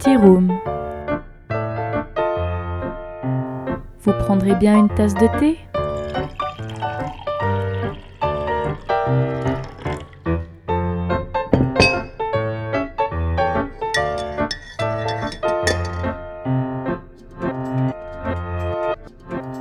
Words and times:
Tea 0.00 0.16
Room. 0.16 0.58
Vous 4.00 4.12
prendrez 4.12 4.54
bien 4.54 4.78
une 4.78 4.88
tasse 4.88 5.12
de 5.12 5.26
thé? 5.38 5.58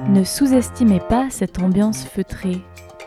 Ne 0.07 0.23
sous-estimez 0.23 1.01
pas 1.01 1.27
cette 1.29 1.59
ambiance 1.59 2.05
feutrée, 2.05 2.61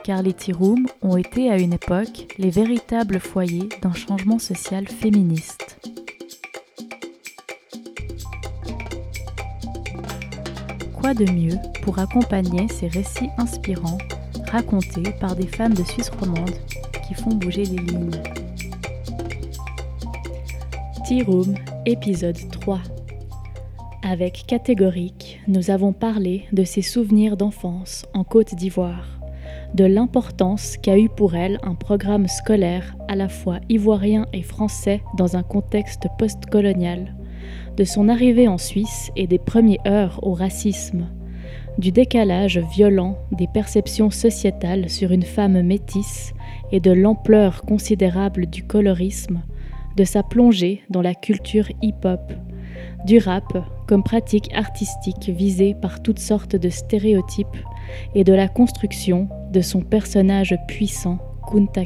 car 0.05 0.21
les 0.21 0.35
tea 0.35 0.53
rooms 0.53 0.87
ont 1.01 1.17
été 1.17 1.51
à 1.51 1.57
une 1.57 1.73
époque 1.73 2.27
les 2.37 2.51
véritables 2.51 3.21
foyers 3.21 3.71
d'un 3.81 3.95
changement 3.95 4.39
social 4.39 4.87
féministe. 4.87 5.62
De 11.13 11.31
mieux 11.31 11.59
pour 11.83 11.99
accompagner 11.99 12.69
ces 12.69 12.89
récits 12.89 13.29
inspirants 13.37 13.99
racontés 14.51 15.13
par 15.21 15.37
des 15.37 15.47
femmes 15.47 15.75
de 15.75 15.85
Suisse 15.85 16.09
romande 16.09 16.55
qui 17.07 17.13
font 17.13 17.35
bouger 17.35 17.65
les 17.65 17.77
lignes. 17.77 18.23
Tea 21.05 21.23
Room, 21.23 21.55
épisode 21.85 22.39
3 22.53 22.81
avec 24.03 24.45
Catégorique, 24.47 25.41
nous 25.49 25.71
avons 25.71 25.93
parlé 25.93 26.45
de 26.53 26.65
ses 26.65 26.83
souvenirs 26.83 27.37
d'enfance 27.37 28.07
en 28.15 28.25
Côte 28.25 28.55
d'Ivoire, 28.55 29.21
de 29.75 29.85
l'importance 29.85 30.77
qu'a 30.79 30.99
eu 30.99 31.09
pour 31.11 31.35
elle 31.35 31.59
un 31.63 31.75
programme 31.75 32.27
scolaire 32.27 32.97
à 33.09 33.17
la 33.17 33.29
fois 33.29 33.61
ivoirien 33.69 34.27
et 34.33 34.43
français 34.43 35.03
dans 35.19 35.37
un 35.37 35.43
contexte 35.43 36.09
postcolonial, 36.19 37.15
de 37.77 37.85
son 37.85 38.09
arrivée 38.09 38.49
en 38.49 38.59
Suisse 38.59 39.11
et 39.17 39.27
des 39.27 39.39
premières 39.39 39.87
heures 39.87 40.21
au 40.23 40.35
racisme, 40.35 41.07
du 41.79 41.91
décalage 41.91 42.59
violent 42.59 43.19
des 43.33 43.47
perceptions 43.47 44.11
sociétales 44.11 44.91
sur 44.91 45.13
une 45.13 45.23
femme 45.23 45.63
métisse 45.63 46.35
et 46.71 46.81
de 46.81 46.91
l'ampleur 46.91 47.63
considérable 47.63 48.47
du 48.47 48.63
colorisme, 48.63 49.43
de 49.97 50.05
sa 50.05 50.23
plongée 50.23 50.83
dans 50.91 51.03
la 51.03 51.15
culture 51.15 51.69
hip-hop, 51.83 52.33
du 53.07 53.19
rap 53.19 53.65
comme 53.87 54.03
pratique 54.03 54.53
artistique 54.55 55.29
visée 55.29 55.75
par 55.75 56.03
toutes 56.03 56.19
sortes 56.19 56.57
de 56.57 56.69
stéréotypes 56.69 57.47
et 58.15 58.25
de 58.25 58.33
la 58.33 58.49
construction 58.49 59.29
de 59.51 59.61
son 59.61 59.81
personnage 59.81 60.57
puissant, 60.69 61.19
Kunta 61.51 61.85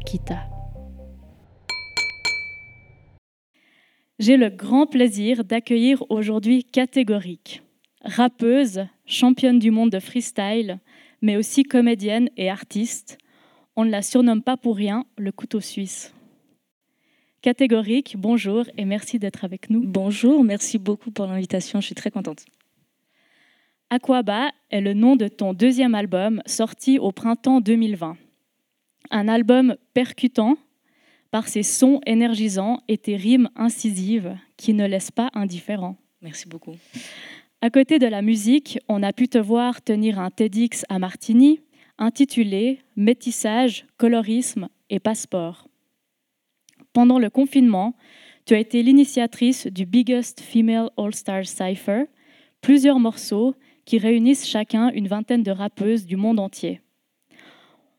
J'ai 4.18 4.38
le 4.38 4.48
grand 4.48 4.86
plaisir 4.86 5.44
d'accueillir 5.44 6.02
aujourd'hui 6.08 6.64
Catégorique, 6.64 7.62
rappeuse, 8.02 8.86
championne 9.04 9.58
du 9.58 9.70
monde 9.70 9.90
de 9.90 10.00
freestyle, 10.00 10.78
mais 11.20 11.36
aussi 11.36 11.64
comédienne 11.64 12.30
et 12.38 12.48
artiste. 12.48 13.18
On 13.76 13.84
ne 13.84 13.90
la 13.90 14.00
surnomme 14.00 14.42
pas 14.42 14.56
pour 14.56 14.74
rien 14.74 15.04
le 15.18 15.32
couteau 15.32 15.60
suisse. 15.60 16.14
Catégorique, 17.42 18.16
bonjour 18.16 18.64
et 18.78 18.86
merci 18.86 19.18
d'être 19.18 19.44
avec 19.44 19.68
nous. 19.68 19.82
Bonjour, 19.84 20.42
merci 20.42 20.78
beaucoup 20.78 21.10
pour 21.10 21.26
l'invitation, 21.26 21.82
je 21.82 21.86
suis 21.86 21.94
très 21.94 22.10
contente. 22.10 22.46
Aquaba 23.90 24.50
est 24.70 24.80
le 24.80 24.94
nom 24.94 25.16
de 25.16 25.28
ton 25.28 25.52
deuxième 25.52 25.94
album 25.94 26.42
sorti 26.46 26.98
au 26.98 27.12
printemps 27.12 27.60
2020. 27.60 28.16
Un 29.10 29.28
album 29.28 29.76
percutant 29.92 30.56
par 31.36 31.48
ses 31.48 31.62
sons 31.62 32.00
énergisants 32.06 32.80
et 32.88 32.96
tes 32.96 33.14
rimes 33.14 33.50
incisives 33.56 34.38
qui 34.56 34.72
ne 34.72 34.86
laissent 34.86 35.10
pas 35.10 35.28
indifférent. 35.34 35.98
Merci 36.22 36.48
beaucoup. 36.48 36.76
À 37.60 37.68
côté 37.68 37.98
de 37.98 38.06
la 38.06 38.22
musique, 38.22 38.78
on 38.88 39.02
a 39.02 39.12
pu 39.12 39.28
te 39.28 39.36
voir 39.36 39.82
tenir 39.82 40.18
un 40.18 40.30
TEDx 40.30 40.86
à 40.88 40.98
Martigny 40.98 41.60
intitulé 41.98 42.78
Métissage, 42.96 43.84
colorisme 43.98 44.70
et 44.88 44.98
passeport. 44.98 45.68
Pendant 46.94 47.18
le 47.18 47.28
confinement, 47.28 47.94
tu 48.46 48.54
as 48.54 48.58
été 48.58 48.82
l'initiatrice 48.82 49.66
du 49.66 49.84
Biggest 49.84 50.40
Female 50.40 50.88
All-Star 50.96 51.44
Cypher, 51.44 52.04
plusieurs 52.62 52.98
morceaux 52.98 53.54
qui 53.84 53.98
réunissent 53.98 54.48
chacun 54.48 54.88
une 54.88 55.06
vingtaine 55.06 55.42
de 55.42 55.50
rappeuses 55.50 56.06
du 56.06 56.16
monde 56.16 56.40
entier. 56.40 56.80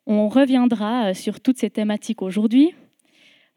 On 0.08 0.28
reviendra 0.28 1.14
sur 1.14 1.40
toutes 1.40 1.60
ces 1.60 1.70
thématiques 1.70 2.24
aujourd'hui, 2.24 2.74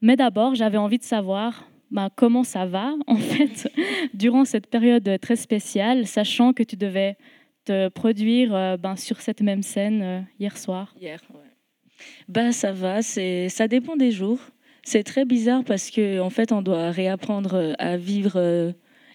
mais 0.01 0.17
d'abord, 0.17 0.55
j'avais 0.55 0.79
envie 0.79 0.99
de 0.99 1.05
savoir 1.05 1.67
bah, 1.91 2.09
comment 2.15 2.45
ça 2.45 2.67
va, 2.67 2.95
en 3.07 3.17
fait, 3.17 3.71
durant 4.15 4.45
cette 4.45 4.69
période 4.69 5.19
très 5.21 5.37
spéciale, 5.37 6.07
sachant 6.07 6.53
que 6.53 6.63
tu 6.63 6.77
devais 6.77 7.17
te 7.65 7.89
produire 7.89 8.55
euh, 8.55 8.77
ben, 8.77 8.97
sur 8.97 9.21
cette 9.21 9.43
même 9.43 9.63
scène 9.63 10.03
euh, 10.03 10.21
hier 10.39 10.57
soir. 10.57 10.95
Hier. 11.01 11.21
Bah, 12.29 12.53
ça 12.53 12.73
va, 12.73 13.03
ça 13.03 13.69
dépend 13.69 13.97
des 13.97 14.11
jours. 14.11 14.39
C'est 14.83 15.03
très 15.03 15.27
bizarre 15.27 15.63
parce 15.65 15.91
que 15.91 16.21
en 16.21 16.31
fait, 16.31 16.53
on 16.53 16.63
doit 16.63 16.91
réapprendre 16.91 17.55
euh, 17.55 17.73
à 17.79 17.97
vivre 17.99 18.73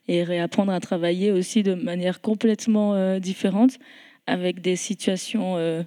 et 0.08 0.24
réapprendre 0.24 0.72
à 0.72 0.80
travailler 0.80 1.32
aussi 1.32 1.64
de 1.64 1.74
manière 1.74 2.22
complètement 2.22 3.18
différente, 3.18 3.80
avec 4.28 4.62
des 4.62 4.76
situations 4.76 5.84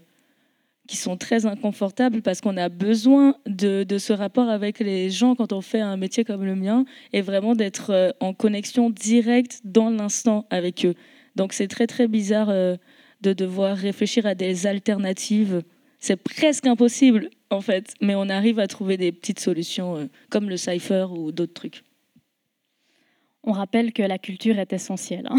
qui 0.88 0.96
sont 0.96 1.16
très 1.16 1.46
inconfortables 1.46 2.22
parce 2.22 2.40
qu'on 2.40 2.56
a 2.56 2.68
besoin 2.68 3.36
de, 3.46 3.84
de, 3.84 3.98
ce 3.98 4.12
rapport 4.12 4.48
avec 4.48 4.80
les 4.80 5.10
gens 5.10 5.36
quand 5.36 5.52
on 5.52 5.60
fait 5.60 5.80
un 5.80 5.96
métier 5.96 6.24
comme 6.24 6.44
le 6.44 6.56
mien 6.56 6.84
et 7.12 7.20
vraiment 7.20 7.54
d'être 7.54 8.16
en 8.18 8.34
connexion 8.34 8.90
directe 8.90 9.60
dans 9.64 9.90
l'instant 9.90 10.46
avec 10.50 10.84
eux. 10.84 10.94
Donc 11.36 11.52
c'est 11.52 11.68
très 11.68 11.86
très 11.86 12.08
bizarre 12.08 12.48
de 12.48 13.32
devoir 13.32 13.76
réfléchir 13.76 14.26
à 14.26 14.34
des 14.34 14.66
alternatives. 14.66 15.62
C'est 16.00 16.16
presque 16.16 16.66
impossible 16.66 17.30
en 17.50 17.60
fait. 17.60 17.94
Mais 18.00 18.14
on 18.14 18.28
arrive 18.28 18.58
à 18.58 18.66
trouver 18.66 18.96
des 18.96 19.12
petites 19.12 19.40
solutions 19.40 19.96
euh, 19.96 20.06
comme 20.30 20.48
le 20.48 20.56
cipher 20.56 21.06
ou 21.10 21.32
d'autres 21.32 21.54
trucs. 21.54 21.82
On 23.44 23.52
rappelle 23.52 23.92
que 23.92 24.02
la 24.02 24.18
culture 24.18 24.58
est 24.58 24.72
essentielle. 24.72 25.28
Hein. 25.30 25.38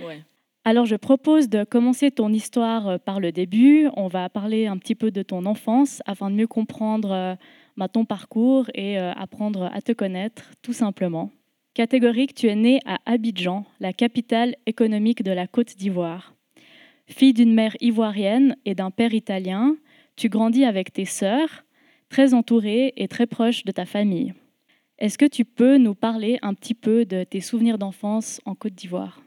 ouais. 0.00 0.22
Alors 0.68 0.84
je 0.84 0.96
propose 0.96 1.48
de 1.48 1.62
commencer 1.62 2.10
ton 2.10 2.32
histoire 2.32 2.88
euh, 2.88 2.98
par 2.98 3.20
le 3.20 3.30
début. 3.30 3.88
On 3.96 4.08
va 4.08 4.28
parler 4.28 4.66
un 4.66 4.76
petit 4.78 4.96
peu 4.96 5.12
de 5.12 5.22
ton 5.22 5.46
enfance 5.46 6.02
afin 6.06 6.28
de 6.28 6.34
mieux 6.34 6.48
comprendre 6.48 7.12
euh, 7.12 7.34
bah, 7.76 7.86
ton 7.86 8.04
parcours 8.04 8.68
et 8.74 8.98
apprendre 8.98 9.70
à 9.72 9.80
te 9.80 9.92
connaître 9.92 10.50
tout 10.62 10.72
simplement. 10.72 11.30
Catégorique, 11.74 12.34
tu 12.34 12.48
es 12.48 12.56
née 12.56 12.80
à 12.84 12.98
Abidjan, 13.06 13.64
la 13.78 13.92
capitale 13.92 14.56
économique 14.66 15.22
de 15.22 15.30
la 15.30 15.46
Côte 15.46 15.76
d'Ivoire. 15.76 16.34
Fille 17.06 17.32
d'une 17.32 17.54
mère 17.54 17.76
ivoirienne 17.80 18.56
et 18.64 18.74
d'un 18.74 18.90
père 18.90 19.14
italien, 19.14 19.76
tu 20.16 20.28
grandis 20.28 20.64
avec 20.64 20.92
tes 20.92 21.04
sœurs, 21.04 21.64
très 22.08 22.34
entourée 22.34 22.92
et 22.96 23.06
très 23.06 23.28
proche 23.28 23.62
de 23.62 23.70
ta 23.70 23.84
famille. 23.84 24.34
Est-ce 24.98 25.16
que 25.16 25.26
tu 25.26 25.44
peux 25.44 25.78
nous 25.78 25.94
parler 25.94 26.40
un 26.42 26.54
petit 26.54 26.74
peu 26.74 27.04
de 27.04 27.22
tes 27.22 27.40
souvenirs 27.40 27.78
d'enfance 27.78 28.40
en 28.46 28.56
Côte 28.56 28.74
d'Ivoire? 28.74 29.20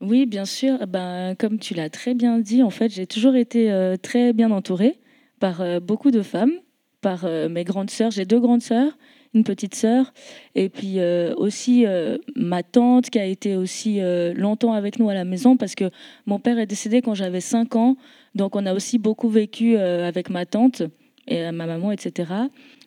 Oui, 0.00 0.26
bien 0.26 0.44
sûr. 0.44 0.86
Ben, 0.86 1.34
comme 1.34 1.58
tu 1.58 1.74
l'as 1.74 1.90
très 1.90 2.14
bien 2.14 2.38
dit, 2.38 2.62
en 2.62 2.70
fait, 2.70 2.88
j'ai 2.88 3.06
toujours 3.06 3.34
été 3.34 3.72
euh, 3.72 3.96
très 3.96 4.32
bien 4.32 4.52
entourée 4.52 5.00
par 5.40 5.60
euh, 5.60 5.80
beaucoup 5.80 6.12
de 6.12 6.22
femmes, 6.22 6.52
par 7.00 7.24
euh, 7.24 7.48
mes 7.48 7.64
grandes 7.64 7.90
sœurs. 7.90 8.12
J'ai 8.12 8.24
deux 8.24 8.38
grandes 8.38 8.62
sœurs, 8.62 8.96
une 9.34 9.42
petite 9.42 9.74
sœur, 9.74 10.12
et 10.54 10.68
puis 10.68 10.98
aussi 11.36 11.84
ma 12.34 12.62
tante 12.62 13.10
qui 13.10 13.18
a 13.18 13.26
été 13.26 13.56
aussi 13.56 14.00
longtemps 14.34 14.72
avec 14.72 14.98
nous 14.98 15.10
à 15.10 15.14
la 15.14 15.24
maison 15.24 15.58
parce 15.58 15.74
que 15.74 15.90
mon 16.24 16.38
père 16.38 16.58
est 16.58 16.66
décédé 16.66 17.02
quand 17.02 17.12
j'avais 17.12 17.42
5 17.42 17.76
ans. 17.76 17.96
Donc 18.34 18.56
on 18.56 18.64
a 18.64 18.72
aussi 18.72 18.96
beaucoup 18.98 19.28
vécu 19.28 19.76
avec 19.76 20.30
ma 20.30 20.46
tante 20.46 20.82
et 21.26 21.52
ma 21.52 21.66
maman, 21.66 21.92
etc. 21.92 22.32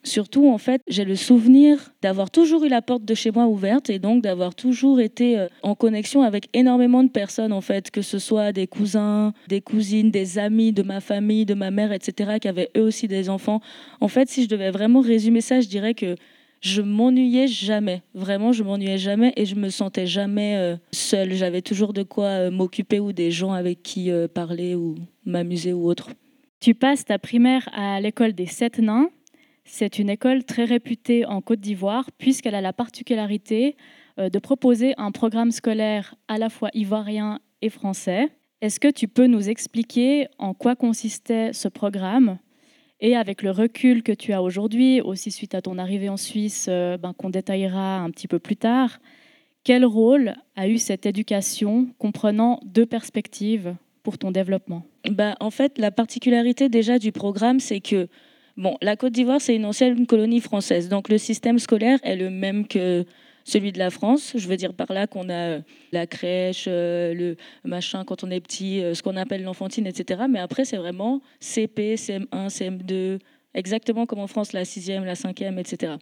Surtout, 0.03 0.49
en 0.49 0.57
fait, 0.57 0.81
j'ai 0.87 1.05
le 1.05 1.15
souvenir 1.15 1.93
d'avoir 2.01 2.31
toujours 2.31 2.63
eu 2.63 2.69
la 2.69 2.81
porte 2.81 3.05
de 3.05 3.13
chez 3.13 3.29
moi 3.29 3.45
ouverte 3.45 3.91
et 3.91 3.99
donc 3.99 4.23
d'avoir 4.23 4.55
toujours 4.55 4.99
été 4.99 5.37
euh, 5.37 5.47
en 5.61 5.75
connexion 5.75 6.23
avec 6.23 6.49
énormément 6.53 7.03
de 7.03 7.09
personnes, 7.09 7.53
en 7.53 7.61
fait, 7.61 7.91
que 7.91 8.01
ce 8.01 8.17
soit 8.17 8.51
des 8.51 8.65
cousins, 8.65 9.33
des 9.47 9.61
cousines, 9.61 10.09
des 10.09 10.39
amis 10.39 10.71
de 10.71 10.81
ma 10.81 11.01
famille, 11.01 11.45
de 11.45 11.53
ma 11.53 11.69
mère, 11.69 11.91
etc., 11.91 12.39
qui 12.41 12.47
avaient 12.47 12.71
eux 12.75 12.81
aussi 12.81 13.07
des 13.07 13.29
enfants. 13.29 13.61
En 13.99 14.07
fait, 14.07 14.27
si 14.27 14.43
je 14.43 14.49
devais 14.49 14.71
vraiment 14.71 15.01
résumer 15.01 15.41
ça, 15.41 15.61
je 15.61 15.67
dirais 15.67 15.93
que 15.93 16.15
je 16.61 16.81
m'ennuyais 16.81 17.47
jamais. 17.47 18.01
Vraiment, 18.15 18.53
je 18.53 18.63
m'ennuyais 18.63 18.97
jamais 18.97 19.33
et 19.35 19.45
je 19.45 19.53
me 19.53 19.69
sentais 19.69 20.07
jamais 20.07 20.55
euh, 20.57 20.77
seule. 20.91 21.33
J'avais 21.33 21.61
toujours 21.61 21.93
de 21.93 22.01
quoi 22.01 22.25
euh, 22.25 22.51
m'occuper 22.51 22.99
ou 22.99 23.13
des 23.13 23.29
gens 23.29 23.51
avec 23.51 23.83
qui 23.83 24.09
parler 24.33 24.73
ou 24.73 24.95
m'amuser 25.25 25.73
ou 25.73 25.87
autre. 25.87 26.09
Tu 26.59 26.73
passes 26.73 27.05
ta 27.05 27.19
primaire 27.19 27.69
à 27.73 28.01
l'école 28.01 28.33
des 28.33 28.47
Sept 28.47 28.79
Nains. 28.79 29.09
C'est 29.73 29.99
une 29.99 30.09
école 30.09 30.43
très 30.43 30.65
réputée 30.65 31.25
en 31.25 31.39
Côte 31.39 31.61
d'Ivoire 31.61 32.11
puisqu'elle 32.17 32.55
a 32.55 32.61
la 32.61 32.73
particularité 32.73 33.77
de 34.17 34.37
proposer 34.37 34.93
un 34.97 35.11
programme 35.11 35.51
scolaire 35.51 36.15
à 36.27 36.37
la 36.37 36.49
fois 36.49 36.69
ivoirien 36.73 37.39
et 37.61 37.69
français. 37.69 38.27
Est-ce 38.59 38.81
que 38.81 38.89
tu 38.89 39.07
peux 39.07 39.27
nous 39.27 39.47
expliquer 39.47 40.27
en 40.39 40.53
quoi 40.53 40.75
consistait 40.75 41.53
ce 41.53 41.69
programme 41.69 42.37
et 42.99 43.15
avec 43.15 43.43
le 43.43 43.51
recul 43.51 44.03
que 44.03 44.11
tu 44.11 44.33
as 44.33 44.43
aujourd'hui, 44.43 44.99
aussi 44.99 45.31
suite 45.31 45.55
à 45.55 45.61
ton 45.61 45.77
arrivée 45.77 46.09
en 46.09 46.17
Suisse, 46.17 46.67
euh, 46.69 46.97
ben, 46.97 47.13
qu'on 47.13 47.29
détaillera 47.29 47.99
un 47.99 48.11
petit 48.11 48.27
peu 48.27 48.39
plus 48.39 48.57
tard, 48.57 48.99
Quel 49.63 49.85
rôle 49.85 50.35
a 50.57 50.67
eu 50.67 50.79
cette 50.79 51.05
éducation 51.05 51.87
comprenant 51.97 52.59
deux 52.65 52.85
perspectives 52.85 53.75
pour 54.03 54.17
ton 54.17 54.31
développement? 54.31 54.83
Bah, 55.09 55.35
En 55.39 55.49
fait, 55.49 55.77
la 55.77 55.91
particularité 55.91 56.67
déjà 56.67 56.99
du 56.99 57.11
programme, 57.13 57.59
c'est 57.59 57.79
que 57.79 58.09
bon, 58.57 58.77
la 58.81 58.95
Côte 58.95 59.13
d'Ivoire, 59.13 59.41
c'est 59.41 59.55
une 59.55 59.65
ancienne 59.65 60.05
colonie 60.05 60.41
française. 60.41 60.89
Donc 60.89 61.09
le 61.09 61.17
système 61.17 61.59
scolaire 61.59 61.99
est 62.03 62.15
le 62.15 62.29
même 62.29 62.67
que 62.67 63.05
celui 63.43 63.71
de 63.71 63.79
la 63.79 63.89
France. 63.89 64.33
Je 64.35 64.47
veux 64.47 64.57
dire 64.57 64.73
par 64.73 64.91
là 64.93 65.07
qu'on 65.07 65.29
a 65.29 65.59
la 65.91 66.07
crèche, 66.07 66.65
euh, 66.67 67.13
le 67.13 67.37
machin 67.63 68.03
quand 68.05 68.23
on 68.23 68.31
est 68.31 68.39
petit, 68.39 68.81
euh, 68.81 68.93
ce 68.93 69.03
qu'on 69.03 69.17
appelle 69.17 69.43
l'enfantine, 69.43 69.87
etc. 69.87 70.23
Mais 70.29 70.39
après, 70.39 70.65
c'est 70.65 70.77
vraiment 70.77 71.21
CP, 71.39 71.95
CM1, 71.95 72.49
CM2, 72.49 73.19
exactement 73.53 74.05
comme 74.05 74.19
en 74.19 74.27
France, 74.27 74.53
la 74.53 74.65
sixième, 74.65 75.05
la 75.05 75.15
cinquième, 75.15 75.59
etc. 75.59 75.93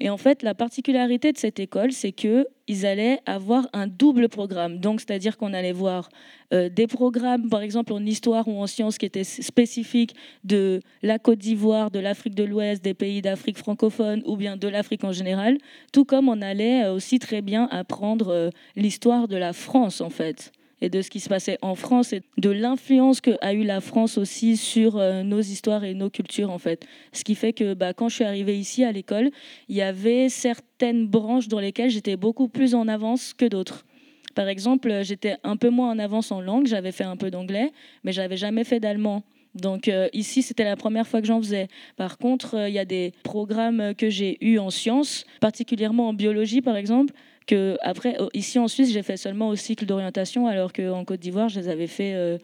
Et 0.00 0.10
en 0.10 0.16
fait, 0.16 0.42
la 0.42 0.54
particularité 0.54 1.30
de 1.30 1.38
cette 1.38 1.60
école, 1.60 1.92
c'est 1.92 2.10
qu'ils 2.10 2.84
allaient 2.84 3.20
avoir 3.26 3.68
un 3.72 3.86
double 3.86 4.28
programme. 4.28 4.78
Donc, 4.78 5.00
c'est-à-dire 5.00 5.36
qu'on 5.36 5.54
allait 5.54 5.72
voir 5.72 6.08
euh, 6.52 6.68
des 6.68 6.88
programmes, 6.88 7.48
par 7.48 7.60
exemple 7.60 7.92
en 7.92 8.04
histoire 8.04 8.48
ou 8.48 8.60
en 8.60 8.66
sciences, 8.66 8.98
qui 8.98 9.06
étaient 9.06 9.22
spécifiques 9.22 10.14
de 10.42 10.80
la 11.02 11.20
Côte 11.20 11.38
d'Ivoire, 11.38 11.92
de 11.92 12.00
l'Afrique 12.00 12.34
de 12.34 12.42
l'Ouest, 12.42 12.82
des 12.82 12.94
pays 12.94 13.22
d'Afrique 13.22 13.58
francophone 13.58 14.20
ou 14.26 14.36
bien 14.36 14.56
de 14.56 14.66
l'Afrique 14.66 15.04
en 15.04 15.12
général, 15.12 15.58
tout 15.92 16.04
comme 16.04 16.28
on 16.28 16.42
allait 16.42 16.88
aussi 16.88 17.20
très 17.20 17.40
bien 17.40 17.68
apprendre 17.70 18.28
euh, 18.30 18.50
l'histoire 18.74 19.28
de 19.28 19.36
la 19.36 19.52
France, 19.52 20.00
en 20.00 20.10
fait 20.10 20.50
et 20.84 20.90
de 20.90 21.00
ce 21.00 21.10
qui 21.10 21.20
se 21.20 21.28
passait 21.28 21.58
en 21.62 21.74
France 21.74 22.12
et 22.12 22.22
de 22.36 22.50
l'influence 22.50 23.20
que 23.20 23.32
a 23.40 23.54
eu 23.54 23.64
la 23.64 23.80
France 23.80 24.18
aussi 24.18 24.56
sur 24.56 24.98
euh, 24.98 25.22
nos 25.22 25.40
histoires 25.40 25.82
et 25.82 25.94
nos 25.94 26.10
cultures 26.10 26.50
en 26.50 26.58
fait. 26.58 26.86
Ce 27.12 27.24
qui 27.24 27.34
fait 27.34 27.52
que 27.52 27.74
bah, 27.74 27.94
quand 27.94 28.08
je 28.08 28.16
suis 28.16 28.24
arrivée 28.24 28.58
ici 28.58 28.84
à 28.84 28.92
l'école, 28.92 29.30
il 29.68 29.76
y 29.76 29.82
avait 29.82 30.28
certaines 30.28 31.06
branches 31.06 31.48
dans 31.48 31.60
lesquelles 31.60 31.90
j'étais 31.90 32.16
beaucoup 32.16 32.48
plus 32.48 32.74
en 32.74 32.86
avance 32.86 33.32
que 33.32 33.46
d'autres. 33.46 33.86
Par 34.34 34.48
exemple, 34.48 35.00
j'étais 35.02 35.36
un 35.42 35.56
peu 35.56 35.70
moins 35.70 35.90
en 35.90 35.98
avance 35.98 36.32
en 36.32 36.40
langue, 36.40 36.66
j'avais 36.66 36.92
fait 36.92 37.04
un 37.04 37.16
peu 37.16 37.30
d'anglais, 37.30 37.72
mais 38.02 38.12
j'avais 38.12 38.36
jamais 38.36 38.64
fait 38.64 38.80
d'allemand. 38.80 39.22
Donc 39.54 39.88
euh, 39.88 40.08
ici, 40.12 40.42
c'était 40.42 40.64
la 40.64 40.76
première 40.76 41.06
fois 41.06 41.20
que 41.20 41.26
j'en 41.26 41.40
faisais. 41.40 41.68
Par 41.96 42.18
contre, 42.18 42.56
euh, 42.56 42.68
il 42.68 42.74
y 42.74 42.78
a 42.78 42.84
des 42.84 43.12
programmes 43.22 43.94
que 43.94 44.10
j'ai 44.10 44.36
eus 44.44 44.58
en 44.58 44.70
sciences, 44.70 45.24
particulièrement 45.40 46.08
en 46.08 46.12
biologie 46.12 46.60
par 46.60 46.76
exemple, 46.76 47.14
que 47.46 47.76
après, 47.82 48.16
ici 48.32 48.58
en 48.58 48.68
Suisse, 48.68 48.92
j'ai 48.92 49.02
fait 49.02 49.16
seulement 49.16 49.48
au 49.48 49.56
cycle 49.56 49.86
d'orientation, 49.86 50.46
alors 50.46 50.72
qu'en 50.72 51.04
Côte 51.04 51.20
d'Ivoire, 51.20 51.48
je 51.48 51.60
les 51.60 51.68
avais 51.68 51.86
fait 51.86 52.14
euh, 52.14 52.38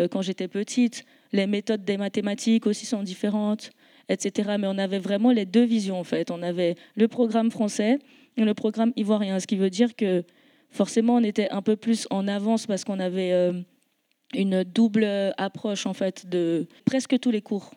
euh, 0.00 0.08
quand 0.08 0.22
j'étais 0.22 0.48
petite. 0.48 1.04
Les 1.32 1.46
méthodes 1.46 1.84
des 1.84 1.96
mathématiques 1.96 2.66
aussi 2.66 2.86
sont 2.86 3.02
différentes, 3.02 3.70
etc. 4.08 4.56
Mais 4.58 4.66
on 4.66 4.78
avait 4.78 4.98
vraiment 4.98 5.32
les 5.32 5.46
deux 5.46 5.64
visions 5.64 5.98
en 5.98 6.04
fait. 6.04 6.30
On 6.30 6.42
avait 6.42 6.76
le 6.94 7.08
programme 7.08 7.50
français 7.50 7.98
et 8.36 8.44
le 8.44 8.54
programme 8.54 8.92
ivoirien, 8.96 9.40
ce 9.40 9.46
qui 9.46 9.56
veut 9.56 9.70
dire 9.70 9.94
que 9.96 10.24
forcément 10.70 11.16
on 11.16 11.22
était 11.22 11.50
un 11.50 11.62
peu 11.62 11.76
plus 11.76 12.06
en 12.10 12.26
avance 12.26 12.66
parce 12.66 12.84
qu'on 12.84 13.00
avait 13.00 13.32
euh, 13.32 13.52
une 14.34 14.64
double 14.64 15.06
approche 15.36 15.86
en 15.86 15.94
fait 15.94 16.28
de 16.28 16.66
presque 16.84 17.18
tous 17.18 17.30
les 17.30 17.42
cours. 17.42 17.70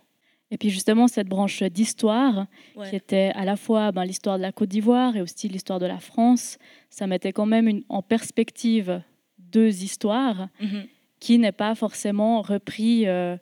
Et 0.50 0.58
puis 0.58 0.70
justement, 0.70 1.08
cette 1.08 1.28
branche 1.28 1.62
d'histoire, 1.64 2.48
qui 2.90 2.96
était 2.96 3.32
à 3.36 3.44
la 3.44 3.58
fois 3.58 3.92
ben, 3.92 4.06
l'histoire 4.06 4.38
de 4.38 4.44
la 4.44 4.52
Côte 4.52 4.70
d'Ivoire 4.70 5.16
et 5.18 5.22
aussi 5.22 5.50
l'histoire 5.50 5.80
de 5.80 5.86
la 5.86 6.00
France, 6.00 6.58
ça 6.90 7.06
mettait 7.06 7.34
quand 7.34 7.46
même 7.46 7.68
une, 7.68 7.84
en 7.90 8.02
perspective 8.02 9.02
deux 9.38 9.84
histoires 9.84 10.48
mhm. 10.62 10.86
qui 11.20 11.38
n'est 11.38 11.52
pas 11.52 11.76
forcément 11.76 12.42
repris 12.42 13.08
euh, 13.08 13.36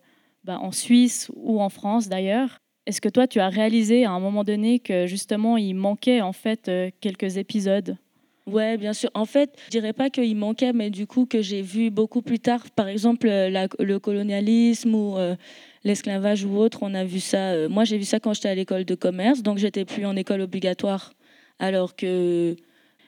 ben, 0.43 0.57
en 0.57 0.71
Suisse 0.71 1.31
ou 1.35 1.61
en 1.61 1.69
France 1.69 2.09
d'ailleurs. 2.09 2.57
Est-ce 2.87 3.01
que 3.01 3.09
toi, 3.09 3.27
tu 3.27 3.39
as 3.39 3.49
réalisé 3.49 4.05
à 4.05 4.11
un 4.11 4.19
moment 4.19 4.43
donné 4.43 4.79
que 4.79 5.07
justement, 5.07 5.57
il 5.57 5.73
manquait 5.75 6.21
en 6.21 6.33
fait 6.33 6.69
euh, 6.69 6.89
quelques 7.01 7.37
épisodes? 7.37 7.97
Ouais, 8.47 8.77
bien 8.77 8.93
sûr. 8.93 9.09
En 9.15 9.25
fait, 9.25 9.57
je 9.65 9.71
dirais 9.71 9.93
pas 9.93 10.11
qu'il 10.11 10.35
manquait, 10.35 10.71
mais 10.71 10.91
du 10.91 11.07
coup 11.07 11.25
que 11.25 11.41
j'ai 11.41 11.63
vu 11.63 11.89
beaucoup 11.89 12.21
plus 12.21 12.39
tard, 12.39 12.63
par 12.75 12.87
exemple 12.87 13.27
le 13.27 13.97
colonialisme 13.97 14.93
ou 14.93 15.17
euh, 15.17 15.35
l'esclavage 15.85 16.43
ou 16.43 16.57
autre, 16.57 16.79
on 16.81 16.93
a 16.93 17.05
vu 17.05 17.21
ça. 17.21 17.53
Euh, 17.53 17.69
moi, 17.69 17.85
j'ai 17.85 17.97
vu 17.97 18.03
ça 18.03 18.19
quand 18.19 18.33
j'étais 18.33 18.49
à 18.49 18.55
l'école 18.55 18.83
de 18.83 18.95
commerce, 18.95 19.43
donc 19.43 19.59
j'étais 19.59 19.85
plus 19.85 20.05
en 20.05 20.15
école 20.17 20.41
obligatoire, 20.41 21.13
alors 21.59 21.95
que 21.95 22.57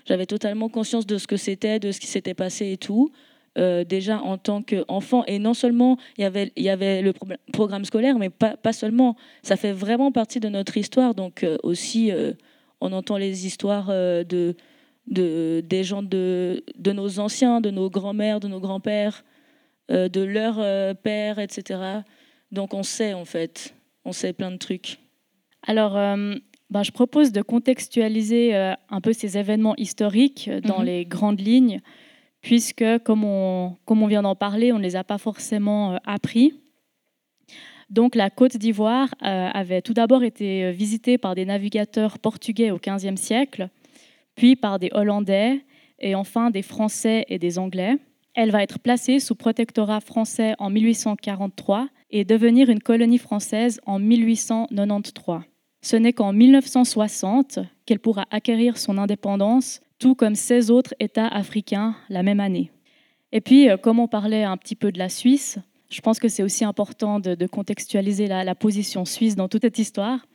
j'avais 0.05 0.27
totalement 0.27 0.69
conscience 0.69 1.05
de 1.05 1.17
ce 1.17 1.27
que 1.27 1.35
c'était, 1.35 1.79
de 1.79 1.91
ce 1.91 1.99
qui 1.99 2.07
s'était 2.07 2.35
passé 2.35 2.71
et 2.71 2.77
tout. 2.77 3.11
Euh, 3.57 3.83
déjà 3.83 4.21
en 4.21 4.37
tant 4.37 4.61
qu'enfant, 4.61 5.25
et 5.25 5.39
non 5.39 5.55
seulement 5.55 5.97
il 6.19 6.21
y 6.21 6.25
avait, 6.25 6.53
y 6.55 6.69
avait 6.69 7.01
le 7.01 7.11
programme 7.51 7.85
scolaire, 7.85 8.19
mais 8.19 8.29
pas, 8.29 8.55
pas 8.55 8.71
seulement. 8.71 9.15
Ça 9.41 9.55
fait 9.55 9.71
vraiment 9.71 10.11
partie 10.11 10.39
de 10.39 10.47
notre 10.47 10.77
histoire, 10.77 11.15
donc 11.15 11.43
euh, 11.43 11.57
aussi 11.63 12.11
on 12.81 12.93
entend 12.93 13.17
les 13.17 13.47
histoires 13.47 13.87
de, 13.87 14.55
de, 15.07 15.63
des 15.67 15.83
gens 15.83 16.03
de, 16.03 16.63
de 16.77 16.91
nos 16.91 17.17
anciens, 17.17 17.59
de 17.59 17.71
nos 17.71 17.89
grands-mères, 17.89 18.39
de 18.39 18.47
nos 18.47 18.59
grands-pères, 18.59 19.23
de 19.89 20.21
leurs 20.21 20.95
pères, 20.97 21.39
etc. 21.39 22.03
Donc 22.51 22.73
on 22.73 22.83
sait 22.83 23.13
en 23.13 23.25
fait, 23.25 23.73
on 24.05 24.11
sait 24.11 24.33
plein 24.33 24.51
de 24.51 24.57
trucs. 24.57 24.99
Alors, 25.67 25.97
euh, 25.97 26.35
ben, 26.69 26.83
je 26.83 26.91
propose 26.91 27.31
de 27.31 27.41
contextualiser 27.41 28.55
euh, 28.55 28.73
un 28.89 29.01
peu 29.01 29.13
ces 29.13 29.37
événements 29.37 29.75
historiques 29.75 30.47
euh, 30.47 30.61
dans 30.61 30.79
mhm. 30.79 30.85
les 30.85 31.05
grandes 31.05 31.41
lignes, 31.41 31.81
puisque 32.41 32.85
comme 33.03 33.25
on, 33.25 33.77
comme 33.85 34.01
on 34.01 34.07
vient 34.07 34.21
d'en 34.21 34.35
parler, 34.35 34.71
on 34.71 34.77
ne 34.77 34.83
les 34.83 34.95
a 34.95 35.03
pas 35.03 35.17
forcément 35.17 35.99
appris. 36.05 36.53
Donc 37.89 38.15
la 38.15 38.29
Côte 38.29 38.57
d'Ivoire 38.57 39.07
avait 39.21 39.81
tout 39.81 39.93
d'abord 39.93 40.21
été 40.21 40.73
visitée 40.73 41.17
par 41.17 41.35
des 41.35 41.45
navigateurs 41.45 42.19
portugais 42.19 42.69
au 42.69 42.79
XVe 42.79 43.15
siècle, 43.15 43.69
puis 44.35 44.57
par 44.57 44.77
des 44.77 44.89
Hollandais 44.91 45.63
et 45.99 46.13
enfin 46.13 46.49
des 46.49 46.63
Français 46.63 47.25
et 47.29 47.39
des 47.39 47.57
Anglais. 47.57 47.95
Elle 48.33 48.51
va 48.51 48.61
être 48.61 48.79
placée 48.79 49.21
sous 49.21 49.35
protectorat 49.35 50.01
français 50.01 50.53
en 50.59 50.69
1843 50.69 51.87
et 52.09 52.25
devenir 52.25 52.69
une 52.69 52.81
colonie 52.81 53.17
française 53.17 53.79
en 53.85 53.99
1893. 53.99 55.41
Ce 55.81 55.95
n'est 55.95 56.13
qu'en 56.13 56.33
1960 56.33 57.59
qu'elle 57.85 57.99
pourra 57.99 58.25
acquérir 58.31 58.77
son 58.77 58.97
indépendance, 58.97 59.81
tout 59.99 60.15
comme 60.15 60.35
16 60.35 60.71
autres 60.71 60.93
États 60.99 61.27
africains 61.27 61.95
la 62.09 62.23
même 62.23 62.39
année. 62.39 62.71
Et 63.31 63.41
puis, 63.41 63.69
euh, 63.69 63.77
comme 63.77 63.99
on 63.99 64.07
parlait 64.07 64.43
un 64.43 64.57
petit 64.57 64.75
peu 64.75 64.91
de 64.91 64.99
la 64.99 65.09
Suisse, 65.09 65.59
je 65.89 66.01
pense 66.01 66.19
que 66.19 66.27
c'est 66.27 66.43
aussi 66.43 66.65
important 66.65 67.19
de, 67.19 67.47
contextualiser 67.47 68.27
la, 68.27 68.55
position 68.55 69.05
suisse 69.05 69.35
dans 69.35 69.47
toute 69.47 69.61
cette 69.61 69.79
histoire. 69.79 70.25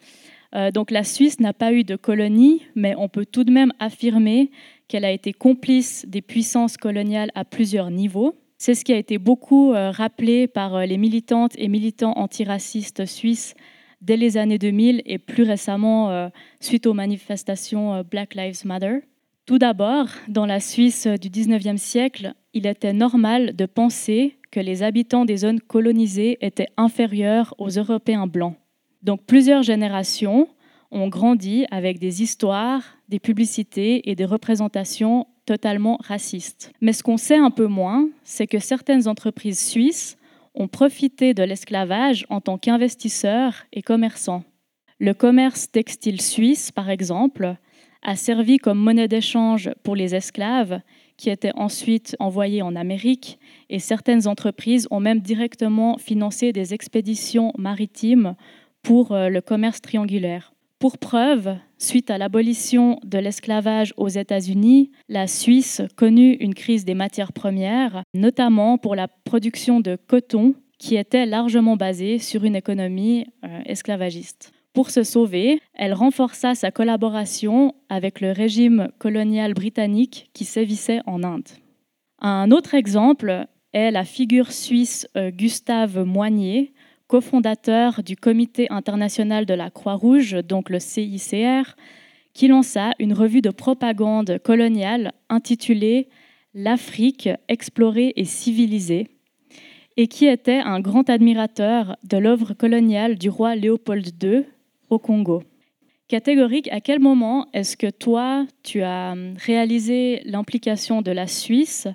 Euh, 0.55 0.71
donc 0.71 0.91
la 0.91 1.05
Suisse 1.05 1.41
n'a 1.41 1.53
pas 1.53 1.73
eu 1.73 1.85
de 1.85 1.97
colonie, 1.97 2.63
mais 2.75 2.95
on 2.97 3.09
peut 3.09 3.27
tout 3.27 3.45
de 3.45 3.53
même 3.53 3.73
affirmer 3.79 4.51
qu'elle 4.89 5.05
a 5.05 5.11
été 5.11 5.33
complice 5.33 6.07
des 6.09 6.23
puissances 6.23 6.77
coloniales 6.77 7.31
à 7.35 7.45
plusieurs 7.45 7.91
niveaux. 7.91 8.35
C'est 8.65 8.77
ce 8.77 8.85
qui 8.85 8.93
a 8.93 8.97
été 8.97 9.19
beaucoup 9.19 9.73
euh, 9.73 9.91
rappelé 9.91 10.47
par 10.47 10.77
euh, 10.77 10.87
les 10.87 10.97
militantes 10.97 11.51
et 11.59 11.67
militants 11.67 12.13
antiracistes 12.17 13.07
suisses 13.07 13.57
dès 14.03 14.17
les 14.17 14.37
années 14.37 14.57
2000 14.57 15.03
et 15.05 15.19
plus 15.19 15.43
récemment 15.43 16.11
euh, 16.11 16.29
suite 16.61 16.87
aux 16.87 16.95
manifestations 16.95 18.05
Black 18.09 18.37
Lives 18.37 18.65
Matter. 18.65 19.01
Tout 19.47 19.59
d'abord, 19.59 20.07
dans 20.29 20.47
la 20.47 20.61
Suisse 20.61 21.09
du 21.09 21.29
19e 21.29 21.77
siècle, 21.77 22.35
il 22.55 22.69
était 22.69 22.93
normal 22.93 23.57
de 23.57 23.67
penser 23.67 24.37
que 24.53 24.61
les 24.61 24.85
habitants 24.85 25.25
des 25.25 25.39
zones 25.39 25.61
colonisées 25.61 26.39
étaient 26.41 26.69
inférieurs 26.77 27.57
aux 27.59 27.71
Européens 27.71 28.29
blancs. 28.29 28.55
Donc 29.03 29.25
plusieurs 29.27 29.65
générations 29.65 30.47
ont 30.93 31.09
grandi 31.09 31.67
avec 31.73 31.99
des 31.99 32.23
histoires, 32.23 32.85
des 33.09 33.19
publicités 33.19 34.09
et 34.09 34.15
des 34.15 34.25
représentations 34.25 35.27
totalement 35.47 35.99
racistes. 36.03 36.73
Mais 36.81 36.93
ce 36.93 37.03
qu'on 37.03 37.17
sait 37.17 37.37
un 37.37 37.51
peu 37.51 37.67
moins, 37.67 38.09
c'est 38.25 38.47
que 38.47 38.59
certaines 38.59 39.09
entreprises 39.09 39.65
suisses 39.65 40.17
ont 40.55 40.69
profité 40.69 41.35
de 41.35 41.43
l'esclavage 41.43 42.27
en 42.29 42.41
tant 42.41 42.59
qu'investisseurs 42.59 43.65
et 43.73 43.83
commerçants. 43.83 44.45
Le 44.99 45.15
commerce 45.15 45.71
textile 45.71 46.21
suisse, 46.21 46.71
par 46.71 46.91
exemple, 46.91 47.57
a 48.03 48.17
servi 48.17 48.59
comme 48.59 48.79
monnaie 48.79 49.09
d'échange 49.09 49.71
pour 49.83 49.97
les 49.97 50.15
esclaves 50.15 50.81
qui 51.17 51.31
étaient 51.31 51.53
ensuite 51.55 52.17
envoyés 52.19 52.63
en 52.63 52.75
Amérique 52.75 53.39
et 53.71 53.79
certaines 53.79 54.27
entreprises 54.27 54.89
ont 54.91 55.01
même 55.01 55.21
directement 55.21 55.99
financé 55.99 56.53
des 56.53 56.75
expéditions 56.75 57.53
maritimes 57.57 58.35
pour 58.83 59.13
euh, 59.13 59.29
le 59.29 59.41
commerce 59.41 59.81
triangulaire. 59.81 60.52
Pour 60.83 60.99
preuve, 60.99 61.55
suite 61.79 62.11
à 62.11 62.19
l'abolition 62.19 62.99
de 63.05 63.17
l'esclavage 63.17 63.95
aux 63.97 64.09
États-Unis, 64.09 64.91
la 65.09 65.29
Suisse 65.29 65.81
connut 65.95 66.33
une 66.41 66.55
crise 66.55 66.85
des 66.85 66.95
matières 66.95 67.33
premières, 67.33 68.03
notamment 68.15 68.79
pour 68.79 68.97
la 68.97 69.07
production 69.07 69.79
de 69.79 69.95
coton 69.95 70.57
qui 70.81 70.97
était 70.97 71.25
largement 71.25 71.77
basée 71.77 72.19
sur 72.19 72.43
une 72.43 72.57
économie 72.57 73.27
euh, 73.45 73.61
esclavagiste. 73.65 74.51
Pour 74.73 74.91
se 74.91 75.05
sauver, 75.05 75.61
elle 75.75 75.95
renforça 75.95 76.57
sa 76.57 76.73
collaboration 76.73 77.77
avec 77.89 78.21
le 78.21 78.33
régime 78.33 78.89
colonial 78.99 79.55
britannique 79.55 80.31
qui 80.35 80.45
sévissait 80.45 81.03
en 81.07 81.23
Inde. 81.23 81.49
Un 82.19 82.51
autre 82.51 82.75
exemple 82.75 83.47
est 83.73 83.93
la 83.93 84.05
figure 84.05 84.51
suisse 84.51 85.07
euh, 85.17 85.31
Gustave 85.31 86.03
Moignet, 86.03 86.72
cofondateur 87.13 88.03
du 88.03 88.17
Comité 88.17 88.69
international 88.71 89.45
de 89.45 89.53
la 89.53 89.69
Croix-Rouge, 89.69 90.39
donc 90.49 90.71
le 90.71 90.79
CICR, 90.79 91.77
qui 92.33 92.49
lança 92.49 92.93
une 92.99 93.13
revue 93.13 93.43
de 93.43 93.51
propagande 93.51 94.39
coloniale 94.39 95.13
intitulée 95.29 96.09
L'Afrique 96.55 97.29
explorée 97.49 98.15
et 98.17 98.25
civilisée, 98.25 99.09
et 99.99 100.07
qui 100.07 100.25
était 100.25 100.61
un 100.61 100.81
grand 100.81 101.11
admirateur 101.11 101.99
de 102.03 102.17
l'œuvre 102.17 102.55
coloniale 102.55 103.19
du 103.19 103.29
roi 103.29 103.57
Léopold 103.57 104.07
II 104.25 104.45
au 104.89 104.99
Congo. 104.99 105.43
Catégorique, 106.09 106.73
à 106.73 106.81
quel 106.81 106.99
moment 106.99 107.47
est-ce 107.53 107.77
que 107.77 107.91
toi, 107.91 108.47
tu 108.63 108.81
as 108.81 109.15
réalisé 109.37 110.23
l'implication 110.25 111.03
de 111.03 111.11
la 111.11 111.27
Suisse 111.27 111.89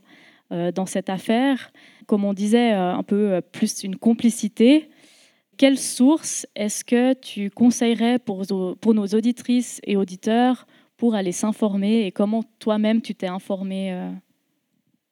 euh, 0.52 0.72
dans 0.72 0.86
cette 0.86 1.10
affaire? 1.10 1.72
Comme 2.06 2.24
on 2.24 2.34
disait, 2.34 2.74
euh, 2.74 2.94
un 2.94 3.04
peu 3.04 3.32
euh, 3.34 3.42
plus 3.42 3.84
une 3.84 3.96
complicité. 3.96 4.92
Quelle 5.58 5.78
source 5.78 6.46
est-ce 6.56 6.86
que 6.86 7.14
tu 7.14 7.50
conseillerais 7.50 8.20
pour, 8.20 8.46
nos 8.94 9.08
auditrices 9.08 9.82
et 9.84 9.98
auditeurs 9.98 10.68
pour 10.98 11.16
aller 11.16 11.32
s'informer 11.32 12.06
et 12.06 12.12
comment 12.12 12.44
toi-même 12.60 13.02
tu 13.02 13.16
t'es 13.16 13.28
informé 13.28 14.12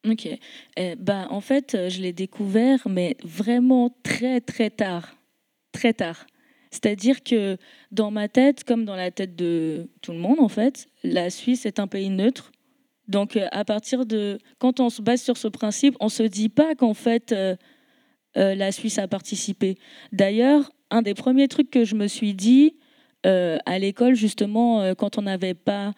Ok. 0.07 0.27
Eh, 0.77 0.95
bah, 0.95 1.27
en 1.31 1.41
fait, 1.41 1.89
je 1.89 2.01
l'ai 2.01 2.13
découvert, 2.13 2.87
mais 2.87 3.17
vraiment 3.23 3.95
très, 4.03 4.39
très 4.39 4.69
tard. 4.69 5.15
Très 5.71 5.93
tard. 5.93 6.27
C'est-à-dire 6.71 7.23
que 7.23 7.57
dans 7.91 8.11
ma 8.11 8.27
tête, 8.27 8.63
comme 8.63 8.85
dans 8.85 8.95
la 8.95 9.09
tête 9.09 9.35
de 9.35 9.89
tout 10.01 10.11
le 10.11 10.19
monde, 10.19 10.39
en 10.39 10.49
fait, 10.49 10.87
la 11.03 11.29
Suisse 11.29 11.65
est 11.65 11.79
un 11.79 11.87
pays 11.87 12.09
neutre. 12.09 12.51
Donc, 13.07 13.37
euh, 13.37 13.47
à 13.51 13.63
partir 13.65 14.05
de. 14.05 14.39
Quand 14.59 14.79
on 14.79 14.89
se 14.89 15.01
base 15.01 15.21
sur 15.21 15.37
ce 15.37 15.47
principe, 15.47 15.95
on 15.99 16.05
ne 16.05 16.09
se 16.09 16.23
dit 16.23 16.49
pas 16.49 16.75
qu'en 16.75 16.93
fait, 16.93 17.33
euh, 18.37 18.51
euh, 18.51 18.55
la 18.55 18.71
Suisse 18.71 18.99
a 18.99 19.07
participé. 19.07 19.77
D'ailleurs, 20.11 20.71
un 20.91 21.01
des 21.01 21.13
premiers 21.13 21.47
trucs 21.47 21.71
que 21.71 21.85
je 21.85 21.95
me 21.95 22.07
suis 22.07 22.33
dit 22.33 22.75
à 23.23 23.79
l'école, 23.79 24.13
justement, 24.13 24.93
quand 24.93 25.17
on 25.17 25.23
n'avait 25.23 25.55
pas 25.55 25.93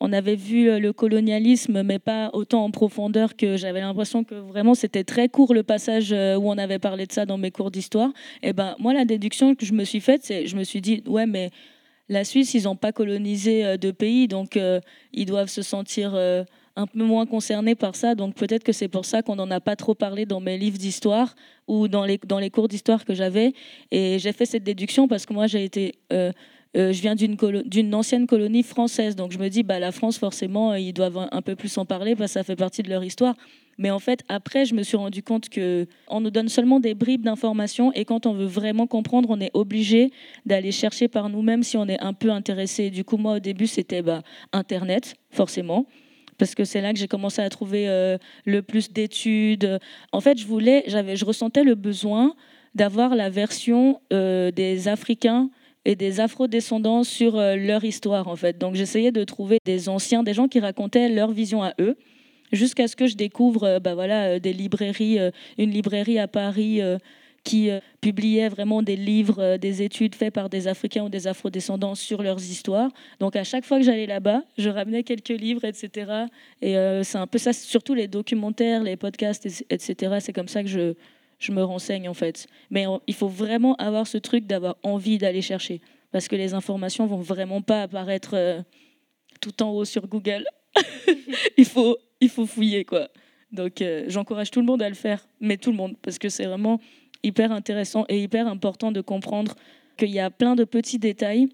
on 0.00 0.12
avait 0.12 0.34
vu 0.34 0.68
euh, 0.68 0.80
le 0.80 0.92
colonialisme, 0.92 1.82
mais 1.82 1.98
pas 1.98 2.30
autant 2.32 2.64
en 2.64 2.70
profondeur 2.70 3.36
que 3.36 3.56
j'avais 3.56 3.80
l'impression 3.80 4.24
que 4.24 4.34
vraiment 4.34 4.74
c'était 4.74 5.04
très 5.04 5.28
court 5.28 5.52
le 5.52 5.62
passage 5.62 6.12
euh, 6.12 6.36
où 6.36 6.50
on 6.50 6.56
avait 6.56 6.78
parlé 6.78 7.06
de 7.06 7.12
ça 7.12 7.26
dans 7.26 7.36
mes 7.36 7.50
cours 7.50 7.70
d'histoire. 7.70 8.10
Et 8.42 8.54
ben 8.54 8.74
moi, 8.78 8.94
la 8.94 9.04
déduction 9.04 9.54
que 9.54 9.66
je 9.66 9.74
me 9.74 9.84
suis 9.84 10.00
faite, 10.00 10.22
c'est 10.24 10.46
je 10.46 10.56
me 10.56 10.64
suis 10.64 10.80
dit 10.80 11.02
ouais, 11.06 11.26
mais 11.26 11.50
la 12.08 12.24
Suisse, 12.24 12.54
ils 12.54 12.64
n'ont 12.64 12.76
pas 12.76 12.92
colonisé 12.92 13.64
euh, 13.64 13.76
de 13.76 13.90
pays, 13.90 14.26
donc 14.26 14.58
ils 15.12 15.26
doivent 15.26 15.50
se 15.50 15.62
sentir 15.62 16.12
un 16.76 16.86
peu 16.86 17.02
moins 17.02 17.26
concernés 17.26 17.74
par 17.74 17.96
ça. 17.96 18.14
Donc 18.14 18.34
peut-être 18.34 18.64
que 18.64 18.72
c'est 18.72 18.88
pour 18.88 19.04
ça 19.04 19.22
qu'on 19.22 19.36
n'en 19.36 19.50
a 19.50 19.60
pas 19.60 19.76
trop 19.76 19.94
parlé 19.94 20.26
dans 20.26 20.40
mes 20.40 20.58
livres 20.58 20.78
d'histoire 20.78 21.34
ou 21.68 21.88
dans 21.88 22.04
les, 22.04 22.18
cours 22.50 22.68
d'histoire 22.68 23.04
que 23.04 23.14
j'avais. 23.14 23.52
Et 23.90 24.18
j'ai 24.18 24.32
fait 24.32 24.46
cette 24.46 24.64
déduction 24.64 25.08
parce 25.08 25.26
que 25.26 25.32
moi, 25.32 25.46
j'ai 25.46 25.64
été 25.64 25.94
euh, 26.76 26.92
je 26.92 27.00
viens 27.00 27.16
d'une 27.16 27.94
ancienne 27.94 28.28
colonie 28.28 28.62
française, 28.62 29.16
donc 29.16 29.32
je 29.32 29.38
me 29.38 29.48
dis, 29.48 29.64
bah, 29.64 29.80
la 29.80 29.90
France, 29.90 30.18
forcément, 30.18 30.70
euh, 30.70 30.78
ils 30.78 30.92
doivent 30.92 31.28
un 31.32 31.42
peu 31.42 31.56
plus 31.56 31.76
en 31.78 31.84
parler 31.84 32.14
parce 32.14 32.30
que 32.30 32.34
ça 32.34 32.44
fait 32.44 32.54
partie 32.54 32.82
de 32.82 32.88
leur 32.88 33.02
histoire. 33.02 33.34
Mais 33.76 33.90
en 33.90 33.98
fait, 33.98 34.22
après, 34.28 34.66
je 34.66 34.74
me 34.74 34.82
suis 34.82 34.96
rendu 34.96 35.22
compte 35.22 35.48
que 35.48 35.86
on 36.06 36.20
nous 36.20 36.30
donne 36.30 36.48
seulement 36.48 36.78
des 36.78 36.94
bribes 36.94 37.22
d'informations 37.22 37.92
et 37.92 38.04
quand 38.04 38.26
on 38.26 38.34
veut 38.34 38.46
vraiment 38.46 38.86
comprendre, 38.86 39.30
on 39.30 39.40
est 39.40 39.50
obligé 39.54 40.12
d'aller 40.46 40.70
chercher 40.70 41.08
par 41.08 41.28
nous-mêmes 41.28 41.62
si 41.62 41.76
on 41.76 41.88
est 41.88 42.00
un 42.00 42.12
peu 42.12 42.30
intéressé. 42.30 42.90
Du 42.90 43.04
coup, 43.04 43.16
moi, 43.16 43.36
au 43.36 43.40
début, 43.40 43.66
c'était 43.66 44.02
bah, 44.02 44.22
Internet, 44.52 45.14
forcément 45.30 45.86
parce 46.40 46.56
que 46.56 46.64
c'est 46.64 46.80
là 46.80 46.92
que 46.92 46.98
j'ai 46.98 47.06
commencé 47.06 47.40
à 47.40 47.48
trouver 47.48 47.88
euh, 47.88 48.18
le 48.44 48.62
plus 48.62 48.92
d'études. 48.92 49.78
En 50.10 50.20
fait, 50.20 50.38
je 50.38 50.46
voulais, 50.46 50.82
j'avais, 50.88 51.14
je 51.14 51.24
ressentais 51.24 51.62
le 51.62 51.76
besoin 51.76 52.34
d'avoir 52.74 53.14
la 53.14 53.30
version 53.30 54.00
des 54.10 54.88
Africains 54.88 55.50
et 55.84 55.96
des 55.96 56.20
afro-descendants 56.20 57.04
sur 57.04 57.38
euh, 57.38 57.56
leur 57.56 57.84
histoire 57.84 58.28
en 58.28 58.36
fait. 58.36 58.58
Donc 58.58 58.74
j'essayais 58.74 59.12
de 59.12 59.24
trouver 59.24 59.58
des 59.64 59.88
anciens, 59.88 60.22
des 60.22 60.34
gens 60.34 60.48
qui 60.48 60.60
racontaient 60.60 61.08
leur 61.08 61.32
vision 61.32 61.62
à 61.62 61.72
eux, 61.80 61.96
jusqu'à 62.52 62.88
ce 62.88 62.96
que 62.96 63.06
je 63.06 63.16
découvre 63.16 63.64
euh, 63.64 63.80
bah, 63.80 63.94
voilà, 63.94 64.24
euh, 64.24 64.38
des 64.38 64.52
librairies, 64.52 65.18
une 65.58 65.70
librairie 65.70 66.18
à 66.18 66.28
Paris 66.28 66.80
qui 67.44 67.70
publiait 68.00 68.48
vraiment 68.48 68.82
des 68.82 68.96
livres, 68.96 69.56
des 69.56 69.82
études 69.82 70.14
faites 70.14 70.34
par 70.34 70.50
des 70.50 70.68
Africains 70.68 71.04
ou 71.04 71.08
des 71.08 71.26
Afro-descendants 71.26 71.94
sur 71.94 72.22
leurs 72.22 72.38
histoires. 72.38 72.90
Donc 73.18 73.34
à 73.34 73.44
chaque 73.44 73.64
fois 73.64 73.78
que 73.78 73.84
j'allais 73.84 74.06
là-bas, 74.06 74.42
je 74.58 74.68
ramenais 74.68 75.02
quelques 75.02 75.28
livres, 75.28 75.64
etc. 75.64 76.26
Et 76.60 76.74
c'est 77.02 77.18
un 77.18 77.26
peu 77.26 77.38
ça, 77.38 77.52
surtout 77.52 77.94
les 77.94 78.08
documentaires, 78.08 78.82
les 78.82 78.96
podcasts, 78.96 79.46
etc. 79.70 80.16
C'est 80.20 80.32
comme 80.32 80.48
ça 80.48 80.62
que 80.62 80.68
je, 80.68 80.94
je 81.40 81.52
me 81.52 81.64
renseigne 81.64 82.08
en 82.08 82.14
fait. 82.14 82.46
Mais 82.70 82.84
il 83.06 83.14
faut 83.14 83.28
vraiment 83.28 83.74
avoir 83.76 84.06
ce 84.06 84.18
truc 84.18 84.46
d'avoir 84.46 84.76
envie 84.82 85.18
d'aller 85.18 85.42
chercher. 85.42 85.80
Parce 86.12 86.28
que 86.28 86.36
les 86.36 86.54
informations 86.54 87.06
vont 87.06 87.20
vraiment 87.20 87.62
pas 87.62 87.82
apparaître 87.82 88.34
euh, 88.34 88.60
tout 89.40 89.62
en 89.62 89.70
haut 89.70 89.84
sur 89.84 90.06
Google. 90.06 90.44
il, 91.56 91.64
faut, 91.64 91.96
il 92.20 92.28
faut 92.28 92.46
fouiller 92.46 92.84
quoi. 92.84 93.08
Donc 93.52 93.82
euh, 93.82 94.04
j'encourage 94.08 94.50
tout 94.50 94.60
le 94.60 94.66
monde 94.66 94.82
à 94.82 94.88
le 94.88 94.94
faire, 94.94 95.26
mais 95.40 95.56
tout 95.56 95.70
le 95.70 95.76
monde, 95.76 95.96
parce 96.02 96.18
que 96.18 96.28
c'est 96.28 96.46
vraiment 96.46 96.80
hyper 97.22 97.52
intéressant 97.52 98.04
et 98.08 98.22
hyper 98.22 98.46
important 98.46 98.92
de 98.92 99.00
comprendre 99.00 99.54
qu'il 99.96 100.10
y 100.10 100.20
a 100.20 100.30
plein 100.30 100.56
de 100.56 100.64
petits 100.64 100.98
détails 100.98 101.48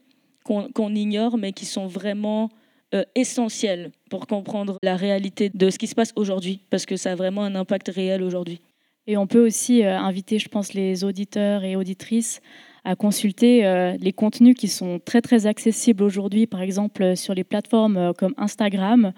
qu'on 0.44 0.94
ignore, 0.94 1.38
mais 1.38 1.52
qui 1.52 1.64
sont 1.64 1.87
vraiment 1.88 2.50
euh, 2.94 3.02
essentiels 3.16 3.90
pour 4.11 4.28
comprendre 4.28 4.78
la 4.85 4.94
réalité 4.94 5.50
de 5.52 5.70
ce 5.70 5.78
qui 5.78 5.88
se 5.88 5.96
passe 5.96 6.12
aujourd'hui, 6.14 6.61
parce 6.70 6.87
que 6.87 6.94
ça 6.96 7.12
a 7.12 7.14
vraiment 7.16 7.42
un 7.42 7.56
impact 7.56 7.88
réel 7.88 8.23
aujourd'hui. 8.23 8.61
Et 9.08 9.16
on 9.16 9.26
peut 9.26 9.44
aussi 9.44 9.85
euh, 9.85 9.99
inviter, 9.99 10.38
je 10.38 10.49
pense, 10.49 10.73
les 10.73 11.02
auditeurs 11.02 11.64
et 11.64 11.75
auditrices 11.75 12.40
à 12.85 12.94
consulter 12.94 13.66
euh, 13.66 13.96
les 14.00 14.12
contenus 14.12 14.54
qui 14.54 14.68
sont 14.68 15.00
très 15.04 15.20
très 15.20 15.46
accessibles 15.46 16.04
aujourd'hui, 16.04 16.46
par 16.46 16.62
exemple 16.62 17.16
sur 17.16 17.35
les 17.35 17.42
plateformes 17.42 18.12
comme 18.16 18.35
Instagram, 18.37 19.12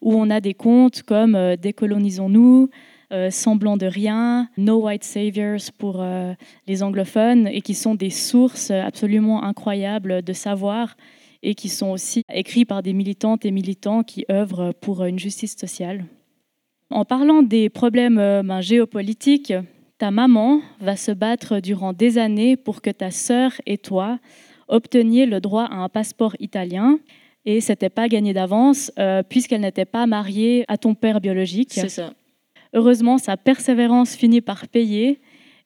où 0.00 0.14
on 0.14 0.28
a 0.28 0.40
des 0.40 0.54
comptes 0.54 1.04
comme 1.04 1.54
Décolonisons-nous, 1.54 2.70
Semblant 3.30 3.76
de 3.76 3.86
rien, 3.86 4.48
No 4.56 4.86
White 4.86 5.04
Saviors 5.04 5.70
pour 5.78 6.04
les 6.66 6.82
anglophones, 6.82 7.46
et 7.46 7.60
qui 7.60 7.74
sont 7.74 7.94
des 7.94 8.10
sources 8.10 8.70
absolument 8.70 9.44
incroyables 9.44 10.22
de 10.22 10.32
savoir 10.32 10.96
et 11.42 11.54
qui 11.54 11.68
sont 11.68 11.90
aussi 11.90 12.22
écrits 12.32 12.64
par 12.64 12.82
des 12.82 12.92
militantes 12.92 13.44
et 13.44 13.50
militants 13.50 14.02
qui 14.02 14.24
œuvrent 14.30 14.72
pour 14.80 15.04
une 15.04 15.18
justice 15.18 15.56
sociale. 15.56 16.04
En 16.90 17.04
parlant 17.04 17.42
des 17.42 17.68
problèmes 17.68 18.18
euh, 18.18 18.42
ben, 18.42 18.60
géopolitiques, 18.60 19.54
ta 19.98 20.10
maman 20.10 20.60
va 20.80 20.96
se 20.96 21.10
battre 21.10 21.60
durant 21.60 21.92
des 21.92 22.18
années 22.18 22.56
pour 22.56 22.82
que 22.82 22.90
ta 22.90 23.10
sœur 23.10 23.52
et 23.66 23.78
toi 23.78 24.18
obteniez 24.68 25.26
le 25.26 25.40
droit 25.40 25.64
à 25.64 25.76
un 25.76 25.88
passeport 25.88 26.36
italien. 26.38 26.98
Et 27.44 27.58
n'était 27.68 27.88
pas 27.88 28.08
gagné 28.08 28.32
d'avance 28.32 28.92
euh, 29.00 29.24
puisqu'elle 29.28 29.62
n'était 29.62 29.84
pas 29.84 30.06
mariée 30.06 30.64
à 30.68 30.78
ton 30.78 30.94
père 30.94 31.20
biologique. 31.20 31.72
C'est 31.72 31.88
ça. 31.88 32.12
Heureusement, 32.74 33.18
sa 33.18 33.36
persévérance 33.36 34.14
finit 34.14 34.40
par 34.40 34.68
payer 34.68 35.20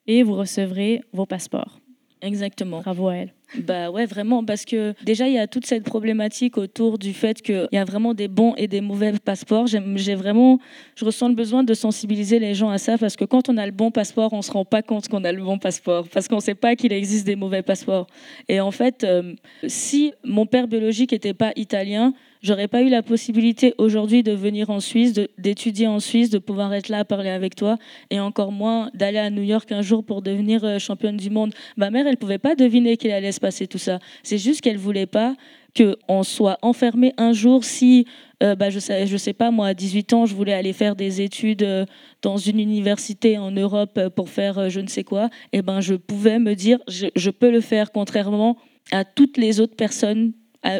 et 0.06 0.22
vous 0.22 0.34
recevrez 0.34 1.02
vos 1.12 1.26
passeports. 1.26 1.80
Exactement. 2.22 2.80
Bravo 2.80 3.08
à 3.08 3.16
elle. 3.16 3.34
Bah 3.54 3.90
ouais, 3.90 4.06
vraiment, 4.06 4.44
parce 4.44 4.64
que 4.64 4.92
déjà, 5.04 5.28
il 5.28 5.34
y 5.34 5.38
a 5.38 5.46
toute 5.46 5.66
cette 5.66 5.84
problématique 5.84 6.58
autour 6.58 6.98
du 6.98 7.12
fait 7.12 7.40
qu'il 7.40 7.68
y 7.70 7.78
a 7.78 7.84
vraiment 7.84 8.12
des 8.12 8.26
bons 8.26 8.54
et 8.56 8.66
des 8.66 8.80
mauvais 8.80 9.12
passeports. 9.12 9.68
J'ai 9.68 10.14
vraiment, 10.16 10.58
je 10.96 11.04
ressens 11.04 11.28
le 11.28 11.34
besoin 11.34 11.62
de 11.62 11.72
sensibiliser 11.72 12.40
les 12.40 12.54
gens 12.54 12.70
à 12.70 12.78
ça, 12.78 12.98
parce 12.98 13.14
que 13.14 13.24
quand 13.24 13.48
on 13.48 13.56
a 13.56 13.64
le 13.64 13.72
bon 13.72 13.92
passeport, 13.92 14.32
on 14.32 14.38
ne 14.38 14.42
se 14.42 14.50
rend 14.50 14.64
pas 14.64 14.82
compte 14.82 15.06
qu'on 15.08 15.22
a 15.22 15.30
le 15.30 15.42
bon 15.42 15.58
passeport, 15.58 16.08
parce 16.08 16.26
qu'on 16.26 16.36
ne 16.36 16.40
sait 16.40 16.56
pas 16.56 16.74
qu'il 16.74 16.92
existe 16.92 17.24
des 17.24 17.36
mauvais 17.36 17.62
passeports. 17.62 18.08
Et 18.48 18.60
en 18.60 18.72
fait, 18.72 19.04
euh, 19.04 19.34
si 19.66 20.12
mon 20.24 20.46
père 20.46 20.66
biologique 20.66 21.12
n'était 21.12 21.34
pas 21.34 21.52
italien, 21.54 22.14
j'aurais 22.42 22.68
pas 22.68 22.82
eu 22.82 22.88
la 22.88 23.02
possibilité 23.02 23.74
aujourd'hui 23.78 24.22
de 24.22 24.32
venir 24.32 24.70
en 24.70 24.80
Suisse, 24.80 25.12
d'étudier 25.38 25.86
en 25.86 26.00
Suisse, 26.00 26.30
de 26.30 26.38
pouvoir 26.38 26.74
être 26.74 26.88
là 26.88 27.00
à 27.00 27.04
parler 27.04 27.30
avec 27.30 27.54
toi, 27.54 27.76
et 28.10 28.18
encore 28.18 28.50
moins 28.50 28.90
d'aller 28.94 29.18
à 29.18 29.30
New 29.30 29.42
York 29.42 29.70
un 29.70 29.82
jour 29.82 30.04
pour 30.04 30.20
devenir 30.20 30.64
euh, 30.64 30.78
championne 30.78 31.16
du 31.16 31.30
monde. 31.30 31.54
Ma 31.76 31.90
mère, 31.90 32.06
elle 32.06 32.16
pouvait 32.16 32.38
pas 32.38 32.56
deviner 32.56 32.96
qu'il 32.96 33.12
allait 33.12 33.32
se 33.36 33.40
passer 33.40 33.66
tout 33.66 33.78
ça. 33.78 33.98
C'est 34.22 34.38
juste 34.38 34.60
qu'elle 34.60 34.78
voulait 34.78 35.06
pas 35.06 35.34
qu'on 35.76 36.22
soit 36.22 36.58
enfermé 36.62 37.12
un 37.18 37.32
jour 37.32 37.64
si, 37.64 38.06
euh, 38.42 38.54
bah, 38.54 38.70
je 38.70 38.78
sais, 38.78 39.06
je 39.06 39.16
sais 39.16 39.34
pas, 39.34 39.50
moi, 39.50 39.68
à 39.68 39.74
18 39.74 40.12
ans, 40.14 40.26
je 40.26 40.34
voulais 40.34 40.54
aller 40.54 40.72
faire 40.72 40.96
des 40.96 41.20
études 41.20 41.62
euh, 41.62 41.84
dans 42.22 42.38
une 42.38 42.58
université 42.58 43.36
en 43.36 43.50
Europe 43.50 44.00
pour 44.16 44.30
faire 44.30 44.70
je 44.70 44.80
ne 44.80 44.88
sais 44.88 45.04
quoi, 45.04 45.28
et 45.52 45.60
ben 45.60 45.80
je 45.80 45.94
pouvais 45.94 46.38
me 46.38 46.54
dire, 46.54 46.78
je, 46.88 47.06
je 47.14 47.30
peux 47.30 47.50
le 47.50 47.60
faire, 47.60 47.92
contrairement 47.92 48.56
à 48.90 49.04
toutes 49.04 49.36
les 49.36 49.60
autres 49.60 49.76
personnes, 49.76 50.32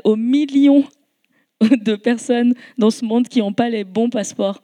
aux 0.05 0.17
millions 0.17 0.85
de 1.61 1.95
personnes 1.95 2.55
dans 2.79 2.91
ce 2.91 3.05
monde 3.05 3.29
qui 3.29 3.41
n'ont 3.41 3.53
pas 3.53 3.69
les 3.69 3.85
bons 3.85 4.11
passeports. 4.11 4.63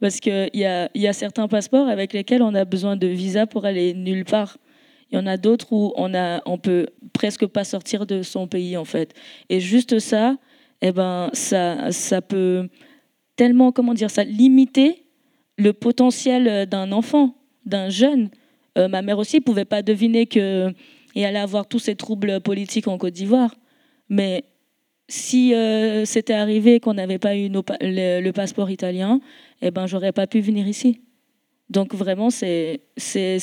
Parce 0.00 0.20
qu'il 0.20 0.50
y 0.52 0.64
a, 0.64 0.90
y 0.94 1.06
a 1.06 1.12
certains 1.12 1.48
passeports 1.48 1.88
avec 1.88 2.12
lesquels 2.12 2.42
on 2.42 2.54
a 2.54 2.64
besoin 2.64 2.96
de 2.96 3.06
visa 3.06 3.46
pour 3.46 3.64
aller 3.64 3.94
nulle 3.94 4.24
part. 4.24 4.58
Il 5.14 5.18
y 5.18 5.20
en 5.20 5.26
a 5.28 5.36
d'autres 5.36 5.72
où 5.72 5.92
on 5.94 6.12
a, 6.12 6.42
on 6.44 6.58
peut 6.58 6.88
presque 7.12 7.46
pas 7.46 7.62
sortir 7.62 8.04
de 8.04 8.22
son 8.22 8.48
pays 8.48 8.76
en 8.76 8.84
fait. 8.84 9.14
Et 9.48 9.60
juste 9.60 10.00
ça, 10.00 10.36
eh 10.82 10.90
ben 10.90 11.30
ça, 11.34 11.92
ça 11.92 12.20
peut 12.20 12.68
tellement 13.36 13.70
comment 13.70 13.94
dire 13.94 14.10
ça 14.10 14.24
limiter 14.24 15.06
le 15.56 15.72
potentiel 15.72 16.66
d'un 16.66 16.90
enfant, 16.90 17.36
d'un 17.64 17.90
jeune. 17.90 18.28
Euh, 18.76 18.88
ma 18.88 19.02
mère 19.02 19.20
aussi 19.20 19.40
pouvait 19.40 19.64
pas 19.64 19.82
deviner 19.82 20.26
que 20.26 20.74
allait 21.14 21.38
avoir 21.38 21.68
tous 21.68 21.78
ces 21.78 21.94
troubles 21.94 22.40
politiques 22.40 22.88
en 22.88 22.98
Côte 22.98 23.14
d'Ivoire, 23.14 23.54
mais 24.08 24.42
si 25.06 25.54
c'était 26.06 26.34
arrivé 26.34 26.80
qu'on 26.80 26.94
n'avait 26.94 27.20
pas 27.20 27.36
eu 27.36 27.48
le, 27.48 28.30
passeport 28.32 28.68
italien, 28.68 29.20
eh 29.62 29.70
ben, 29.70 29.86
j'aurais 29.86 30.10
pas 30.10 30.26
pu 30.26 30.40
venir 30.40 30.66
ici. 30.66 31.02
Donc 31.74 31.94
vraiment, 31.94 32.30
c'est 32.30 32.78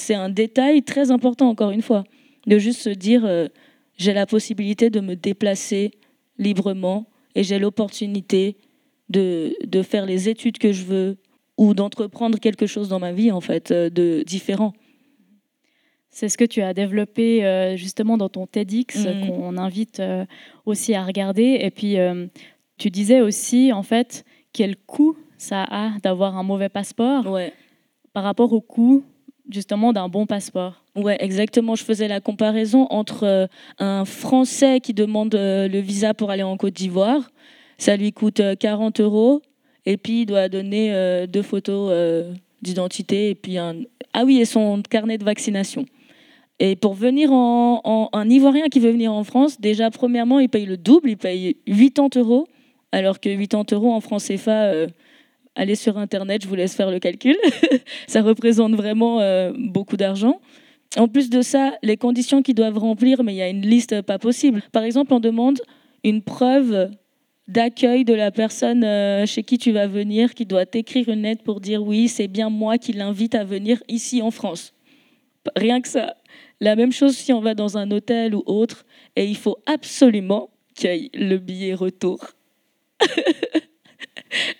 un 0.09 0.29
détail 0.29 0.81
très 0.81 1.11
important, 1.11 1.49
encore 1.49 1.69
une 1.69 1.83
fois, 1.83 2.03
de 2.47 2.57
juste 2.57 2.79
se 2.79 2.89
dire, 2.89 3.29
j'ai 3.97 4.13
la 4.13 4.25
possibilité 4.25 4.89
de 4.89 4.99
me 4.99 5.15
déplacer 5.15 5.91
librement 6.39 7.05
et 7.35 7.43
j'ai 7.43 7.59
l'opportunité 7.59 8.57
de, 9.09 9.53
de, 9.65 9.83
faire 9.83 10.05
les 10.05 10.29
études 10.29 10.57
que 10.57 10.71
je 10.71 10.85
veux 10.85 11.17
ou 11.57 11.73
d'entreprendre 11.73 12.39
quelque 12.39 12.65
chose 12.65 12.89
dans 12.89 12.99
ma 12.99 13.11
vie, 13.11 13.31
en 13.31 13.41
fait, 13.41 13.71
de 13.71 14.23
différent. 14.25 14.73
C'est 16.11 16.27
ce 16.27 16.37
que 16.37 16.43
tu 16.43 16.61
as 16.61 16.73
développé 16.73 17.45
euh, 17.45 17.77
justement 17.77 18.17
dans 18.17 18.27
ton 18.27 18.45
TEDx, 18.45 19.05
mm. 19.05 19.27
qu'on 19.27 19.57
invite 19.57 20.01
euh, 20.01 20.25
aussi 20.65 20.93
à 20.93 21.05
regarder. 21.05 21.59
Et 21.61 21.71
puis, 21.71 21.97
euh, 21.97 22.27
tu 22.77 22.89
disais 22.89 23.21
aussi, 23.21 23.71
en 23.71 23.81
fait, 23.81 24.25
quel 24.51 24.75
coût 24.75 25.17
ça 25.37 25.63
a 25.63 25.91
d'avoir 26.03 26.37
un 26.37 26.43
mauvais 26.43 26.67
passeport 26.67 27.39
par 28.13 28.23
rapport 28.23 28.53
au 28.53 28.61
coût, 28.61 29.03
justement, 29.49 29.93
d'un 29.93 30.09
bon 30.09 30.25
passeport. 30.25 30.83
Ouais, 30.95 31.17
exactement. 31.19 31.75
Je 31.75 31.83
faisais 31.83 32.07
la 32.07 32.19
comparaison 32.19 32.87
entre 32.89 33.49
un 33.79 34.05
Français 34.05 34.79
qui 34.79 34.93
demande 34.93 35.33
le 35.33 35.79
visa 35.79 36.13
pour 36.13 36.31
aller 36.31 36.43
en 36.43 36.57
Côte 36.57 36.73
d'Ivoire. 36.73 37.31
Ça 37.77 37.95
lui 37.95 38.11
coûte 38.11 38.41
40 38.59 38.99
euros. 38.99 39.41
Et 39.85 39.97
puis, 39.97 40.21
il 40.21 40.25
doit 40.25 40.49
donner 40.49 41.25
deux 41.27 41.41
photos 41.41 41.91
d'identité 42.61 43.29
et 43.29 43.35
puis 43.35 43.57
un... 43.57 43.75
Ah 44.13 44.23
oui, 44.25 44.39
et 44.39 44.45
son 44.45 44.81
carnet 44.81 45.17
de 45.17 45.23
vaccination. 45.23 45.85
Et 46.63 46.75
pour 46.75 46.93
venir 46.93 47.31
en, 47.31 48.09
un 48.13 48.29
Ivoirien 48.29 48.67
qui 48.69 48.79
veut 48.79 48.91
venir 48.91 49.11
en 49.11 49.23
France, 49.23 49.59
déjà, 49.59 49.89
premièrement, 49.89 50.39
il 50.39 50.47
paye 50.47 50.67
le 50.67 50.77
double, 50.77 51.09
il 51.09 51.17
paye 51.17 51.57
80 51.65 52.09
euros, 52.17 52.47
alors 52.91 53.19
que 53.19 53.29
80 53.29 53.63
euros 53.71 53.91
en 53.91 53.99
francs 53.99 54.21
CFA, 54.21 54.65
euh, 54.65 54.87
allez 55.55 55.75
sur 55.75 55.97
Internet, 55.97 56.43
je 56.43 56.47
vous 56.47 56.55
laisse 56.55 56.75
faire 56.75 56.91
le 56.91 56.99
calcul, 56.99 57.37
ça 58.07 58.21
représente 58.21 58.73
vraiment 58.73 59.19
euh, 59.19 59.51
beaucoup 59.57 59.97
d'argent. 59.97 60.39
En 60.97 61.07
plus 61.07 61.29
de 61.29 61.41
ça, 61.41 61.73
les 61.83 61.97
conditions 61.97 62.41
qu'ils 62.41 62.55
doivent 62.55 62.77
remplir, 62.77 63.23
mais 63.23 63.33
il 63.33 63.37
y 63.37 63.41
a 63.41 63.49
une 63.49 63.61
liste 63.61 64.01
pas 64.01 64.19
possible. 64.19 64.61
Par 64.71 64.83
exemple, 64.83 65.13
on 65.13 65.19
demande 65.21 65.61
une 66.03 66.21
preuve 66.21 66.91
d'accueil 67.47 68.03
de 68.05 68.13
la 68.13 68.31
personne 68.31 68.83
euh, 68.83 69.25
chez 69.25 69.43
qui 69.43 69.57
tu 69.57 69.71
vas 69.71 69.87
venir, 69.87 70.33
qui 70.33 70.45
doit 70.45 70.65
t'écrire 70.65 71.09
une 71.09 71.21
lettre 71.21 71.43
pour 71.43 71.61
dire 71.61 71.83
oui, 71.83 72.07
c'est 72.07 72.27
bien 72.27 72.49
moi 72.49 72.77
qui 72.77 72.93
l'invite 72.93 73.35
à 73.35 73.43
venir 73.43 73.81
ici 73.87 74.21
en 74.21 74.31
France. 74.31 74.73
Rien 75.55 75.81
que 75.81 75.87
ça. 75.87 76.15
La 76.59 76.75
même 76.75 76.91
chose 76.91 77.15
si 77.15 77.33
on 77.33 77.41
va 77.41 77.55
dans 77.55 77.77
un 77.77 77.89
hôtel 77.91 78.35
ou 78.35 78.43
autre, 78.45 78.85
et 79.15 79.25
il 79.25 79.37
faut 79.37 79.57
absolument 79.65 80.49
qu'il 80.75 80.89
y 80.89 81.05
ait 81.05 81.09
le 81.13 81.37
billet 81.37 81.73
retour. 81.73 82.19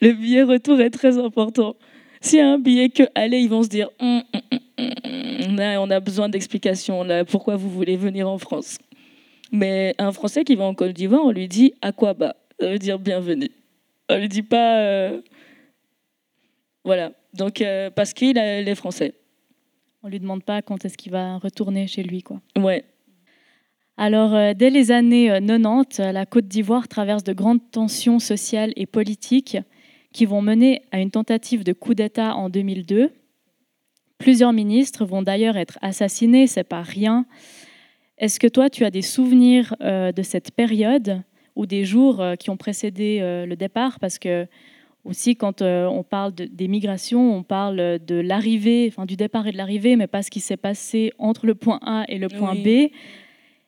le 0.01 0.13
billet 0.13 0.43
retour 0.43 0.79
est 0.81 0.89
très 0.89 1.17
important. 1.17 1.75
S'il 2.21 2.39
y 2.39 2.41
a 2.41 2.47
un 2.47 2.59
billet 2.59 2.89
que 2.89 3.03
aller, 3.15 3.39
ils 3.39 3.49
vont 3.49 3.63
se 3.63 3.69
dire 3.69 3.89
hum, 3.99 4.23
hum, 4.33 4.41
hum, 4.77 5.59
on 5.59 5.89
a 5.89 5.99
besoin 5.99 6.29
d'explications. 6.29 7.05
Pourquoi 7.27 7.55
vous 7.55 7.69
voulez 7.69 7.97
venir 7.97 8.29
en 8.29 8.37
France? 8.37 8.77
Mais 9.51 9.95
un 9.97 10.11
Français 10.11 10.43
qui 10.43 10.55
va 10.55 10.63
en 10.63 10.73
Côte 10.73 10.93
d'Ivoire, 10.93 11.25
on 11.25 11.31
lui 11.31 11.47
dit 11.47 11.73
à 11.81 11.91
quoi 11.91 12.13
bas? 12.13 12.35
Ça 12.59 12.69
veut 12.69 12.79
dire 12.79 12.99
bienvenue. 12.99 13.49
On 14.09 14.17
lui 14.17 14.29
dit 14.29 14.43
pas. 14.43 14.77
Euh, 14.79 15.21
voilà. 16.83 17.11
Donc, 17.33 17.61
euh, 17.61 17.89
parce 17.89 18.13
qu'il 18.13 18.37
est 18.37 18.75
français. 18.75 19.13
On 20.03 20.07
lui 20.07 20.19
demande 20.19 20.43
pas 20.43 20.61
quand 20.61 20.83
est-ce 20.85 20.97
qu'il 20.97 21.11
va 21.11 21.37
retourner 21.37 21.87
chez 21.87 22.03
lui, 22.03 22.23
quoi. 22.23 22.41
Ouais. 22.57 22.83
Alors, 24.03 24.34
euh, 24.34 24.55
dès 24.55 24.72
les 24.72 24.89
années 24.89 25.27
90, 25.27 26.00
euh, 26.00 26.12
la 26.12 26.25
Côte 26.25 26.48
d'Ivoire 26.48 26.88
traverse 26.88 27.24
de 27.24 27.34
grandes 27.34 27.62
tensions 27.70 28.17
sociales 28.17 28.74
et 28.75 28.88
politiques 28.88 29.60
qui 30.12 30.25
vont 30.25 30.41
mener 30.41 30.81
à 30.91 30.99
une 30.99 31.12
tentative 31.12 31.63
de 31.63 31.71
coup 31.71 31.93
d'État 31.93 32.36
en 32.36 32.49
2002. 32.49 33.12
Plusieurs 34.17 34.54
ministres 34.54 35.06
vont 35.06 35.21
d'ailleurs 35.21 35.56
être 35.56 35.78
assassinés, 35.84 36.47
c'est 36.47 36.63
pas 36.63 36.82
rien. 36.82 37.28
Est-ce 38.17 38.39
que 38.39 38.47
toi, 38.47 38.71
tu 38.71 38.86
as 38.86 38.89
des 38.89 39.04
souvenirs 39.04 39.75
euh, 39.82 40.12
de 40.12 40.23
cette 40.23 40.49
période 40.49 41.21
ou 41.56 41.67
des 41.67 41.86
jours 41.86 42.23
qui 42.39 42.49
ont 42.49 42.58
précédé 42.58 43.19
le 43.45 43.56
départ? 43.56 43.99
Parce 43.99 44.17
que 44.17 44.47
aussi, 45.04 45.36
quand 45.36 45.62
euh, 45.62 45.88
on 45.88 46.04
parle 46.04 46.34
des 46.34 46.67
migrations, 46.67 47.36
on 47.36 47.41
parle 47.41 47.99
de 47.99 48.15
l'arrivée, 48.15 48.88
enfin 48.91 49.06
du 49.06 49.15
départ 49.15 49.47
et 49.47 49.52
de 49.52 49.58
l'arrivée, 49.58 49.95
mais 49.95 50.08
pas 50.08 50.21
ce 50.21 50.30
qui 50.30 50.39
s'est 50.39 50.58
passé 50.58 51.12
entre 51.17 51.47
le 51.47 51.56
point 51.56 51.80
A 51.82 52.06
et 52.08 52.19
le 52.19 52.28
point 52.28 52.54
B. 52.54 52.91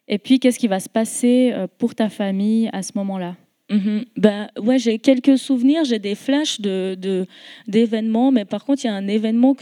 Et 0.07 0.17
puis, 0.17 0.39
qu'est-ce 0.39 0.59
qui 0.59 0.67
va 0.67 0.79
se 0.79 0.89
passer 0.89 1.51
euh, 1.53 1.67
pour 1.77 1.95
ta 1.95 2.09
famille 2.09 2.69
à 2.73 2.83
ce 2.83 2.91
moment-là? 2.95 3.35
Mm-hmm. 3.69 4.05
Ben 4.17 4.49
ouais, 4.61 4.77
j'ai 4.77 4.99
quelques 4.99 5.37
souvenirs, 5.37 5.85
j'ai 5.85 5.99
des 5.99 6.15
flashs 6.15 6.59
d'événements, 6.59 8.31
mais 8.31 8.45
par 8.45 8.65
contre, 8.65 8.83
il 8.83 8.87
y 8.87 8.89
a 8.89 8.93
un 8.93 9.07
événement 9.07 9.55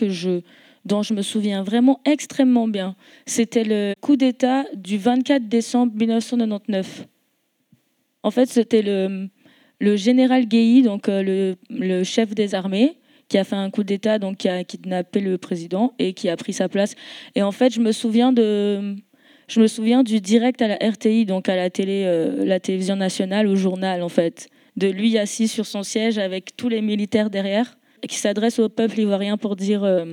dont 0.86 1.04
je 1.04 1.14
me 1.14 1.22
souviens 1.22 1.64
vraiment 1.64 2.02
extrêmement 2.06 2.68
bien. 2.68 2.96
C'était 3.28 3.64
le 3.64 3.94
coup 4.02 4.16
d'État 4.16 4.66
du 4.74 4.98
24 4.98 5.48
décembre 5.48 5.94
1999. 5.96 7.08
En 8.24 8.32
fait, 8.32 8.48
c'était 8.48 8.82
le 8.82 9.30
le 9.82 9.96
général 9.96 10.46
Guéhi, 10.46 10.84
donc 10.84 11.10
euh, 11.10 11.56
le, 11.70 12.04
chef 12.04 12.36
des 12.36 12.54
armées, 12.54 13.00
qui 13.28 13.38
a 13.40 13.44
fait 13.44 13.56
un 13.56 13.72
coup 13.72 13.84
d'État, 13.84 14.20
donc 14.20 14.38
qui 14.38 14.48
a 14.48 14.64
kidnappé 14.64 15.20
le 15.20 15.38
président 15.40 15.94
et 15.98 16.14
qui 16.14 16.30
a 16.30 16.38
pris 16.38 16.54
sa 16.54 16.70
place. 16.70 16.94
Et 17.34 17.42
en 17.42 17.52
fait, 17.52 17.74
je 17.74 17.80
me 17.82 17.92
souviens 17.92 18.32
de, 18.32 18.96
je 19.52 19.60
me 19.60 19.68
souviens 19.68 20.02
du 20.02 20.22
direct 20.22 20.62
à 20.62 20.70
la 20.70 20.78
RTI, 20.78 21.26
donc 21.26 21.50
à 21.50 21.58
la 21.58 21.70
télé, 21.70 22.06
euh, 22.06 22.46
la 22.46 22.62
télévision 22.62 22.96
nationale, 22.96 23.48
au 23.48 23.58
journal, 23.58 24.02
en 24.02 24.08
fait, 24.08 24.48
de 24.78 24.88
lui 24.88 25.18
assis 25.18 25.50
sur 25.50 25.66
son 25.66 25.84
siège 25.84 26.18
avec 26.18 26.56
tous 26.56 26.70
les 26.70 26.82
militaires 26.82 27.30
derrière, 27.30 27.78
qui 28.08 28.16
s'adresse 28.16 28.60
au 28.60 28.70
peuple 28.70 29.00
ivoirien 29.00 29.36
pour 29.36 29.58
dire, 29.58 29.84
euh, 29.84 30.06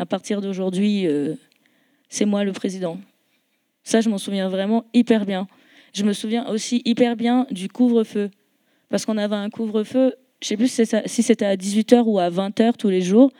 à 0.00 0.06
partir 0.06 0.40
d'aujourd'hui, 0.40 1.06
c'est 2.08 2.24
moi 2.24 2.42
le 2.42 2.50
président. 2.50 2.98
Ça, 3.84 4.00
je 4.00 4.08
m'en 4.08 4.18
souviens 4.18 4.48
vraiment 4.48 4.84
hyper 4.92 5.24
bien. 5.24 5.46
Je 5.94 6.02
me 6.02 6.12
souviens 6.12 6.48
aussi 6.48 6.82
hyper 6.84 7.14
bien 7.14 7.46
du 7.52 7.68
couvre-feu 7.68 8.30
parce 8.88 9.06
qu'on 9.06 9.18
avait 9.18 9.36
un 9.36 9.50
couvre-feu, 9.50 10.14
je 10.42 10.48
sais 10.48 10.56
plus 10.56 10.68
si 11.06 11.22
c'était 11.22 11.46
à 11.46 11.54
18h 11.54 12.02
ou 12.06 12.18
à 12.18 12.28
20h 12.28 12.72
tous 12.76 12.88
les 12.88 13.02
jours. 13.02 13.30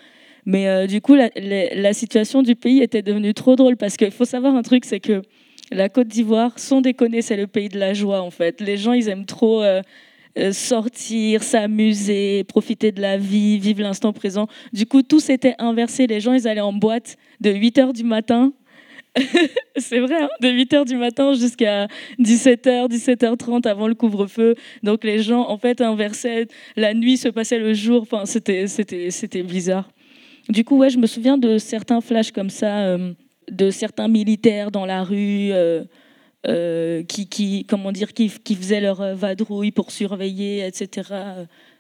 Mais 0.47 0.69
euh, 0.69 0.87
du 0.87 1.01
coup, 1.01 1.15
la, 1.15 1.93
situation 1.93 2.43
du 2.43 2.57
pays 2.57 2.83
était 2.83 3.03
devenue 3.03 3.35
trop 3.35 3.57
drôle 3.57 3.77
parce 3.77 3.97
qu'il 3.97 4.11
faut 4.11 4.25
savoir 4.25 4.55
un 4.55 4.63
truc, 4.63 4.85
c'est 4.85 5.01
que 5.01 5.23
la 5.71 5.89
Côte 5.89 6.09
d'Ivoire, 6.09 6.59
sans 6.59 6.81
déconner, 6.81 7.23
c'est 7.23 7.37
le 7.37 7.47
pays 7.47 7.69
de 7.69 7.79
la 7.79 7.95
joie 7.95 8.21
en 8.21 8.31
fait. 8.31 8.61
Les 8.61 8.77
gens, 8.77 8.93
ils 8.93 9.09
aiment 9.09 9.27
trop 9.27 9.63
euh, 9.63 9.83
euh, 10.39 10.53
sortir, 10.53 11.43
s'amuser, 11.43 12.45
profiter 12.45 12.93
de 12.93 13.01
la 13.01 13.17
vie, 13.17 13.59
vivre 13.59 13.83
l'instant 13.83 14.13
présent. 14.13 14.49
Du 14.73 14.87
coup, 14.87 15.03
tout 15.03 15.21
s'était 15.21 15.55
inversé. 15.59 16.07
Les 16.07 16.21
gens, 16.21 16.33
ils 16.33 16.49
allaient 16.49 16.61
en 16.61 16.73
boîte 16.73 17.17
de 17.41 17.51
8h 17.53 17.93
du 17.93 18.05
matin 18.05 18.53
c'est 19.77 19.99
vrai, 19.99 20.23
hein, 20.23 20.29
de 20.41 20.49
8h 20.49 20.87
du 20.87 20.97
matin 20.97 21.35
jusqu'à 21.35 21.89
17h, 22.21 22.89
17h30 22.89 23.67
avant 23.67 23.89
le 23.89 23.95
couvre-feu. 23.95 24.55
Donc 24.83 25.05
les 25.05 25.21
gens, 25.21 25.49
en 25.49 25.59
fait, 25.59 25.81
inversaient. 25.81 26.47
La 26.77 26.95
nuit 26.95 27.17
se 27.17 27.29
passait 27.29 27.59
le 27.59 27.75
jour. 27.75 28.03
Enfin, 28.03 28.25
c'était 28.25 29.43
bizarre. 29.43 29.91
Du 30.49 30.65
coup, 30.65 30.77
ouais, 30.79 30.91
je 30.91 30.99
me 30.99 31.07
souviens 31.07 31.39
de 31.39 31.59
certains 31.59 32.01
flashs 32.01 32.33
comme 32.33 32.51
ça, 32.51 32.79
euh, 32.81 33.13
de 33.51 33.71
certains 33.71 34.09
militaires 34.09 34.71
dans 34.71 34.87
la 34.87 35.03
rue. 35.03 35.53
Euh, 35.53 35.85
euh, 36.47 37.03
qui, 37.03 37.29
qui, 37.29 37.67
comment 37.67 37.93
dire, 37.93 38.15
qui, 38.15 38.31
qui 38.31 38.55
faisaient 38.55 38.81
leur 38.81 39.15
vadrouille 39.15 39.73
pour 39.73 39.91
surveiller, 39.91 40.67
etc. 40.67 41.13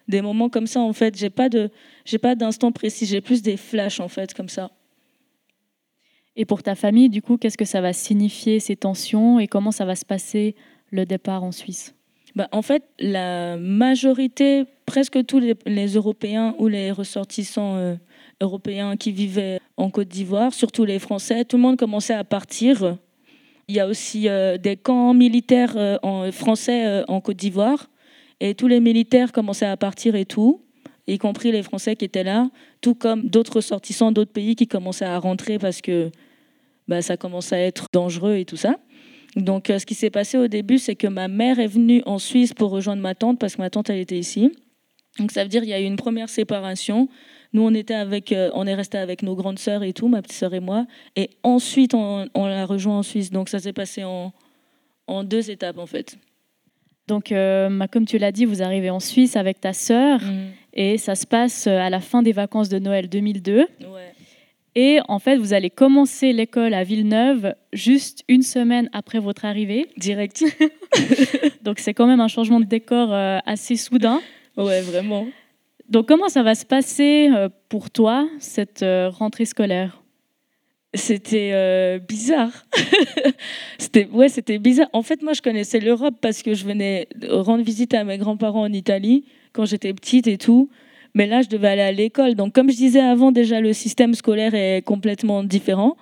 Des 0.07 0.21
moments 0.21 0.51
comme 0.51 0.67
ça, 0.67 0.81
en 0.81 0.93
fait, 0.93 1.17
j'ai 1.17 1.31
pas 1.31 1.49
de, 1.49 1.71
j'ai 2.05 2.19
pas 2.19 2.35
d'instant 2.35 2.71
précis, 2.71 3.07
j'ai 3.07 3.23
plus 3.23 3.41
des 3.41 3.57
flashs, 3.57 4.01
en 4.01 4.09
fait, 4.09 4.35
comme 4.35 4.51
ça. 4.51 4.71
Et 6.37 6.45
pour 6.45 6.63
ta 6.63 6.75
famille, 6.75 7.09
du 7.09 7.23
coup, 7.23 7.37
qu'est-ce 7.37 7.59
que 7.59 7.65
ça 7.65 7.81
va 7.81 7.93
signifier 7.93 8.61
ces 8.61 8.77
tensions 8.77 9.39
et 9.41 9.49
comment 9.49 9.71
ça 9.71 9.85
va 9.85 9.97
se 9.97 10.05
passer 10.05 10.55
le 10.91 11.07
départ 11.07 11.43
en 11.43 11.53
Suisse? 11.53 11.95
Bah, 12.37 12.49
En 12.53 12.63
fait, 12.63 12.85
la 12.99 13.57
majorité, 13.57 14.65
presque 14.87 15.25
tous 15.27 15.41
les, 15.67 15.87
Européens 15.95 16.55
ou 16.59 16.69
les 16.69 16.93
ressortissants 16.93 17.77
euh, 17.77 17.95
européens 18.41 18.97
qui 18.97 19.13
vivaient 19.13 19.61
en 19.77 19.91
Côte 19.91 20.09
d'Ivoire, 20.09 20.53
surtout 20.53 20.85
les 20.85 20.99
Français, 20.99 21.45
tout 21.45 21.57
le 21.57 21.63
monde 21.63 21.77
commençait 21.77 22.15
à 22.15 22.25
partir. 22.25 22.97
Il 23.69 23.75
y 23.75 23.81
a 23.81 23.87
aussi 23.87 24.29
euh, 24.29 24.59
des 24.59 24.77
camps 24.77 25.15
militaires 25.15 25.75
euh, 25.77 25.99
en, 26.03 26.31
français 26.33 27.05
en 27.09 27.21
Côte 27.21 27.37
d'Ivoire 27.37 27.91
et 28.41 28.55
tous 28.55 28.69
les 28.69 28.81
militaires 28.81 29.33
commençaient 29.33 29.67
à 29.67 29.77
partir 29.77 30.15
et 30.15 30.25
tout 30.25 30.63
y 31.13 31.19
compris 31.19 31.53
les 31.53 31.63
Français 31.63 31.97
qui 31.97 32.05
étaient 32.05 32.25
là, 32.25 32.51
tout 32.81 32.95
comme 32.95 33.29
d'autres 33.29 33.57
ressortissants 33.57 34.13
d'autres 34.13 34.33
pays 34.33 34.55
qui 34.55 34.67
commençaient 34.67 35.05
à 35.05 35.19
rentrer 35.19 35.59
parce 35.59 35.81
que 35.81 36.11
bah, 36.89 37.03
ça 37.03 37.17
commençait 37.17 37.57
à 37.57 37.67
être 37.67 37.87
dangereux 37.93 38.37
et 38.37 38.45
tout 38.45 38.57
ça. 38.57 38.77
Donc, 39.37 39.71
euh, 39.71 39.79
ce 39.79 39.87
qui 39.87 39.95
s'est 39.95 40.11
passé 40.11 40.39
au 40.39 40.49
début, 40.49 40.79
c'est 40.79 40.97
que 40.97 41.07
ma 41.07 41.29
mère 41.29 41.61
est 41.61 41.69
venue 41.69 42.03
en 42.05 42.19
Suisse 42.19 42.53
pour 42.53 42.71
rejoindre 42.71 43.03
ma 43.03 43.15
tante 43.15 43.39
parce 43.39 43.57
que 43.57 43.63
ma 43.63 43.71
tante, 43.71 43.91
elle 43.91 44.01
était 44.01 44.19
ici. 44.19 44.53
Donc, 45.19 45.31
ça 45.31 45.43
veut 45.43 45.49
dire 45.49 45.63
qu'il 45.63 45.71
y 45.71 45.75
a 45.75 45.81
eu 45.81 45.85
une 45.85 45.97
première 45.97 46.29
séparation. 46.29 47.09
Nous, 47.53 47.63
on, 47.63 47.75
était 47.75 47.95
avec, 47.95 48.31
euh, 48.33 48.51
on 48.55 48.67
est 48.67 48.75
resté 48.75 48.97
avec 48.99 49.23
nos 49.23 49.35
grandes 49.35 49.59
sœurs 49.59 49.83
et 49.83 49.93
tout, 49.93 50.07
ma 50.09 50.23
petite 50.23 50.37
sœur 50.39 50.55
et 50.55 50.61
moi. 50.61 50.87
Et 51.17 51.31
ensuite, 51.43 51.95
on, 51.95 52.29
on 52.35 52.47
l'a 52.47 52.65
rejoint 52.65 52.99
en 52.99 53.03
Suisse. 53.03 53.31
Donc, 53.31 53.49
ça 53.49 53.59
s'est 53.59 53.73
passé 53.73 54.05
en, 54.05 54.33
en 55.09 55.25
deux 55.25 55.51
étapes, 55.51 55.79
en 55.79 55.87
fait. 55.87 56.17
Donc, 57.09 57.33
euh, 57.33 57.87
comme 57.91 58.07
tu 58.07 58.19
l'as 58.19 58.31
dit, 58.31 58.45
vous 58.45 58.63
arrivez 58.63 58.91
en 58.91 59.01
Suisse 59.01 59.35
avec 59.37 59.61
ta 59.61 59.73
sœur 59.73 60.21
Mhm. 60.23 60.51
et 60.75 60.97
ça 60.97 61.17
se 61.17 61.27
passe 61.27 61.67
euh, 61.67 61.77
à 61.79 61.91
la 61.91 61.99
fin 62.01 62.23
des 62.23 62.31
vacances 62.33 62.69
de 62.69 62.79
Noël 62.79 63.09
2002. 63.09 63.59
Ouais. 63.59 63.67
Et 64.77 65.01
en 65.09 65.19
fait, 65.19 65.37
vous 65.37 65.53
allez 65.53 65.71
commencer 65.71 66.33
l'école 66.33 66.73
à 66.75 66.85
Villeneuve 66.85 67.57
juste 67.73 68.23
une 68.29 68.43
semaine 68.43 68.89
après 68.93 69.19
votre 69.19 69.45
arrivée. 69.45 69.89
Direct. 69.97 70.45
Donc, 71.63 71.81
c'est 71.81 71.95
quand 71.95 72.07
même 72.07 72.21
un 72.21 72.29
changement 72.29 72.61
de 72.61 72.65
décor 72.67 73.13
assez 73.45 73.75
soudain. 73.75 74.21
ouais, 74.57 74.81
vraiment. 74.83 75.27
Donc, 75.91 76.07
comment 76.07 76.29
ça 76.29 76.45
va 76.45 76.55
se 76.55 76.65
passer 76.65 77.31
euh, 77.35 77.49
pour 77.69 77.91
toi, 77.91 78.29
cette 78.39 78.85
euh, 78.85 79.11
rentrée 79.11 79.45
scolaire? 79.45 80.05
C'était 80.95 81.51
euh, 81.53 81.99
bizarre. 81.99 82.65
c'était 83.79 84.07
ouais, 84.07 84.29
c'était 84.29 84.59
bizarre. 84.59 84.89
En 84.93 85.03
fait, 85.03 85.21
moi, 85.21 85.33
je 85.33 85.43
connaissais 85.43 85.81
l'Europe 85.81 86.15
parce 86.21 86.43
que 86.43 86.55
je 86.55 86.65
venais 86.65 87.09
rendre 87.29 87.65
visite 87.65 87.93
à 87.95 88.05
mes 88.05 88.19
grands-parents 88.19 88.63
en 88.63 88.73
Italie 88.73 89.25
quand 89.53 89.65
j'étais 89.65 89.93
petite 89.93 90.29
et 90.29 90.39
tout. 90.39 90.71
Mais 91.15 91.27
là, 91.27 91.43
je 91.43 91.49
devais 91.49 91.69
aller 91.69 91.83
à 91.83 91.93
l'école. 91.93 92.37
Donc, 92.37 92.55
comme 92.55 92.71
je 92.71 92.77
disais 92.77 93.01
avant, 93.01 93.33
déjà, 93.33 93.61
le 93.61 93.73
système 93.73 94.15
scolaire 94.15 94.55
est 94.55 94.83
complètement 94.83 95.43
différent. 95.43 95.97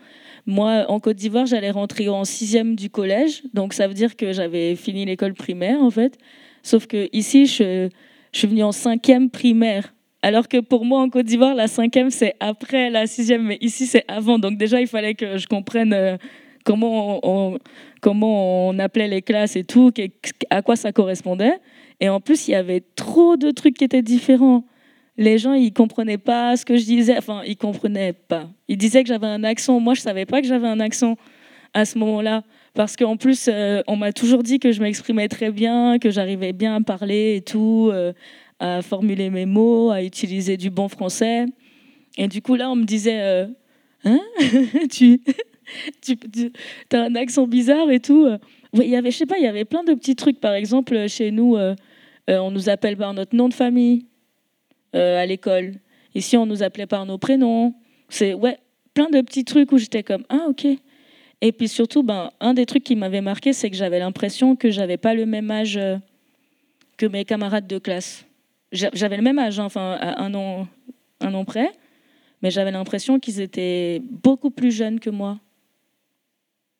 Moi, 0.44 0.84
en 0.88 1.00
Côte 1.00 1.16
d'Ivoire, 1.16 1.46
j'allais 1.46 1.70
rentrer 1.70 2.10
en 2.10 2.24
sixième 2.24 2.76
du 2.76 2.90
collège. 2.90 3.42
Donc, 3.54 3.72
ça 3.72 3.88
veut 3.88 3.94
dire 3.94 4.16
que 4.16 4.34
j'avais 4.34 4.76
fini 4.76 5.06
l'école 5.06 5.32
primaire, 5.32 5.82
en 5.82 5.90
fait. 5.90 6.18
Sauf 6.62 6.86
que 6.86 7.08
ici, 7.14 7.46
je, 7.46 7.88
je 8.32 8.38
suis 8.38 8.48
venue 8.48 8.62
en 8.62 8.72
cinquième 8.72 9.30
primaire. 9.30 9.94
Alors 10.22 10.48
que 10.48 10.58
pour 10.58 10.84
moi, 10.84 11.00
en 11.00 11.08
Côte 11.10 11.26
d'Ivoire, 11.26 11.54
la 11.54 11.68
cinquième, 11.68 12.10
c'est 12.10 12.34
après 12.40 12.90
la 12.90 13.06
sixième, 13.06 13.44
mais 13.44 13.58
ici, 13.60 13.86
c'est 13.86 14.04
avant. 14.08 14.38
Donc 14.38 14.58
déjà, 14.58 14.80
il 14.80 14.88
fallait 14.88 15.14
que 15.14 15.38
je 15.38 15.46
comprenne 15.46 15.92
euh, 15.92 16.16
comment, 16.64 17.20
on, 17.22 18.78
appelait 18.78 19.08
les 19.08 19.22
classes 19.22 19.56
et 19.56 19.64
tout, 19.64 19.92
à 20.50 20.62
quoi 20.62 20.76
ça 20.76 20.92
correspondait. 20.92 21.58
Et 22.00 22.08
en 22.08 22.20
plus, 22.20 22.48
il 22.48 22.52
y 22.52 22.54
avait 22.54 22.82
trop 22.96 23.36
de 23.36 23.50
trucs 23.50 23.76
qui 23.76 23.84
étaient 23.84 24.02
différents. 24.02 24.64
Les 25.16 25.38
gens, 25.38 25.52
ils 25.52 25.72
comprenaient 25.72 26.18
pas 26.18 26.56
ce 26.56 26.64
que 26.64 26.76
je 26.76 26.84
disais. 26.84 27.16
Enfin, 27.16 27.42
ils 27.46 27.56
comprenaient 27.56 28.12
pas. 28.12 28.48
Ils 28.68 28.76
disaient 28.76 29.02
que 29.02 29.08
j'avais 29.08 29.26
un 29.26 29.44
accent. 29.44 29.80
Moi, 29.80 29.94
je 29.94 30.00
savais 30.00 30.26
pas 30.26 30.40
que 30.40 30.46
j'avais 30.46 30.68
un 30.68 30.80
accent 30.80 31.16
à 31.74 31.84
ce 31.84 31.98
moment-là. 31.98 32.42
Parce 32.74 32.96
qu'en 32.96 33.16
plus, 33.16 33.48
euh, 33.48 33.82
on 33.86 33.96
m'a 33.96 34.12
toujours 34.12 34.42
dit 34.42 34.58
que 34.58 34.72
je 34.72 34.80
m'exprimais 34.80 35.28
très 35.28 35.50
bien, 35.50 35.98
que 35.98 36.10
j'arrivais 36.10 36.52
bien 36.52 36.76
à 36.76 36.80
parler 36.80 37.36
et 37.36 37.40
tout, 37.40 37.90
euh, 37.92 38.12
à 38.60 38.82
formuler 38.82 39.30
mes 39.30 39.46
mots, 39.46 39.90
à 39.90 40.02
utiliser 40.02 40.56
du 40.56 40.70
bon 40.70 40.88
français. 40.88 41.46
Et 42.16 42.28
du 42.28 42.42
coup, 42.42 42.54
là, 42.54 42.70
on 42.70 42.76
me 42.76 42.84
disait, 42.84 43.20
euh, 43.20 43.46
hein, 44.04 44.20
tu, 44.90 45.20
tu, 46.02 46.16
tu 46.16 46.52
as 46.92 47.02
un 47.02 47.14
accent 47.14 47.46
bizarre 47.46 47.90
et 47.90 48.00
tout. 48.00 48.28
Oui, 48.74 48.84
il 48.84 48.90
y 48.90 48.96
avait, 48.96 49.10
je 49.10 49.16
sais 49.16 49.26
pas, 49.26 49.38
il 49.38 49.44
y 49.44 49.48
avait 49.48 49.64
plein 49.64 49.84
de 49.84 49.94
petits 49.94 50.16
trucs. 50.16 50.40
Par 50.40 50.54
exemple, 50.54 51.08
chez 51.08 51.30
nous, 51.30 51.56
on 52.28 52.50
nous 52.50 52.68
appelle 52.68 52.96
par 52.96 53.14
notre 53.14 53.34
nom 53.34 53.48
de 53.48 53.54
famille 53.54 54.06
à 54.92 55.26
l'école. 55.26 55.74
Ici, 56.14 56.36
on 56.36 56.46
nous 56.46 56.62
appelait 56.62 56.86
par 56.86 57.06
nos 57.06 57.18
prénoms. 57.18 57.74
C'est 58.08 58.34
ouais, 58.34 58.58
plein 58.94 59.10
de 59.10 59.20
petits 59.20 59.44
trucs 59.44 59.70
où 59.72 59.78
j'étais 59.78 60.02
comme 60.02 60.24
ah 60.28 60.46
ok. 60.48 60.66
Et 61.40 61.52
puis 61.52 61.68
surtout, 61.68 62.02
ben 62.02 62.30
un 62.40 62.52
des 62.54 62.66
trucs 62.66 62.84
qui 62.84 62.96
m'avait 62.96 63.20
marqué, 63.20 63.52
c'est 63.52 63.70
que 63.70 63.76
j'avais 63.76 63.98
l'impression 64.00 64.56
que 64.56 64.70
j'avais 64.70 64.96
pas 64.96 65.14
le 65.14 65.24
même 65.24 65.50
âge 65.50 65.76
euh, 65.76 65.96
que 66.96 67.06
mes 67.06 67.24
camarades 67.24 67.66
de 67.66 67.78
classe. 67.78 68.24
J'a- 68.72 68.90
J'avais 68.92 69.16
le 69.16 69.22
même 69.22 69.38
âge, 69.38 69.60
hein, 69.60 69.64
enfin 69.64 69.96
à 70.00 70.20
un 70.22 70.34
an, 70.34 70.66
un 71.20 71.34
an 71.34 71.44
près, 71.44 71.70
mais 72.42 72.50
j'avais 72.50 72.72
l'impression 72.72 73.20
qu'ils 73.20 73.40
étaient 73.40 74.02
beaucoup 74.10 74.50
plus 74.50 74.72
jeunes 74.72 74.98
que 74.98 75.10
moi. 75.10 75.38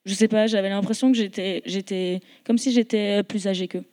Je 0.05 0.15
sais 0.15 0.29
pas, 0.29 0.47
j'avais 0.47 0.71
l'impression 0.71 1.13
que 1.13 1.17
j'étais, 1.19 1.63
j'étais 1.67 2.21
comme 2.45 2.59
si 2.59 2.73
j'étais 2.73 3.23
plus 3.23 3.47
âgée 3.47 3.69
qu'eux. 3.69 3.85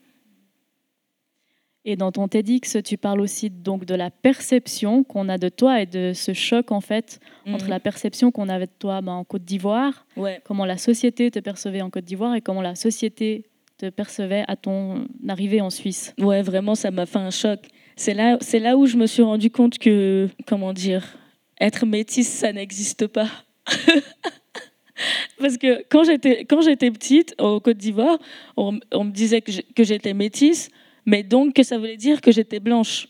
Et 1.87 1.95
dans 1.95 2.11
ton 2.11 2.27
TEDx, 2.27 2.77
tu 2.83 2.97
parles 2.97 3.21
aussi 3.21 3.51
donc 3.51 3.85
de 3.85 3.93
la 3.93 4.09
perception 4.09 5.03
qu'on 5.03 5.29
a 5.29 5.37
de 5.37 5.49
toi 5.49 5.81
et 5.81 5.85
de 5.85 6.13
ce 6.13 6.33
choc 6.33 6.71
en 6.71 6.81
fait 6.81 7.19
entre 7.45 7.65
Mhm. 7.65 7.69
la 7.69 7.79
perception 7.79 8.31
qu'on 8.31 8.49
avait 8.49 8.65
de 8.65 8.71
toi 8.79 9.01
ben, 9.01 9.11
en 9.13 9.23
Côte 9.23 9.43
d'Ivoire, 9.45 10.07
Ouais. 10.17 10.41
comment 10.45 10.65
la 10.65 10.77
société 10.77 11.29
te 11.29 11.37
percevait 11.39 11.81
en 11.83 11.91
Côte 11.91 12.05
d'Ivoire 12.05 12.33
et 12.33 12.41
comment 12.41 12.63
la 12.63 12.73
société 12.73 13.45
te 13.77 13.89
percevait 13.89 14.43
à 14.47 14.55
ton 14.55 15.07
arrivée 15.27 15.61
en 15.61 15.69
Suisse. 15.69 16.13
Ouais, 16.19 16.41
vraiment, 16.41 16.73
ça 16.75 16.89
m'a 16.91 17.05
fait 17.05 17.19
un 17.19 17.29
choc. 17.29 17.59
C'est 17.97 18.13
là, 18.15 18.37
c'est 18.41 18.59
là 18.59 18.77
où 18.77 18.87
je 18.87 18.97
me 18.97 19.05
suis 19.05 19.21
rendu 19.21 19.51
compte 19.51 19.77
que, 19.77 20.27
comment 20.47 20.73
dire, 20.73 21.17
être 21.61 21.85
métisse, 21.85 22.29
ça 22.29 22.51
n'existe 22.51 23.05
pas. 23.07 23.29
Parce 25.39 25.57
que 25.57 25.83
quand 25.89 26.03
j'étais, 26.05 26.45
quand 26.45 26.61
j'étais 26.61 26.89
petite, 26.89 27.35
au 27.39 27.59
Côte 27.59 27.77
d'Ivoire, 27.77 28.17
on, 28.55 28.79
on 28.93 29.03
me 29.03 29.11
disait 29.11 29.41
que 29.41 29.83
j'étais 29.83 30.13
métisse, 30.13 30.69
mais 31.05 31.23
donc 31.23 31.59
ça 31.63 31.77
voulait 31.77 31.97
dire 31.97 32.21
que 32.21 32.31
j'étais 32.31 32.59
blanche. 32.59 33.07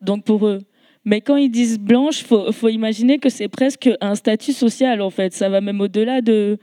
Donc 0.00 0.24
pour 0.24 0.46
eux. 0.46 0.60
Mais 1.04 1.20
quand 1.20 1.36
ils 1.36 1.50
disent 1.50 1.78
blanche, 1.78 2.22
faut, 2.22 2.52
faut 2.52 2.68
imaginer 2.68 3.18
que 3.18 3.28
c'est 3.28 3.48
presque 3.48 3.90
un 4.00 4.14
statut 4.14 4.52
social, 4.52 5.00
en 5.00 5.10
fait. 5.10 5.32
Ça 5.32 5.48
va 5.48 5.60
même 5.60 5.80
au-delà 5.80 6.20
de, 6.20 6.58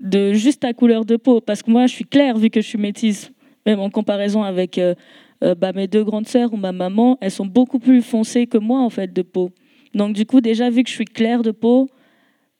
de 0.00 0.34
juste 0.34 0.60
ta 0.60 0.74
couleur 0.74 1.04
de 1.04 1.16
peau. 1.16 1.40
Parce 1.40 1.62
que 1.62 1.70
moi, 1.70 1.86
je 1.86 1.94
suis 1.94 2.04
claire 2.04 2.36
vu 2.36 2.50
que 2.50 2.60
je 2.60 2.66
suis 2.66 2.78
métisse. 2.78 3.30
Même 3.64 3.80
en 3.80 3.90
comparaison 3.90 4.42
avec 4.42 4.78
euh, 4.78 4.94
euh, 5.42 5.54
bah, 5.54 5.72
mes 5.72 5.88
deux 5.88 6.04
grandes 6.04 6.28
sœurs 6.28 6.52
ou 6.52 6.56
ma 6.56 6.72
maman, 6.72 7.18
elles 7.20 7.30
sont 7.30 7.46
beaucoup 7.46 7.78
plus 7.78 8.02
foncées 8.02 8.46
que 8.46 8.58
moi, 8.58 8.80
en 8.80 8.90
fait, 8.90 9.12
de 9.12 9.22
peau. 9.22 9.50
Donc 9.94 10.14
du 10.14 10.26
coup, 10.26 10.40
déjà, 10.40 10.68
vu 10.68 10.82
que 10.82 10.90
je 10.90 10.94
suis 10.94 11.04
claire 11.06 11.42
de 11.42 11.50
peau, 11.50 11.88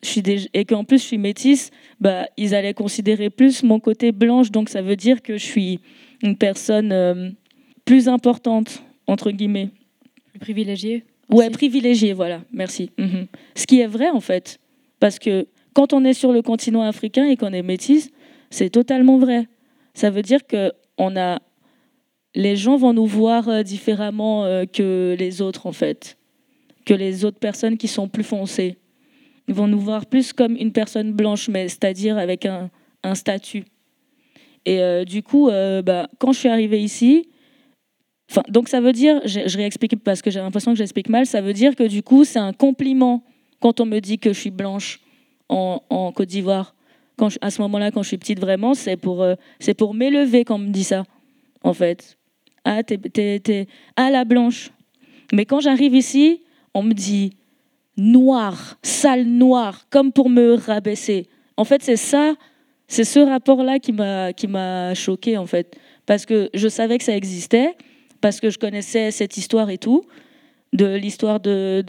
je 0.03 0.09
suis 0.09 0.23
déjà- 0.23 0.49
et 0.55 0.65
qu'en 0.65 0.85
plus 0.85 0.99
je 0.99 1.05
suis 1.05 1.19
métisse, 1.19 1.71
bah, 2.01 2.27
ils 2.37 2.55
allaient 2.55 2.75
considérer 2.75 3.31
plus 3.31 3.63
mon 3.63 3.81
côté 3.81 4.13
blanche. 4.13 4.51
Donc 4.51 4.69
ça 4.69 4.81
veut 4.81 4.97
dire 4.97 5.23
que 5.23 5.37
je 5.37 5.45
suis 5.45 5.81
une 6.23 6.37
personne 6.37 6.93
euh, 6.93 7.31
plus 7.85 8.09
importante, 8.09 8.83
entre 9.07 9.31
guillemets. 9.31 9.71
Plus 10.31 10.41
privilégié 10.41 11.05
Ouais, 11.31 11.45
aussi. 11.47 11.51
privilégié, 11.51 12.13
voilà, 12.15 12.41
merci. 12.53 12.91
Mhm. 12.99 13.27
Ce 13.55 13.67
qui 13.67 13.81
est 13.81 13.87
vrai 13.87 14.09
en 14.11 14.21
fait, 14.21 14.59
parce 14.99 15.19
que 15.19 15.47
quand 15.75 15.93
on 15.93 16.05
est 16.05 16.15
sur 16.15 16.33
le 16.33 16.41
continent 16.43 16.83
africain 16.83 17.27
et 17.27 17.37
qu'on 17.37 17.53
est 17.53 17.63
métisse, 17.63 18.11
c'est 18.51 18.71
totalement 18.71 19.19
vrai. 19.19 19.47
Ça 19.95 20.11
veut 20.11 20.23
dire 20.23 20.47
que 20.47 20.73
on 20.97 21.17
a, 21.17 21.39
les 22.35 22.57
gens 22.57 22.77
vont 22.77 22.93
nous 22.95 23.07
voir 23.07 23.49
euh, 23.49 23.63
différemment 23.63 24.45
euh, 24.47 24.65
que 24.65 25.15
les 25.19 25.43
autres 25.43 25.67
en 25.67 25.73
fait, 25.73 26.17
que 26.87 26.95
les 26.95 27.25
autres 27.27 27.39
personnes 27.39 27.77
qui 27.77 27.89
sont 27.89 28.09
plus 28.09 28.25
foncées. 28.25 28.79
Ils 29.49 29.55
vont 29.55 29.67
nous 29.69 29.81
voir 29.81 30.07
plus 30.07 30.33
comme 30.33 30.57
une 30.57 30.73
personne 30.73 31.13
blanche, 31.13 31.49
mais 31.49 31.69
c'est-à-dire 31.69 32.17
avec 32.19 32.47
un, 32.47 32.71
un 33.03 33.15
statut. 33.15 33.65
Et 34.65 34.81
euh, 34.81 35.05
du 35.05 35.23
coup, 35.23 35.49
euh, 35.49 35.83
bah, 35.83 36.09
quand 36.19 36.33
je 36.33 36.39
suis 36.39 36.49
arrivée 36.49 36.81
ici, 36.81 37.29
donc 38.49 38.69
ça 38.69 38.81
veut 38.81 38.93
dire, 38.93 39.21
je, 39.25 39.57
réexplique 39.57 39.97
parce 40.03 40.23
que 40.23 40.31
j'ai 40.31 40.41
l'impression 40.41 40.73
que 40.73 40.79
j'explique 40.79 41.09
mal, 41.09 41.27
ça 41.27 41.41
veut 41.41 41.55
dire 41.55 41.75
que 41.75 41.85
du 41.85 42.03
coup 42.03 42.25
c'est 42.25 42.39
un 42.39 42.53
compliment 42.53 43.23
quand 43.61 43.81
on 43.81 43.87
me 43.87 44.01
dit 44.01 44.19
que 44.19 44.33
je 44.33 44.39
suis 44.39 44.51
blanche 44.51 45.01
en, 45.49 46.13
Côte 46.15 46.29
d'Ivoire. 46.29 46.75
À 47.41 47.51
ce 47.51 47.61
moment-là, 47.63 47.91
quand 47.91 48.03
je 48.03 48.09
suis 48.09 48.19
petite, 48.19 48.39
vraiment, 48.39 48.75
c'est 48.75 48.97
pour, 48.97 49.23
euh, 49.23 49.35
c'est 49.59 49.75
pour 49.75 49.93
m'élever 49.93 50.45
quand 50.45 50.55
on 50.55 50.59
me 50.59 50.71
dit 50.71 50.85
ça, 50.85 51.03
en 51.65 51.73
fait. 51.73 52.17
Ah, 52.65 52.85
t'es, 52.85 52.97
t'es- 52.99 53.41
t'es- 53.41 53.67
ah, 53.97 54.11
la 54.11 54.25
blanche. 54.25 54.71
Mais 55.33 55.45
quand 55.45 55.59
j'arrive 55.59 55.97
ici, 55.97 56.43
on 56.75 56.83
me 56.85 56.93
dit 56.93 57.33
noir, 57.97 58.79
sale 58.83 59.25
noir, 59.25 59.87
comme 59.91 60.13
pour 60.13 60.31
me 60.31 60.55
rabaisser. 60.55 61.27
En 61.57 61.65
fait, 61.65 61.83
c'est 61.83 61.97
ça, 61.97 62.35
c'est 62.89 63.05
ce 63.05 63.21
rapport-là 63.21 63.79
qui 63.79 63.93
m'a, 63.93 64.33
qui 64.33 64.47
m'a 64.47 64.95
choqué 64.95 65.37
en 65.37 65.47
fait. 65.47 65.79
Parce 66.07 66.25
que 66.25 66.49
je 66.55 66.69
savais 66.69 66.97
que 66.97 67.05
ça 67.05 67.15
existait, 67.15 67.77
parce 68.23 68.41
que 68.41 68.49
je 68.49 68.59
connaissais 68.59 69.11
cette 69.11 69.37
histoire 69.37 69.69
et 69.69 69.77
tout, 69.77 70.05
de 70.73 70.95
l'histoire 70.97 71.39
de, 71.39 71.85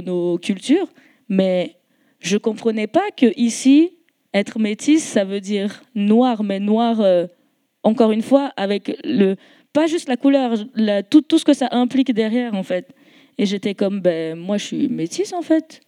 nos, 0.00 0.38
cultures, 0.38 0.88
mais 1.28 1.74
je 2.20 2.36
comprenais 2.36 2.86
pas 2.86 3.10
que 3.16 3.26
ici, 3.36 3.90
être 4.32 4.58
métisse, 4.60 5.04
ça 5.04 5.24
veut 5.24 5.40
dire 5.40 5.82
noir, 5.94 6.44
mais 6.44 6.60
noir, 6.60 7.00
euh, 7.00 7.26
encore 7.82 8.12
une 8.12 8.22
fois, 8.22 8.52
avec 8.56 8.96
le, 9.04 9.34
pas 9.72 9.86
juste 9.86 10.08
la 10.08 10.16
couleur, 10.16 10.54
tout, 11.10 11.38
ce 11.38 11.44
que 11.44 11.54
ça 11.54 11.68
implique 11.72 12.12
derrière, 12.12 12.54
en 12.54 12.62
fait. 12.62 12.94
Et 13.38 13.46
j'étais 13.46 13.74
comme, 13.74 14.00
ben, 14.00 14.36
moi, 14.36 14.58
je 14.58 14.64
suis 14.64 14.88
métisse, 14.88 15.32
en 15.32 15.42
fait. 15.42 15.80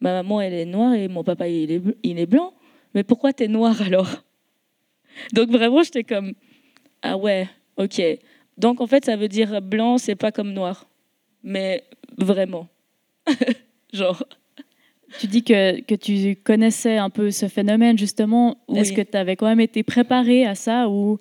Ma 0.00 0.22
maman, 0.22 0.40
elle 0.40 0.54
est 0.54 0.64
noire 0.66 0.94
et 0.94 1.08
mon 1.08 1.24
papa, 1.24 1.48
il 1.48 1.72
est 2.02 2.26
blanc. 2.26 2.52
Mais 2.94 3.04
pourquoi 3.04 3.32
t'es 3.32 3.48
noir 3.48 3.80
alors? 3.82 4.08
Donc 5.32 5.50
vraiment, 5.50 5.82
j'étais 5.82 6.04
comme, 6.04 6.34
ah 7.02 7.16
ouais, 7.16 7.48
ok. 7.76 8.00
Donc 8.58 8.80
en 8.80 8.86
fait, 8.86 9.04
ça 9.04 9.16
veut 9.16 9.28
dire 9.28 9.62
blanc, 9.62 9.98
c'est 9.98 10.16
pas 10.16 10.32
comme 10.32 10.52
noir. 10.52 10.88
Mais 11.42 11.84
vraiment. 12.18 12.68
Genre. 13.92 14.22
Tu 15.18 15.26
dis 15.26 15.42
que, 15.42 15.80
que 15.80 15.94
tu 15.96 16.36
connaissais 16.36 16.96
un 16.96 17.10
peu 17.10 17.30
ce 17.32 17.48
phénomène, 17.48 17.98
justement. 17.98 18.58
Oui. 18.68 18.78
Est-ce 18.78 18.92
que 18.92 19.00
tu 19.00 19.16
avais 19.16 19.34
quand 19.34 19.46
même 19.46 19.60
été 19.60 19.82
préparé 19.82 20.46
à 20.46 20.54
ça? 20.54 20.88
Ou 20.88 21.18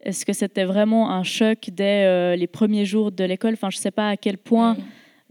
est-ce 0.00 0.26
que 0.26 0.32
c'était 0.32 0.64
vraiment 0.64 1.10
un 1.10 1.22
choc 1.22 1.70
dès 1.72 2.04
euh, 2.04 2.36
les 2.36 2.46
premiers 2.46 2.84
jours 2.84 3.12
de 3.12 3.24
l'école? 3.24 3.54
Enfin, 3.54 3.70
je 3.70 3.78
ne 3.78 3.80
sais 3.80 3.90
pas 3.90 4.10
à 4.10 4.16
quel 4.16 4.36
point 4.36 4.76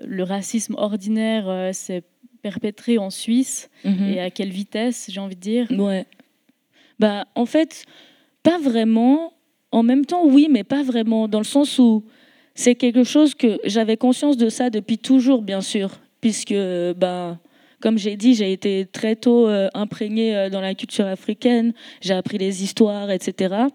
le 0.04 0.23
racisme 0.23 0.75
ordinaire 0.75 1.47
euh, 1.47 1.71
s'est 1.73 2.04
perpétré 2.41 2.97
en 2.97 3.10
Suisse 3.10 3.69
Mhm. 3.86 4.10
et 4.13 4.19
à 4.19 4.30
quelle 4.30 4.49
vitesse, 4.52 5.08
j'ai 5.10 5.19
envie 5.19 5.36
de 5.36 5.41
dire. 5.41 5.67
Ouais. 5.71 6.06
Bah, 6.99 7.25
en 7.36 7.45
fait, 7.45 7.86
pas 8.43 8.58
vraiment. 8.60 9.34
en 9.71 9.84
même 9.84 10.04
temps, 10.04 10.25
oui, 10.25 10.47
mais 10.49 10.63
pas 10.63 10.82
vraiment, 10.82 11.28
dans 11.28 11.38
le 11.38 11.43
sens 11.45 11.78
où 11.78 12.04
c'est 12.56 12.73
quelque 12.73 13.04
chose 13.04 13.36
que 13.36 13.60
j'avais 13.65 13.97
conscience 13.97 14.36
de 14.36 14.49
ça 14.49 14.71
depuis 14.71 14.97
toujours, 14.97 15.43
bien 15.43 15.62
sûr, 15.62 15.91
puisque, 16.21 16.56
ben, 16.97 17.38
comme 17.80 17.99
j'ai 17.99 18.15
dit, 18.15 18.34
j'ai 18.34 18.52
été 18.52 18.88
très 18.91 19.15
tôt 19.15 19.47
euh, 19.47 19.69
imprégnée 19.75 20.36
euh, 20.36 20.49
dans 20.49 20.60
la 20.60 20.73
culture 20.73 21.06
africaine, 21.06 21.73
j'ai 22.02 22.15
appris 22.15 22.39
les 22.39 22.63
histoires, 22.63 23.12
etc. 23.12 23.65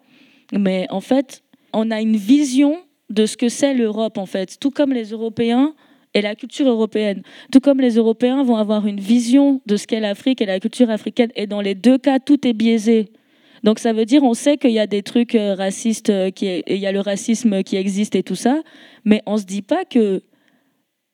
Mais 0.53 0.89
en 0.91 1.01
fait, 1.01 1.45
on 1.73 1.93
a 1.93 2.01
une 2.01 2.17
vision 2.17 2.77
de 3.09 3.25
ce 3.25 3.37
que 3.37 3.49
c'est 3.49 3.73
l'Europe, 3.73 4.19
en 4.19 4.27
fait, 4.27 4.59
tout 4.59 4.73
comme 4.73 4.93
les 4.93 5.11
Européens 5.13 5.75
et 6.15 6.23
la 6.23 6.35
culture 6.35 6.69
européenne. 6.69 7.23
Tout 7.53 7.61
comme 7.61 7.81
les 7.81 7.97
Européens 7.97 8.43
vont 8.43 8.57
avoir 8.57 8.87
une 8.87 9.01
vision 9.01 9.61
de 9.67 9.77
ce 9.77 9.87
qu'est 9.87 10.01
l'Afrique 10.01 10.41
et 10.41 10.47
la 10.47 10.61
culture 10.61 10.91
africaine, 10.91 11.31
et 11.37 11.47
dans 11.47 11.61
les 11.61 11.75
deux 11.75 11.99
cas, 11.99 12.19
tout 12.19 12.47
est 12.47 12.53
biaisé. 12.53 13.11
Donc 13.63 13.79
ça 13.79 13.93
veut 13.93 14.05
dire, 14.05 14.23
on 14.23 14.35
sait 14.35 14.57
qu'il 14.57 14.73
y 14.73 14.79
a 14.79 14.87
des 14.87 15.03
trucs 15.03 15.35
euh, 15.35 15.55
racistes, 15.55 16.13
qui 16.33 16.63
il 16.67 16.77
y 16.77 16.87
a 16.87 16.93
le 16.93 17.01
racisme 17.01 17.63
qui 17.63 17.77
existe 17.77 18.15
et 18.15 18.23
tout 18.23 18.35
ça, 18.35 18.63
mais 19.05 19.23
on 19.27 19.39
se 19.39 19.45
dit 19.45 19.63
pas 19.63 19.85
que 19.85 20.23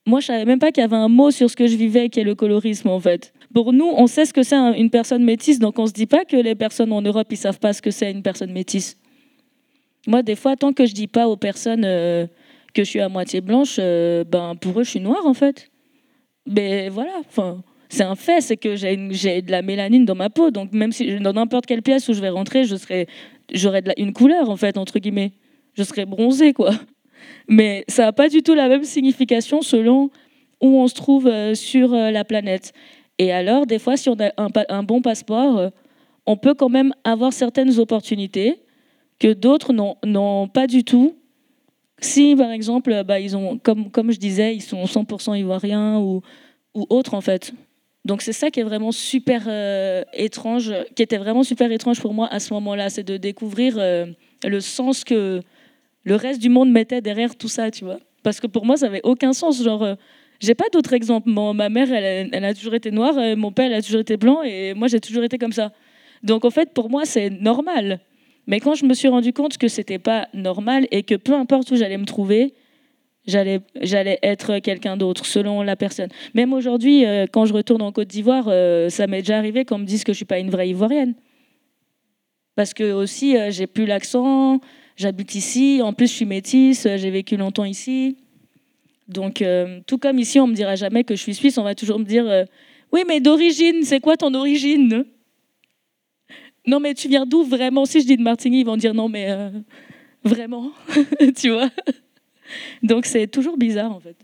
moi, 0.06 0.20
je 0.20 0.26
savais 0.26 0.44
même 0.44 0.58
pas 0.58 0.72
qu'il 0.72 0.80
y 0.80 0.84
avait 0.84 0.96
un 0.96 1.08
mot 1.08 1.30
sur 1.30 1.50
ce 1.50 1.56
que 1.56 1.66
je 1.66 1.76
vivais, 1.76 2.08
qui 2.08 2.20
est 2.20 2.24
le 2.24 2.34
colorisme, 2.34 2.88
en 2.88 2.98
fait. 2.98 3.32
Pour 3.54 3.72
nous, 3.72 3.86
on 3.86 4.06
sait 4.06 4.24
ce 4.24 4.32
que 4.32 4.42
c'est 4.42 4.56
une 4.56 4.90
personne 4.90 5.22
métisse, 5.22 5.58
donc 5.58 5.78
on 5.78 5.86
se 5.86 5.92
dit 5.92 6.06
pas 6.06 6.24
que 6.24 6.36
les 6.36 6.54
personnes 6.54 6.92
en 6.92 7.02
Europe, 7.02 7.28
ils 7.30 7.36
savent 7.36 7.58
pas 7.58 7.72
ce 7.72 7.82
que 7.82 7.90
c'est 7.90 8.10
une 8.10 8.22
personne 8.22 8.50
métisse. 8.50 8.96
Moi, 10.06 10.22
des 10.22 10.36
fois, 10.36 10.56
tant 10.56 10.72
que 10.72 10.86
je 10.86 10.94
dis 10.94 11.06
pas 11.06 11.28
aux 11.28 11.36
personnes 11.36 11.84
euh, 11.84 12.26
que 12.72 12.84
je 12.84 12.88
suis 12.88 13.00
à 13.00 13.08
moitié 13.08 13.40
blanche, 13.40 13.76
euh, 13.78 14.24
ben 14.24 14.54
pour 14.56 14.78
eux, 14.80 14.84
je 14.84 14.90
suis 14.90 15.00
noire, 15.00 15.26
en 15.26 15.34
fait. 15.34 15.70
Mais 16.46 16.88
voilà, 16.88 17.12
enfin, 17.20 17.62
c'est 17.88 18.04
un 18.04 18.14
fait, 18.14 18.40
c'est 18.40 18.56
que 18.56 18.76
j'ai 18.76 19.42
de 19.42 19.50
la 19.50 19.62
mélanine 19.62 20.04
dans 20.04 20.14
ma 20.14 20.30
peau, 20.30 20.50
donc 20.50 20.72
même 20.72 20.92
si 20.92 21.18
dans 21.20 21.32
n'importe 21.32 21.66
quelle 21.66 21.82
pièce 21.82 22.08
où 22.08 22.12
je 22.12 22.20
vais 22.20 22.28
rentrer, 22.28 22.64
je 22.64 22.76
j'aurai 23.52 23.82
une 23.96 24.12
couleur, 24.12 24.48
en 24.48 24.56
fait, 24.56 24.78
entre 24.78 24.98
guillemets. 24.98 25.32
Je 25.74 25.82
serai 25.82 26.04
bronzée, 26.04 26.52
quoi. 26.52 26.72
Mais 27.48 27.84
ça 27.88 28.04
n'a 28.04 28.12
pas 28.12 28.28
du 28.28 28.42
tout 28.42 28.54
la 28.54 28.68
même 28.68 28.84
signification 28.84 29.62
selon 29.62 30.10
où 30.60 30.80
on 30.80 30.88
se 30.88 30.94
trouve 30.94 31.26
euh, 31.26 31.54
sur 31.54 31.94
euh, 31.94 32.10
la 32.10 32.24
planète. 32.24 32.72
Et 33.18 33.32
alors, 33.32 33.66
des 33.66 33.78
fois, 33.78 33.96
si 33.96 34.08
on 34.08 34.16
a 34.18 34.32
un, 34.36 34.82
bon 34.82 35.02
passeport, 35.02 35.70
on 36.26 36.36
peut 36.36 36.54
quand 36.54 36.70
même 36.70 36.94
avoir 37.04 37.32
certaines 37.32 37.78
opportunités 37.78 38.62
que 39.18 39.32
d'autres 39.32 39.72
n'ont 39.72 40.48
pas 40.48 40.66
du 40.66 40.82
tout. 40.82 41.14
Si, 42.00 42.34
par 42.36 42.50
exemple, 42.50 43.04
bah, 43.04 43.20
ils 43.20 43.36
ont, 43.36 43.58
comme, 43.58 43.90
comme 43.90 44.10
je 44.12 44.18
disais, 44.18 44.54
ils 44.54 44.62
sont 44.62 44.84
100% 44.84 45.38
ivoiriens 45.38 45.98
ou, 45.98 46.22
ou 46.74 46.86
autres, 46.88 47.14
en 47.14 47.20
fait. 47.20 47.52
Donc 48.06 48.22
c'est 48.22 48.32
ça 48.32 48.50
qui 48.50 48.60
est 48.60 48.64
vraiment 48.64 48.92
super 48.92 49.42
étrange, 50.14 50.72
qui 50.96 51.02
était 51.02 51.18
vraiment 51.18 51.42
super 51.42 51.70
étrange 51.70 52.00
pour 52.00 52.14
moi 52.14 52.28
à 52.30 52.40
ce 52.40 52.54
moment-là, 52.54 52.88
c'est 52.88 53.02
de 53.02 53.18
découvrir 53.18 53.76
le 53.76 54.60
sens 54.60 55.04
que 55.04 55.42
le 56.04 56.14
reste 56.14 56.40
du 56.40 56.48
monde 56.48 56.70
mettait 56.70 57.00
derrière 57.00 57.36
tout 57.36 57.48
ça, 57.48 57.70
tu 57.70 57.84
vois. 57.84 57.98
Parce 58.22 58.40
que 58.40 58.46
pour 58.46 58.64
moi, 58.64 58.76
ça 58.76 58.86
n'avait 58.86 59.00
aucun 59.04 59.32
sens. 59.32 59.62
Genre, 59.62 59.82
euh, 59.82 59.94
j'ai 60.40 60.54
pas 60.54 60.68
d'autre 60.72 60.92
exemple. 60.92 61.30
ma 61.30 61.68
mère, 61.68 61.92
elle, 61.92 62.44
a 62.44 62.54
toujours 62.54 62.74
été 62.74 62.90
noire, 62.90 63.16
euh, 63.18 63.36
mon 63.36 63.52
père, 63.52 63.66
elle 63.66 63.74
a 63.74 63.82
toujours 63.82 64.00
été 64.00 64.16
blanc, 64.16 64.42
et 64.42 64.74
moi, 64.74 64.88
j'ai 64.88 65.00
toujours 65.00 65.24
été 65.24 65.38
comme 65.38 65.52
ça. 65.52 65.72
Donc, 66.22 66.44
en 66.44 66.50
fait, 66.50 66.72
pour 66.72 66.90
moi, 66.90 67.04
c'est 67.04 67.30
normal. 67.30 68.00
Mais 68.50 68.60
quand 68.60 68.74
je 68.74 68.84
me 68.84 68.92
suis 68.92 69.08
rendu 69.08 69.32
compte 69.32 69.56
que 69.56 69.68
c'était 69.68 69.98
pas 69.98 70.28
normal 70.34 70.86
et 70.90 71.02
que 71.02 71.14
peu 71.14 71.32
importe 71.32 71.70
où 71.70 71.76
j'allais 71.76 71.96
me 71.96 72.04
trouver, 72.04 72.52
j'allais 73.26 73.60
j'allais 73.80 74.18
être 74.22 74.58
quelqu'un 74.58 74.98
d'autre 74.98 75.24
selon 75.24 75.62
la 75.62 75.76
personne. 75.76 76.10
Même 76.34 76.52
aujourd'hui, 76.52 77.06
euh, 77.06 77.24
quand 77.32 77.46
je 77.46 77.54
retourne 77.54 77.80
en 77.80 77.92
Côte 77.92 78.08
d'Ivoire, 78.08 78.44
ça 78.90 79.06
m'est 79.06 79.22
déjà 79.22 79.38
arrivé 79.38 79.64
qu'on 79.64 79.78
me 79.78 79.86
dise 79.86 80.04
que 80.04 80.12
je 80.12 80.16
suis 80.18 80.26
pas 80.26 80.38
une 80.38 80.50
vraie 80.50 80.68
ivoirienne. 80.68 81.14
Parce 82.56 82.74
que 82.74 82.92
aussi, 82.92 83.36
j'ai 83.50 83.66
plus 83.66 83.86
l'accent, 83.86 84.60
J'habite 85.00 85.34
ici, 85.34 85.80
en 85.82 85.94
plus 85.94 86.08
je 86.08 86.12
suis 86.12 86.26
métisse, 86.26 86.86
j'ai 86.96 87.10
vécu 87.10 87.38
longtemps 87.38 87.64
ici. 87.64 88.18
Donc, 89.08 89.40
euh, 89.40 89.80
tout 89.86 89.96
comme 89.96 90.18
ici, 90.18 90.38
on 90.38 90.46
me 90.46 90.52
dira 90.52 90.76
jamais 90.76 91.04
que 91.04 91.16
je 91.16 91.22
suis 91.22 91.34
suisse, 91.34 91.56
on 91.56 91.62
va 91.62 91.74
toujours 91.74 91.98
me 91.98 92.04
dire 92.04 92.28
euh, 92.28 92.44
Oui, 92.92 93.04
mais 93.08 93.18
d'origine, 93.18 93.82
c'est 93.82 94.00
quoi 94.00 94.18
ton 94.18 94.34
origine? 94.34 95.06
Non, 96.66 96.80
mais 96.80 96.94
tu 96.94 97.08
viens 97.08 97.26
d'où 97.26 97.42
vraiment? 97.42 97.84
Si 97.84 98.00
je 98.00 98.06
dis 98.06 98.16
de 98.16 98.22
Martigny, 98.22 98.60
ils 98.60 98.66
vont 98.66 98.76
dire 98.76 98.94
Non, 98.94 99.08
mais 99.08 99.30
euh, 99.30 99.50
vraiment 100.24 100.72
Tu 101.36 101.50
vois? 101.50 101.70
Donc, 102.82 103.06
c'est 103.06 103.26
toujours 103.26 103.56
bizarre 103.56 103.92
en 103.92 104.00
fait. 104.00 104.16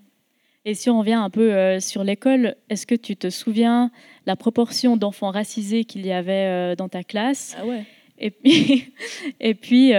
Et 0.64 0.75
si 0.75 0.90
on 0.90 0.99
revient 0.99 1.12
un 1.12 1.31
peu 1.31 1.79
sur 1.79 2.03
l'école, 2.03 2.57
est-ce 2.68 2.87
que 2.87 2.96
tu 2.96 3.16
te 3.16 3.31
souviens 3.31 3.92
la 4.27 4.35
proportion 4.35 4.96
d'enfants 4.96 5.31
racisés 5.31 5.85
qu'il 5.85 6.05
y 6.05 6.11
avait 6.11 6.75
dans 6.75 6.88
ta 6.88 7.05
classe? 7.05 7.57
Ah 7.57 7.64
ouais. 7.64 7.85
Et 8.18 8.31
puis, 8.31 8.92
et 9.40 9.55
puis 9.55 9.92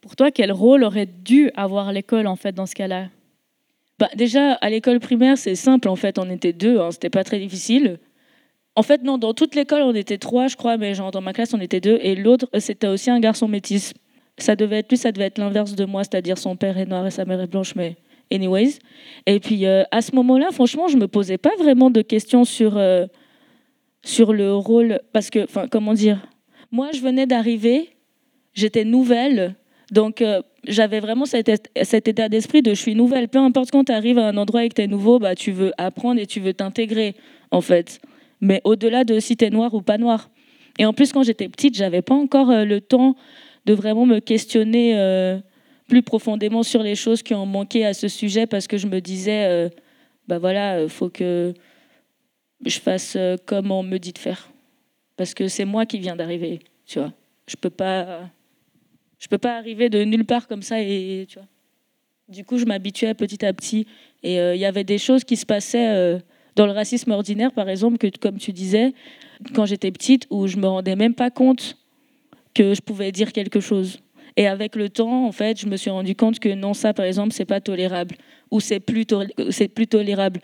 pour 0.00 0.16
toi, 0.16 0.32
quel 0.32 0.50
rôle 0.50 0.82
aurait 0.82 1.06
dû 1.06 1.50
avoir 1.54 1.92
l'école 1.92 2.26
en 2.26 2.34
fait 2.36 2.52
dans 2.52 2.66
ce 2.66 2.74
cas-là? 2.74 3.08
Bah, 4.00 4.10
Déjà, 4.16 4.54
à 4.54 4.68
l'école 4.68 4.98
primaire, 4.98 5.38
c'est 5.38 5.54
simple. 5.54 5.88
En 5.88 5.94
fait, 5.96 6.18
on 6.18 6.28
était 6.28 6.52
deux. 6.52 6.80
Hein, 6.80 6.90
C'était 6.90 7.08
pas 7.08 7.22
très 7.22 7.38
difficile. 7.38 8.00
En 8.74 8.82
fait, 8.82 9.02
non, 9.02 9.18
dans 9.18 9.34
toute 9.34 9.54
l'école, 9.54 9.82
on 9.82 9.94
était 9.94 10.18
trois, 10.18 10.48
je 10.48 10.56
crois, 10.56 10.76
mais 10.78 10.94
genre 10.94 11.10
dans 11.10 11.20
ma 11.20 11.32
classe, 11.32 11.52
on 11.52 11.60
était 11.60 11.80
deux. 11.80 11.98
Et 12.02 12.14
l'autre, 12.14 12.48
c'était 12.58 12.86
aussi 12.86 13.10
un 13.10 13.20
garçon 13.20 13.48
métis. 13.48 13.92
Ça 14.38 14.56
devait 14.56 14.78
être 14.78 14.96
ça 14.96 15.12
devait 15.12 15.26
être 15.26 15.38
l'inverse 15.38 15.74
de 15.74 15.84
moi, 15.84 16.04
c'est-à-dire 16.04 16.38
son 16.38 16.56
père 16.56 16.78
est 16.78 16.86
noir 16.86 17.06
et 17.06 17.10
sa 17.10 17.24
mère 17.24 17.40
est 17.40 17.46
blanche, 17.46 17.74
mais 17.74 17.96
anyways. 18.32 18.78
Et 19.26 19.40
puis 19.40 19.66
euh, 19.66 19.82
à 19.90 20.00
ce 20.00 20.14
moment-là, 20.14 20.50
franchement, 20.52 20.88
je 20.88 20.96
me 20.96 21.06
posais 21.06 21.36
pas 21.38 21.54
vraiment 21.58 21.90
de 21.90 22.00
questions 22.00 22.44
sur 22.44 22.78
euh, 22.78 23.06
sur 24.04 24.32
le 24.32 24.54
rôle, 24.54 25.00
parce 25.12 25.30
que, 25.30 25.44
enfin, 25.44 25.68
comment 25.68 25.94
dire, 25.94 26.26
moi, 26.72 26.90
je 26.92 27.00
venais 27.00 27.26
d'arriver, 27.26 27.90
j'étais 28.54 28.84
nouvelle, 28.84 29.54
donc, 29.92 30.22
euh, 30.22 30.40
j'avais 30.66 31.00
vraiment 31.00 31.26
cet, 31.26 31.50
état 31.50 32.28
d'esprit 32.30 32.62
de 32.62 32.70
je 32.70 32.80
suis 32.80 32.94
nouvelle. 32.94 33.28
Peu 33.28 33.38
importe 33.38 33.70
quand 33.70 33.84
tu 33.84 33.92
arrives 33.92 34.18
à 34.18 34.28
un 34.28 34.38
endroit 34.38 34.64
et 34.64 34.70
que 34.70 34.74
tu 34.74 34.82
es 34.82 34.86
nouveau, 34.86 35.18
bah, 35.18 35.34
tu 35.34 35.52
veux 35.52 35.72
apprendre 35.76 36.18
et 36.18 36.26
tu 36.26 36.40
veux 36.40 36.54
t'intégrer, 36.54 37.14
en 37.50 37.60
fait. 37.60 38.00
Mais 38.42 38.60
au-delà 38.64 39.04
de 39.04 39.18
si 39.18 39.36
tu 39.38 39.46
es 39.46 39.50
noir 39.50 39.72
ou 39.72 39.80
pas 39.80 39.96
noir. 39.96 40.30
Et 40.78 40.84
en 40.84 40.92
plus, 40.92 41.12
quand 41.12 41.22
j'étais 41.22 41.48
petite, 41.48 41.74
j'avais 41.74 42.02
pas 42.02 42.14
encore 42.14 42.50
euh, 42.50 42.64
le 42.66 42.82
temps 42.82 43.16
de 43.64 43.72
vraiment 43.72 44.04
me 44.04 44.18
questionner 44.18 44.98
euh, 44.98 45.38
plus 45.88 46.02
profondément 46.02 46.62
sur 46.62 46.82
les 46.82 46.94
choses 46.94 47.22
qui 47.22 47.32
ont 47.32 47.46
manqué 47.46 47.86
à 47.86 47.94
ce 47.94 48.08
sujet 48.08 48.46
parce 48.46 48.66
que 48.66 48.76
je 48.76 48.86
me 48.86 49.00
disais, 49.00 49.70
bah 50.26 50.38
voilà, 50.38 50.82
il 50.82 50.88
faut 50.88 51.08
que 51.08 51.54
je 52.66 52.78
fasse 52.80 53.16
comme 53.46 53.70
on 53.70 53.82
me 53.82 53.98
dit 53.98 54.12
de 54.12 54.18
faire. 54.18 54.50
Parce 55.16 55.32
que 55.32 55.48
c'est 55.48 55.64
moi 55.64 55.86
qui 55.86 55.98
viens 55.98 56.16
d'arriver, 56.16 56.60
tu 56.86 56.98
vois. 56.98 57.12
Je 57.46 57.56
peux 57.56 57.70
pas 57.70 58.30
je 59.22 59.28
peux 59.28 59.38
pas 59.38 59.56
arriver 59.56 59.88
de 59.88 60.02
nulle 60.02 60.24
part 60.24 60.48
comme 60.48 60.62
ça 60.62 60.80
et 60.80 61.26
tu 61.28 61.38
vois. 61.38 61.46
Du 62.28 62.44
coup, 62.44 62.58
je 62.58 62.64
m'habituais 62.64 63.14
petit 63.14 63.44
à 63.46 63.52
petit 63.52 63.86
et 64.24 64.40
euh, 64.40 64.56
il 64.56 64.60
y 64.60 64.64
avait 64.64 64.82
des 64.82 64.98
choses 64.98 65.22
qui 65.22 65.36
se 65.36 65.46
passaient 65.46 65.94
euh, 65.94 66.18
dans 66.56 66.66
le 66.66 66.72
racisme 66.72 67.10
ordinaire, 67.10 67.52
par 67.52 67.68
exemple, 67.68 67.98
que 67.98 68.06
comme 68.18 68.38
tu 68.38 68.52
disais, 68.52 68.92
quand 69.54 69.66
j'étais 69.66 69.90
petite, 69.90 70.26
où 70.30 70.46
je 70.46 70.56
me 70.56 70.66
rendais 70.66 70.96
même 70.96 71.14
pas 71.14 71.30
compte 71.30 71.76
que 72.54 72.74
je 72.74 72.80
pouvais 72.80 73.12
dire 73.12 73.32
quelque 73.32 73.60
chose. 73.60 74.00
Et 74.36 74.46
avec 74.46 74.76
le 74.76 74.88
temps, 74.88 75.26
en 75.26 75.32
fait, 75.32 75.60
je 75.60 75.66
me 75.66 75.76
suis 75.76 75.90
rendu 75.90 76.14
compte 76.14 76.38
que 76.38 76.48
non, 76.54 76.74
ça, 76.74 76.94
par 76.94 77.04
exemple, 77.04 77.32
c'est 77.32 77.44
pas 77.44 77.60
tolérable 77.60 78.16
ou 78.50 78.60
c'est 78.60 78.80
plus, 78.80 79.06
plus 79.74 79.86
tolérable. 79.86 80.40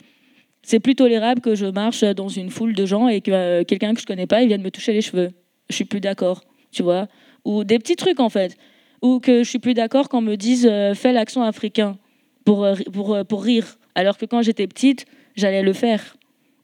C'est 0.62 0.80
plus 0.80 0.94
tolérable 0.94 1.40
que 1.40 1.54
je 1.54 1.66
marche 1.66 2.02
dans 2.02 2.28
une 2.28 2.50
foule 2.50 2.74
de 2.74 2.84
gens 2.84 3.08
et 3.08 3.20
que 3.20 3.30
euh, 3.30 3.64
quelqu'un 3.64 3.94
que 3.94 4.00
je 4.00 4.06
connais 4.06 4.26
pas, 4.26 4.42
il 4.42 4.48
vienne 4.48 4.62
me 4.62 4.70
toucher 4.70 4.92
les 4.92 5.00
cheveux. 5.00 5.30
Je 5.70 5.74
suis 5.74 5.84
plus 5.84 6.00
d'accord, 6.00 6.42
tu 6.72 6.82
vois 6.82 7.08
ou 7.48 7.64
des 7.64 7.78
petits 7.78 7.96
trucs 7.96 8.20
en 8.20 8.28
fait, 8.28 8.56
ou 9.02 9.20
que 9.20 9.42
je 9.42 9.48
suis 9.48 9.58
plus 9.58 9.74
d'accord 9.74 10.08
quand 10.08 10.18
on 10.18 10.22
me 10.22 10.36
dise 10.36 10.68
euh, 10.70 10.94
fais 10.94 11.12
l'accent 11.12 11.42
africain 11.42 11.96
pour, 12.44 12.64
euh, 12.64 12.74
pour, 12.92 13.16
pour 13.26 13.42
rire, 13.42 13.78
alors 13.94 14.18
que 14.18 14.26
quand 14.26 14.42
j'étais 14.42 14.66
petite, 14.66 15.06
j'allais 15.38 15.62
le 15.62 15.72
faire. 15.72 16.16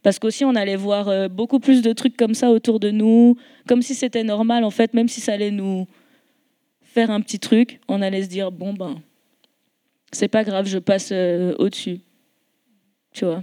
Parce 0.03 0.19
qu'aussi, 0.19 0.45
on 0.45 0.55
allait 0.55 0.77
voir 0.77 1.31
beaucoup 1.31 1.61
plus 1.61 1.81
de 1.81 1.93
trucs 1.95 2.17
comme 2.17 2.35
ça 2.35 2.51
autour 2.51 2.79
de 2.79 2.91
nous, 2.91 3.37
comme 3.67 3.81
si 3.81 3.95
c'était 3.95 4.23
normal, 4.23 4.65
en 4.65 4.71
fait, 4.71 4.93
même 4.93 5.09
si 5.09 5.23
ça 5.23 5.33
allait 5.33 5.51
nous 5.51 5.87
faire 6.83 7.11
un 7.11 7.23
petit 7.23 7.39
truc, 7.39 7.81
on 7.89 8.03
allait 8.03 8.23
se 8.23 8.29
dire, 8.29 8.53
bon, 8.53 8.75
ben, 8.75 8.97
c'est 10.13 10.29
pas 10.29 10.45
grave, 10.45 10.67
je 10.67 10.79
passe 10.79 11.11
au-dessus. 11.11 12.01
Tu 13.15 13.25
vois. 13.25 13.43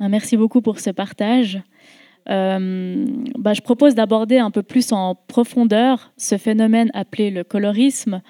Ben, 0.00 0.08
merci 0.08 0.36
beaucoup 0.36 0.60
pour 0.60 0.80
ce 0.80 0.90
partage. 0.90 1.62
Euh, 2.28 3.06
bah, 3.38 3.52
je 3.52 3.60
propose 3.60 3.94
d'aborder 3.94 4.38
un 4.38 4.50
peu 4.50 4.62
plus 4.62 4.92
en 4.92 5.14
profondeur 5.14 6.12
ce 6.16 6.38
phénomène 6.38 6.90
appelé 6.94 7.30
le 7.30 7.44
colorisme, 7.44 8.22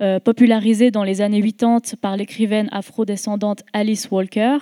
euh, 0.00 0.18
popularisé 0.18 0.90
dans 0.90 1.04
les 1.04 1.20
années 1.20 1.42
80 1.42 1.96
par 2.00 2.16
l'écrivaine 2.16 2.68
afrodescendante 2.72 3.62
Alice 3.72 4.10
Walker. 4.10 4.58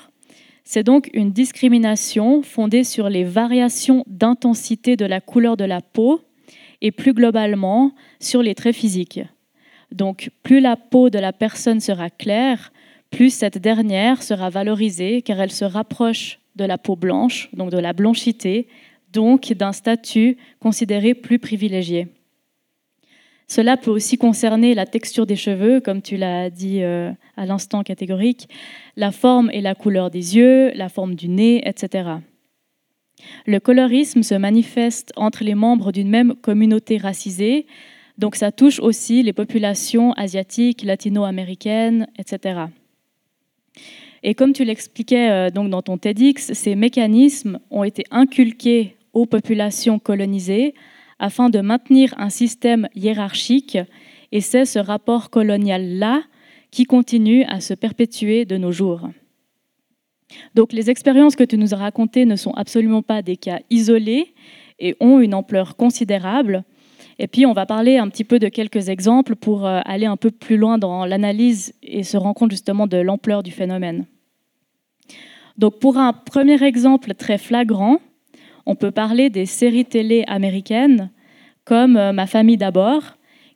C'est 0.71 0.83
donc 0.83 1.09
une 1.15 1.33
discrimination 1.33 2.43
fondée 2.43 2.85
sur 2.85 3.09
les 3.09 3.25
variations 3.25 4.05
d'intensité 4.07 4.97
de 4.97 5.07
la 5.07 5.23
couleur 5.23 5.57
de 5.57 5.65
la 5.65 5.81
peau 5.81 6.21
et 6.83 6.93
plus 6.93 7.15
globalement 7.15 7.95
sur 8.21 8.43
les 8.43 8.55
traits 8.55 8.77
physiques. 8.77 9.21
Donc 9.93 10.31
plus 10.43 10.61
la 10.61 10.77
peau 10.77 11.09
de 11.09 11.19
la 11.19 11.33
personne 11.33 11.81
sera 11.81 12.11
claire, 12.11 12.71
plus 13.11 13.31
cette 13.31 13.57
dernière 13.57 14.23
sera 14.23 14.51
valorisée 14.51 15.23
car 15.23 15.41
elle 15.41 15.53
se 15.53 15.65
rapproche 15.65 16.39
de 16.57 16.67
la 16.67 16.77
peau 16.77 16.97
blanche, 16.97 17.49
donc 17.55 17.71
de 17.71 17.79
la 17.79 17.95
blanchité, 17.95 18.69
donc 19.15 19.51
d'un 19.55 19.73
statut 19.73 20.37
considéré 20.61 21.15
plus 21.15 21.39
privilégié. 21.39 22.09
Cela 23.49 23.79
peut 23.79 23.91
aussi 23.91 24.19
concerner 24.19 24.75
la 24.75 24.85
texture 24.85 25.25
des 25.25 25.37
cheveux, 25.37 25.81
comme 25.81 26.03
tu 26.03 26.19
l'as 26.19 26.51
dit 26.51 26.83
euh, 26.83 27.11
à 27.37 27.47
l'instant 27.47 27.83
catégorique, 27.83 28.47
la 28.97 29.11
forme 29.11 29.51
et 29.53 29.63
la 29.63 29.75
couleur 29.75 30.11
des 30.11 30.37
yeux, 30.37 30.71
la 30.75 30.91
forme 30.91 31.15
du 31.15 31.29
nez, 31.29 31.67
etc. 31.67 32.11
Le 33.47 33.59
colorisme 33.59 34.23
se 34.23 34.35
manifeste 34.35 35.13
entre 35.17 35.45
les 35.45 35.55
membres 35.55 35.93
d'une 35.93 36.11
même 36.11 36.35
communauté 36.35 36.99
racisée, 36.99 37.67
donc 38.19 38.37
ça 38.37 38.53
touche 38.53 38.81
aussi 38.81 39.23
les 39.23 39.33
populations 39.33 40.13
asiatiques, 40.13 40.83
latino-américaines, 40.83 42.07
etc. 42.19 42.67
Et 44.23 44.35
comme 44.35 44.53
tu 44.53 44.65
l'expliquais 44.65 45.31
euh, 45.31 45.51
donc 45.51 45.71
dans 45.71 45.81
ton 45.81 45.97
TEDx, 45.97 46.53
ces 46.53 46.75
mécanismes 46.75 47.61
ont 47.71 47.85
été 47.85 48.05
inculqués 48.11 48.97
aux 49.15 49.25
populations 49.25 49.99
colonisées 49.99 50.75
afin 51.19 51.51
de 51.51 51.61
maintenir 51.61 52.15
un 52.19 52.31
système 52.31 52.89
hiérarchique, 52.95 53.79
et 54.33 54.41
c'est 54.41 54.65
ce 54.65 54.79
rapport 54.79 55.31
colonial-là 55.31 56.23
qui 56.71 56.85
continue 56.85 57.45
à 57.45 57.61
se 57.61 57.75
perpétuer 57.75 58.45
de 58.45 58.57
nos 58.57 58.73
jours. 58.73 59.09
Donc 60.55 60.73
les 60.73 60.91
expériences 60.91 61.37
que 61.37 61.45
tu 61.45 61.57
nous 61.57 61.75
as 61.75 61.79
racontées 61.79 62.27
ne 62.27 62.37
sont 62.37 62.53
absolument 62.53 63.03
pas 63.03 63.23
des 63.23 63.37
cas 63.37 63.61
isolés 63.71 64.35
et 64.79 64.97
ont 65.01 65.21
une 65.21 65.35
ampleur 65.35 65.77
considérable. 65.77 66.65
Et 67.19 67.27
puis 67.27 67.47
on 67.47 67.53
va 67.53 67.67
parler 67.67 67.97
un 67.97 68.09
petit 68.09 68.25
peu 68.25 68.39
de 68.39 68.49
quelques 68.49 68.89
exemples 68.89 69.35
pour 69.35 69.67
euh, 69.67 69.81
aller 69.85 70.07
un 70.07 70.17
peu 70.17 70.31
plus 70.31 70.57
loin 70.57 70.79
dans 70.79 71.05
l'analyse 71.05 71.75
et 71.83 72.05
se 72.05 72.17
rendre 72.17 72.35
compte 72.35 72.51
justement 72.51 72.87
de 72.87 72.99
l'ampleur 72.99 73.43
du 73.43 73.51
phénomène. 73.51 74.07
Donc 75.57 75.81
pour 75.81 75.97
un 75.99 76.13
premier 76.13 76.63
exemple 76.63 77.15
très 77.15 77.39
flagrant, 77.39 77.99
on 78.69 78.75
peut 78.75 78.91
parler 78.91 79.31
des 79.31 79.47
séries 79.47 79.87
télé 79.87 80.25
américaines 80.27 81.11
comme 81.65 81.97
euh, 81.97 82.13
Ma 82.13 82.27
famille 82.27 82.59
d'abord, 82.59 83.03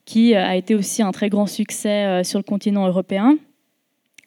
qui 0.06 0.34
euh, 0.34 0.42
a 0.42 0.56
été 0.56 0.74
aussi 0.74 1.02
un 1.02 1.12
très 1.12 1.28
grand 1.28 1.46
succès 1.46 2.06
euh, 2.06 2.24
sur 2.24 2.38
le 2.38 2.42
continent 2.42 2.86
européen. 2.86 3.36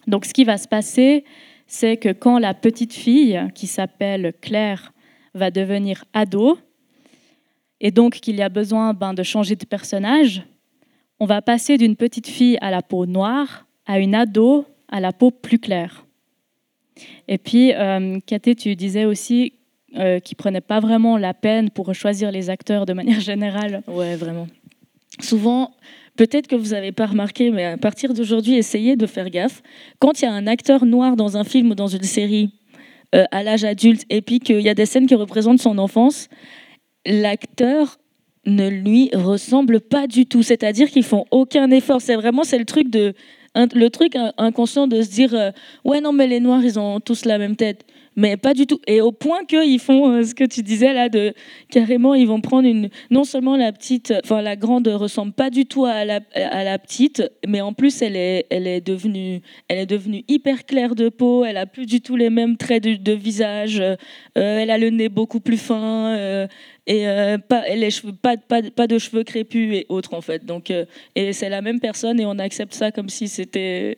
Donc 0.06 0.26
ce 0.26 0.34
qui 0.34 0.44
va 0.44 0.58
se 0.58 0.68
passer, 0.68 1.26
c'est 1.66 1.98
que 1.98 2.10
quand 2.10 2.38
la 2.38 2.54
petite 2.54 2.94
fille, 2.94 3.42
qui 3.56 3.66
s'appelle 3.66 4.34
Claire, 4.42 4.94
va 5.34 5.50
devenir 5.50 6.06
ado, 6.14 6.60
et 7.82 7.90
donc 7.90 8.14
qu'il 8.16 8.36
y 8.36 8.44
a 8.44 8.50
besoin 8.50 8.94
ben, 8.94 9.16
de 9.16 9.24
changer 9.24 9.56
de 9.56 9.66
personnage, 9.66 10.44
on 11.20 11.26
va 11.26 11.42
passer 11.42 11.78
d'une 11.78 11.96
petite 11.96 12.28
fille 12.28 12.60
à 12.62 12.70
la 12.70 12.84
peau 12.84 13.08
noire 13.08 13.66
à 13.88 14.00
une 14.00 14.14
ado 14.14 14.66
à 14.88 15.00
la 15.00 15.12
peau 15.12 15.32
plus 15.32 15.58
claire. 15.58 16.06
Et 17.28 17.40
puis, 17.40 17.74
euh, 17.74 18.20
tu 18.28 18.76
disais 18.76 19.06
aussi 19.06 19.54
euh, 19.98 20.20
qui 20.20 20.36
prenaient 20.36 20.62
pas 20.62 20.80
vraiment 20.80 21.18
la 21.18 21.34
peine 21.34 21.70
pour 21.70 21.94
choisir 21.94 22.32
les 22.32 22.50
acteurs 22.50 22.86
de 22.86 22.94
manière 22.94 23.20
générale. 23.20 23.82
Ouais, 23.88 24.16
vraiment. 24.16 24.48
Souvent, 25.20 25.72
peut-être 26.18 26.48
que 26.48 26.56
vous 26.56 26.70
n'avez 26.70 26.92
pas 26.92 27.06
remarqué, 27.06 27.50
mais 27.52 27.66
à 27.66 27.78
partir 27.78 28.14
d'aujourd'hui, 28.14 28.56
essayez 28.56 28.96
de 28.96 29.08
faire 29.08 29.30
gaffe. 29.30 29.62
Quand 30.00 30.22
il 30.22 30.26
y 30.26 30.28
a 30.28 30.34
un 30.34 30.48
acteur 30.48 30.86
noir 30.86 31.16
dans 31.16 31.38
un 31.38 31.44
film 31.44 31.72
ou 31.72 31.76
dans 31.76 31.88
une 31.88 32.04
série 32.04 32.52
euh, 33.14 33.24
à 33.32 33.44
l'âge 33.44 33.64
adulte, 33.64 34.04
et 34.10 34.22
puis 34.22 34.40
qu'il 34.40 34.62
y 34.62 34.70
a 34.70 34.74
des 34.74 34.86
scènes 34.86 35.08
qui 35.08 35.16
représentent 35.16 35.62
son 35.62 35.78
enfance, 35.78 36.28
l'acteur 37.06 37.98
ne 38.46 38.68
lui 38.68 39.10
ressemble 39.14 39.80
pas 39.80 40.08
du 40.08 40.26
tout. 40.26 40.44
C'est-à-dire 40.44 40.90
qu'ils 40.90 41.04
font 41.04 41.26
aucun 41.32 41.72
effort. 41.72 42.02
C'est 42.02 42.16
vraiment 42.16 42.44
c'est 42.44 42.60
le 42.60 42.66
truc 42.66 42.90
de 42.90 43.14
le 43.56 43.88
truc 43.88 44.18
inconscient 44.38 44.88
de 44.88 45.02
se 45.02 45.10
dire 45.10 45.34
euh, 45.34 45.52
ouais 45.86 46.02
non 46.02 46.12
mais 46.12 46.28
les 46.28 46.42
noirs 46.42 46.62
ils 46.62 46.78
ont 46.78 47.00
tous 47.00 47.24
la 47.24 47.38
même 47.38 47.56
tête 47.56 47.86
mais 48.16 48.38
pas 48.38 48.54
du 48.54 48.66
tout. 48.66 48.80
Et 48.88 49.02
au 49.02 49.12
point 49.12 49.46
qu'ils 49.46 49.80
font 49.80 50.12
euh, 50.12 50.24
ce 50.24 50.34
que 50.34 50.44
tu 50.44 50.62
disais 50.62 50.94
là, 50.94 51.10
de 51.10 51.34
carrément, 51.70 52.14
ils 52.14 52.28
vont 52.28 52.42
prendre 52.42 52.68
une. 52.68 52.90
Non 53.12 53.24
seulement 53.24 53.58
la 53.58 53.72
petite, 53.72 54.14
enfin 54.24 54.42
la 54.42 54.56
grande 54.56 54.88
ressemble 54.88 55.34
pas 55.34 55.50
du 55.50 55.66
tout 55.66 55.86
à 55.86 56.06
la, 56.06 56.22
à 56.34 56.64
la 56.64 56.80
petite, 56.80 57.24
mais 57.48 57.62
en 57.62 57.74
plus 57.74 58.02
elle 58.02 58.16
est, 58.16 58.46
elle 58.50 58.68
est 58.68 58.82
devenue, 58.82 59.42
elle 59.68 59.80
est 59.80 59.86
devenue 59.86 60.24
hyper 60.28 60.66
claire 60.66 60.96
de 60.96 61.10
peau. 61.10 61.44
Elle 61.46 61.58
a 61.58 61.66
plus 61.66 61.86
du 61.86 62.02
tout 62.02 62.16
les 62.16 62.30
mêmes 62.30 62.58
traits 62.58 62.84
de, 62.84 63.12
visage. 63.14 63.80
Euh, 63.82 63.96
elle 64.36 64.70
a 64.70 64.78
le 64.78 64.90
nez 64.90 65.10
beaucoup 65.10 65.40
plus 65.40 65.58
fin. 65.58 66.16
Euh, 66.16 66.48
et 66.88 67.06
pas, 67.50 67.68
les 67.70 67.90
cheveux, 67.90 68.14
pas, 68.14 68.38
pas, 68.38 68.62
pas, 68.62 68.86
de 68.86 69.00
cheveux 69.00 69.24
crépus 69.24 69.74
et 69.74 69.86
autres 69.90 70.14
en 70.14 70.22
fait. 70.22 70.46
Donc, 70.46 70.72
et 71.16 71.34
c'est 71.34 71.50
la 71.50 71.62
même 71.62 71.80
personne 71.80 72.20
et 72.20 72.26
on 72.26 72.38
accepte 72.38 72.74
ça 72.74 72.92
comme 72.92 73.10
si 73.10 73.28
c'était 73.28 73.98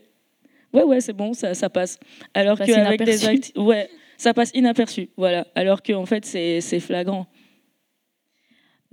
ouais 0.74 0.84
ouais 0.84 1.02
c'est 1.02 1.14
bon 1.14 1.34
ça, 1.34 1.54
ça 1.54 1.70
passe. 1.70 2.00
Alors 2.34 2.58
qu'avec 2.58 3.04
des 3.04 3.28
actes, 3.28 3.52
ouais 3.58 3.90
ça 4.18 4.34
passe 4.34 4.52
inaperçu. 4.54 5.10
Alors 5.56 5.82
qu'en 5.84 6.06
fait, 6.06 6.26
c'est 6.26 6.80
flagrant. 6.80 7.28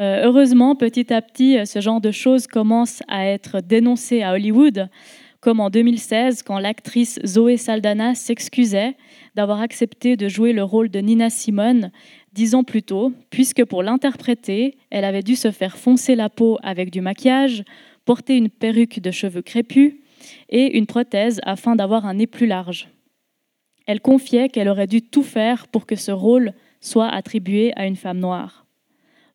Euh, 0.01 0.23
heureusement, 0.25 0.75
petit 0.75 1.13
à 1.13 1.23
petit, 1.23 1.65
ce 1.67 1.81
genre 1.81 2.01
de 2.01 2.11
choses 2.11 2.47
commence 2.47 3.03
à 3.07 3.27
être 3.27 3.61
dénoncé 3.61 4.23
à 4.23 4.33
Hollywood, 4.33 4.89
comme 5.41 5.61
en 5.61 5.71
2016 5.71 6.43
quand 6.43 6.59
l'actrice 6.59 7.21
Zoé 7.25 7.57
Saldana 7.57 8.15
s'excusait 8.15 8.97
d'avoir 9.37 9.61
accepté 9.61 10.17
de 10.17 10.27
jouer 10.27 10.53
le 10.53 10.65
rôle 10.65 10.89
de 10.89 10.99
Nina 10.99 11.31
Simone 11.31 11.93
dix 12.33 12.55
ans 12.57 12.65
plus 12.65 12.83
tôt, 12.83 13.13
puisque 13.31 13.65
pour 13.65 13.83
l'interpréter, 13.83 14.77
elle 14.91 15.05
avait 15.05 15.23
dû 15.23 15.37
se 15.37 15.51
faire 15.53 15.77
foncer 15.77 16.17
la 16.17 16.29
peau 16.29 16.59
avec 16.63 16.91
du 16.91 17.01
maquillage, 17.01 17.63
porter 18.05 18.37
une 18.37 18.51
perruque 18.51 19.01
de 19.01 19.11
cheveux 19.11 19.43
crépus 19.43 19.95
et 20.49 20.77
une 20.77 20.87
prothèse 20.87 21.41
afin 21.45 21.77
d'avoir 21.77 22.07
un 22.07 22.15
nez 22.15 22.27
plus 22.27 22.47
large. 22.47 22.89
Elle 23.87 24.01
confiait 24.01 24.49
qu'elle 24.49 24.69
aurait 24.69 24.87
dû 24.87 25.03
tout 25.03 25.23
faire 25.23 25.69
pour 25.69 25.87
que 25.87 25.97
ce 25.97 26.11
rôle 26.11 26.53
soit 26.81 27.09
attribué 27.09 27.73
à 27.77 27.87
une 27.87 27.97
femme 27.97 28.19
noire. 28.19 28.65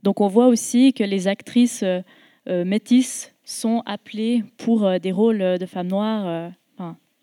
Donc 0.03 0.21
on 0.21 0.27
voit 0.27 0.47
aussi 0.47 0.93
que 0.93 1.03
les 1.03 1.27
actrices 1.27 1.83
euh, 1.83 2.01
euh, 2.47 2.63
métisses 2.63 3.33
sont 3.43 3.83
appelées 3.85 4.43
pour 4.57 4.85
euh, 4.85 4.99
des 4.99 5.11
rôles 5.11 5.57
de 5.59 5.65
femmes 5.65 5.87
noires. 5.87 6.51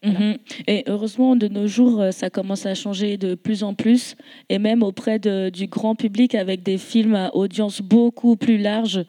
Mhm. 0.04 0.36
Et 0.68 0.84
heureusement, 0.86 1.34
de 1.34 1.48
nos 1.48 1.66
jours, 1.66 2.04
ça 2.12 2.30
commence 2.30 2.64
à 2.66 2.74
changer 2.74 3.16
de 3.16 3.34
plus 3.34 3.64
en 3.64 3.74
plus, 3.74 4.14
et 4.48 4.58
même 4.58 4.84
auprès 4.84 5.18
du 5.18 5.66
grand 5.66 5.96
public 5.96 6.36
avec 6.36 6.62
des 6.62 6.78
films 6.78 7.16
à 7.16 7.34
audience 7.34 7.80
beaucoup 7.80 8.36
plus 8.36 8.58
large, 8.58 9.04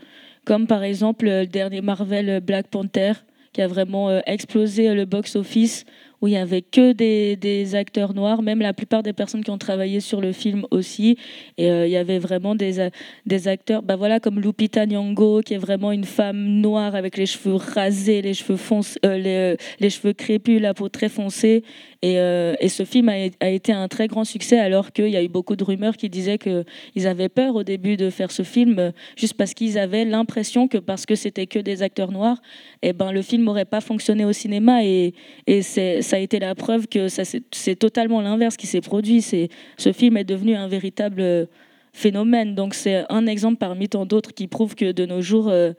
comme 0.45 0.65
par 0.65 0.83
exemple 0.83 1.25
le 1.25 1.45
dernier 1.45 1.81
Marvel 1.81 2.39
Black 2.39 2.67
Panther, 2.69 3.11
qui 3.53 3.61
a 3.61 3.67
vraiment 3.67 4.21
explosé 4.25 4.95
le 4.95 5.05
box-office 5.05 5.85
où 6.21 6.27
il 6.27 6.33
y 6.33 6.37
avait 6.37 6.61
que 6.61 6.93
des, 6.93 7.75
acteurs 7.75 8.13
noirs, 8.13 8.41
même 8.41 8.59
la 8.59 8.73
plupart 8.73 9.03
des 9.03 9.13
personnes 9.13 9.43
qui 9.43 9.51
ont 9.51 9.57
travaillé 9.57 9.99
sur 9.99 10.21
le 10.21 10.31
film 10.31 10.65
aussi. 10.71 11.17
Et 11.57 11.69
euh, 11.69 11.85
il 11.85 11.91
y 11.91 11.97
avait 11.97 12.19
vraiment 12.19 12.55
des, 12.55 12.89
des 13.25 13.47
acteurs, 13.47 13.83
bah 13.83 13.95
voilà, 13.95 14.19
comme 14.19 14.39
Lupita 14.39 14.85
Nyong'o, 14.85 15.41
qui 15.41 15.53
est 15.53 15.59
vraiment 15.59 15.91
une 15.91 16.05
femme 16.05 16.37
noire 16.37 16.95
avec 16.95 17.17
les 17.17 17.25
cheveux 17.25 17.55
rasés, 17.55 18.21
les 18.21 18.33
cheveux 18.33 18.57
euh, 19.05 19.17
les, 19.17 19.57
les, 19.79 19.89
cheveux 19.89 20.13
crépus, 20.13 20.61
la 20.61 20.73
peau 20.73 20.89
très 20.89 21.09
foncée. 21.09 21.63
Et, 22.01 22.19
euh, 22.19 22.53
et 22.59 22.69
ce 22.69 22.85
film 22.85 23.09
a, 23.09 23.49
été 23.49 23.71
un 23.71 23.87
très 23.87 24.07
grand 24.07 24.23
succès, 24.23 24.59
alors 24.59 24.91
qu'il 24.91 25.09
y 25.09 25.17
a 25.17 25.23
eu 25.23 25.27
beaucoup 25.27 25.55
de 25.55 25.63
rumeurs 25.63 25.97
qui 25.97 26.09
disaient 26.09 26.37
qu'ils 26.37 27.07
avaient 27.07 27.29
peur 27.29 27.55
au 27.55 27.63
début 27.63 27.97
de 27.97 28.09
faire 28.09 28.31
ce 28.31 28.43
film, 28.43 28.91
juste 29.15 29.33
parce 29.33 29.53
qu'ils 29.53 29.79
avaient 29.79 30.05
l'impression 30.05 30.67
que 30.67 30.77
parce 30.77 31.05
que 31.05 31.15
c'était 31.15 31.47
que 31.47 31.59
des 31.59 31.81
acteurs 31.81 32.11
noirs, 32.11 32.41
eh 32.83 32.93
ben 32.93 33.11
le 33.11 33.21
film 33.21 33.43
n'aurait 33.43 33.65
pas 33.65 33.81
fonctionné 33.81 34.25
au 34.25 34.33
cinéma. 34.33 34.83
Et, 34.83 35.13
ça 35.61 36.17
a 36.17 36.19
été 36.19 36.39
la 36.39 36.55
preuve 36.55 36.87
que 36.87 37.07
c'est 37.07 37.75
totalement 37.75 38.21
l'inverse 38.21 38.57
qui 38.57 38.67
s'est 38.67 38.81
produit. 38.81 39.21
Ce 39.21 39.91
film 39.91 40.17
est 40.17 40.23
devenu 40.23 40.55
un 40.55 40.67
véritable 40.67 41.21
euh, 41.21 41.45
phénomène. 41.93 42.53
Donc 42.55 42.73
c'est 42.73 43.05
un 43.09 43.25
exemple 43.25 43.57
parmi 43.57 43.89
tant 43.89 44.05
d'autres 44.05 44.33
qui 44.33 44.47
prouve 44.47 44.75
que 44.75 44.91
de 44.91 45.05
nos 45.05 45.21
jours, 45.21 45.49
euh, 45.49 45.73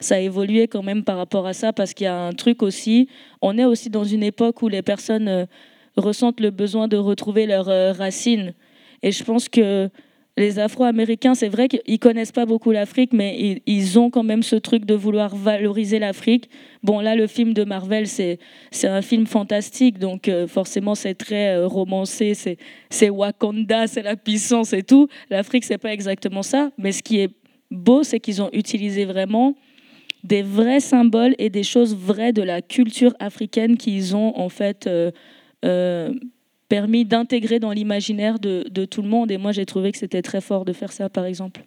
ça 0.00 0.16
a 0.16 0.18
évolué 0.18 0.68
quand 0.68 0.82
même 0.82 1.04
par 1.04 1.16
rapport 1.16 1.46
à 1.46 1.52
ça, 1.52 1.72
parce 1.72 1.94
qu'il 1.94 2.04
y 2.04 2.08
a 2.08 2.16
un 2.16 2.32
truc 2.32 2.62
aussi, 2.62 3.08
on 3.42 3.56
est 3.58 3.64
aussi 3.64 3.90
dans 3.90 4.04
une 4.04 4.22
époque 4.22 4.62
où 4.62 4.68
les 4.68 4.82
personnes 4.82 5.28
euh, 5.28 5.46
ressentent 5.96 6.40
le 6.40 6.50
besoin 6.50 6.88
de 6.88 6.96
retrouver 6.96 7.46
leurs 7.46 7.96
racines. 7.96 8.54
Et 9.02 9.12
je 9.12 9.22
pense 9.22 9.48
que 9.48 9.90
les 10.36 10.58
Afro-Américains, 10.58 11.34
c'est 11.34 11.48
vrai 11.48 11.68
qu'ils 11.68 11.98
connaissent 12.00 12.32
pas 12.32 12.44
beaucoup 12.44 12.72
l'Afrique, 12.72 13.12
mais 13.12 13.60
ils, 13.66 13.98
ont 13.98 14.10
quand 14.10 14.24
même 14.24 14.42
ce 14.42 14.56
truc 14.56 14.84
de 14.84 14.94
vouloir 14.94 15.36
valoriser 15.36 16.00
l'Afrique. 16.00 16.50
Bon, 16.82 17.00
là, 17.00 17.14
le 17.14 17.28
film 17.28 17.54
de 17.54 17.62
Marvel, 17.62 18.08
c'est 18.08 18.38
un 18.82 19.02
film 19.02 19.26
fantastique, 19.26 19.98
donc 19.98 20.28
euh, 20.28 20.48
forcément, 20.48 20.96
c'est 20.96 21.14
très 21.14 21.54
euh, 21.54 21.68
romancé, 21.68 22.34
c'est 22.90 23.10
Wakanda, 23.10 23.86
c'est 23.86 24.02
la 24.02 24.16
puissance 24.16 24.72
et 24.72 24.82
tout. 24.82 25.08
L'Afrique, 25.30 25.64
c'est 25.64 25.78
pas 25.78 25.92
exactement 25.92 26.42
ça, 26.42 26.70
mais 26.78 26.90
ce 26.90 27.02
qui 27.02 27.20
est 27.20 27.30
beau, 27.70 28.02
c'est 28.02 28.18
qu'ils 28.18 28.42
ont 28.42 28.50
utilisé 28.52 29.04
vraiment 29.04 29.54
des 30.24 30.42
vrais 30.42 30.80
symboles 30.80 31.34
et 31.38 31.50
des 31.50 31.62
choses 31.62 31.94
vraies 31.94 32.32
de 32.32 32.42
la 32.42 32.62
culture 32.62 33.14
africaine 33.20 33.76
qu'ils 33.76 34.16
ont 34.16 34.36
en 34.38 34.48
fait 34.48 34.88
euh, 35.64 36.12
permis 36.68 37.04
d'intégrer 37.04 37.60
dans 37.60 37.70
l'imaginaire 37.70 38.38
de, 38.38 38.84
tout 38.86 39.02
le 39.02 39.08
monde. 39.08 39.30
Et 39.30 39.38
moi, 39.38 39.52
j'ai 39.52 39.66
trouvé 39.66 39.92
que 39.92 39.98
c'était 39.98 40.22
très 40.22 40.40
fort 40.40 40.64
de 40.64 40.72
faire 40.72 40.92
ça, 40.92 41.08
par 41.08 41.26
exemple. 41.26 41.64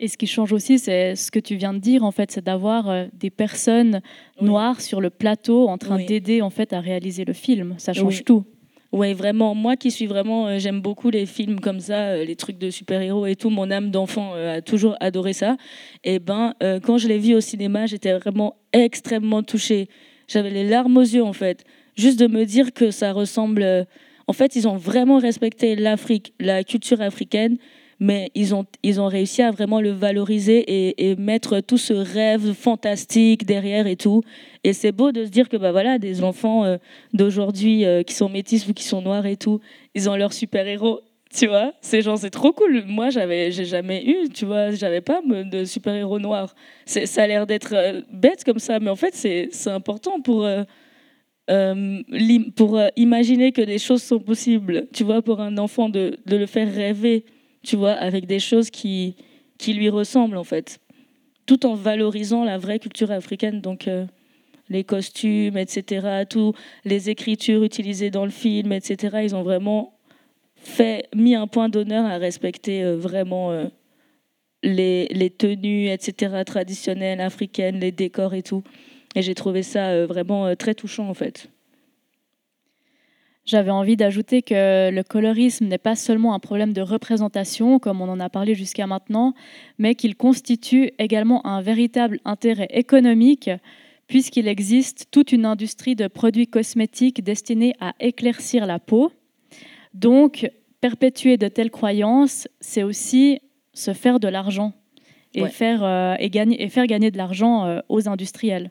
Et 0.00 0.08
ce 0.08 0.16
qui 0.16 0.26
change 0.26 0.52
aussi, 0.52 0.78
c'est 0.78 1.14
ce 1.14 1.30
que 1.30 1.38
tu 1.38 1.56
viens 1.56 1.74
de 1.74 1.78
dire, 1.78 2.04
en 2.04 2.10
fait, 2.10 2.30
c'est 2.30 2.44
d'avoir 2.44 2.88
euh, 2.88 3.06
des 3.12 3.30
personnes 3.30 4.00
noires 4.40 4.80
sur 4.80 5.00
le 5.00 5.10
plateau 5.10 5.68
en 5.68 5.78
train 5.78 6.02
d'aider 6.02 6.40
en 6.40 6.50
fait 6.50 6.72
à 6.72 6.80
réaliser 6.80 7.24
le 7.24 7.34
film. 7.34 7.74
Ça 7.78 7.92
change 7.92 8.24
tout. 8.24 8.44
Ouais, 8.92 9.14
vraiment. 9.14 9.54
Moi 9.54 9.76
qui 9.76 9.92
suis 9.92 10.06
vraiment, 10.06 10.48
euh, 10.48 10.58
j'aime 10.58 10.80
beaucoup 10.80 11.10
les 11.10 11.24
films 11.24 11.60
comme 11.60 11.78
ça, 11.78 12.08
euh, 12.08 12.24
les 12.24 12.34
trucs 12.34 12.58
de 12.58 12.70
super-héros 12.70 13.24
et 13.26 13.36
tout. 13.36 13.48
Mon 13.48 13.70
âme 13.70 13.92
d'enfant 13.92 14.32
euh, 14.34 14.56
a 14.56 14.62
toujours 14.62 14.96
adoré 14.98 15.32
ça. 15.32 15.56
Et 16.02 16.18
ben, 16.18 16.54
quand 16.82 16.98
je 16.98 17.06
l'ai 17.06 17.18
vu 17.18 17.34
au 17.34 17.40
cinéma, 17.40 17.86
j'étais 17.86 18.12
vraiment 18.12 18.56
extrêmement 18.72 19.44
touchée. 19.44 19.88
J'avais 20.26 20.50
les 20.50 20.64
larmes 20.64 20.96
aux 20.96 21.02
yeux 21.02 21.22
en 21.22 21.32
fait. 21.32 21.64
Juste 21.96 22.18
de 22.18 22.26
me 22.26 22.44
dire 22.44 22.72
que 22.72 22.90
ça 22.90 23.12
ressemble. 23.12 23.86
En 24.26 24.32
fait, 24.32 24.56
ils 24.56 24.66
ont 24.66 24.76
vraiment 24.76 25.18
respecté 25.18 25.76
l'Afrique, 25.76 26.32
la 26.40 26.64
culture 26.64 27.00
africaine 27.00 27.58
mais 28.00 28.30
ils 28.34 28.54
ont, 28.54 28.64
ils 28.82 28.98
ont 28.98 29.06
réussi 29.06 29.42
à 29.42 29.50
vraiment 29.50 29.80
le 29.80 29.90
valoriser 29.90 30.96
et, 30.98 31.16
mettre 31.16 31.60
tout 31.60 31.76
ce 31.76 31.92
rêve 31.92 32.54
fantastique 32.54 33.44
derrière 33.44 33.86
et 33.86 33.96
tout. 33.96 34.22
Et 34.64 34.72
c'est 34.72 34.92
beau 34.92 35.12
de 35.12 35.26
se 35.26 35.30
dire 35.30 35.48
que 35.48 35.56
bah 35.56 35.70
voilà, 35.70 35.98
des 35.98 36.24
enfants 36.24 36.64
euh, 36.64 36.78
d'aujourd'hui 37.12 37.84
euh, 37.84 38.02
qui 38.02 38.14
sont 38.14 38.30
métis 38.30 38.66
ou 38.66 38.72
qui 38.72 38.84
sont 38.84 39.02
noirs 39.02 39.26
et 39.26 39.36
tout, 39.36 39.60
ils 39.94 40.08
ont 40.08 40.16
leur 40.16 40.32
super-héros. 40.32 41.00
Tu 41.32 41.46
vois, 41.46 41.74
c'est 41.80 42.00
genre 42.00 42.18
c'est 42.18 42.30
trop 42.30 42.52
cool. 42.52 42.84
Moi, 42.86 43.10
j'avais, 43.10 43.52
j'ai 43.52 43.66
jamais 43.66 44.04
eu, 44.04 44.30
tu 44.30 44.46
vois, 44.46 44.70
j'avais 44.70 45.00
pas 45.02 45.20
de 45.22 45.64
super-héros 45.64 46.18
noirs. 46.18 46.54
C'est, 46.86 47.06
ça 47.06 47.24
a 47.24 47.26
l'air 47.26 47.46
d'être 47.46 47.74
euh, 47.74 48.00
bête 48.10 48.44
comme 48.44 48.58
ça, 48.58 48.80
mais 48.80 48.90
en 48.90 48.96
fait, 48.96 49.14
c'est, 49.14 49.48
c'est 49.52 49.70
important 49.70 50.20
pour 50.20 50.48
pour 52.54 52.80
imaginer 52.94 53.50
que 53.50 53.62
des 53.62 53.78
choses 53.78 54.04
sont 54.04 54.20
possibles. 54.20 54.86
Tu 54.94 55.02
vois, 55.02 55.20
pour 55.20 55.40
un 55.40 55.58
enfant 55.58 55.88
de, 55.88 56.16
de 56.24 56.36
le 56.36 56.46
faire 56.46 56.72
rêver 56.72 57.24
tu 57.62 57.76
vois, 57.76 57.92
avec 57.92 58.26
des 58.26 58.38
choses 58.38 58.70
qui, 58.70 59.16
qui 59.58 59.74
lui 59.74 59.88
ressemblent 59.88 60.36
en 60.36 60.44
fait, 60.44 60.80
tout 61.46 61.66
en 61.66 61.74
valorisant 61.74 62.44
la 62.44 62.58
vraie 62.58 62.78
culture 62.78 63.10
africaine. 63.10 63.60
Donc 63.60 63.88
euh, 63.88 64.06
les 64.68 64.84
costumes, 64.84 65.56
etc., 65.56 66.24
tout, 66.28 66.54
les 66.84 67.10
écritures 67.10 67.62
utilisées 67.62 68.10
dans 68.10 68.24
le 68.24 68.30
film, 68.30 68.72
etc., 68.72 69.18
ils 69.22 69.34
ont 69.34 69.42
vraiment 69.42 69.98
fait, 70.56 71.08
mis 71.14 71.34
un 71.34 71.46
point 71.46 71.68
d'honneur 71.68 72.06
à 72.06 72.18
respecter 72.18 72.82
euh, 72.82 72.96
vraiment 72.96 73.50
euh, 73.52 73.66
les, 74.62 75.06
les, 75.06 75.30
tenues, 75.30 75.88
etc., 75.88 76.42
traditionnelles 76.46 77.20
africaines, 77.20 77.80
les 77.80 77.92
décors 77.92 78.34
et 78.34 78.42
tout. 78.42 78.62
Et 79.14 79.22
j'ai 79.22 79.34
trouvé 79.34 79.62
ça 79.62 80.06
vraiment 80.06 80.54
très 80.54 80.74
touchant 80.74 81.08
en 81.08 81.14
fait. 81.14 81.50
J'avais 83.46 83.70
envie 83.70 83.96
d'ajouter 83.96 84.42
que 84.42 84.90
le 84.90 85.02
colorisme 85.02 85.66
n'est 85.66 85.78
pas 85.78 85.96
seulement 85.96 86.34
un 86.34 86.38
problème 86.38 86.72
de 86.72 86.82
représentation, 86.82 87.78
comme 87.78 88.00
on 88.00 88.08
en 88.08 88.20
a 88.20 88.28
parlé 88.28 88.54
jusqu'à 88.54 88.86
maintenant, 88.86 89.34
mais 89.78 89.94
qu'il 89.94 90.14
constitue 90.14 90.92
également 90.98 91.44
un 91.46 91.62
véritable 91.62 92.20
intérêt 92.24 92.68
économique, 92.70 93.50
puisqu'il 94.06 94.46
existe 94.46 95.06
toute 95.10 95.32
une 95.32 95.46
industrie 95.46 95.96
de 95.96 96.06
produits 96.06 96.48
cosmétiques 96.48 97.24
destinés 97.24 97.74
à 97.80 97.94
éclaircir 97.98 98.66
la 98.66 98.78
peau. 98.78 99.12
Donc, 99.94 100.50
perpétuer 100.80 101.36
de 101.36 101.48
telles 101.48 101.70
croyances, 101.70 102.46
c'est 102.60 102.82
aussi 102.82 103.40
se 103.72 103.92
faire 103.94 104.20
de 104.20 104.28
l'argent 104.28 104.72
et, 105.34 105.46
faire, 105.46 105.82
euh, 105.82 106.14
et, 106.18 106.30
gagner, 106.30 106.62
et 106.62 106.68
faire 106.68 106.86
gagner 106.86 107.10
de 107.10 107.16
l'argent 107.16 107.66
euh, 107.66 107.80
aux 107.88 108.08
industriels. 108.08 108.70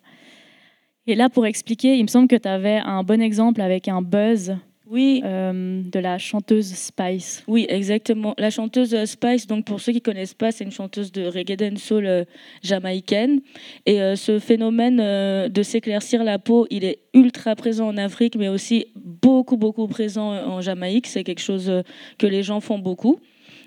Et 1.10 1.16
là, 1.16 1.28
pour 1.28 1.48
expliquer, 1.48 1.98
il 1.98 2.04
me 2.04 2.08
semble 2.08 2.28
que 2.28 2.36
tu 2.36 2.48
avais 2.48 2.78
un 2.86 3.02
bon 3.02 3.20
exemple 3.20 3.62
avec 3.62 3.88
un 3.88 4.04
buzz 4.04 4.56
oui. 4.88 5.24
Euh, 5.26 5.82
de 5.84 6.00
la 6.00 6.20
chanteuse 6.20 6.68
Spice. 6.68 7.44
Oui, 7.48 7.66
exactement. 7.68 8.36
La 8.38 8.52
chanteuse 8.52 8.94
euh, 8.94 9.08
Spice, 9.08 9.48
donc 9.48 9.66
pour 9.66 9.82
ceux 9.82 9.92
qui 9.92 10.02
connaissent 10.02 10.36
pas, 10.36 10.52
c'est 10.52 10.64
une 10.64 10.72
chanteuse 10.72 11.12
de 11.12 11.26
reggae 11.26 11.56
dancehall 11.56 12.06
euh, 12.06 12.24
jamaïcaine. 12.62 13.42
Et 13.88 13.98
ce 14.16 14.38
phénomène 14.38 14.98
de 14.98 15.64
s'éclaircir 15.64 16.24
la 16.24 16.38
peau, 16.38 16.68
il 16.70 16.86
est 16.86 17.00
ultra 17.16 17.56
présent 17.56 17.88
en 17.88 17.98
Afrique, 17.98 18.36
mais 18.36 18.48
aussi 18.48 18.86
beaucoup, 18.96 19.58
beaucoup 19.58 19.88
présent 19.88 20.32
en 20.32 20.62
Jamaïque. 20.62 21.08
C'est 21.08 21.24
quelque 21.24 21.42
chose 21.42 21.72
que 22.20 22.28
les 22.28 22.44
gens 22.44 22.60
font 22.60 22.78
beaucoup. 22.78 23.20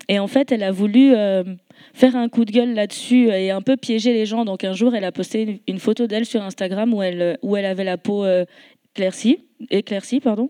Et 0.07 0.17
en 0.17 0.27
fait, 0.27 0.53
elle 0.53 0.63
a 0.63 0.71
voulu 0.71 1.13
faire 1.93 2.15
un 2.15 2.29
coup 2.29 2.45
de 2.45 2.51
gueule 2.51 2.73
là-dessus 2.73 3.29
et 3.29 3.51
un 3.51 3.61
peu 3.61 3.77
piéger 3.77 4.13
les 4.13 4.25
gens. 4.25 4.45
Donc 4.45 4.63
un 4.63 4.73
jour, 4.73 4.95
elle 4.95 5.05
a 5.05 5.11
posté 5.11 5.61
une, 5.67 5.79
photo 5.79 6.07
d'elle 6.07 6.25
sur 6.25 6.41
Instagram 6.41 6.93
où 6.93 7.01
elle, 7.01 7.37
où 7.41 7.55
elle 7.55 7.65
avait 7.65 7.83
la 7.83 7.97
peau 7.97 8.25
éclaircie, 8.95 9.39
éclaircie 9.69 10.19
pardon. 10.19 10.49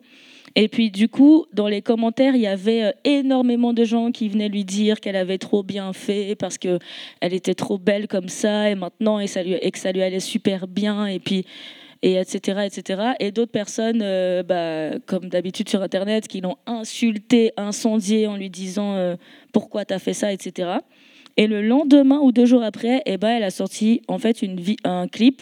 Et 0.55 0.67
puis 0.67 0.91
du 0.91 1.09
coup, 1.09 1.45
dans 1.53 1.67
les 1.67 1.81
commentaires, 1.81 2.35
il 2.35 2.41
y 2.41 2.47
avait 2.47 2.83
euh, 2.83 2.91
énormément 3.03 3.73
de 3.73 3.83
gens 3.83 4.11
qui 4.11 4.29
venaient 4.29 4.49
lui 4.49 4.65
dire 4.65 4.99
qu'elle 4.99 5.15
avait 5.15 5.39
trop 5.39 5.63
bien 5.63 5.93
fait 5.93 6.35
parce 6.35 6.57
que 6.57 6.77
elle 7.21 7.33
était 7.33 7.55
trop 7.55 7.77
belle 7.77 8.07
comme 8.07 8.29
ça 8.29 8.69
et 8.69 8.75
maintenant 8.75 9.19
et, 9.19 9.25
que 9.25 9.79
ça 9.79 9.91
lui 9.91 10.03
allait 10.03 10.19
super 10.19 10.67
bien 10.67 11.07
et 11.07 11.19
puis 11.19 11.45
et 12.03 12.15
etc 12.19 12.59
etc 12.65 13.13
et 13.19 13.31
d'autres 13.31 13.51
personnes 13.51 14.01
euh, 14.03 14.43
bah, 14.43 14.99
comme 15.07 15.29
d'habitude 15.29 15.69
sur 15.69 15.81
internet 15.81 16.27
qui 16.27 16.41
l'ont 16.41 16.57
insulté 16.67 17.53
incendié 17.57 18.27
en 18.27 18.35
lui 18.35 18.49
disant 18.49 18.93
euh, 18.95 19.15
pourquoi 19.53 19.85
tu 19.85 19.93
as 19.93 19.99
fait 19.99 20.13
ça? 20.13 20.31
etc 20.31 20.79
et 21.37 21.47
le 21.47 21.61
lendemain 21.61 22.19
ou 22.19 22.31
deux 22.31 22.45
jours 22.45 22.63
après 22.63 23.01
eh 23.05 23.17
ben, 23.17 23.29
elle 23.29 23.43
a 23.43 23.51
sorti 23.51 24.01
en 24.07 24.17
fait 24.17 24.43
un 24.83 25.07
clip 25.07 25.41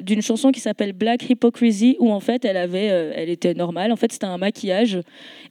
d'une 0.00 0.22
chanson 0.22 0.50
qui 0.50 0.60
s'appelle 0.60 0.92
Black 0.92 1.28
Hypocrisy 1.28 1.96
où 2.00 2.10
en 2.10 2.20
fait 2.20 2.44
elle 2.44 2.56
avait 2.56 2.90
euh, 2.90 3.12
elle 3.14 3.28
était 3.28 3.54
normale. 3.54 3.92
En 3.92 3.96
fait 3.96 4.12
c'était 4.12 4.26
un 4.26 4.38
maquillage. 4.38 4.98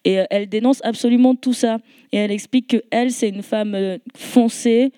Et 0.03 0.19
euh, 0.19 0.25
elle 0.29 0.49
dénonce 0.49 0.81
absolument 0.83 1.35
tout 1.35 1.53
ça. 1.53 1.77
Et 2.11 2.17
elle 2.17 2.31
explique 2.31 2.67
que 2.67 2.83
elle 2.91 3.11
c'est 3.11 3.29
une 3.29 3.43
femme 3.43 3.75
euh, 3.75 3.97
foncée 4.15 4.91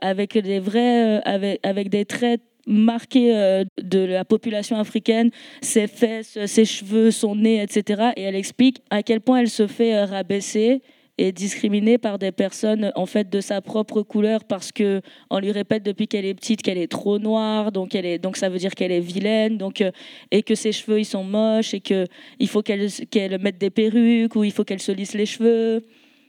avec 0.00 0.38
des 0.38 0.60
vrais 0.60 1.20
avec, 1.24 1.58
avec 1.64 1.88
des 1.88 2.04
traits 2.04 2.40
marqués 2.68 3.64
de 3.82 3.98
la 3.98 4.24
population 4.24 4.76
africaine, 4.76 5.32
ses 5.60 5.88
fesses, 5.88 6.38
ses 6.46 6.64
cheveux, 6.64 7.10
son 7.10 7.34
nez, 7.34 7.60
etc. 7.60 8.10
Et 8.16 8.22
elle 8.22 8.36
explique 8.36 8.78
à 8.90 9.02
quel 9.02 9.20
point 9.20 9.40
elle 9.40 9.50
se 9.50 9.66
fait 9.66 10.04
rabaisser 10.04 10.82
est 11.22 11.32
discriminée 11.32 11.98
par 11.98 12.18
des 12.18 12.32
personnes 12.32 12.92
en 12.94 13.06
fait 13.06 13.30
de 13.30 13.40
sa 13.40 13.60
propre 13.60 14.02
couleur 14.02 14.44
parce 14.44 14.72
que 14.72 15.00
on 15.30 15.38
lui 15.38 15.52
répète 15.52 15.82
depuis 15.82 16.08
qu'elle 16.08 16.24
est 16.24 16.34
petite 16.34 16.62
qu'elle 16.62 16.78
est 16.78 16.90
trop 16.90 17.18
noire 17.18 17.72
donc 17.72 17.94
elle 17.94 18.06
est 18.06 18.18
donc 18.18 18.36
ça 18.36 18.48
veut 18.48 18.58
dire 18.58 18.74
qu'elle 18.74 18.92
est 18.92 19.00
vilaine 19.00 19.56
donc 19.58 19.80
euh, 19.80 19.90
et 20.30 20.42
que 20.42 20.54
ses 20.54 20.72
cheveux 20.72 21.00
ils 21.00 21.04
sont 21.04 21.24
moches 21.24 21.74
et 21.74 21.80
que 21.80 22.06
il 22.38 22.48
faut 22.48 22.62
qu'elle 22.62 22.90
qu'elle 23.10 23.38
mette 23.40 23.58
des 23.58 23.70
perruques 23.70 24.34
ou 24.34 24.44
il 24.44 24.52
faut 24.52 24.64
qu'elle 24.64 24.82
se 24.82 24.92
lisse 24.92 25.14
les 25.14 25.26
cheveux 25.26 25.84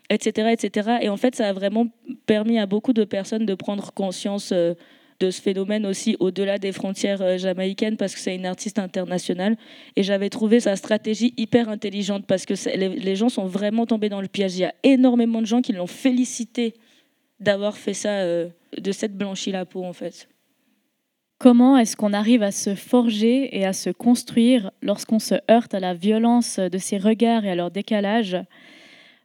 etc 0.09 0.49
etc 0.51 0.97
et 1.01 1.09
en 1.09 1.17
fait 1.17 1.35
ça 1.35 1.49
a 1.49 1.53
vraiment 1.53 1.87
permis 2.25 2.59
à 2.59 2.65
beaucoup 2.65 2.93
de 2.93 3.03
personnes 3.03 3.45
de 3.45 3.55
prendre 3.55 3.91
conscience 3.93 4.51
euh, 4.53 4.73
de 5.19 5.29
ce 5.29 5.41
phénomène 5.41 5.85
aussi 5.85 6.15
au-delà 6.19 6.57
des 6.57 6.71
frontières 6.71 7.21
euh, 7.21 7.37
jamaïcaines 7.37 7.97
parce 7.97 8.13
que 8.13 8.19
c'est 8.19 8.35
une 8.35 8.45
artiste 8.45 8.79
internationale. 8.79 9.57
Et 9.95 10.03
j'avais 10.03 10.29
trouvé 10.29 10.59
sa 10.59 10.75
stratégie 10.75 11.33
hyper 11.37 11.69
intelligente 11.69 12.25
parce 12.27 12.45
que 12.45 12.53
les, 12.75 13.15
gens 13.15 13.29
sont 13.29 13.45
vraiment 13.45 13.85
tombés 13.85 14.09
dans 14.09 14.21
le 14.21 14.27
piège. 14.27 14.55
Il 14.55 14.61
y 14.61 14.65
a 14.65 14.73
énormément 14.83 15.41
de 15.41 15.45
gens 15.45 15.61
qui 15.61 15.73
l'ont 15.73 15.87
félicité 15.87 16.73
d'avoir 17.39 17.77
fait 17.77 17.93
ça, 17.93 18.09
euh, 18.09 18.49
de 18.77 18.91
cette 18.91 19.17
blanchie 19.17 19.51
la 19.51 19.65
peau 19.65 19.83
en 19.83 19.93
fait. 19.93 20.27
Comment 21.39 21.77
est-ce 21.77 21.97
qu'on 21.97 22.13
arrive 22.13 22.41
à 22.41 22.51
se 22.51 22.73
forger 22.73 23.57
et 23.57 23.65
à 23.65 23.73
se 23.73 23.89
construire 23.89 24.71
lorsqu'on 24.81 25.19
se 25.19 25.35
heurte 25.51 25.73
à 25.73 25.79
la 25.79 25.93
violence 25.93 26.57
de 26.59 26.77
ces 26.77 26.97
regards 26.97 27.43
et 27.43 27.51
à 27.51 27.55
leur 27.55 27.69
décalage? 27.69 28.37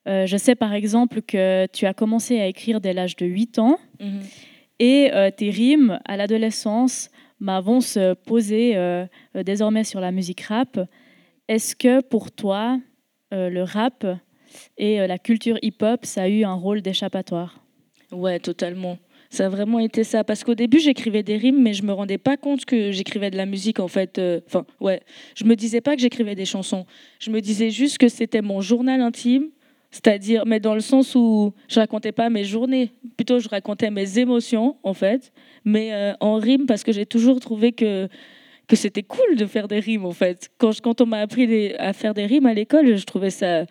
Euh, 0.09 0.27
Je 0.27 0.37
sais 0.37 0.55
par 0.55 0.73
exemple 0.73 1.23
que 1.23 1.67
tu 1.73 1.87
as 1.87 1.95
commencé 1.95 2.41
à 2.41 2.47
écrire 2.47 2.81
dès 2.81 2.93
l'âge 2.93 3.15
de 3.17 3.27
8 3.27 3.59
ans. 3.59 3.79
Mhm. 4.01 4.21
Et 4.79 5.11
euh, 5.13 5.31
tes 5.31 5.51
rimes 5.51 5.99
à 6.05 6.17
l'adolescence 6.17 7.11
vont 7.41 7.81
se 7.81 8.15
poser 8.15 8.77
euh, 8.77 9.07
euh, 9.37 9.43
désormais 9.43 9.85
sur 9.85 10.01
la 10.01 10.13
musique 10.13 10.43
rap. 10.43 10.79
Est-ce 11.49 11.75
que 11.75 12.01
pour 12.01 12.31
toi, 12.31 12.79
le 13.31 13.63
rap 13.63 14.07
et 14.77 15.07
la 15.07 15.19
culture 15.19 15.59
hip-hop, 15.63 16.05
ça 16.05 16.23
a 16.23 16.29
eu 16.29 16.45
un 16.45 16.53
rôle 16.53 16.83
d'échappatoire? 16.83 17.65
Ouais, 18.13 18.39
totalement. 18.39 18.99
Ça 19.31 19.47
a 19.47 19.49
vraiment 19.49 19.79
été 19.79 20.05
ça. 20.05 20.25
Parce 20.25 20.45
qu'au 20.45 20.55
début, 20.55 20.79
j'écrivais 20.79 21.23
des 21.23 21.39
rimes, 21.39 21.63
mais 21.63 21.73
je 21.73 21.85
me 21.85 21.93
rendais 21.93 22.19
pas 22.19 22.37
compte 22.37 22.67
que 22.67 22.91
j'écrivais 22.91 23.31
de 23.31 23.39
la 23.39 23.47
musique, 23.47 23.81
en 23.81 23.89
fait. 23.89 24.21
Enfin, 24.47 24.67
ouais. 24.81 25.01
Je 25.37 25.45
me 25.45 25.57
disais 25.57 25.81
pas 25.81 25.97
que 25.97 26.03
j'écrivais 26.03 26.35
des 26.35 26.45
chansons. 26.45 26.85
Je 27.19 27.31
me 27.31 27.41
disais 27.41 27.71
juste 27.71 27.97
que 27.97 28.09
c'était 28.09 28.43
mon 28.43 28.61
journal 28.61 29.01
intime 29.01 29.49
c'est-à-dire, 29.91 30.45
mais 30.45 30.61
dans 30.61 30.75
le 30.75 30.81
sens 30.81 31.15
où 31.15 31.55
je 31.69 31.81
racontais 31.81 32.13
pas 32.13 32.29
mes 32.29 32.45
journées, 32.45 32.93
plutôt 33.17 33.39
je 33.39 33.49
racontais 33.49 33.91
mes 33.91 34.19
émotions, 34.19 34.77
en 34.83 34.93
fait, 34.93 35.33
mais 35.65 35.93
euh, 35.93 36.13
en 36.21 36.37
rime, 36.37 36.67
parce 36.67 36.85
que 36.85 36.93
j'ai 36.93 37.07
toujours 37.07 37.41
trouvé 37.41 37.73
que, 37.73 38.09
que 38.67 38.77
c'était 38.77 39.03
cool 39.03 39.37
de 39.37 39.47
faire 39.47 39.67
des 39.67 39.81
rimes, 39.81 40.05
en 40.05 40.13
fait. 40.13 40.51
Quand, 40.59 41.01
on 41.01 41.07
m'a 41.07 41.21
appris 41.21 41.75
à 41.79 41.93
faire 41.95 42.13
des 42.13 42.27
rimes 42.27 42.47
à 42.47 42.53
l'école, 42.53 42.97
je 42.97 43.05
trouvais 43.05 43.31
ça. 43.31 43.65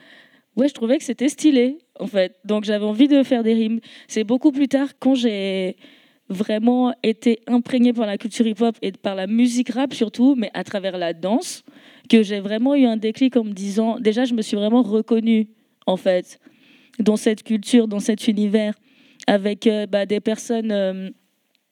Ouais, 0.55 0.67
je 0.67 0.73
trouvais 0.73 0.97
que 0.97 1.03
c'était 1.03 1.29
stylé, 1.29 1.77
en 1.99 2.07
fait. 2.07 2.35
Donc 2.43 2.63
j'avais 2.63 2.85
envie 2.85 3.07
de 3.07 3.21
faire 3.21 3.43
des 3.43 3.53
rimes. 3.53 3.79
C'est 4.07 4.23
beaucoup 4.23 4.51
plus 4.51 4.67
tard, 4.67 4.89
quand 4.99 5.13
j'ai 5.13 5.75
vraiment 6.29 6.93
été 7.03 7.39
imprégnée 7.47 7.93
par 7.93 8.07
la 8.07 8.17
culture 8.17 8.45
hip-hop 8.47 8.75
et 8.81 8.91
par 8.91 9.15
la 9.15 9.27
musique 9.27 9.69
rap 9.69 9.93
surtout, 9.93 10.35
mais 10.35 10.49
à 10.53 10.63
travers 10.63 10.97
la 10.97 11.13
danse, 11.13 11.63
que 12.09 12.23
j'ai 12.23 12.39
vraiment 12.39 12.73
eu 12.75 12.85
un 12.85 12.97
déclic 12.97 13.37
en 13.37 13.43
me 13.43 13.53
disant, 13.53 13.99
déjà, 13.99 14.25
je 14.25 14.33
me 14.33 14.41
suis 14.41 14.57
vraiment 14.57 14.81
reconnue 14.81 15.47
en 15.87 15.97
fait, 15.97 16.39
dans 16.99 17.15
cette 17.15 17.43
culture, 17.43 17.87
dans 17.87 17.99
cet 17.99 18.27
univers, 18.27 18.75
avec 19.25 19.65
euh, 19.65 19.87
bah, 19.87 20.05
des 20.05 20.19
personnes 20.19 20.71
euh, 20.71 21.09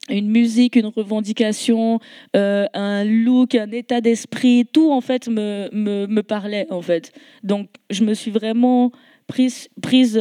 une 0.09 0.29
musique, 0.29 0.75
une 0.75 0.87
revendication, 0.87 1.99
euh, 2.35 2.65
un 2.73 3.03
look, 3.03 3.55
un 3.55 3.71
état 3.71 4.01
d'esprit, 4.01 4.65
tout 4.71 4.91
en 4.91 5.01
fait 5.01 5.27
me, 5.27 5.69
me, 5.71 6.07
me, 6.07 6.23
parlait 6.23 6.67
en 6.69 6.81
fait. 6.81 7.11
Donc 7.43 7.69
je 7.89 8.03
me 8.03 8.13
suis 8.13 8.31
vraiment 8.31 8.91
prise, 9.27 9.67
prise 9.81 10.19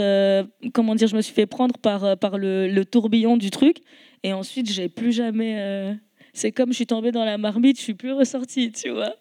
comment 0.72 0.94
dire, 0.94 1.08
je 1.08 1.16
me 1.16 1.20
suis 1.22 1.34
fait 1.34 1.46
prendre 1.46 1.76
par, 1.78 2.16
par 2.18 2.38
le, 2.38 2.68
le 2.68 2.84
tourbillon 2.84 3.36
du 3.36 3.50
truc 3.50 3.78
et 4.22 4.32
ensuite 4.32 4.70
j'ai 4.70 4.88
plus 4.88 5.12
jamais 5.12 5.98
c'est 6.34 6.50
comme 6.50 6.70
je 6.70 6.74
suis 6.76 6.86
tombée 6.86 7.12
dans 7.12 7.24
la 7.24 7.38
marmite, 7.38 7.78
je 7.78 7.82
suis 7.82 7.94
plus 7.94 8.12
ressortie, 8.12 8.72
tu 8.72 8.90
vois. 8.90 9.14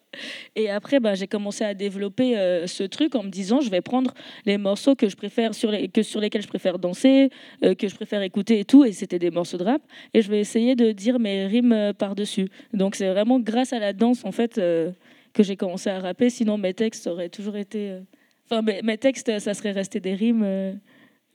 Et 0.55 0.69
après, 0.69 0.99
bah, 0.99 1.15
j'ai 1.15 1.27
commencé 1.27 1.63
à 1.63 1.73
développer 1.73 2.37
euh, 2.37 2.67
ce 2.67 2.83
truc 2.83 3.15
en 3.15 3.23
me 3.23 3.29
disant, 3.29 3.61
je 3.61 3.69
vais 3.69 3.81
prendre 3.81 4.13
les 4.45 4.57
morceaux 4.57 4.95
que 4.95 5.09
je 5.09 5.15
préfère, 5.15 5.53
sur, 5.53 5.71
les, 5.71 5.87
que 5.87 6.03
sur 6.03 6.19
lesquels 6.19 6.41
je 6.41 6.47
préfère 6.47 6.79
danser, 6.79 7.29
euh, 7.63 7.75
que 7.75 7.87
je 7.87 7.95
préfère 7.95 8.21
écouter 8.21 8.59
et 8.59 8.65
tout, 8.65 8.85
et 8.85 8.91
c'était 8.91 9.19
des 9.19 9.31
morceaux 9.31 9.57
de 9.57 9.63
rap, 9.63 9.81
et 10.13 10.21
je 10.21 10.29
vais 10.29 10.39
essayer 10.39 10.75
de 10.75 10.91
dire 10.91 11.19
mes 11.19 11.47
rimes 11.47 11.73
euh, 11.73 11.93
par-dessus. 11.93 12.49
Donc 12.73 12.95
c'est 12.95 13.09
vraiment 13.09 13.39
grâce 13.39 13.73
à 13.73 13.79
la 13.79 13.93
danse, 13.93 14.25
en 14.25 14.31
fait, 14.31 14.55
que 14.55 15.43
j'ai 15.43 15.55
commencé 15.55 15.89
à 15.89 15.99
rapper, 15.99 16.29
sinon 16.29 16.57
mes 16.57 16.73
textes 16.73 17.07
auraient 17.07 17.29
toujours 17.29 17.57
été... 17.57 17.99
Enfin, 18.45 18.61
mes, 18.61 18.81
mes, 18.81 18.97
textes, 18.97 19.39
ça 19.39 19.53
serait 19.53 19.71
resté 19.71 19.99
des 19.99 20.13
rimes, 20.13 20.79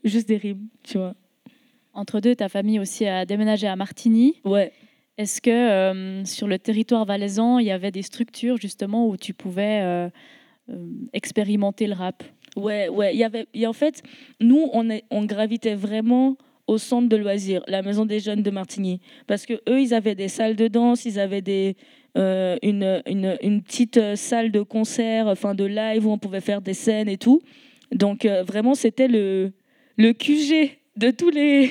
juste 0.05 0.29
des 0.29 0.37
rimes, 0.37 0.69
tu 0.83 0.99
vois. 0.99 1.15
Entre 1.95 2.21
deux, 2.21 2.37
ta 2.37 2.49
famille 2.49 2.79
aussi 2.79 3.07
a 3.07 3.25
déménagé 3.25 3.67
à 3.67 3.75
Martigny. 3.75 4.41
Ouais. 4.45 4.73
Est-ce 5.19 5.41
que 5.41 5.51
euh, 5.51 6.25
sur 6.25 6.47
le 6.47 6.61
territoire 6.61 7.05
valaisan, 7.05 7.59
il 7.59 7.67
y 7.67 7.73
avait 7.73 7.91
des 7.91 8.03
structures 8.03 8.57
justement 8.57 9.09
où 9.09 9.17
tu 9.17 9.35
pouvais 9.35 9.81
euh, 9.83 10.09
euh, 10.71 10.77
expérimenter 11.13 11.89
le 11.89 11.95
rap? 11.95 12.23
Ouais, 12.57 12.89
ouais. 12.89 13.17
Y 13.17 13.25
avait, 13.25 13.47
en 13.67 13.73
fait, 13.73 14.03
nous, 14.41 14.71
on, 14.73 14.89
on 15.11 15.25
gravitait 15.25 15.75
vraiment 15.75 16.37
au 16.69 16.79
centre 16.79 17.09
de 17.09 17.17
loisirs, 17.17 17.63
la 17.67 17.83
maison 17.83 18.07
des 18.07 18.21
jeunes 18.21 18.43
de 18.43 18.51
Martigny, 18.51 19.01
parce 19.27 19.45
que 19.45 19.55
eux, 19.69 19.81
ils 19.81 19.93
avaient 19.93 20.15
des 20.15 20.29
salles 20.29 20.55
de 20.55 20.69
danse, 20.69 21.05
ils 21.05 21.19
avaient 21.19 21.43
des, 21.43 21.77
une, 22.15 23.03
une, 23.07 23.39
une, 23.43 23.63
petite 23.63 24.17
salle 24.17 24.53
de 24.53 24.61
concert, 24.61 25.29
enfin 25.29 25.55
de 25.55 25.65
live 25.65 26.07
où 26.07 26.11
on 26.11 26.19
pouvait 26.19 26.43
faire 26.43 26.61
des 26.61 26.75
scènes 26.75 27.09
et 27.09 27.17
tout. 27.17 27.41
Donc 27.91 28.27
vraiment, 28.27 28.75
c'était 28.75 29.09
le, 29.09 29.53
le 29.97 30.13
QG 30.13 30.79
de 30.99 31.13
tous 31.13 31.31
les 31.31 31.71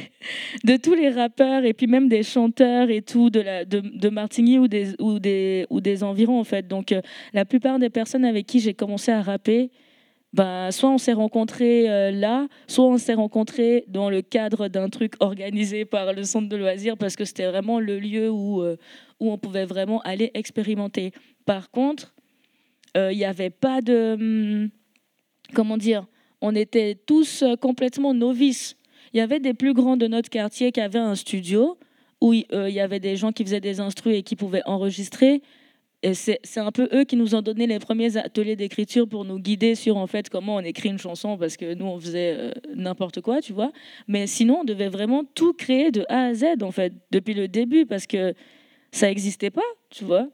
de 0.63 0.77
tous 0.77 0.93
les 0.93 1.09
rappeurs 1.09 1.65
et 1.65 1.73
puis 1.73 1.85
même 1.87 2.07
des 2.07 2.23
chanteurs 2.23 2.89
et 2.89 3.01
tout 3.01 3.29
de 3.29 3.65
de, 3.65 3.79
de 3.79 4.09
Martigny 4.09 4.57
ou 4.57 4.67
des 4.67 4.95
ou 4.99 5.19
des 5.19 5.67
ou 5.69 5.81
des 5.81 6.03
environs 6.03 6.39
en 6.39 6.45
fait 6.45 6.67
donc 6.67 6.93
euh, 6.93 7.01
la 7.33 7.43
plupart 7.43 7.77
des 7.77 7.89
personnes 7.89 8.23
avec 8.23 8.45
qui 8.47 8.59
j'ai 8.61 8.73
commencé 8.73 9.11
à 9.11 9.21
rapper 9.21 9.69
bah, 10.33 10.71
soit 10.71 10.89
on 10.89 10.97
s'est 10.97 11.13
rencontrés 11.13 11.89
euh, 11.89 12.11
là, 12.11 12.47
soit 12.67 12.85
on 12.85 12.97
s'est 12.97 13.13
rencontrés 13.13 13.85
dans 13.87 14.09
le 14.09 14.21
cadre 14.21 14.67
d'un 14.67 14.89
truc 14.89 15.13
organisé 15.19 15.83
par 15.85 16.13
le 16.13 16.23
centre 16.23 16.47
de 16.47 16.55
loisirs 16.55 16.97
parce 16.97 17.15
que 17.15 17.25
c'était 17.25 17.47
vraiment 17.47 17.79
le 17.79 17.97
lieu 17.97 18.29
où, 18.29 18.61
euh, 18.61 18.75
où 19.19 19.31
on 19.31 19.37
pouvait 19.37 19.65
vraiment 19.65 20.01
aller 20.01 20.31
expérimenter. 20.33 21.11
Par 21.45 21.71
contre, 21.71 22.13
il 22.95 23.15
n'y 23.15 23.25
avait 23.25 23.51
pas 23.51 23.81
de... 23.81 24.15
Hum, 24.19 24.69
comment 25.53 25.77
dire 25.77 26.05
On 26.41 26.55
était 26.55 26.95
tous 27.05 27.43
complètement 27.61 28.13
novices 28.13 28.77
il 29.13 29.17
y 29.17 29.21
avait 29.21 29.39
des 29.39 29.53
plus 29.53 29.73
grands 29.73 29.97
de 29.97 30.07
notre 30.07 30.29
quartier 30.29 30.71
qui 30.71 30.81
avaient 30.81 30.99
un 30.99 31.15
studio 31.15 31.77
où 32.21 32.33
euh, 32.33 32.69
il 32.69 32.75
y 32.75 32.79
avait 32.79 32.99
des 32.99 33.15
gens 33.15 33.31
qui 33.31 33.43
faisaient 33.43 33.61
des 33.61 33.79
instrus 33.79 34.15
et 34.15 34.23
qui 34.23 34.35
pouvaient 34.35 34.63
enregistrer. 34.65 35.41
C'est 36.13 36.39
un 36.57 36.71
peu 36.71 36.87
eux 36.93 37.05
qui 37.05 37.15
nous 37.15 37.33
ont 37.33 37.41
donné 37.41 37.65
les 37.65 37.79
premiers 37.79 38.17
ateliers 38.17 38.55
d'écriture 38.55 39.09
pour 39.09 39.25
nous 39.25 39.39
guider 39.39 39.73
sur 39.73 39.97
en 39.97 40.05
fait 40.05 40.29
comment 40.29 40.55
on 40.55 40.59
écrit 40.59 40.89
une 40.89 40.99
chanson 40.99 41.37
parce 41.37 41.57
que 41.57 41.73
nous 41.73 41.85
on 41.85 41.99
faisait 41.99 42.35
euh, 42.37 42.51
n'importe 42.75 43.21
quoi, 43.21 43.41
tu 43.41 43.51
vois. 43.51 43.71
Mais 44.07 44.27
sinon 44.27 44.59
on 44.61 44.63
devait 44.63 44.89
vraiment 44.89 45.23
tout 45.23 45.53
créer 45.53 45.91
de 45.91 46.05
A 46.07 46.27
à 46.27 46.33
Z 46.35 46.61
en 46.61 46.71
fait 46.71 46.93
depuis 47.11 47.33
le 47.33 47.47
début 47.47 47.87
parce 47.87 48.05
que 48.05 48.35
ça 48.91 49.07
n'existait 49.07 49.49
pas, 49.49 49.65
tu 49.89 50.05
vois. 50.05 50.27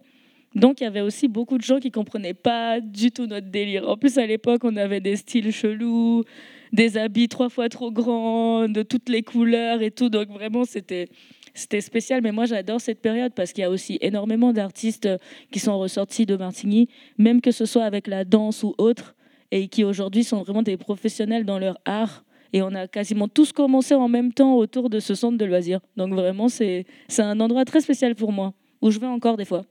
Donc 0.53 0.82
il 0.82 0.84
y 0.84 0.88
avait 0.88 1.01
aussi 1.01 1.30
beaucoup 1.30 1.57
de 1.57 1.63
gens 1.63 1.80
qui 1.80 1.91
comprenaient 1.91 2.34
pas 2.34 2.82
du 2.82 3.11
tout 3.11 3.26
notre 3.26 3.47
délire. 3.47 3.88
En 3.88 3.95
plus 3.95 4.17
à 4.17 4.26
l'époque 4.26 4.63
on 4.65 4.76
avait 4.76 4.99
des 4.99 5.15
styles 5.15 5.51
chelous, 5.51 6.26
des 6.74 6.97
habits 6.97 7.30
trois 7.30 7.49
fois 7.49 7.69
trop 7.69 7.91
grands, 7.91 8.67
de 8.67 8.82
toutes 8.82 9.07
les 9.07 9.21
couleurs 9.21 9.82
et 9.82 9.91
tout. 9.91 10.09
Donc 10.09 10.30
vraiment, 10.30 10.65
c'était 10.65 11.07
c'était 11.53 11.82
spécial. 11.82 12.21
Mais 12.21 12.32
moi, 12.32 12.45
j'adore 12.45 12.82
cette 12.82 12.99
période 12.99 13.34
parce 13.34 13.53
qu'il 13.53 13.61
y 13.61 13.65
a 13.65 13.69
aussi 13.69 13.99
énormément 14.01 14.53
d'artistes 14.53 15.07
qui 15.51 15.59
sont 15.59 15.78
ressortis 15.78 16.26
de 16.26 16.36
Martigny, 16.36 16.89
même 17.17 17.41
que 17.41 17.51
ce 17.51 17.65
soit 17.65 17.84
avec 17.84 18.07
la 18.07 18.26
danse 18.26 18.63
ou 18.63 18.74
autre, 18.80 19.15
et 19.51 19.67
qui 19.67 19.84
aujourd'hui 19.84 20.24
sont 20.24 20.41
vraiment 20.41 20.63
des 20.63 20.78
professionnels 20.78 21.45
dans 21.45 21.59
leur 21.59 21.78
art. 21.86 22.26
Et 22.53 22.61
on 22.61 22.74
a 22.74 22.88
quasiment 22.88 23.28
tous 23.28 23.51
commencé 23.51 23.93
en 23.93 24.07
même 24.07 24.34
temps 24.34 24.55
autour 24.55 24.89
de 24.89 24.99
ce 24.99 25.15
centre 25.15 25.38
de 25.38 25.45
loisirs. 25.45 25.80
Donc 25.95 26.13
vraiment, 26.13 26.49
c'est 26.49 26.86
un 27.17 27.39
endroit 27.39 27.65
très 27.65 27.82
spécial 27.82 28.15
pour 28.15 28.32
moi, 28.32 28.53
où 28.82 28.89
je 28.89 28.99
vais 28.99 29.07
encore 29.07 29.38
des 29.38 29.45
fois. 29.45 29.63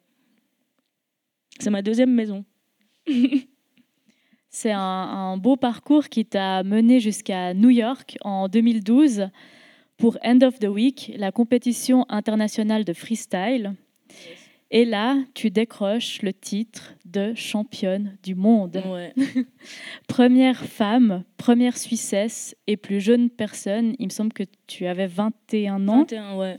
C'est 1.59 1.71
ma 1.71 1.83
deuxième 1.83 2.13
maison. 2.13 2.45
C'est 4.55 4.71
un, 4.71 5.39
beau 5.39 5.57
parcours 5.57 6.11
qui 6.11 6.27
t'a 6.27 6.63
mené 6.63 7.01
jusqu'à 7.01 7.55
New 7.55 7.71
York 7.71 8.19
en 8.21 8.49
2012 8.49 9.31
pour 9.97 10.19
End 10.23 10.41
of 10.43 10.59
the 10.59 10.67
Week, 10.67 11.11
la 11.17 11.33
compétition 11.33 12.05
internationale 12.11 12.85
de 12.85 12.93
freestyle. 12.93 13.73
Et 14.71 14.85
là, 14.85 15.17
tu 15.33 15.49
décroches 15.49 16.21
le 16.21 16.35
titre 16.35 16.95
de 17.07 17.33
championne 17.35 18.19
du 18.23 18.35
monde. 18.35 18.83
première 20.07 20.63
femme, 20.63 21.25
première 21.39 21.79
Suissesse 21.79 22.55
et 22.67 22.77
plus 22.77 23.01
jeune 23.01 23.31
personne. 23.31 23.95
Il 23.99 24.07
me 24.07 24.13
semble 24.13 24.35
que 24.35 24.45
tu 24.67 24.87
avais 24.87 25.07
21 25.07 25.89
ans. 25.89 26.01
21, 26.01 26.37
ouais. 26.37 26.59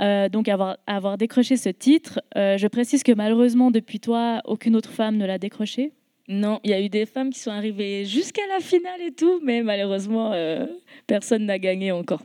Euh, 0.00 0.28
donc 0.28 0.48
avoir, 0.48 0.78
avoir 0.88 1.16
décroché 1.16 1.56
ce 1.56 1.68
titre, 1.68 2.20
euh, 2.36 2.58
je 2.58 2.66
précise 2.66 3.04
que 3.04 3.12
malheureusement 3.12 3.70
depuis 3.70 4.00
toi, 4.00 4.40
aucune 4.46 4.74
autre 4.74 4.90
femme 4.90 5.16
ne 5.16 5.26
l'a 5.26 5.38
décroché. 5.38 5.92
Non, 6.28 6.60
il 6.64 6.70
y 6.70 6.74
a 6.74 6.80
eu 6.80 6.88
des 6.88 7.06
femmes 7.06 7.30
qui 7.30 7.40
sont 7.40 7.50
arrivées 7.50 8.04
jusqu'à 8.04 8.46
la 8.48 8.60
finale 8.60 9.00
et 9.00 9.12
tout, 9.12 9.40
mais 9.42 9.62
malheureusement, 9.62 10.32
euh, 10.32 10.66
personne 11.06 11.46
n'a 11.46 11.58
gagné 11.58 11.90
encore. 11.92 12.22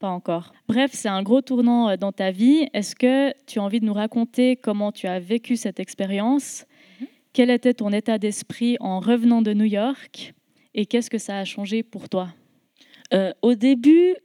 Pas 0.00 0.08
encore. 0.08 0.52
Bref, 0.66 0.90
c'est 0.92 1.08
un 1.08 1.22
gros 1.22 1.40
tournant 1.40 1.88
euh, 1.88 1.96
dans 1.96 2.10
ta 2.10 2.32
vie. 2.32 2.68
Est-ce 2.74 2.96
que 2.96 3.32
tu 3.46 3.60
as 3.60 3.62
envie 3.62 3.78
de 3.78 3.84
nous 3.84 3.92
raconter 3.92 4.56
comment 4.56 4.90
tu 4.90 5.06
as 5.06 5.20
vécu 5.20 5.56
cette 5.56 5.78
expérience? 5.78 6.66
Mhm. 7.00 7.06
Quel 7.32 7.50
était 7.50 7.74
ton 7.74 7.92
état 7.92 8.18
d'esprit 8.18 8.76
en 8.80 8.98
revenant 8.98 9.40
de 9.40 9.52
New 9.54 9.64
York? 9.66 10.34
Et 10.74 10.86
qu'est-ce 10.86 11.10
que 11.10 11.18
ça 11.18 11.38
a 11.38 11.44
changé 11.44 11.82
pour 11.84 12.08
toi? 12.08 12.28
Euh, 13.14 13.32
Au 13.42 13.54
début, 13.54 14.16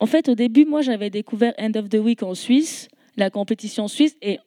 en 0.00 0.06
fait, 0.06 0.28
au 0.28 0.34
début, 0.34 0.64
moi, 0.64 0.82
j'avais 0.82 1.10
découvert 1.10 1.54
End 1.58 1.72
of 1.76 1.88
the 1.88 1.98
Week 1.98 2.24
en 2.24 2.34
Suisse, 2.34 2.88
la 3.16 3.30
compétition 3.30 3.86
suisse, 3.86 4.16
et 4.20 4.40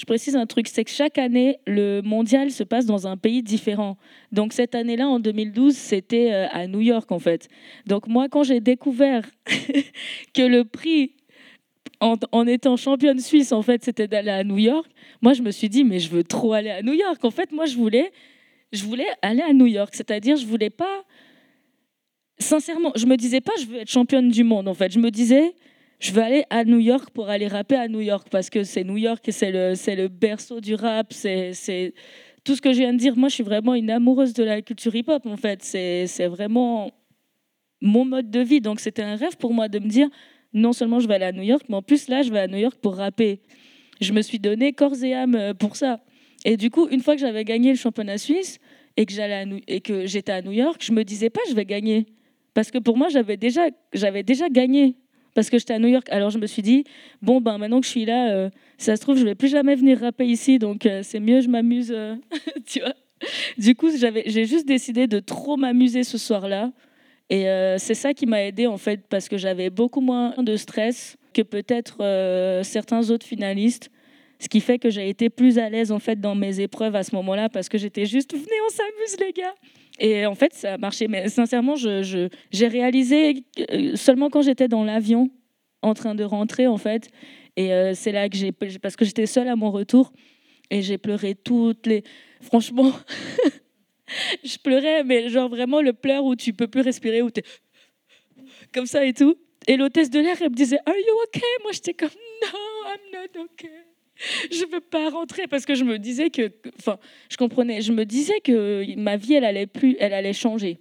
je 0.00 0.06
précise 0.06 0.34
un 0.34 0.46
truc, 0.46 0.66
c'est 0.66 0.82
que 0.82 0.90
chaque 0.90 1.18
année, 1.18 1.58
le 1.66 2.00
mondial 2.00 2.50
se 2.50 2.64
passe 2.64 2.86
dans 2.86 3.06
un 3.06 3.18
pays 3.18 3.42
différent. 3.42 3.98
Donc 4.32 4.54
cette 4.54 4.74
année-là, 4.74 5.06
en 5.06 5.20
2012, 5.20 5.74
c'était 5.74 6.32
euh, 6.32 6.46
à 6.52 6.66
New 6.66 6.80
York, 6.80 7.12
en 7.12 7.18
fait. 7.18 7.48
Donc 7.84 8.06
moi, 8.06 8.30
quand 8.30 8.42
j'ai 8.42 8.60
découvert 8.60 9.28
que 10.34 10.40
le 10.40 10.64
prix 10.64 11.12
en, 12.00 12.46
étant 12.46 12.78
championne 12.78 13.20
suisse, 13.20 13.52
en 13.52 13.60
fait, 13.60 13.84
c'était 13.84 14.08
d'aller 14.08 14.30
à 14.30 14.42
New 14.42 14.56
York. 14.56 14.90
Moi, 15.20 15.34
je 15.34 15.42
me 15.42 15.50
suis 15.50 15.68
dit, 15.68 15.84
mais 15.84 15.98
je 15.98 16.08
veux 16.08 16.24
trop 16.24 16.54
aller 16.54 16.70
à 16.70 16.80
New 16.80 16.94
York. 16.94 17.22
En 17.22 17.30
fait, 17.30 17.52
moi, 17.52 17.66
je 17.66 17.76
voulais, 17.76 18.10
je 18.72 18.82
voulais 18.84 19.08
aller 19.20 19.42
à 19.42 19.52
New 19.52 19.66
York. 19.66 19.90
C'est-à-dire, 19.92 20.36
je 20.36 20.46
voulais 20.46 20.70
pas. 20.70 21.04
Sincèrement, 22.38 22.92
je 22.96 23.04
me 23.04 23.18
disais 23.18 23.42
pas, 23.42 23.52
je 23.60 23.66
veux 23.66 23.80
être 23.80 23.90
championne 23.90 24.30
du 24.30 24.44
monde. 24.44 24.66
En 24.66 24.72
fait, 24.72 24.90
je 24.90 24.98
me 24.98 25.10
disais, 25.10 25.54
je 26.00 26.12
veux 26.12 26.22
aller 26.22 26.44
à 26.48 26.64
New 26.64 26.78
York 26.78 27.10
pour 27.10 27.28
aller 27.28 27.46
rapper 27.46 27.76
à 27.76 27.86
New 27.86 28.00
York 28.00 28.28
parce 28.30 28.48
que 28.48 28.64
c'est 28.64 28.84
New 28.84 28.96
York 28.96 29.28
et 29.28 29.32
c'est 29.32 29.52
le, 29.52 30.08
berceau 30.08 30.60
du 30.60 30.74
rap. 30.74 31.12
C'est, 31.12 31.92
tout 32.42 32.56
ce 32.56 32.62
que 32.62 32.72
je 32.72 32.78
viens 32.78 32.94
de 32.94 32.98
dire. 32.98 33.16
Moi, 33.16 33.28
je 33.28 33.34
suis 33.34 33.44
vraiment 33.44 33.74
une 33.74 33.90
amoureuse 33.90 34.32
de 34.32 34.42
la 34.42 34.62
culture 34.62 34.94
hip-hop, 34.94 35.26
en 35.26 35.36
fait. 35.36 35.62
C'est, 35.62 36.26
vraiment 36.26 36.90
mon 37.82 38.06
mode 38.06 38.30
de 38.30 38.40
vie. 38.40 38.62
Donc, 38.62 38.80
c'était 38.80 39.02
un 39.02 39.16
rêve 39.16 39.36
pour 39.36 39.52
moi 39.52 39.68
de 39.68 39.78
me 39.78 39.88
dire 39.88 40.08
non 40.54 40.72
seulement 40.72 40.98
je 40.98 41.06
vais 41.06 41.14
aller 41.14 41.26
à 41.26 41.32
New 41.32 41.42
York, 41.42 41.64
mais 41.68 41.76
en 41.76 41.82
plus, 41.82 42.08
là, 42.08 42.22
je 42.22 42.32
vais 42.32 42.40
à 42.40 42.48
New 42.48 42.58
York 42.58 42.78
pour 42.80 42.96
rapper. 42.96 43.40
Je 44.00 44.12
me 44.14 44.22
suis 44.22 44.38
donné 44.38 44.72
corps 44.72 45.04
et 45.04 45.14
âme 45.14 45.34
euh, 45.34 45.54
pour 45.54 45.76
ça. 45.76 46.00
Et 46.46 46.56
du 46.56 46.70
coup, 46.70 46.88
une 46.88 47.02
fois 47.02 47.14
que 47.14 47.20
j'avais 47.20 47.44
gagné 47.44 47.70
le 47.70 47.76
championnat 47.76 48.16
suisse 48.16 48.58
et 48.96 49.04
que, 49.04 50.06
j'étais 50.06 50.32
à 50.32 50.40
New 50.40 50.52
York, 50.52 50.82
je 50.82 50.92
me 50.92 51.04
disais 51.04 51.28
pas 51.28 51.42
je 51.48 51.54
vais 51.54 51.66
gagner. 51.66 52.06
Parce 52.54 52.70
que 52.70 52.78
pour 52.78 52.96
moi, 52.96 53.08
j'avais 53.10 53.36
déjà 53.36 54.48
gagné 54.48 54.96
parce 55.34 55.50
que 55.50 55.58
j'étais 55.58 55.74
à 55.74 55.78
New 55.78 55.88
York. 55.88 56.06
Alors 56.10 56.30
je 56.30 56.38
me 56.38 56.46
suis 56.46 56.62
dit, 56.62 56.84
bon, 57.22 57.40
ben 57.40 57.58
maintenant 57.58 57.80
que 57.80 57.86
je 57.86 57.90
suis 57.90 58.04
là, 58.04 58.30
euh, 58.30 58.50
ça 58.78 58.96
se 58.96 59.00
trouve, 59.00 59.18
je 59.18 59.24
vais 59.24 59.34
plus 59.34 59.48
jamais 59.48 59.74
venir 59.74 60.00
rapper 60.00 60.26
ici, 60.26 60.58
donc 60.58 60.86
euh, 60.86 61.00
c'est 61.02 61.20
mieux, 61.20 61.40
je 61.40 61.48
m'amuse. 61.48 61.92
Euh, 61.94 62.16
tu 62.66 62.80
vois 62.80 62.94
du 63.58 63.74
coup, 63.74 63.90
j'ai 63.90 64.46
juste 64.46 64.66
décidé 64.66 65.06
de 65.06 65.20
trop 65.20 65.58
m'amuser 65.58 66.04
ce 66.04 66.16
soir-là. 66.16 66.72
Et 67.28 67.44
c'est 67.76 67.92
ça 67.92 68.14
qui 68.14 68.24
m'a 68.24 68.42
aidé 68.42 68.66
en 68.66 68.78
fait, 68.78 69.02
parce 69.10 69.28
que 69.28 69.36
j'avais 69.36 69.68
beaucoup 69.68 70.00
moins 70.00 70.34
de 70.38 70.56
stress 70.56 71.18
que 71.34 71.42
peut-être 71.42 71.98
certains 72.64 73.10
autres 73.10 73.26
finalistes. 73.26 73.90
Ce 74.38 74.48
qui 74.48 74.60
fait 74.60 74.78
que 74.78 74.88
j'ai 74.88 75.10
été 75.10 75.28
plus 75.28 75.58
à 75.58 75.68
l'aise 75.68 75.92
en 75.92 75.98
fait 75.98 76.18
dans 76.18 76.34
mes 76.34 76.60
épreuves 76.60 76.96
à 76.96 77.02
ce 77.02 77.14
moment-là, 77.16 77.50
parce 77.50 77.68
que 77.68 77.76
j'étais 77.76 78.06
juste, 78.06 78.32
venez, 78.32 78.46
on 78.66 78.70
s'amuse 78.70 79.20
les 79.20 79.32
gars. 79.34 79.54
Et 80.00 80.26
en 80.26 80.34
fait, 80.34 80.54
ça 80.54 80.74
a 80.74 80.78
marché. 80.78 81.06
Mais 81.06 81.28
sincèrement, 81.28 81.76
j'ai 81.76 82.66
réalisé 82.66 83.44
seulement 83.94 84.30
quand 84.30 84.42
j'étais 84.42 84.66
dans 84.66 84.82
l'avion 84.82 85.30
en 85.82 85.94
train 85.94 86.14
de 86.14 86.24
rentrer 86.24 86.66
en 86.66 86.78
fait. 86.78 87.10
Et 87.56 87.70
c'est 87.94 88.10
là 88.10 88.28
que 88.28 88.36
j'ai, 88.36 88.50
parce 88.50 88.96
que 88.96 89.04
j'étais 89.04 89.26
seule 89.26 89.48
à 89.48 89.56
mon 89.56 89.70
retour 89.70 90.12
et 90.70 90.82
j'ai 90.82 90.98
pleuré 90.98 91.34
toutes 91.34 91.86
les. 91.86 92.02
Franchement, 92.40 92.92
je 94.44 94.56
pleurais, 94.58 95.04
mais 95.04 95.28
genre 95.28 95.50
vraiment 95.50 95.82
le 95.82 95.92
pleur 95.92 96.24
où 96.24 96.34
tu 96.34 96.54
peux 96.54 96.68
plus 96.68 96.80
respirer, 96.80 97.20
où 97.20 97.30
tu 97.30 97.42
comme 98.72 98.86
ça 98.86 99.04
et 99.04 99.12
tout. 99.12 99.36
Et 99.66 99.76
l'hôtesse 99.76 100.10
de 100.10 100.20
l'air, 100.20 100.36
elle 100.40 100.50
me 100.50 100.54
disait 100.54 100.78
Are 100.86 100.94
you 100.96 101.14
okay? 101.26 101.46
Moi, 101.62 101.72
j'étais 101.72 101.94
comme 101.94 102.08
No, 102.08 102.58
I'm 102.86 103.00
not 103.12 103.44
okay. 103.44 103.89
Je 104.50 104.70
veux 104.70 104.80
pas 104.80 105.10
rentrer 105.10 105.46
parce 105.46 105.64
que 105.64 105.74
je 105.74 105.84
me 105.84 105.98
disais 105.98 106.30
que, 106.30 106.52
je 107.28 107.36
comprenais, 107.36 107.80
je 107.80 107.92
me 107.92 108.04
disais 108.04 108.40
que 108.40 108.84
ma 108.96 109.16
vie, 109.16 109.34
elle 109.34 109.44
allait 109.44 109.66
plus, 109.66 109.96
elle 109.98 110.12
allait 110.12 110.32
changer. 110.32 110.78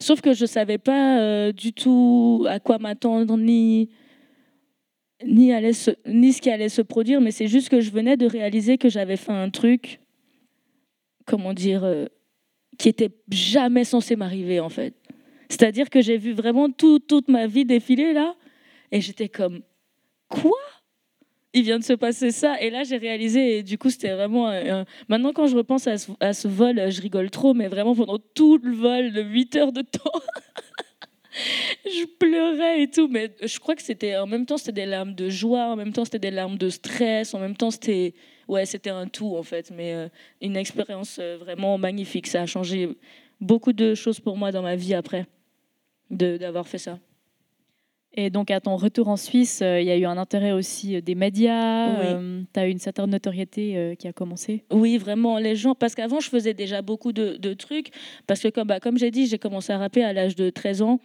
Sauf 0.00 0.20
que 0.20 0.32
je 0.34 0.46
savais 0.46 0.78
pas 0.78 1.20
euh, 1.20 1.52
du 1.52 1.72
tout 1.72 2.46
à 2.48 2.60
quoi 2.60 2.78
m'attendre 2.78 3.36
ni 3.36 3.90
ni 5.24 5.50
ce 5.50 6.40
qui 6.40 6.50
allait 6.50 6.68
se 6.68 6.82
produire, 6.82 7.20
mais 7.20 7.32
c'est 7.32 7.48
juste 7.48 7.70
que 7.70 7.80
je 7.80 7.90
venais 7.90 8.16
de 8.16 8.26
réaliser 8.26 8.78
que 8.78 8.88
j'avais 8.88 9.16
fait 9.16 9.32
un 9.32 9.50
truc, 9.50 9.98
comment 11.26 11.52
dire, 11.52 11.82
euh, 11.82 12.06
qui 12.78 12.88
était 12.88 13.10
jamais 13.28 13.82
censé 13.82 14.14
m'arriver 14.14 14.60
en 14.60 14.68
fait. 14.68 14.94
C'est-à-dire 15.48 15.90
que 15.90 16.00
j'ai 16.00 16.18
vu 16.18 16.32
vraiment 16.32 16.70
toute 16.70 17.28
ma 17.28 17.48
vie 17.48 17.64
défiler 17.64 18.12
là, 18.12 18.36
et 18.92 19.00
j'étais 19.00 19.28
comme, 19.28 19.62
quoi? 20.28 20.52
Il 21.58 21.64
vient 21.64 21.78
de 21.78 21.84
se 21.84 21.92
passer 21.92 22.30
ça. 22.30 22.60
Et 22.60 22.70
là, 22.70 22.84
j'ai 22.84 22.96
réalisé, 22.96 23.58
et 23.58 23.62
du 23.62 23.78
coup, 23.78 23.90
c'était 23.90 24.14
vraiment. 24.14 24.50
Maintenant, 25.08 25.32
quand 25.32 25.46
je 25.46 25.56
repense 25.56 25.86
à 25.86 25.98
ce, 26.32 26.48
vol, 26.48 26.90
je 26.90 27.00
rigole 27.00 27.30
trop, 27.30 27.54
mais 27.54 27.68
vraiment 27.68 27.94
pendant 27.94 28.18
tout 28.34 28.58
le 28.62 28.74
vol 28.74 29.12
de 29.12 29.22
8 29.22 29.56
heures 29.56 29.72
de 29.72 29.82
temps, 29.82 30.20
je 31.84 32.06
pleurais 32.18 32.82
et 32.82 32.90
tout. 32.90 33.08
Mais 33.08 33.30
je 33.42 33.58
crois 33.58 33.74
que 33.74 33.82
c'était. 33.82 34.16
En 34.16 34.26
même 34.26 34.46
temps, 34.46 34.56
c'était 34.56 34.72
des 34.72 34.86
larmes 34.86 35.14
de 35.14 35.28
joie, 35.28 35.66
en 35.66 35.76
même 35.76 35.92
temps, 35.92 36.04
c'était 36.04 36.18
des 36.18 36.30
larmes 36.30 36.58
de 36.58 36.68
stress, 36.68 37.34
en 37.34 37.40
même 37.40 37.56
temps, 37.56 37.70
c'était. 37.70 38.14
Ouais, 38.46 38.64
c'était 38.64 38.90
un 38.90 39.06
tout, 39.06 39.36
en 39.36 39.42
fait. 39.42 39.70
Mais 39.74 39.92
euh, 39.92 40.08
une 40.40 40.56
expérience 40.56 41.18
euh, 41.20 41.36
vraiment 41.38 41.76
magnifique. 41.76 42.26
Ça 42.26 42.42
a 42.42 42.46
changé 42.46 42.88
beaucoup 43.40 43.72
de 43.72 43.94
choses 43.94 44.20
pour 44.20 44.36
moi 44.36 44.52
dans 44.52 44.62
ma 44.62 44.76
vie 44.76 44.94
après 44.94 45.26
d'avoir 46.10 46.66
fait 46.66 46.78
ça. 46.78 46.98
Et 48.14 48.30
donc, 48.30 48.50
à 48.50 48.60
ton 48.60 48.76
retour 48.76 49.08
en 49.08 49.16
Suisse, 49.16 49.60
euh, 49.62 49.80
il 49.80 49.86
y 49.86 49.90
a 49.90 49.96
eu 49.96 50.04
un 50.04 50.16
intérêt 50.16 50.52
aussi 50.52 50.96
euh, 50.96 51.00
des 51.00 51.14
médias. 51.14 51.88
Euh, 52.00 52.42
tu 52.52 52.60
as 52.60 52.66
eu 52.66 52.70
une 52.70 52.78
certaine 52.78 53.10
notoriété 53.10 53.96
qui 53.98 54.08
a 54.08 54.12
commencé. 54.12 54.64
Oui, 54.72 54.96
vraiment. 54.98 55.38
Les 55.38 55.56
gens, 55.56 55.74
parce 55.74 55.94
qu'avant, 55.94 56.20
je 56.20 56.28
faisais 56.28 56.54
déjà 56.54 56.82
beaucoup 56.82 57.12
de, 57.12 57.36
de 57.36 57.54
trucs. 57.54 57.90
Parce 58.26 58.40
que, 58.40 58.48
comme, 58.48 58.66
bah, 58.66 58.80
comme 58.80 58.98
j'ai 58.98 59.10
dit, 59.10 59.26
j'ai 59.26 59.38
commencé 59.38 59.72
à 59.72 59.78
rapper 59.78 60.02
à 60.02 60.12
l'âge 60.12 60.34
de 60.36 60.50
13 60.50 60.82
ans. 60.82 61.00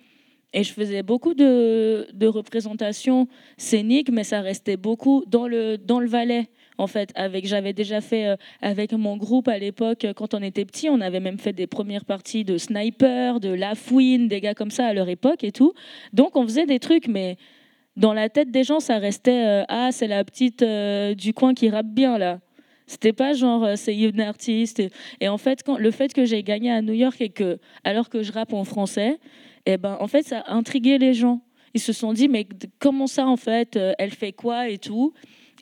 Et 0.53 0.63
je 0.63 0.71
faisais 0.71 1.01
beaucoup 1.01 1.33
de, 1.33 2.07
de 2.13 2.27
représentations 2.27 3.27
scéniques, 3.57 4.11
mais 4.11 4.23
ça 4.23 4.41
restait 4.41 4.77
beaucoup 4.77 5.23
dans 5.27 5.47
le, 5.47 5.77
dans 5.77 5.99
le 5.99 6.07
Valais 6.07 6.49
en 6.77 6.87
fait. 6.87 7.11
Avec, 7.15 7.45
j'avais 7.45 7.73
déjà 7.73 8.01
fait 8.01 8.27
euh, 8.27 8.35
avec 8.61 8.93
mon 8.93 9.17
groupe 9.17 9.47
à 9.47 9.57
l'époque, 9.57 10.05
quand 10.15 10.33
on 10.33 10.41
était 10.41 10.65
petit, 10.65 10.89
on 10.89 11.01
avait 11.01 11.19
même 11.19 11.39
fait 11.39 11.53
des 11.53 11.67
premières 11.67 12.05
parties 12.05 12.43
de 12.43 12.57
Sniper, 12.57 13.39
de 13.39 13.49
La 13.49 13.75
Fouine, 13.75 14.27
des 14.27 14.41
gars 14.41 14.53
comme 14.53 14.71
ça 14.71 14.87
à 14.87 14.93
leur 14.93 15.09
époque 15.09 15.43
et 15.43 15.51
tout. 15.51 15.73
Donc 16.13 16.35
on 16.35 16.43
faisait 16.43 16.65
des 16.65 16.79
trucs, 16.79 17.07
mais 17.07 17.37
dans 17.95 18.13
la 18.13 18.29
tête 18.29 18.51
des 18.51 18.63
gens, 18.63 18.79
ça 18.79 18.97
restait 18.97 19.45
euh, 19.45 19.63
ah 19.67 19.89
c'est 19.91 20.07
la 20.07 20.23
petite 20.23 20.63
euh, 20.63 21.13
du 21.13 21.33
coin 21.33 21.53
qui 21.53 21.69
rappe 21.69 21.87
bien 21.87 22.17
là. 22.17 22.39
C'était 22.85 23.13
pas 23.13 23.33
genre 23.33 23.77
c'est 23.77 23.95
une 23.95 24.19
artiste. 24.19 24.81
Et, 25.21 25.29
en 25.29 25.37
fait, 25.37 25.63
le 25.79 25.91
fait 25.91 26.13
que 26.13 26.25
j'ai 26.25 26.43
gagné 26.43 26.69
à 26.69 26.81
New 26.81 26.93
York 26.93 27.21
et 27.21 27.29
que 27.29 27.57
alors 27.83 28.09
que 28.09 28.23
je 28.23 28.31
rappe 28.31 28.53
en 28.53 28.65
français, 28.65 29.19
et 29.65 29.73
eh 29.73 29.77
ben 29.77 29.95
en 30.01 30.07
fait 30.07 30.23
ça 30.23 30.39
a 30.39 30.53
intrigué 30.53 30.97
les 30.97 31.13
gens. 31.13 31.39
Ils 31.73 31.79
se 31.79 31.93
sont 31.93 32.11
dit 32.11 32.27
mais 32.27 32.45
comment 32.79 33.07
ça 33.07 33.25
en 33.25 33.37
fait, 33.37 33.79
elle 33.97 34.11
fait 34.11 34.33
quoi 34.33 34.67
et 34.67 34.77
tout? 34.77 35.13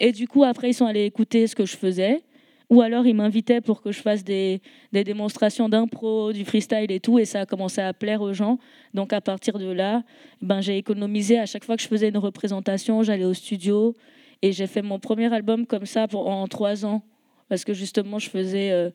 Et 0.03 0.11
du 0.11 0.27
coup, 0.27 0.43
après, 0.43 0.71
ils 0.71 0.73
sont 0.73 0.87
allés 0.87 1.05
écouter 1.05 1.45
ce 1.45 1.55
que 1.55 1.63
je 1.63 1.77
faisais. 1.77 2.23
Ou 2.71 2.81
alors, 2.81 3.05
ils 3.05 3.13
m'invitaient 3.13 3.61
pour 3.61 3.83
que 3.83 3.91
je 3.91 4.01
fasse 4.01 4.23
des, 4.23 4.59
démonstrations 4.91 5.69
d'impro, 5.69 6.33
du 6.33 6.43
freestyle 6.43 6.91
et 6.91 6.99
tout. 6.99 7.19
Et 7.19 7.25
ça 7.25 7.41
a 7.41 7.45
commencé 7.45 7.81
à 7.81 7.93
plaire 7.93 8.19
aux 8.23 8.33
gens. 8.33 8.57
Donc, 8.95 9.13
à 9.13 9.21
partir 9.21 9.59
de 9.59 9.67
là, 9.67 10.01
ben, 10.41 10.59
j'ai 10.59 10.75
économisé. 10.79 11.37
À 11.37 11.45
chaque 11.45 11.63
fois 11.63 11.75
que 11.75 11.83
je 11.83 11.87
faisais 11.87 12.09
une 12.09 12.17
représentation, 12.17 13.03
j'allais 13.03 13.25
au 13.25 13.35
studio. 13.35 13.95
Et 14.41 14.53
j'ai 14.53 14.65
fait 14.65 14.81
mon 14.81 14.97
premier 14.97 15.31
album 15.31 15.67
comme 15.67 15.85
ça 15.85 16.07
en 16.11 16.47
trois 16.47 16.83
ans. 16.83 17.03
Parce 17.47 17.63
que 17.63 17.75
justement, 17.75 18.17
je 18.17 18.27
faisais. 18.27 18.71
Euh, 18.71 18.89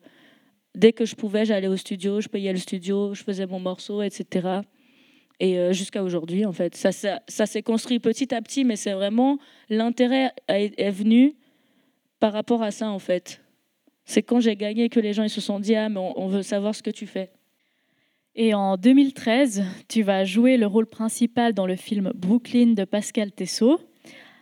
dès 0.75 0.91
que 0.91 1.05
je 1.05 1.15
pouvais, 1.15 1.45
j'allais 1.45 1.69
au 1.69 1.77
studio, 1.77 2.19
je 2.19 2.27
payais 2.27 2.51
le 2.51 2.59
studio, 2.59 3.13
je 3.13 3.23
faisais 3.23 3.45
mon 3.45 3.61
morceau, 3.61 4.01
etc. 4.01 4.59
Et 5.39 5.59
euh, 5.59 5.71
jusqu'à 5.71 6.03
aujourd'hui, 6.03 6.45
en 6.45 6.51
fait, 6.51 6.75
ça, 6.75 6.91
ça, 6.91 7.21
ça 7.27 7.45
s'est 7.45 7.61
construit 7.61 7.99
petit 7.99 8.33
à 8.33 8.41
petit, 8.41 8.63
mais 8.65 8.75
c'est 8.75 8.93
vraiment 8.93 9.37
l'intérêt 9.69 10.31
est, 10.47 10.89
venu 10.89 11.35
par 12.19 12.33
rapport 12.33 12.63
à 12.63 12.71
ça, 12.71 12.89
en 12.89 12.99
fait. 12.99 13.41
C'est 14.05 14.23
quand 14.23 14.39
j'ai 14.39 14.55
gagné 14.55 14.89
que 14.89 14.99
les 14.99 15.13
gens 15.13 15.23
ils 15.23 15.29
se 15.29 15.41
sont 15.41 15.59
dit 15.59 15.75
ah 15.75 15.89
mais 15.89 15.99
on, 15.99 16.27
veut 16.27 16.41
savoir 16.41 16.73
ce 16.73 16.81
que 16.81 16.89
tu 16.89 17.05
fais. 17.05 17.29
Et 18.35 18.53
en 18.53 18.77
2013, 18.77 19.63
tu 19.89 20.01
vas 20.01 20.23
jouer 20.23 20.57
le 20.57 20.65
rôle 20.65 20.85
principal 20.85 21.53
dans 21.53 21.65
le 21.65 21.75
film 21.75 22.11
Brooklyn 22.15 22.67
de 22.67 22.85
Pascal 22.85 23.31
Tessot, 23.31 23.81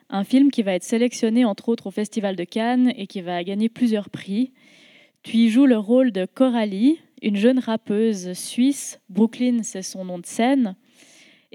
un 0.10 0.24
film 0.24 0.52
qui 0.52 0.62
va 0.62 0.74
être 0.74 0.84
sélectionné 0.84 1.46
entre 1.46 1.70
autres 1.70 1.88
au 1.88 1.92
Festival 1.92 2.36
de 2.36 2.44
Cannes 2.44 2.94
et 2.96 3.08
qui 3.08 3.22
va 3.22 3.44
gagner 3.44 3.68
plusieurs 3.68 4.10
prix. 4.10 4.54
Tu 5.24 5.38
y 5.38 5.50
joues 5.50 5.66
le 5.66 5.78
rôle 5.78 6.12
de 6.12 6.26
Coralie, 6.26 7.00
une 7.24 7.36
jeune 7.36 7.58
rappeuse 7.58 8.34
suisse. 8.34 9.00
Brooklyn, 9.10 9.64
c'est 9.64 9.82
son 9.82 10.06
nom 10.06 10.20
de 10.20 10.28
scène. 10.28 10.76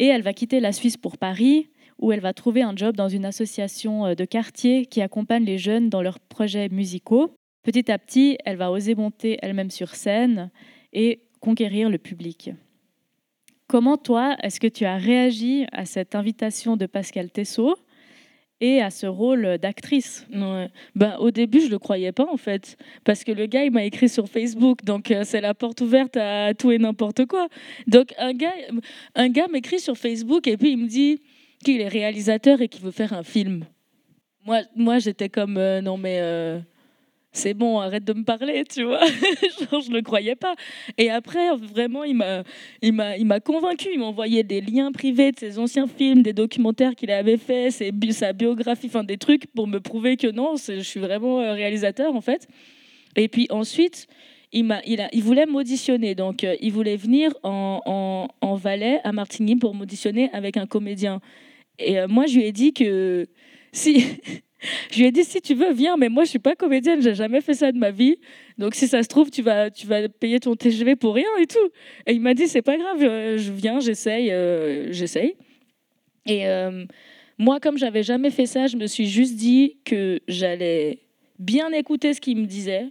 Et 0.00 0.06
elle 0.06 0.22
va 0.22 0.32
quitter 0.32 0.60
la 0.60 0.72
Suisse 0.72 0.96
pour 0.96 1.18
Paris, 1.18 1.68
où 1.98 2.10
elle 2.10 2.20
va 2.20 2.32
trouver 2.32 2.62
un 2.62 2.74
job 2.74 2.96
dans 2.96 3.10
une 3.10 3.26
association 3.26 4.06
euh, 4.06 4.14
de 4.14 4.24
quartier 4.24 4.86
qui 4.86 5.02
accompagne 5.02 5.44
les 5.44 5.58
jeunes 5.58 5.90
dans 5.90 6.00
leurs 6.00 6.18
projets 6.18 6.70
musicaux. 6.70 7.34
Petit 7.62 7.92
à 7.92 7.98
petit, 7.98 8.38
elle 8.46 8.56
va 8.56 8.72
oser 8.72 8.94
monter 8.94 9.38
elle-même 9.42 9.70
sur 9.70 9.94
scène 9.94 10.50
et 10.94 11.20
conquérir 11.40 11.90
le 11.90 11.98
public. 11.98 12.50
Comment 13.66 13.98
toi, 13.98 14.36
est-ce 14.42 14.58
que 14.58 14.66
tu 14.66 14.86
as 14.86 14.96
réagi 14.96 15.66
à 15.70 15.84
cette 15.84 16.14
invitation 16.14 16.78
de 16.78 16.86
Pascal 16.86 17.30
Tessot? 17.30 17.76
Et 18.60 18.80
à 18.80 18.90
ce 18.90 19.06
rôle 19.06 19.58
d'actrice. 19.58 20.26
Ben, 20.94 21.16
au 21.18 21.30
début, 21.30 21.60
je 21.60 21.70
le 21.70 21.78
croyais 21.78 22.12
pas 22.12 22.26
en 22.30 22.36
fait, 22.36 22.76
parce 23.04 23.24
que 23.24 23.32
le 23.32 23.46
gars, 23.46 23.64
il 23.64 23.70
m'a 23.70 23.84
écrit 23.84 24.08
sur 24.08 24.28
Facebook, 24.28 24.84
donc 24.84 25.10
euh, 25.10 25.22
c'est 25.24 25.40
la 25.40 25.54
porte 25.54 25.80
ouverte 25.80 26.16
à 26.16 26.54
tout 26.54 26.70
et 26.70 26.78
n'importe 26.78 27.26
quoi. 27.26 27.48
Donc 27.86 28.12
un 28.18 28.32
gars, 28.32 28.54
un 29.14 29.28
gars 29.28 29.48
m'écrit 29.48 29.80
sur 29.80 29.96
Facebook 29.96 30.46
et 30.46 30.56
puis 30.56 30.72
il 30.72 30.78
me 30.78 30.88
dit 30.88 31.22
qu'il 31.64 31.80
est 31.80 31.88
réalisateur 31.88 32.60
et 32.60 32.68
qu'il 32.68 32.82
veut 32.82 32.90
faire 32.90 33.12
un 33.12 33.22
film. 33.22 33.64
Moi, 34.46 34.60
moi 34.74 34.98
j'étais 34.98 35.28
comme 35.28 35.56
euh, 35.56 35.80
non 35.80 35.96
mais 35.96 36.18
c'est 37.32 37.54
bon, 37.54 37.78
arrête 37.78 38.04
de 38.04 38.12
me 38.12 38.24
parler, 38.24 38.64
tu 38.64 38.82
vois. 38.82 39.00
Genre, 39.70 39.80
je 39.80 39.90
ne 39.90 39.96
le 39.96 40.02
croyais 40.02 40.34
pas. 40.34 40.54
Et 40.98 41.10
après, 41.10 41.54
vraiment, 41.56 42.02
il 42.02 42.16
m'a, 42.16 42.42
il 42.82 42.92
m'a, 42.92 43.40
convaincu. 43.40 43.88
Il 43.92 44.00
m'a 44.00 44.06
envoyé 44.06 44.42
des 44.42 44.60
liens 44.60 44.90
privés 44.90 45.30
de 45.30 45.38
ses 45.38 45.58
anciens 45.58 45.86
films, 45.86 46.22
des 46.22 46.32
documentaires 46.32 46.96
qu'il 46.96 47.10
avait 47.12 47.36
fait, 47.36 47.70
ses, 47.70 47.92
sa 48.10 48.32
biographie, 48.32 48.88
enfin 48.88 49.04
des 49.04 49.16
trucs 49.16 49.46
pour 49.54 49.68
me 49.68 49.78
prouver 49.78 50.16
que 50.16 50.26
non, 50.26 50.56
je 50.56 50.80
suis 50.80 51.00
vraiment 51.00 51.40
euh, 51.40 51.52
réalisateur, 51.52 52.16
en 52.16 52.20
fait. 52.20 52.48
Et 53.14 53.28
puis 53.28 53.46
ensuite, 53.50 54.08
il, 54.52 54.66
il, 54.86 55.00
a, 55.00 55.08
il 55.12 55.22
voulait 55.22 55.46
m'auditionner. 55.46 56.16
Donc, 56.16 56.42
euh, 56.42 56.56
il 56.60 56.72
voulait 56.72 56.96
venir 56.96 57.32
en, 57.44 57.80
en, 57.86 58.28
en 58.40 58.54
Valais, 58.56 59.00
à 59.04 59.12
Martigny, 59.12 59.54
pour 59.54 59.74
m'auditionner 59.74 60.30
avec 60.32 60.56
un 60.56 60.66
comédien. 60.66 61.20
Et 61.78 62.00
euh, 62.00 62.08
moi, 62.08 62.26
je 62.26 62.38
lui 62.38 62.44
ai 62.44 62.52
dit 62.52 62.72
que 62.72 63.28
si. 63.72 64.04
Je 64.90 64.98
lui 64.98 65.06
ai 65.06 65.12
dit 65.12 65.24
si 65.24 65.40
tu 65.40 65.54
veux 65.54 65.72
viens, 65.72 65.96
mais 65.96 66.08
moi 66.08 66.24
je 66.24 66.30
suis 66.30 66.38
pas 66.38 66.54
comédienne, 66.54 67.00
j'ai 67.00 67.14
jamais 67.14 67.40
fait 67.40 67.54
ça 67.54 67.72
de 67.72 67.78
ma 67.78 67.90
vie. 67.90 68.16
Donc 68.58 68.74
si 68.74 68.88
ça 68.88 69.02
se 69.02 69.08
trouve 69.08 69.30
tu 69.30 69.42
vas 69.42 69.70
tu 69.70 69.86
vas 69.86 70.08
payer 70.08 70.40
ton 70.40 70.54
TGV 70.54 70.96
pour 70.96 71.14
rien 71.14 71.28
et 71.40 71.46
tout. 71.46 71.70
Et 72.06 72.12
il 72.12 72.20
m'a 72.20 72.34
dit 72.34 72.46
c'est 72.46 72.62
pas 72.62 72.76
grave, 72.76 73.02
euh, 73.02 73.38
je 73.38 73.52
viens, 73.52 73.80
j'essaye, 73.80 74.30
euh, 74.30 74.92
j'essaye. 74.92 75.36
Et 76.26 76.46
euh, 76.46 76.84
moi 77.38 77.60
comme 77.60 77.78
j'avais 77.78 78.02
jamais 78.02 78.30
fait 78.30 78.46
ça, 78.46 78.66
je 78.66 78.76
me 78.76 78.86
suis 78.86 79.06
juste 79.06 79.36
dit 79.36 79.78
que 79.84 80.20
j'allais 80.28 80.98
bien 81.38 81.72
écouter 81.72 82.12
ce 82.12 82.20
qu'il 82.20 82.36
me 82.36 82.46
disait 82.46 82.88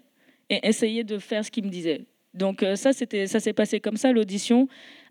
et 0.50 0.68
essayer 0.68 1.04
de 1.04 1.20
faire 1.20 1.46
ce 1.46 1.52
qu'il 1.52 1.66
me 1.66 1.70
disait. 1.70 2.06
Donc 2.34 2.66
ça 2.76 2.94
c'était 2.94 3.28
ça 3.28 3.40
s'est 3.40 3.54
passé 3.54 3.80
comme 3.80 3.98
ça 3.98 4.12
l'audition. 4.12 4.68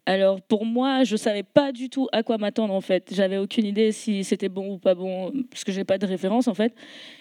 Alors 0.09 0.40
pour 0.40 0.64
moi, 0.64 1.04
je 1.04 1.16
savais 1.16 1.42
pas 1.42 1.70
du 1.70 1.90
tout 1.90 2.09
à 2.12 2.22
quoi 2.22 2.38
m'attendre 2.38 2.72
en 2.72 2.80
fait. 2.80 3.12
J'avais 3.14 3.36
aucune 3.36 3.66
idée 3.66 3.92
si 3.92 4.24
c'était 4.24 4.48
bon 4.48 4.72
ou 4.72 4.78
pas 4.78 4.94
bon, 4.94 5.30
parce 5.50 5.64
que 5.64 5.70
j'ai 5.70 5.84
pas 5.84 5.98
de 5.98 6.06
référence 6.06 6.48
en 6.48 6.54
fait. 6.54 6.74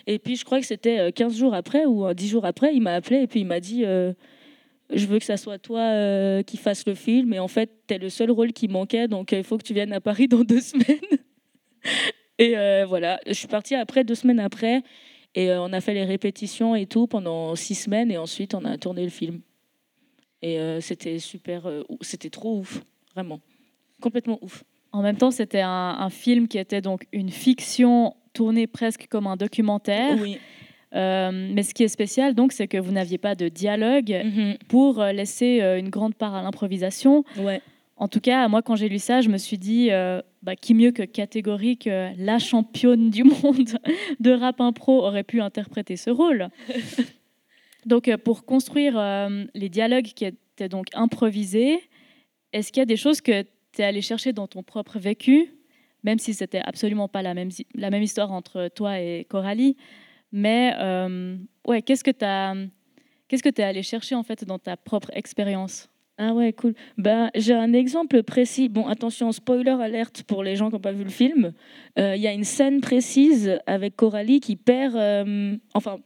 Et 0.05 0.19
puis 0.19 0.38
je 0.38 0.45
crois 0.45 0.61
que 0.61 0.65
c'était 0.65 1.11
15 1.11 1.33
euh, 1.33 1.38
jours 1.38 1.53
après 1.53 1.85
ou 1.85 2.13
10 2.13 2.29
jours 2.29 2.45
après, 2.45 2.73
il 2.73 2.79
m'a 2.81 2.93
appelé 2.93 3.23
et 3.23 3.27
puis 3.27 3.41
il 3.41 3.45
m'a 3.45 3.59
dit 3.59 3.83
euh, 3.83 4.13
Je 4.89 5.05
veux 5.05 5.19
que 5.19 5.25
ça 5.25 5.35
soit 5.35 5.59
toi 5.59 5.81
euh, 5.81 6.43
qui 6.43 6.55
fasse 6.55 6.88
le 6.88 6.95
film. 6.95 7.33
Et 7.33 7.39
en 7.39 7.49
fait, 7.49 7.69
tu 7.89 7.95
es 7.95 7.97
le 7.97 8.07
seul 8.07 8.31
rôle 8.31 8.53
qui 8.53 8.69
manquait, 8.69 9.09
donc 9.09 9.33
il 9.33 9.43
faut 9.43 9.57
que 9.57 9.65
tu 9.65 9.73
viennes 9.73 9.91
à 9.91 9.99
Paris 9.99 10.27
dans 10.29 10.45
deux 10.45 10.61
semaines. 10.61 11.19
et 12.39 12.53
voilà, 12.85 13.19
je 13.27 13.33
suis 13.33 13.49
partie 13.49 13.75
après, 13.75 14.05
deux 14.05 14.15
semaines 14.15 14.39
après. 14.39 14.81
Et 15.35 15.51
on 15.51 15.73
a 15.73 15.81
fait 15.81 15.93
les 15.93 16.05
répétitions 16.05 16.73
et 16.73 16.85
tout 16.85 17.05
pendant 17.05 17.53
six 17.57 17.75
semaines. 17.75 18.11
Et 18.11 18.17
ensuite, 18.17 18.55
on 18.55 18.63
a 18.63 18.77
tourné 18.77 19.03
le 19.03 19.09
film. 19.09 19.41
Et 20.41 20.59
euh, 20.59 20.81
c'était 20.81 21.19
super, 21.19 21.67
euh, 21.67 21.83
c'était 22.01 22.29
trop 22.29 22.59
ouf, 22.59 22.81
vraiment. 23.13 23.39
Complètement 24.01 24.38
ouf. 24.41 24.63
En 24.91 25.01
même 25.01 25.17
temps, 25.17 25.31
c'était 25.31 25.61
un, 25.61 26.09
film 26.09 26.47
qui 26.47 26.57
était 26.57 26.81
donc 26.81 27.05
une 27.11 27.29
fiction 27.29 28.15
tournée 28.33 28.67
presque 28.67 29.07
comme 29.09 29.27
un 29.27 29.35
documentaire. 29.35 30.17
Oui. 30.21 30.38
Euh, 30.95 31.49
mais 31.53 31.63
ce 31.63 31.73
qui 31.73 31.83
est 31.83 31.88
spécial, 31.89 32.33
donc, 32.33 32.51
c'est 32.51 32.67
que 32.67 32.77
vous 32.77 32.91
n'aviez 32.91 33.17
pas 33.17 33.35
de 33.35 33.49
dialogue 33.49 34.21
Mhm. 34.23 34.57
pour 34.69 35.03
laisser 35.03 35.59
une 35.77 35.89
grande 35.89 36.15
part 36.15 36.33
à 36.35 36.41
l'improvisation. 36.41 37.25
Ouais. 37.38 37.61
En 37.99 38.07
tout 38.07 38.19
cas, 38.19 38.47
moi, 38.47 38.61
quand 38.61 38.75
j'ai 38.75 38.89
lu 38.89 38.99
ça, 38.99 39.21
je 39.21 39.29
me 39.29 39.39
suis 39.39 39.57
dit, 39.57 39.89
euh, 39.91 40.21
bah, 40.43 40.55
qui 40.55 40.75
mieux 40.75 40.91
que 40.91 41.01
catégorique, 41.01 41.88
euh, 41.88 42.11
la 42.17 42.38
championne 42.38 43.09
du 43.09 43.23
monde 43.23 43.69
de 44.19 44.31
rap 44.31 44.61
impro 44.61 45.03
aurait 45.03 45.23
pu 45.23 45.41
interpréter 45.41 45.97
ce 45.97 46.11
rôle? 46.11 46.49
donc, 47.88 48.09
euh, 48.09 48.17
pour 48.17 48.45
construire 48.45 48.99
euh, 48.99 49.45
les 49.55 49.69
dialogues 49.69 50.05
qui 50.05 50.25
étaient 50.25 50.69
donc 50.69 50.88
improvisés, 50.93 51.79
est-ce 52.51 52.71
qu'il 52.71 52.81
y 52.81 52.83
a 52.83 52.85
des 52.85 52.97
choses 52.97 53.21
que 53.21 53.43
tu 53.71 53.81
es 53.81 53.83
allé 53.83 54.01
chercher 54.01 54.33
dans 54.33 54.47
ton 54.47 54.61
propre 54.61 54.99
vécu, 54.99 55.53
même 56.03 56.19
si 56.19 56.33
c'était 56.33 56.61
absolument 56.63 57.07
pas 57.07 57.21
la 57.21 57.33
même, 57.33 57.49
histoire 58.03 58.31
entre 58.31 58.67
toi 58.67 58.99
et 58.99 59.25
Coralie, 59.29 59.77
mais 60.33 60.73
euh, 60.77 61.38
ouais, 61.65 61.81
qu'est-ce 61.81 62.03
que 62.03 62.11
tu 62.11 62.71
Qu'est-ce 63.29 63.43
que 63.43 63.49
tu 63.49 63.61
es 63.61 63.65
allé 63.65 63.83
chercher 63.83 64.15
en 64.15 64.23
fait 64.23 64.45
dans 64.45 64.59
ta 64.59 64.77
propre 64.77 65.09
expérience? 65.13 65.89
Ah 66.17 66.33
ouais, 66.33 66.53
cool. 66.53 66.73
Ben, 66.97 67.29
j'ai 67.35 67.53
un 67.53 67.73
exemple 67.73 68.23
précis. 68.23 68.69
Bon, 68.69 68.88
attention, 68.88 69.31
spoiler 69.33 69.71
alerte 69.71 70.23
pour 70.23 70.43
les 70.43 70.55
gens 70.55 70.69
qui 70.69 70.75
n'ont 70.75 70.81
pas 70.81 70.93
vu 70.93 71.03
le 71.03 71.09
film. 71.09 71.51
Il 71.97 72.15
y 72.15 72.25
a 72.27 72.31
une 72.31 72.45
scène 72.45 72.79
précise 72.79 73.59
avec 73.65 73.97
Coralie 73.97 74.39
qui 74.39 74.55
perd... 74.55 74.95
enfin, 75.73 75.99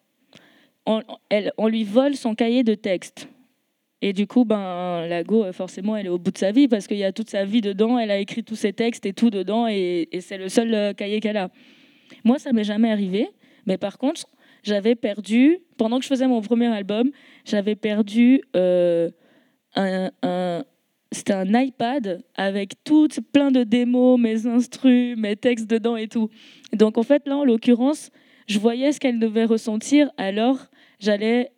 on, 0.85 1.67
lui 1.67 1.83
vole 1.83 2.15
son 2.15 2.35
cahier 2.35 2.63
de 2.63 2.75
texte. 2.75 3.27
Et 4.01 4.13
du 4.13 4.25
coup, 4.25 4.45
ben, 4.45 5.05
la 5.07 5.23
go, 5.23 5.43
euh, 5.43 5.53
forcément, 5.53 5.95
elle 5.95 6.07
est 6.07 6.09
au 6.09 6.17
bout 6.17 6.31
de 6.31 6.37
sa 6.37 6.51
vie 6.51 6.67
parce 6.67 6.87
qu'il 6.87 6.97
y 6.97 7.03
a 7.03 7.11
toute 7.11 7.29
sa 7.29 7.45
vie 7.45 7.61
dedans. 7.61 7.99
Elle 7.99 8.09
a 8.09 8.17
écrit 8.17 8.43
tous 8.43 8.55
ses 8.55 8.73
textes 8.73 9.05
et 9.05 9.13
tout 9.13 9.29
dedans 9.29 9.67
et, 9.67 10.09
c'est 10.21 10.37
le 10.37 10.49
seul 10.49 10.73
euh, 10.73 10.93
cahier 10.93 11.19
qu'elle 11.19 11.37
a. 11.37 11.49
Moi, 12.23 12.39
ça 12.39 12.51
m'est 12.51 12.63
jamais 12.63 12.91
arrivé. 12.91 13.29
Mais 13.67 13.77
par 13.77 13.99
contre, 13.99 14.25
j'avais 14.63 14.95
perdu, 14.95 15.59
pendant 15.77 15.97
que 15.99 16.03
je 16.03 16.09
faisais 16.09 16.27
mon 16.27 16.41
premier 16.41 16.67
album, 16.67 17.11
j'avais 17.45 17.75
perdu 17.75 18.41
euh, 18.55 19.11
un, 19.75 20.09
un- 20.23 20.63
c'était 21.11 21.33
un 21.33 21.61
iPad 21.61 22.23
avec 22.35 22.83
tout, 22.83 23.09
plein 23.33 23.51
de 23.51 23.63
démos, 23.63 24.19
mes 24.19 24.47
instrus, 24.47 25.17
mes 25.17 25.35
textes 25.35 25.69
dedans 25.69 25.97
et 25.97 26.07
tout. 26.07 26.29
Donc 26.73 26.97
en 26.97 27.03
fait, 27.03 27.27
là, 27.27 27.37
en 27.37 27.43
l'occurrence, 27.43 28.11
je 28.47 28.59
voyais 28.59 28.91
ce 28.91 28.99
qu'elle 28.99 29.19
devait 29.19 29.45
ressentir, 29.45 30.09
alors 30.17 30.67
j'allais 31.01 31.51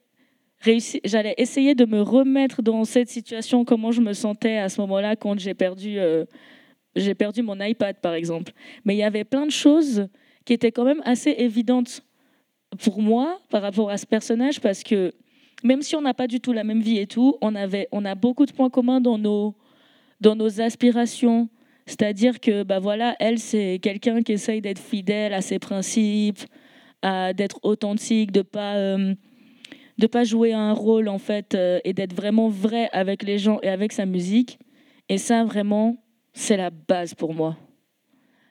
j'allais 1.04 1.36
essayer 1.38 1.76
de 1.76 1.86
me 1.86 2.02
remettre 2.02 2.62
dans 2.62 2.86
cette 2.86 3.10
situation, 3.10 3.66
comment 3.66 3.91
je 3.91 4.02
me 4.02 4.14
sentais 4.14 4.58
à 4.58 4.70
ce 4.70 4.80
moment-là 4.82 5.16
quand 5.16 5.38
j'ai 5.39 5.54
perdu, 5.54 6.00
euh, 6.00 6.26
j'ai 6.96 7.16
perdu 7.16 7.41
mon 7.41 7.60
iPad, 7.60 7.98
par 8.02 8.14
exemple. 8.14 8.54
Mais 8.86 8.96
il 8.96 9.00
y 9.00 9.04
avait 9.04 9.26
plein 9.26 9.46
de 9.46 9.52
choses 9.52 10.08
qui 10.46 10.54
étaient 10.54 10.72
quand 10.72 10.86
même 10.86 11.02
assez 11.06 11.32
évidentes 11.32 12.02
pour 12.84 13.02
moi 13.02 13.39
par 13.50 13.62
rapport 13.62 13.89
à 13.89 13.98
ce 13.98 14.06
personnage, 14.06 14.62
parce 14.62 14.84
que 14.84 15.14
même 15.64 15.82
si 15.82 15.96
on 15.96 16.02
n'a 16.02 16.14
pas 16.14 16.28
du 16.28 16.39
tout 16.39 16.54
la 16.54 16.64
même 16.64 16.82
vie 16.82 16.98
et 16.98 17.08
tout, 17.08 17.38
on, 17.41 17.56
avait, 17.56 17.88
on 17.91 18.06
a 18.06 18.16
beaucoup 18.16 18.46
de 18.46 18.52
points 18.52 18.70
communs 18.70 19.02
dans 19.02 19.18
nos, 19.18 19.56
dans 20.22 20.36
nos 20.36 20.62
aspirations. 20.62 21.50
C'est-à-dire 21.86 22.39
que 22.39 22.64
bah 22.64 22.80
voilà, 22.80 23.16
elle, 23.20 23.39
c'est 23.39 23.80
quelqu'un 23.82 24.22
qui 24.22 24.34
essaye 24.34 24.62
d'être 24.62 24.80
fidèle 24.80 25.34
à 25.34 25.41
ses 25.41 25.60
principes, 25.60 26.39
d'être 27.04 27.60
authentique, 27.64 28.32
de 28.32 28.41
pas 28.41 28.76
euh, 28.76 29.14
de 29.98 30.08
pas 30.08 30.24
jouer 30.24 30.54
un 30.54 30.74
rôle 30.74 31.08
en 31.08 31.20
fait 31.20 31.56
euh, 31.56 31.80
et 31.84 31.94
d'être 31.94 32.14
vraiment 32.14 32.50
vrai 32.50 32.89
avec 32.94 33.24
les 33.24 33.38
gens 33.38 33.60
et 33.62 33.70
avec 33.70 33.91
sa 33.91 34.06
musique. 34.06 34.60
Et 35.10 35.18
ça, 35.18 35.44
vraiment, 35.44 35.98
c'est 36.34 36.58
la 36.58 36.70
base 36.70 37.14
pour 37.14 37.34
moi. 37.34 37.58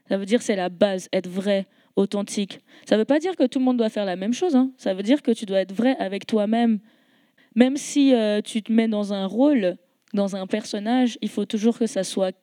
Ça 0.09 0.19
veut 0.19 0.27
dire 0.27 0.43
c'est 0.43 0.57
la 0.57 0.69
base, 0.69 1.09
être 1.13 1.29
vrai, 1.29 1.67
authentique. 1.97 2.61
Ça 2.89 2.97
veut 2.97 3.05
pas 3.05 3.19
dire 3.19 3.37
que 3.37 3.47
tout 3.47 3.59
le 3.59 3.65
monde 3.65 3.77
doit 3.77 3.89
faire 3.89 4.05
la 4.05 4.17
même 4.17 4.33
chose. 4.33 4.55
hein. 4.55 4.71
Ça 4.77 4.95
veut 4.95 5.03
dire 5.03 5.23
que 5.23 5.31
tu 5.33 5.47
dois 5.47 5.61
être 5.61 5.73
vrai 5.73 5.97
avec 5.99 6.27
toi-même. 6.27 6.79
Même 7.55 7.77
si 7.77 8.15
euh, 8.15 8.41
tu 8.41 8.63
te 8.63 8.73
mets 8.73 8.89
dans 8.89 9.13
un 9.13 9.27
rôle, 9.27 9.77
dans 10.15 10.37
un 10.37 10.47
personnage, 10.47 11.19
il 11.21 11.29
faut 11.29 11.45
toujours 11.45 11.79
que 11.79 11.87
ça 11.87 12.05
soit 12.05 12.35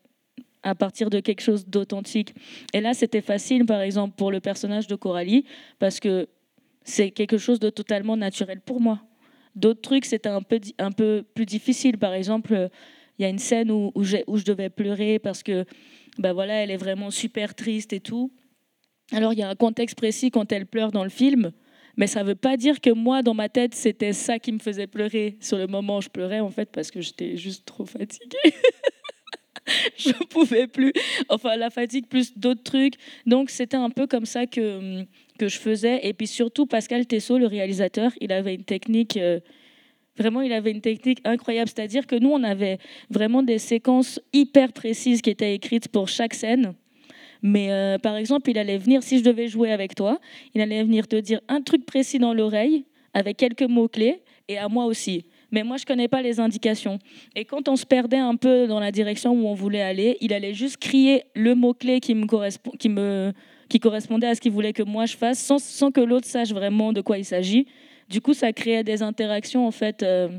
à 0.61 0.75
partir 0.75 1.09
de 1.09 1.19
quelque 1.19 1.41
chose 1.41 1.65
d'authentique. 1.67 2.33
Et 2.73 2.81
là, 2.81 2.93
c'était 2.93 3.21
facile, 3.21 3.65
par 3.65 3.81
exemple, 3.81 4.15
pour 4.17 4.31
le 4.31 4.39
personnage 4.39 4.87
de 4.87 4.95
Coralie, 4.95 5.45
parce 5.79 5.99
que 5.99 6.27
c'est 6.83 7.11
quelque 7.11 7.37
chose 7.37 7.59
de 7.59 7.69
totalement 7.69 8.17
naturel 8.17 8.61
pour 8.61 8.81
moi. 8.81 9.01
D'autres 9.55 9.81
trucs, 9.81 10.05
c'était 10.05 10.29
un 10.29 10.41
peu, 10.41 10.59
un 10.77 10.91
peu 10.91 11.23
plus 11.33 11.45
difficile. 11.45 11.97
Par 11.97 12.13
exemple, 12.13 12.69
il 13.17 13.23
y 13.23 13.25
a 13.25 13.29
une 13.29 13.39
scène 13.39 13.71
où, 13.71 13.91
où, 13.95 14.03
je 14.03 14.45
devais 14.45 14.69
pleurer 14.69 15.19
parce 15.19 15.43
que 15.43 15.65
ben 16.17 16.33
voilà, 16.33 16.63
elle 16.63 16.71
est 16.71 16.77
vraiment 16.77 17.11
super 17.11 17.55
triste 17.55 17.93
et 17.93 17.99
tout. 17.99 18.31
Alors, 19.11 19.33
il 19.33 19.39
y 19.39 19.43
a 19.43 19.49
un 19.49 19.55
contexte 19.55 19.97
précis 19.97 20.31
quand 20.31 20.51
elle 20.51 20.65
pleure 20.65 20.91
dans 20.91 21.03
le 21.03 21.09
film, 21.09 21.51
mais 21.97 22.07
ça 22.07 22.23
ne 22.23 22.29
veut 22.29 22.35
pas 22.35 22.57
dire 22.57 22.79
que 22.79 22.89
moi, 22.89 23.23
dans 23.23 23.33
ma 23.33 23.49
tête, 23.49 23.75
c'était 23.75 24.13
ça 24.13 24.39
qui 24.39 24.51
me 24.51 24.59
faisait 24.59 24.87
pleurer. 24.87 25.37
Sur 25.41 25.57
le 25.57 25.67
moment, 25.67 25.99
je 25.99 26.09
pleurais 26.09 26.39
en 26.39 26.49
fait 26.49 26.71
parce 26.71 26.91
que 26.91 27.01
j'étais 27.01 27.35
juste 27.35 27.65
trop 27.65 27.85
fatiguée. 27.85 28.37
je 29.97 30.11
pouvais 30.29 30.67
plus. 30.67 30.93
Enfin, 31.29 31.55
la 31.57 31.69
fatigue 31.69 32.07
plus 32.07 32.37
d'autres 32.37 32.63
trucs. 32.63 32.95
Donc, 33.25 33.49
c'était 33.49 33.77
un 33.77 33.89
peu 33.89 34.07
comme 34.07 34.25
ça 34.25 34.45
que, 34.45 35.05
que 35.39 35.47
je 35.47 35.57
faisais. 35.57 36.01
Et 36.03 36.13
puis 36.13 36.27
surtout, 36.27 36.67
Pascal 36.67 37.07
Tessot, 37.07 37.39
le 37.39 37.47
réalisateur, 37.47 38.11
il 38.21 38.31
avait 38.31 38.53
une 38.53 38.65
technique. 38.65 39.17
euh, 39.17 39.39
Vraiment, 40.19 40.41
il 40.41 40.51
avait 40.51 40.71
une 40.71 40.81
technique 40.81 41.21
incroyable. 41.23 41.69
C'est-à-dire 41.73 42.05
que 42.05 42.17
nous, 42.17 42.29
on 42.29 42.43
avait 42.43 42.77
vraiment 43.09 43.41
des 43.41 43.57
séquences 43.57 44.19
hyper 44.33 44.73
précises 44.73 45.21
qui 45.21 45.29
étaient 45.29 45.55
écrites 45.55 45.87
pour 45.87 46.09
chaque 46.09 46.33
scène. 46.33 46.73
Mais 47.41 47.71
euh, 47.71 47.97
par 47.97 48.17
exemple, 48.17 48.49
il 48.49 48.57
allait 48.57 48.77
venir, 48.77 49.01
si 49.01 49.17
je 49.19 49.23
devais 49.23 49.47
jouer 49.47 49.71
avec 49.71 49.95
toi, 49.95 50.19
il 50.53 50.59
allait 50.59 50.83
venir 50.83 51.07
te 51.07 51.15
dire 51.15 51.39
un 51.47 51.61
truc 51.61 51.85
précis 51.85 52.19
dans 52.19 52.33
l'oreille 52.33 52.83
avec 53.13 53.37
quelques 53.37 53.63
mots-clés 53.63 54.21
et 54.49 54.57
à 54.57 54.67
moi 54.67 54.85
aussi. 54.87 55.23
Mais 55.51 55.63
moi, 55.63 55.77
je 55.77 55.85
connais 55.85 56.09
pas 56.09 56.21
les 56.21 56.41
indications. 56.41 56.99
Et 57.35 57.45
quand 57.45 57.69
on 57.69 57.77
se 57.77 57.85
perdait 57.85 58.17
un 58.17 58.35
peu 58.35 58.67
dans 58.67 58.81
la 58.81 58.91
direction 58.91 59.31
où 59.31 59.47
on 59.47 59.53
voulait 59.53 59.81
aller, 59.81 60.17
il 60.19 60.33
allait 60.33 60.53
juste 60.53 60.77
crier 60.77 61.23
le 61.33 61.55
mot-clé 61.55 62.01
qui 62.01 62.13
me, 62.13 62.25
correspond, 62.25 62.71
qui 62.71 62.89
me 62.89 63.31
qui 63.69 63.79
correspondait 63.79 64.27
à 64.27 64.35
ce 64.35 64.41
qu'il 64.41 64.51
voulait 64.51 64.73
que 64.73 64.83
moi 64.83 65.05
je 65.05 65.15
fasse, 65.15 65.39
sans, 65.39 65.91
que 65.91 66.01
l'autre 66.01 66.27
sache 66.27 66.51
vraiment 66.51 66.91
de 66.91 67.01
quoi 67.01 67.17
il 67.17 67.25
s'agit. 67.25 67.67
Du 68.09 68.21
coup, 68.21 68.33
ça 68.33 68.51
créait 68.51 68.83
des 68.83 69.03
interactions 69.03 69.67
en 69.67 69.71
fait 69.71 70.01
euh, 70.01 70.29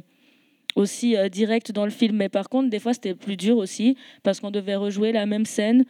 aussi 0.74 1.16
euh, 1.16 1.28
directes 1.28 1.72
dans 1.72 1.84
le 1.84 1.90
film. 1.90 2.16
Mais 2.16 2.28
par 2.28 2.48
contre, 2.48 2.68
des 2.68 2.80
fois, 2.80 2.92
c'était 2.92 3.14
plus 3.14 3.36
dur 3.36 3.56
aussi 3.56 3.96
parce 4.22 4.40
qu'on 4.40 4.50
devait 4.50 4.74
rejouer 4.74 5.12
la 5.12 5.26
même 5.26 5.46
scène 5.46 5.84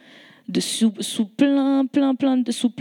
de 0.47 0.59
sous, 0.59 0.93
sous 0.99 1.25
plein, 1.25 1.85
plein, 1.85 2.13
plein 2.15 2.37
de 2.37 2.51
sous 2.51 2.71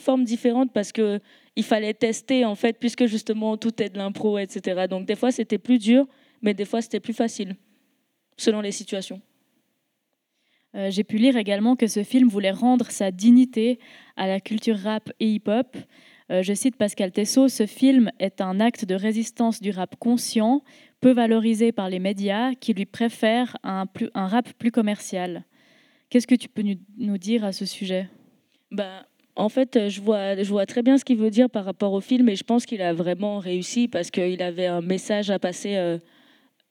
formes 0.00 0.24
différentes 0.24 0.72
parce 0.72 0.92
que 0.92 1.20
il 1.54 1.64
fallait 1.64 1.94
tester 1.94 2.44
en 2.44 2.54
fait, 2.54 2.78
puisque 2.78 3.06
justement 3.06 3.56
tout 3.56 3.82
est 3.82 3.90
de 3.90 3.98
l'impro, 3.98 4.38
etc. 4.38 4.86
Donc 4.88 5.06
des 5.06 5.16
fois, 5.16 5.30
c'était 5.30 5.58
plus 5.58 5.78
dur, 5.78 6.06
mais 6.40 6.54
des 6.54 6.64
fois, 6.64 6.80
c'était 6.80 7.00
plus 7.00 7.12
facile 7.14 7.56
selon 8.36 8.60
les 8.60 8.72
situations. 8.72 9.20
Euh, 10.74 10.90
J'ai 10.90 11.04
pu 11.04 11.16
lire 11.16 11.36
également 11.36 11.76
que 11.76 11.86
ce 11.86 12.02
film 12.02 12.28
voulait 12.28 12.50
rendre 12.50 12.90
sa 12.90 13.10
dignité 13.10 13.78
à 14.16 14.26
la 14.26 14.40
culture 14.40 14.78
rap 14.78 15.10
et 15.20 15.28
hip-hop. 15.28 15.76
Euh, 16.30 16.42
je 16.42 16.54
cite 16.54 16.76
Pascal 16.76 17.12
Tessot, 17.12 17.48
ce 17.48 17.66
film 17.66 18.10
est 18.18 18.40
un 18.40 18.58
acte 18.60 18.84
de 18.84 18.94
résistance 18.94 19.60
du 19.60 19.70
rap 19.70 19.96
conscient, 19.96 20.62
peu 21.00 21.12
valorisé 21.12 21.72
par 21.72 21.90
les 21.90 21.98
médias, 21.98 22.54
qui 22.54 22.72
lui 22.72 22.86
préfèrent 22.86 23.56
un, 23.64 23.86
rap 24.14 24.52
plus 24.54 24.70
commercial. 24.70 25.44
Qu'est-ce 26.08 26.26
que 26.26 26.34
tu 26.34 26.48
peux 26.48 26.62
nous, 26.62 27.18
dire 27.18 27.44
à 27.44 27.52
ce 27.52 27.66
sujet? 27.66 28.08
Ben, 28.70 29.04
en 29.36 29.48
fait, 29.48 29.88
je 29.88 30.00
vois, 30.00 30.42
je 30.42 30.48
vois 30.48 30.64
très 30.64 30.82
bien 30.82 30.96
ce 30.96 31.04
qu'il 31.04 31.16
veut 31.16 31.30
dire 31.30 31.50
par 31.50 31.64
rapport 31.64 31.92
au 31.92 32.00
film 32.00 32.28
et 32.28 32.36
je 32.36 32.44
pense 32.44 32.64
qu'il 32.64 32.80
a 32.82 32.94
vraiment 32.94 33.38
réussi 33.38 33.88
parce 33.88 34.10
qu'il 34.10 34.42
avait 34.42 34.66
un 34.66 34.80
message 34.80 35.30
à 35.30 35.38
passer, 35.38 35.76
euh, 35.76 35.98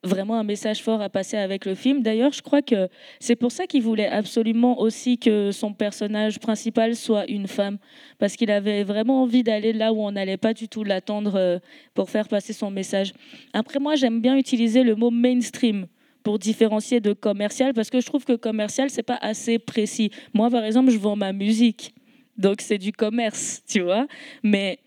vraiment 0.03 0.35
un 0.35 0.43
message 0.43 0.81
fort 0.81 1.01
à 1.01 1.09
passer 1.09 1.37
avec 1.37 1.65
le 1.65 1.75
film. 1.75 2.01
D'ailleurs, 2.01 2.31
je 2.33 2.41
crois 2.41 2.61
que 2.61 2.89
c'est 3.19 3.35
pour 3.35 3.51
ça 3.51 3.67
qu'il 3.67 3.83
voulait 3.83 4.07
absolument 4.07 4.79
aussi 4.79 5.17
que 5.17 5.51
son 5.51 5.73
personnage 5.73 6.39
principal 6.39 6.95
soit 6.95 7.29
une 7.29 7.47
femme 7.47 7.77
parce 8.17 8.35
qu'il 8.35 8.49
avait 8.51 8.83
vraiment 8.83 9.21
envie 9.21 9.43
d'aller 9.43 9.73
là 9.73 9.93
où 9.93 10.01
on 10.01 10.11
n'allait 10.11 10.37
pas 10.37 10.53
du 10.53 10.67
tout 10.67 10.83
l'attendre 10.83 11.35
euh, 11.35 11.59
pour 11.93 12.09
faire 12.09 12.27
passer 12.27 12.53
son 12.53 12.71
message. 12.71 13.13
Après, 13.53 13.79
moi, 13.79 13.95
j'aime 13.95 14.21
bien 14.21 14.37
utiliser 14.37 14.83
le 14.83 14.95
mot 14.95 15.11
mainstream 15.11 15.85
pour 16.23 16.39
différencier 16.39 16.99
de 16.99 17.13
commercial 17.13 17.73
parce 17.73 17.89
que 17.89 17.99
je 17.99 18.05
trouve 18.05 18.25
que 18.25 18.33
commercial 18.33 18.89
c'est 18.89 19.03
pas 19.03 19.17
assez 19.21 19.59
précis. 19.59 20.11
Moi 20.33 20.49
par 20.49 20.63
exemple, 20.63 20.91
je 20.91 20.97
vends 20.97 21.15
ma 21.15 21.33
musique. 21.33 21.93
Donc 22.37 22.61
c'est 22.61 22.77
du 22.77 22.91
commerce, 22.91 23.63
tu 23.67 23.81
vois. 23.81 24.07
Mais 24.43 24.79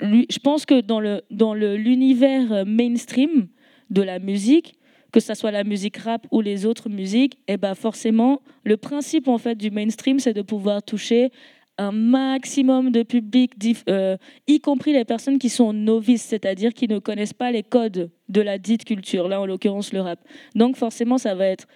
je 0.00 0.38
pense 0.38 0.64
que 0.66 0.80
dans 0.80 1.00
le 1.00 1.22
dans 1.30 1.54
l'univers 1.54 2.52
euh, 2.52 2.64
mainstream 2.64 3.48
de 3.90 4.02
la 4.02 4.18
musique, 4.18 4.74
que 5.12 5.20
ça 5.20 5.34
soit 5.34 5.50
la 5.50 5.64
musique 5.64 5.96
rap 5.98 6.26
ou 6.30 6.40
les 6.40 6.66
autres 6.66 6.88
musiques, 6.88 7.38
et 7.48 7.56
ben 7.56 7.74
forcément, 7.74 8.40
le 8.64 8.76
principe 8.76 9.28
en 9.28 9.38
fait 9.38 9.54
du 9.54 9.70
mainstream, 9.70 10.18
c'est 10.18 10.34
de 10.34 10.42
pouvoir 10.42 10.82
toucher 10.82 11.30
un 11.76 11.92
maximum 11.92 12.90
de 12.90 13.02
public, 13.02 13.52
euh, 13.88 14.16
y 14.46 14.60
compris 14.60 14.92
les 14.92 15.04
personnes 15.04 15.38
qui 15.38 15.48
sont 15.48 15.72
novices, 15.72 16.22
c'est-à-dire 16.22 16.72
qui 16.72 16.86
ne 16.86 16.98
connaissent 16.98 17.32
pas 17.32 17.50
les 17.50 17.62
codes 17.64 18.10
de 18.28 18.40
la 18.40 18.58
dite 18.58 18.84
culture, 18.84 19.28
là 19.28 19.40
en 19.40 19.46
l'occurrence 19.46 19.92
le 19.92 20.00
rap. 20.00 20.20
Donc 20.54 20.76
forcément, 20.76 21.18
ça 21.18 21.34
va 21.34 21.46
être 21.46 21.66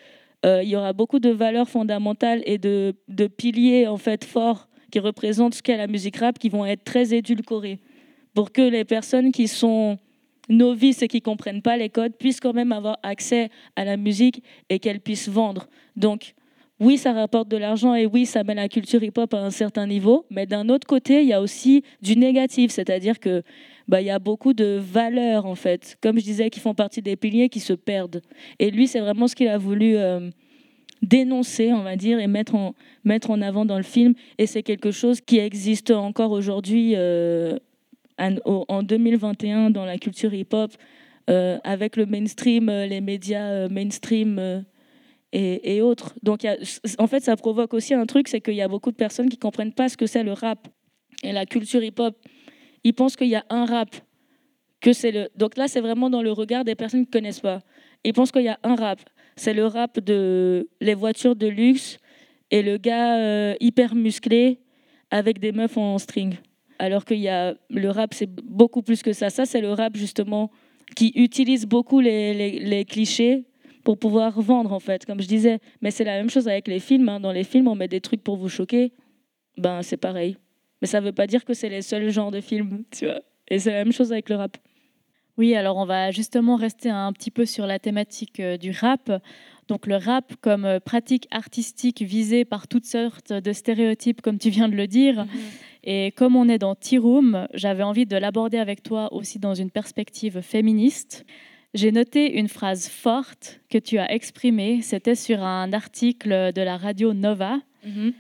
euh, 0.47 0.63
il 0.63 0.69
y 0.69 0.77
aura 0.77 0.93
beaucoup 0.93 1.19
de 1.19 1.31
valeurs 1.31 1.69
fondamentales 1.69 2.43
et 2.47 2.59
de, 2.59 2.95
de 3.09 3.27
piliers 3.27 3.89
en 3.89 3.97
fait 3.97 4.25
forts 4.25 4.69
qui 4.93 5.01
représentent 5.01 5.55
ce 5.55 5.63
qu'est 5.63 5.77
la 5.77 5.89
musique 5.89 6.17
rap 6.17 6.39
qui 6.39 6.49
vont 6.49 6.65
être 6.65 6.85
très 6.85 7.13
édulcorés 7.13 7.81
pour 8.35 8.53
que 8.53 8.63
les 8.63 8.85
personnes 8.85 9.33
qui 9.33 9.49
sont 9.49 9.99
novices 10.49 11.03
et 11.03 11.09
qui 11.09 11.21
comprennent 11.21 11.63
pas 11.63 11.77
les 11.77 11.89
codes 11.89 12.15
puissent 12.17 12.41
quand 12.41 12.53
même 12.53 12.73
avoir 12.73 12.99
accès 13.03 13.51
à 13.77 13.85
la 13.85 13.97
musique 13.97 14.43
et 14.69 14.79
qu'elles 14.79 15.01
puissent 15.01 15.29
vendre. 15.29 15.69
Donc 15.97 16.35
oui, 16.81 16.97
ça 16.97 17.13
rapporte 17.13 17.49
de 17.49 17.57
l'argent 17.57 17.95
et 17.95 18.07
oui, 18.07 18.25
ça 18.25 18.45
met 18.45 18.55
la 18.55 18.69
culture 18.69 19.03
hip-hop 19.03 19.35
à 19.35 19.39
un 19.39 19.51
certain 19.51 19.87
niveau, 19.87 20.27
mais 20.31 20.47
d'un 20.47 20.69
autre 20.69 20.87
côté, 20.87 21.23
il 21.23 21.29
y 21.29 21.33
a 21.33 21.41
aussi 21.41 21.83
du 22.03 22.17
négatif, 22.17 22.71
c'est-à-dire 22.71 23.19
que 23.19 23.43
bah, 23.89 24.01
il 24.01 24.07
y 24.07 24.11
a 24.11 24.21
beaucoup 24.21 24.53
de 24.53 24.79
valeurs 24.81 25.47
en 25.47 25.57
fait, 25.57 25.97
comme 26.01 26.19
je 26.19 26.25
disais, 26.25 26.51
qui 26.51 26.61
font 26.61 26.75
partie 26.75 27.03
des 27.03 27.17
piliers 27.17 27.49
qui 27.49 27.59
se 27.59 27.73
perdent. 27.73 28.23
Et 28.61 28.71
lui, 28.71 28.87
c'est 28.87 29.01
vraiment 29.01 29.27
ce 29.27 29.35
qu'il 29.35 29.49
a 29.49 29.59
voulu 29.59 29.97
euh, 29.97 30.31
dénoncer, 31.03 31.73
on 31.73 31.83
va 31.83 31.97
dire, 31.97 32.21
et 32.21 32.29
mettre 32.29 32.55
en, 32.55 32.75
mettre 33.03 33.31
en 33.31 33.41
avant 33.41 33.65
dans 33.65 33.77
le 33.77 33.83
film. 33.83 34.15
Et 34.39 34.47
c'est 34.47 34.63
quelque 34.63 34.93
chose 34.93 35.21
qui 35.21 35.39
existe 35.39 35.91
encore 35.91 36.31
aujourd'hui 36.31 36.93
euh, 36.95 37.59
en 38.19 38.83
2021 38.83 39.71
dans 39.71 39.85
la 39.85 39.99
culture 39.99 40.33
hip-hop, 40.35 40.73
euh, 41.31 41.59
avec 41.65 41.97
le 41.97 42.07
mainstream, 42.07 42.67
les 42.67 43.01
médias 43.01 43.69
mainstream 43.69 44.65
et, 45.33 45.81
autres. 45.83 46.15
Donc, 46.23 46.47
en 46.99 47.07
fait, 47.07 47.21
ça 47.21 47.37
provoque 47.37 47.75
aussi 47.75 47.95
un 47.95 48.07
truc, 48.07 48.29
c'est 48.29 48.41
qu'il 48.41 48.55
y 48.55 48.63
a 48.63 48.69
beaucoup 48.69 48.91
de 48.91 48.97
personnes 48.97 49.29
qui 49.29 49.37
ne 49.37 49.41
comprennent 49.41 49.75
pas 49.75 49.89
ce 49.89 49.97
que 49.97 50.07
c'est 50.07 50.23
le 50.23 50.33
rap 50.33 50.69
et 51.23 51.33
la 51.33 51.47
culture 51.47 51.83
hip-hop. 51.83 52.17
Ils 52.85 52.95
pensent 52.95 53.17
qu'il 53.17 53.29
y 53.29 53.37
a 53.37 53.45
un 53.51 53.67
rap, 53.67 53.95
que 54.81 54.93
c'est 54.93 55.11
le. 55.11 55.29
Donc 55.37 55.57
là, 55.57 55.69
c'est 55.69 55.81
vraiment 55.81 56.11
dans 56.11 56.23
le 56.23 56.33
regard 56.33 56.65
des 56.65 56.75
personnes 56.75 57.05
qui 57.05 57.11
ne 57.11 57.13
connaissent 57.13 57.41
pas. 57.41 57.61
Ils 58.05 58.13
pensent 58.13 58.33
qu'il 58.33 58.43
y 58.43 58.49
a 58.49 58.59
un 58.63 58.77
rap. 58.77 59.01
C'est 59.37 59.55
le 59.55 59.67
rap 59.67 60.01
de 60.01 60.69
les 60.81 60.95
voitures 60.95 61.37
de 61.37 61.47
luxe 61.47 61.99
et 62.51 62.63
le 62.63 62.77
gars 62.77 63.19
euh, 63.19 63.55
hyper 63.61 63.95
musclé 63.95 64.61
avec 65.11 65.39
des 65.39 65.53
meufs 65.53 65.77
en 65.77 65.99
string. 65.99 66.37
Alors 66.79 67.05
qu'il 67.05 67.19
y 67.19 67.29
a 67.29 67.55
le 67.71 67.91
rap, 67.91 68.15
c'est 68.15 68.31
beaucoup 68.31 68.83
plus 68.83 69.03
que 69.03 69.13
ça. 69.13 69.31
Ça, 69.31 69.47
c'est 69.47 69.61
le 69.61 69.73
rap 69.73 69.97
justement 69.97 70.51
qui 70.97 71.13
utilise 71.17 71.67
beaucoup 71.67 72.01
les, 72.01 72.35
les, 72.35 72.61
les 72.61 72.85
clichés 72.85 73.45
pour 73.85 73.99
pouvoir 73.99 74.41
vendre, 74.41 74.73
en 74.73 74.81
fait, 74.81 75.07
comme 75.07 75.21
je 75.21 75.29
disais. 75.29 75.59
Mais 75.83 75.91
c'est 75.91 76.05
la 76.05 76.17
même 76.17 76.31
chose 76.31 76.49
avec 76.49 76.69
les 76.69 76.79
films. 76.79 77.09
Hein. 77.09 77.21
Dans 77.21 77.33
les 77.33 77.45
films, 77.45 77.69
on 77.69 77.75
met 77.75 77.89
des 77.89 78.01
trucs 78.01 78.23
pour 78.23 78.37
vous 78.37 78.49
choquer. 78.49 78.93
Ben, 79.57 79.83
c'est 79.83 79.97
pareil. 79.97 80.37
Mais 80.81 80.87
ça 80.87 81.01
ne 81.01 81.07
veut 81.07 81.13
pas 81.13 81.27
dire 81.27 81.45
que 81.45 81.55
c'est 81.55 81.69
les 81.69 81.83
seuls 81.83 82.11
genres 82.11 82.31
de 82.31 82.41
films, 82.41 82.85
tu 82.91 83.07
vois. 83.07 83.21
Et 83.49 83.59
c'est 83.59 83.73
la 83.73 83.85
même 83.85 83.93
chose 83.93 84.13
avec 84.13 84.29
le 84.29 84.37
rap. 84.37 84.57
Oui, 85.39 85.55
alors 85.55 85.77
on 85.77 85.87
va 85.87 86.11
justement 86.11 86.57
rester 86.57 86.91
un 86.91 87.13
petit 87.13 87.31
peu 87.31 87.47
sur 87.47 87.67
la 87.67 87.79
thématique 87.79 88.41
euh, 88.41 88.57
du 88.57 88.73
rap. 88.73 89.11
Donc 89.69 89.87
le 89.87 89.97
rap 89.97 90.35
comme 90.41 90.65
euh, 90.65 90.81
pratique 90.81 91.29
artistique 91.31 92.03
visée 92.03 92.45
par 92.45 92.67
toutes 92.67 92.87
sortes 92.87 93.33
de 93.33 93.53
stéréotypes, 93.53 94.21
comme 94.21 94.39
tu 94.39 94.51
viens 94.51 94.69
de 94.69 94.75
le 94.75 94.89
dire. 94.89 95.25
Mhm. 95.25 95.31
Et 95.91 96.13
comme 96.13 96.37
on 96.37 96.51
est 96.51 96.59
dans 96.59 96.75
Tea 96.75 96.99
Room, 96.99 97.49
j'avais 97.55 97.83
envie 97.83 98.05
de 98.05 98.15
l'aborder 98.15 98.59
avec 98.59 98.83
toi 98.83 99.11
aussi 99.11 99.39
dans 99.39 99.55
une 99.55 99.71
perspective 99.71 100.43
féministe. 100.43 101.25
J'ai 101.73 101.93
noté 101.93 102.39
une 102.39 102.49
phrase 102.49 102.91
forte 102.91 103.63
que 103.71 103.79
tu 103.79 103.97
as 103.97 104.13
exprimée. 104.13 104.83
C'était 104.83 105.15
sur 105.15 105.43
un 105.43 105.73
article 105.73 106.53
de 106.53 106.61
la 106.61 106.77
radio 106.77 107.15
Nova. 107.15 107.59
Mhm. 107.87 108.13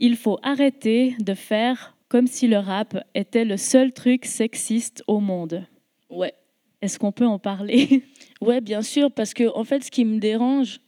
Il 0.00 0.16
faut 0.18 0.38
arrêter 0.42 1.16
de 1.18 1.32
faire 1.32 1.96
comme 2.10 2.26
si 2.26 2.46
le 2.46 2.58
rap 2.58 3.02
était 3.14 3.46
le 3.46 3.56
seul 3.56 3.94
truc 3.94 4.26
sexiste 4.26 5.02
au 5.06 5.18
monde. 5.18 5.66
Ouais. 6.10 6.34
Est-ce 6.82 6.98
qu'on 6.98 7.12
peut 7.12 7.26
en 7.26 7.38
parler? 7.38 8.02
Ouais, 8.42 8.60
bien 8.60 8.82
sûr, 8.82 9.12
parce 9.12 9.34
que 9.34 9.44
en 9.56 9.62
fait, 9.62 9.84
ce 9.84 9.90
qui 9.92 10.04
me 10.04 10.18
dérange, 10.18 10.80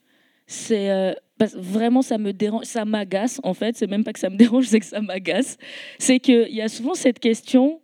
c'est 0.49 0.91
euh, 0.91 1.15
vraiment 1.39 2.03
ça 2.03 2.19
me 2.19 2.33
dérange, 2.33 2.65
ça 2.65 2.85
m'agace. 2.85 3.41
En 3.43 3.55
fait, 3.55 3.77
c'est 3.77 3.87
même 3.87 4.05
pas 4.05 4.13
que 4.13 4.21
ça 4.21 4.31
me 4.31 4.37
dérange, 4.39 4.67
c'est 4.67 4.81
que 4.81 4.87
ça 4.87 5.01
m'agace. 5.01 5.57
C'est 5.99 6.21
qu'il 6.21 6.55
y 6.55 6.63
a 6.63 6.69
souvent 6.69 6.95
cette 6.95 7.19
question, 7.19 7.81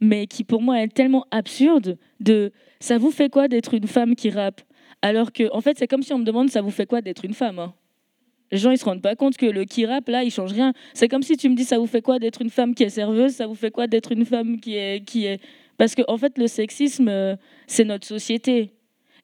mais 0.00 0.26
qui 0.26 0.44
pour 0.44 0.62
moi 0.62 0.80
est 0.82 0.88
tellement 0.88 1.26
absurde 1.30 1.98
de 2.20 2.52
ça 2.80 2.98
vous 2.98 3.10
fait 3.10 3.30
quoi 3.30 3.48
d'être 3.48 3.74
une 3.74 3.86
femme 3.86 4.14
qui 4.14 4.30
rappe? 4.30 4.60
Alors 5.02 5.32
que, 5.32 5.50
en 5.52 5.60
fait, 5.60 5.78
c'est 5.78 5.86
comme 5.86 6.02
si 6.02 6.12
on 6.12 6.18
me 6.18 6.24
demande 6.24 6.50
ça 6.50 6.60
vous 6.60 6.70
fait 6.70 6.86
quoi 6.86 7.00
d'être 7.00 7.24
une 7.24 7.34
femme 7.34 7.58
hein? 7.58 7.74
Les 8.52 8.58
gens, 8.58 8.70
ils 8.70 8.78
se 8.78 8.84
rendent 8.84 9.02
pas 9.02 9.16
compte 9.16 9.36
que 9.36 9.46
le 9.46 9.64
qui 9.64 9.86
rappe, 9.86 10.08
là, 10.08 10.22
il 10.22 10.30
change 10.30 10.52
rien. 10.52 10.72
C'est 10.94 11.08
comme 11.08 11.22
si 11.22 11.36
tu 11.36 11.48
me 11.48 11.56
dis 11.56 11.64
ça 11.64 11.78
vous 11.78 11.86
fait 11.86 12.02
quoi 12.02 12.18
d'être 12.18 12.42
une 12.42 12.50
femme 12.50 12.74
qui 12.74 12.84
est 12.84 12.90
serveuse, 12.90 13.32
ça 13.32 13.46
vous 13.46 13.56
fait 13.56 13.72
quoi 13.72 13.88
d'être 13.88 14.12
une 14.12 14.24
femme 14.24 14.60
qui 14.60 14.76
est. 14.76 15.04
Qui 15.04 15.26
est... 15.26 15.40
Parce 15.78 15.94
que, 15.94 16.02
en 16.06 16.16
fait, 16.16 16.38
le 16.38 16.46
sexisme, 16.46 17.08
euh, 17.08 17.34
c'est 17.66 17.84
notre 17.84 18.06
société. 18.06 18.72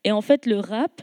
Et 0.05 0.11
en 0.11 0.21
fait, 0.21 0.47
le 0.47 0.59
rap, 0.59 1.03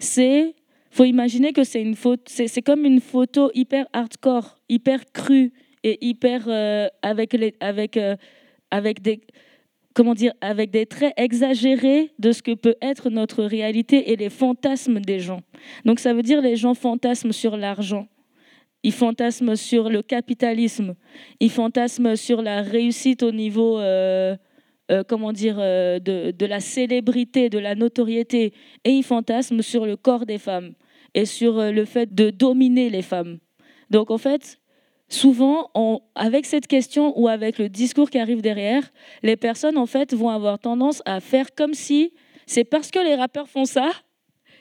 c'est. 0.00 0.54
Faut 0.94 1.04
imaginer 1.04 1.52
que 1.52 1.64
c'est 1.64 1.82
une 1.82 1.96
photo. 1.96 2.22
C'est 2.26 2.62
comme 2.62 2.84
une 2.84 3.00
photo 3.00 3.50
hyper 3.52 3.86
hardcore, 3.92 4.56
hyper 4.68 5.00
crue 5.12 5.52
et 5.82 5.98
hyper. 6.00 6.44
Euh, 6.46 6.86
avec, 7.02 7.36
avec, 7.60 7.96
euh, 7.96 8.16
avec 8.70 9.02
des 9.02 9.20
comment 9.92 10.14
dire, 10.14 10.32
avec 10.40 10.70
des 10.70 10.86
traits 10.86 11.12
exagérés 11.16 12.12
de 12.18 12.32
ce 12.32 12.42
que 12.42 12.54
peut 12.54 12.76
être 12.80 13.10
notre 13.10 13.44
réalité 13.44 14.12
et 14.12 14.16
les 14.16 14.30
fantasmes 14.30 15.00
des 15.00 15.20
gens. 15.20 15.40
Donc 15.84 16.00
ça 16.00 16.12
veut 16.12 16.22
dire 16.22 16.40
les 16.40 16.56
gens 16.56 16.74
fantasment 16.74 17.32
sur 17.32 17.56
l'argent, 17.56 18.08
ils 18.82 18.92
fantasment 18.92 19.54
sur 19.54 19.88
le 19.88 20.02
capitalisme, 20.02 20.94
ils 21.38 21.50
fantasment 21.50 22.16
sur 22.16 22.42
la 22.42 22.62
réussite 22.62 23.22
au 23.22 23.30
niveau, 23.30 23.78
euh, 23.78 24.36
comment 25.06 25.32
dire, 25.32 25.58
de, 25.58 26.46
la 26.46 26.58
célébrité, 26.58 27.48
de 27.48 27.60
la 27.60 27.76
notoriété, 27.76 28.52
et 28.84 28.90
ils 28.90 29.04
fantasment 29.04 29.62
sur 29.62 29.86
le 29.86 29.96
corps 29.96 30.26
des 30.26 30.38
femmes 30.38 30.74
et 31.14 31.26
sur 31.26 31.60
le 31.60 31.84
fait 31.84 32.14
de 32.14 32.30
dominer 32.30 32.90
les 32.90 33.02
femmes. 33.02 33.38
Donc 33.90 34.10
en 34.10 34.18
fait, 34.18 34.60
souvent, 35.08 35.70
avec 36.14 36.46
cette 36.46 36.66
question 36.66 37.18
ou 37.18 37.28
avec 37.28 37.58
le 37.58 37.68
discours 37.68 38.10
qui 38.10 38.18
arrive 38.18 38.42
derrière, 38.42 38.82
les 39.22 39.36
personnes 39.36 39.78
en 39.78 39.86
fait 39.86 40.14
vont 40.14 40.30
avoir 40.30 40.58
tendance 40.58 41.02
à 41.04 41.20
faire 41.20 41.54
comme 41.54 41.74
si 41.74 42.12
c'est 42.46 42.64
parce 42.64 42.90
que 42.90 42.98
les 42.98 43.14
rappeurs 43.14 43.48
font 43.48 43.64
ça 43.64 43.90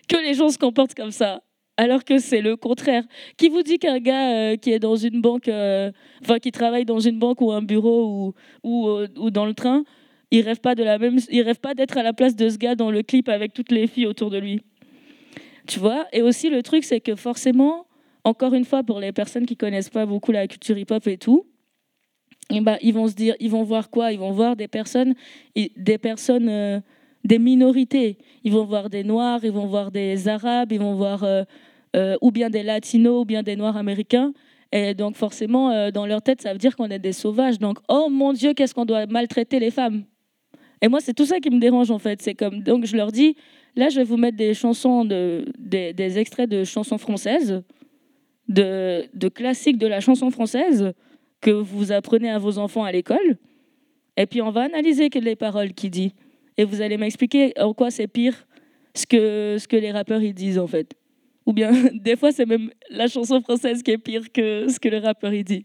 que 0.08 0.18
les 0.18 0.34
gens 0.34 0.50
se 0.50 0.58
comportent 0.58 0.96
comme 0.96 1.12
ça. 1.12 1.42
Alors 1.76 2.04
que 2.04 2.20
c'est 2.20 2.42
le 2.42 2.56
contraire. 2.56 3.04
Qui 3.38 3.50
vous 3.50 3.64
dit 3.64 3.80
qu'un 3.80 4.00
gars 4.00 4.32
euh, 4.32 4.58
qui 4.58 4.72
est 4.72 4.80
dans 4.80 4.96
une 4.96 5.22
banque, 5.22 5.48
euh, 5.48 5.92
enfin 6.22 6.38
qui 6.38 6.52
travaille 6.52 6.86
dans 6.86 7.00
une 7.00 7.18
banque 7.18 7.42
ou 7.42 7.52
un 7.52 7.64
bureau 7.64 8.06
ou, 8.06 8.34
ou, 8.64 8.90
euh, 8.90 9.08
ou 9.18 9.32
dans 9.32 9.46
le 9.46 9.56
train, 9.56 9.84
il 10.30 10.42
rêve 10.42 10.60
pas 10.60 10.76
de 10.76 10.84
la 10.84 11.00
même, 11.00 11.18
il 11.32 11.42
rêve 11.42 11.60
pas 11.60 11.74
d'être 11.74 11.98
à 11.98 12.04
la 12.04 12.14
place 12.14 12.36
de 12.36 12.48
ce 12.50 12.58
gars 12.58 12.76
dans 12.76 12.92
le 12.92 13.02
clip 13.02 13.28
avec 13.28 13.54
toutes 13.54 13.72
les 13.72 13.88
filles 13.88 14.06
autour 14.06 14.30
de 14.30 14.38
lui. 14.38 14.62
Tu 15.68 15.80
vois 15.80 16.08
Et 16.12 16.22
aussi 16.22 16.50
le 16.50 16.62
truc, 16.62 16.84
c'est 16.84 17.00
que 17.00 17.16
forcément, 17.16 17.86
encore 18.24 18.54
une 18.54 18.66
fois, 18.66 18.84
pour 18.84 19.00
les 19.00 19.12
personnes 19.12 19.46
qui 19.46 19.56
connaissent 19.56 19.90
pas 19.90 20.06
beaucoup 20.06 20.32
la 20.32 20.48
culture 20.48 20.78
hip-hop 20.78 21.08
et 21.08 21.18
tout, 21.18 21.46
eh 22.50 22.62
ben, 22.62 22.78
ils 22.82 22.94
vont 22.94 23.08
se 23.08 23.14
dire, 23.14 23.36
ils 23.40 23.50
vont 23.50 23.64
voir 23.64 23.90
quoi? 23.90 24.12
Ils 24.12 24.20
vont 24.20 24.32
voir 24.32 24.56
des 24.56 24.68
personnes, 24.68 25.14
des 25.56 25.98
personnes, 25.98 26.50
euh, 26.50 26.80
des 27.24 27.40
minorités. 27.40 28.18
Ils 28.44 28.52
vont 28.52 28.66
voir 28.66 28.90
des 28.90 29.04
noirs, 29.04 29.40
ils 29.44 29.52
vont 29.52 29.66
voir 29.66 29.92
des 29.92 30.28
arabes, 30.28 30.72
ils 30.72 30.80
vont 30.80 30.96
voir 30.96 31.24
euh, 31.24 31.44
euh, 31.96 32.18
ou 32.22 32.32
bien 32.32 32.50
des 32.50 32.64
latinos, 32.64 33.22
ou 33.22 33.26
bien 33.26 33.44
des 33.44 33.56
noirs 33.56 33.78
américains. 33.78 34.34
Et 34.72 34.94
donc 34.94 35.16
forcément, 35.16 35.92
dans 35.92 36.08
leur 36.08 36.24
tête, 36.24 36.42
ça 36.42 36.52
veut 36.52 36.58
dire 36.58 36.76
qu'on 36.76 36.90
est 36.90 36.98
des 36.98 37.14
sauvages. 37.14 37.60
Donc, 37.60 37.78
oh 37.90 38.08
mon 38.10 38.34
Dieu, 38.34 38.56
qu'est-ce 38.56 38.74
qu'on 38.74 38.86
doit 38.86 39.06
maltraiter 39.06 39.60
les 39.60 39.70
femmes? 39.70 40.04
Et 40.82 40.88
moi, 40.88 41.00
c'est 41.00 41.14
tout 41.14 41.28
ça 41.28 41.40
qui 41.40 41.52
me 41.52 41.60
dérange 41.60 41.92
en 41.92 42.00
fait. 42.00 42.24
C'est 42.24 42.34
comme 42.34 42.62
donc 42.64 42.86
je 42.86 42.98
leur 42.98 43.12
dis, 43.12 43.36
là, 43.76 43.90
je 43.90 43.98
vais 43.98 44.04
vous 44.04 44.18
mettre 44.18 44.38
des 44.38 46.20
extraits 46.20 46.50
de 46.50 46.64
chansons 46.64 46.98
françaises 46.98 47.64
de, 48.48 49.30
classiques 49.30 49.78
de 49.78 49.88
la 49.88 50.00
chanson 50.00 50.30
française 50.30 50.94
que 51.42 51.52
vous 51.52 51.92
apprenez 51.92 52.30
à 52.30 52.40
vos 52.40 52.58
enfants 52.58 52.84
à 52.84 52.92
l'école. 52.92 53.38
Et 54.18 54.26
puis 54.26 54.42
on 54.42 54.52
va 54.52 54.64
analyser 54.64 55.10
les 55.10 55.36
paroles 55.36 55.74
qu'il 55.74 55.92
dit. 55.92 56.14
Et 56.58 56.64
vous 56.66 56.82
allez 56.82 56.98
m'expliquer 56.98 57.54
en 57.60 57.74
quoi 57.74 57.90
c'est 57.90 58.08
pire 58.08 58.46
ce 58.94 59.08
que, 59.08 59.58
ce 59.60 59.68
que 59.68 59.76
les 59.76 59.92
rappeurs 59.92 60.22
ils 60.22 60.34
disent 60.34 60.60
en 60.60 60.68
fait. 60.68 60.94
Ou 61.46 61.54
bien 61.54 61.72
des 61.94 62.16
fois 62.16 62.32
c'est 62.32 62.46
même 62.46 62.70
la 62.90 63.08
chanson 63.08 63.42
française 63.42 63.82
qui 63.82 63.92
est 63.92 63.98
pire 63.98 64.32
que 64.32 64.68
ce 64.70 64.80
que 64.80 64.90
le 64.90 64.98
rappeur 64.98 65.34
il 65.34 65.44
dit. 65.44 65.64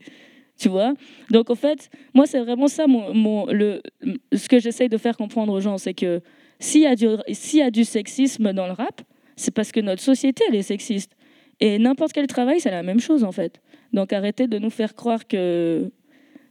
Tu 0.58 0.68
vois? 0.68 0.94
Donc 1.30 1.50
en 1.50 1.54
fait, 1.54 1.88
moi 2.14 2.26
c'est 2.26 2.40
vraiment 2.40 2.66
ça 2.66 2.86
ce 2.88 4.48
que 4.48 4.58
j'essaye 4.58 4.88
de 4.88 4.96
faire 4.96 5.16
comprendre 5.16 5.52
aux 5.52 5.60
gens, 5.60 5.78
c'est 5.78 5.94
que 5.94 6.20
s'il 6.60 6.82
y, 6.82 6.86
a 6.86 6.96
du, 6.96 7.06
s'il 7.32 7.60
y 7.60 7.62
a 7.62 7.70
du 7.70 7.84
sexisme 7.84 8.52
dans 8.52 8.66
le 8.66 8.72
rap, 8.72 9.02
c'est 9.36 9.52
parce 9.52 9.70
que 9.70 9.80
notre 9.80 10.02
société 10.02 10.44
elle 10.48 10.56
est 10.56 10.62
sexiste. 10.62 11.12
Et 11.60 11.78
n'importe 11.78 12.12
quel 12.12 12.26
travail, 12.26 12.60
c'est 12.60 12.70
la 12.70 12.82
même 12.82 13.00
chose 13.00 13.24
en 13.24 13.32
fait. 13.32 13.60
Donc 13.92 14.12
arrêtez 14.12 14.46
de 14.48 14.58
nous 14.58 14.70
faire 14.70 14.94
croire 14.94 15.26
que 15.26 15.90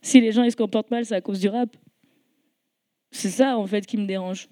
si 0.01 0.21
les 0.21 0.31
gens 0.31 0.43
ils 0.43 0.51
se 0.51 0.57
comportent 0.57 0.91
mal, 0.91 1.05
c'est 1.05 1.15
à 1.15 1.21
cause 1.21 1.39
du 1.39 1.49
rap. 1.49 1.75
C'est 3.11 3.29
ça 3.29 3.57
en 3.57 3.65
fait 3.67 3.85
qui 3.85 3.97
me 3.97 4.05
dérange. 4.05 4.47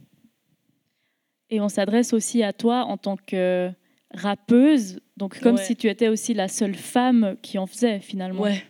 Et 1.50 1.62
on 1.62 1.70
s'adresse 1.70 2.14
aussi 2.14 2.44
à 2.44 2.54
toi 2.54 2.84
en 2.84 2.98
tant 2.98 3.18
que 3.18 3.70
rappeuse, 4.14 5.00
donc 5.18 5.40
comme 5.40 5.58
si 5.58 5.76
tu 5.76 5.88
étais 5.88 6.08
aussi 6.08 6.34
la 6.34 6.48
seule 6.48 6.76
femme 6.76 7.36
qui 7.42 7.58
en 7.58 7.68
faisait 7.68 8.00
finalement. 8.00 8.42
Ouais. 8.42 8.64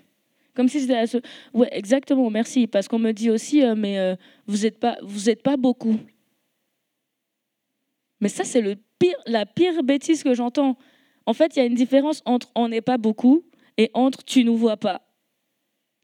Comme 0.55 0.69
si 0.69 0.79
c'était 0.79 0.93
la 0.93 1.07
seule. 1.07 1.21
Ouais, 1.53 1.67
exactement. 1.71 2.29
Merci, 2.29 2.65
parce 2.67 2.87
qu'on 2.87 2.99
me 2.99 3.11
dit 3.11 3.29
aussi, 3.29 3.63
euh, 3.63 3.75
mais 3.75 3.99
euh, 3.99 4.15
vous 4.47 4.59
n'êtes 4.59 4.79
pas, 4.79 4.97
vous 5.03 5.29
êtes 5.29 5.43
pas 5.43 5.57
beaucoup. 5.57 5.97
Mais 8.25 8.29
ça, 8.29 8.43
c'est 8.43 8.61
le 8.61 8.73
pire, 8.97 9.13
la 9.27 9.45
pire 9.45 9.83
bêtise 9.83 10.23
que 10.23 10.33
j'entends. 10.33 10.79
En 11.27 11.33
fait, 11.33 11.55
il 11.55 11.59
y 11.59 11.61
a 11.61 11.65
une 11.65 11.75
différence 11.75 12.23
entre 12.25 12.49
on 12.55 12.69
n'est 12.69 12.81
pas 12.81 12.97
beaucoup 12.97 13.43
et 13.77 13.91
entre 13.93 14.23
tu 14.23 14.43
nous 14.43 14.57
vois 14.57 14.77
pas. 14.77 15.03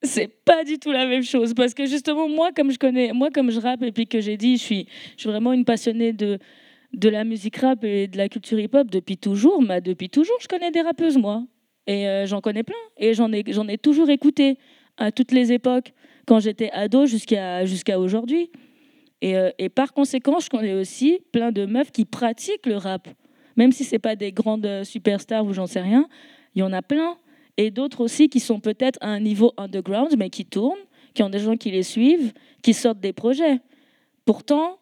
C'est 0.03 0.27
pas 0.27 0.63
du 0.63 0.77
tout 0.77 0.91
la 0.91 1.07
même 1.07 1.23
chose 1.23 1.55
parce 1.55 1.73
que 1.73 1.87
justement 1.87 2.29
moi 2.29 2.51
comme 2.55 2.69
je 2.69 2.77
connais 2.77 3.11
moi 3.11 3.31
comme 3.31 3.49
je 3.49 3.59
rappe 3.59 3.81
et 3.81 3.91
puis 3.91 4.05
que 4.05 4.21
j'ai 4.21 4.37
dit 4.37 4.57
je 4.57 4.63
suis 4.63 4.87
vraiment 5.25 5.51
une 5.51 5.65
passionnée 5.65 6.13
de 6.13 6.37
de 6.93 7.09
la 7.09 7.23
musique 7.23 7.57
rap 7.57 7.83
et 7.83 8.05
de 8.05 8.17
la 8.17 8.29
culture 8.29 8.59
hip-hop 8.59 8.91
depuis 8.91 9.17
toujours, 9.17 9.59
mais 9.59 9.81
depuis 9.81 10.11
toujours 10.11 10.37
je 10.41 10.47
connais 10.47 10.69
des 10.69 10.81
rappeuses 10.81 11.17
moi 11.17 11.43
et 11.87 12.07
euh, 12.07 12.27
j'en 12.27 12.39
connais 12.39 12.61
plein 12.61 12.83
et 12.97 13.15
j'en 13.15 13.33
ai 13.33 13.43
ai 13.67 13.77
toujours 13.79 14.11
écouté 14.11 14.59
à 14.97 15.11
toutes 15.11 15.31
les 15.31 15.51
époques 15.51 15.91
quand 16.27 16.39
j'étais 16.39 16.69
ado 16.69 17.07
jusqu'à 17.07 17.65
jusqu'à 17.65 17.99
aujourd'hui. 17.99 18.51
Et, 19.21 19.37
euh, 19.37 19.51
et, 19.57 19.69
par 19.69 19.93
conséquent, 19.93 20.39
je 20.39 20.49
connais 20.49 20.73
aussi 20.73 21.19
plein 21.31 21.51
de 21.51 21.65
meufs 21.65 21.91
qui 21.91 22.05
pratiquent 22.05 22.65
le 22.65 22.77
rap. 22.77 23.07
Même 23.55 23.71
si 23.71 23.83
ce 23.83 23.97
pas 23.97 24.15
des 24.15 24.31
grandes 24.31 24.65
euh, 24.65 24.83
superstars 24.83 25.45
ou 25.45 25.53
j'en 25.53 25.67
sais 25.67 25.81
rien, 25.81 26.07
il 26.55 26.59
y 26.59 26.63
en 26.63 26.73
a 26.73 26.81
plein. 26.81 27.17
Et 27.57 27.69
d'autres 27.69 28.01
aussi 28.01 28.29
qui 28.29 28.39
sont 28.39 28.59
peut-être 28.59 28.97
à 29.01 29.09
un 29.09 29.19
niveau 29.19 29.53
underground, 29.57 30.15
mais 30.17 30.29
qui 30.29 30.45
tournent, 30.45 30.79
qui 31.13 31.21
ont 31.21 31.29
des 31.29 31.39
gens 31.39 31.57
qui 31.57 31.69
les 31.69 31.83
suivent, 31.83 32.33
qui 32.63 32.73
sortent 32.73 32.99
des 32.99 33.13
projets. 33.13 33.59
Pourtant, 34.25 34.79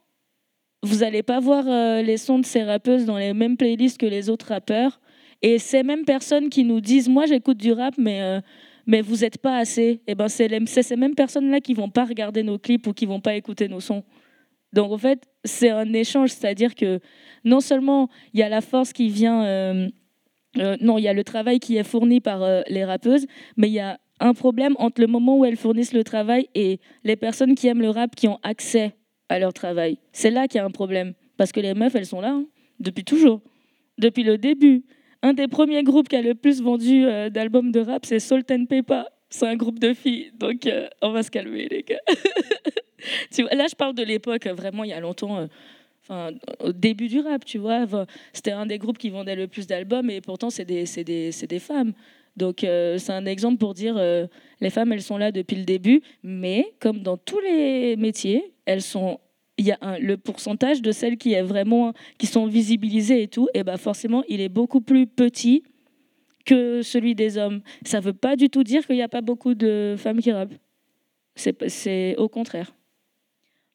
vous 0.83 0.97
n'allez 0.99 1.23
pas 1.23 1.39
voir 1.39 1.65
euh, 1.67 2.01
les 2.01 2.17
sons 2.17 2.39
de 2.39 2.45
ces 2.45 2.63
rappeuses 2.63 3.05
dans 3.05 3.17
les 3.17 3.33
mêmes 3.33 3.57
playlists 3.57 3.97
que 3.97 4.05
les 4.05 4.29
autres 4.29 4.47
rappeurs. 4.47 5.01
Et 5.41 5.57
ces 5.57 5.83
mêmes 5.83 6.05
personnes 6.05 6.49
qui 6.49 6.63
nous 6.63 6.79
disent, 6.79 7.09
moi 7.09 7.25
j'écoute 7.25 7.57
du 7.57 7.71
rap, 7.71 7.95
mais 7.97 8.41
mais 8.89 9.01
vous 9.01 9.17
n'êtes 9.17 9.37
pas 9.37 9.57
assez. 9.57 9.83
Et 9.83 10.01
eh 10.07 10.15
ben 10.15 10.27
c'est 10.27 10.83
ces 10.83 10.95
mêmes 10.95 11.15
personnes-là 11.15 11.61
qui 11.61 11.73
vont 11.75 11.89
pas 11.89 12.05
regarder 12.05 12.43
nos 12.43 12.57
clips 12.57 12.87
ou 12.87 12.93
qui 12.93 13.05
vont 13.05 13.21
pas 13.21 13.35
écouter 13.35 13.67
nos 13.67 13.79
sons. 13.79 14.03
Donc 14.73 14.91
en 14.91 14.97
fait, 14.97 15.23
c'est 15.43 15.69
un 15.69 15.93
échange, 15.93 16.29
c'est-à-dire 16.29 16.75
que 16.75 16.99
non 17.43 17.59
seulement 17.59 18.09
il 18.33 18.39
y 18.39 18.43
a 18.43 18.49
la 18.49 18.61
force 18.61 18.93
qui 18.93 19.09
vient, 19.09 19.43
euh, 19.43 19.89
euh, 20.57 20.77
non, 20.81 20.97
il 20.97 21.03
y 21.03 21.07
a 21.07 21.13
le 21.13 21.23
travail 21.23 21.59
qui 21.59 21.77
est 21.77 21.83
fourni 21.83 22.19
par 22.19 22.43
euh, 22.43 22.61
les 22.67 22.85
rappeuses, 22.85 23.25
mais 23.57 23.67
il 23.67 23.73
y 23.73 23.79
a 23.79 23.99
un 24.19 24.33
problème 24.33 24.75
entre 24.79 25.01
le 25.01 25.07
moment 25.07 25.37
où 25.37 25.45
elles 25.45 25.55
fournissent 25.55 25.93
le 25.93 26.03
travail 26.03 26.49
et 26.53 26.79
les 27.03 27.15
personnes 27.15 27.55
qui 27.55 27.67
aiment 27.67 27.81
le 27.81 27.89
rap 27.89 28.15
qui 28.15 28.27
ont 28.27 28.39
accès 28.43 28.93
à 29.29 29.39
leur 29.39 29.53
travail. 29.53 29.97
C'est 30.11 30.31
là 30.31 30.47
qu'il 30.47 30.57
y 30.59 30.61
a 30.61 30.65
un 30.65 30.71
problème, 30.71 31.13
parce 31.37 31.51
que 31.51 31.59
les 31.59 31.73
meufs, 31.73 31.95
elles 31.95 32.05
sont 32.05 32.21
là 32.21 32.31
hein, 32.31 32.45
depuis 32.79 33.03
toujours, 33.03 33.41
depuis 33.97 34.23
le 34.23 34.37
début. 34.37 34.83
Un 35.21 35.33
des 35.33 35.47
premiers 35.47 35.83
groupes 35.83 36.09
qui 36.09 36.15
a 36.15 36.21
le 36.21 36.35
plus 36.35 36.61
vendu 36.61 37.03
d'albums 37.29 37.71
de 37.71 37.81
rap, 37.81 38.05
c'est 38.05 38.19
Salt 38.19 38.51
and. 38.51 38.65
C'est 39.29 39.47
un 39.47 39.55
groupe 39.57 39.77
de 39.77 39.93
filles. 39.93 40.31
Donc, 40.33 40.67
on 41.01 41.11
va 41.11 41.23
se 41.23 41.29
calmer, 41.29 41.67
les 41.69 41.83
gars. 41.83 41.99
là, 43.51 43.65
je 43.69 43.75
parle 43.75 43.95
de 43.95 44.03
l'époque, 44.03 44.47
vraiment, 44.47 44.83
il 44.83 44.89
y 44.89 44.93
a 44.93 44.99
longtemps. 44.99 45.37
Euh, 45.37 46.31
au 46.59 46.71
début 46.71 47.07
du 47.07 47.19
rap, 47.19 47.45
tu 47.45 47.59
vois. 47.59 47.85
C'était 48.33 48.51
un 48.51 48.65
des 48.65 48.79
groupes 48.79 48.97
qui 48.97 49.11
vendait 49.11 49.35
le 49.35 49.47
plus 49.47 49.67
d'albums 49.67 50.09
et 50.09 50.21
pourtant, 50.21 50.49
c'est 50.49 50.65
des, 50.65 50.85
des, 51.03 51.29
des, 51.29 51.59
femmes. 51.59 51.93
Donc, 52.35 52.61
c'est 52.61 53.11
un 53.11 53.27
exemple 53.27 53.57
pour 53.57 53.75
dire 53.75 54.01
les 54.59 54.69
femmes, 54.71 54.91
elles 54.91 55.03
sont 55.03 55.17
là 55.17 55.31
depuis 55.31 55.55
le 55.55 55.65
début, 55.65 56.01
mais 56.23 56.73
comme 56.79 57.01
dans 57.03 57.17
tous 57.17 57.39
les 57.41 57.95
métiers, 57.95 58.53
elles 58.65 58.81
sont 58.81 59.19
il 59.59 59.65
y 59.65 59.73
a 59.73 59.99
le 59.99 60.15
pourcentage 60.15 60.81
de 60.81 60.91
celles 60.93 61.17
qui, 61.17 61.33
est 61.33 61.41
vraiment, 61.41 61.93
qui 62.17 62.27
sont 62.27 62.47
visibilisées 62.47 63.23
et 63.23 63.27
tout, 63.27 63.49
et 63.53 63.63
ben 63.63 63.75
forcément, 63.75 64.23
il 64.29 64.39
est 64.39 64.49
beaucoup 64.49 64.79
plus 64.79 65.05
petit 65.05 65.63
que 66.45 66.81
celui 66.81 67.13
des 67.13 67.37
hommes. 67.37 67.61
Ça 67.83 67.99
ne 67.99 68.05
veut 68.05 68.13
pas 68.13 68.37
du 68.37 68.49
tout 68.49 68.63
dire 68.63 68.87
qu'il 68.87 68.95
n'y 68.95 69.01
a 69.01 69.09
pas 69.09 69.21
beaucoup 69.21 69.55
de 69.55 69.95
femmes 69.97 70.21
qui 70.21 70.31
rappent. 70.31 70.53
C'est 71.35 72.15
au 72.17 72.29
contraire. 72.29 72.73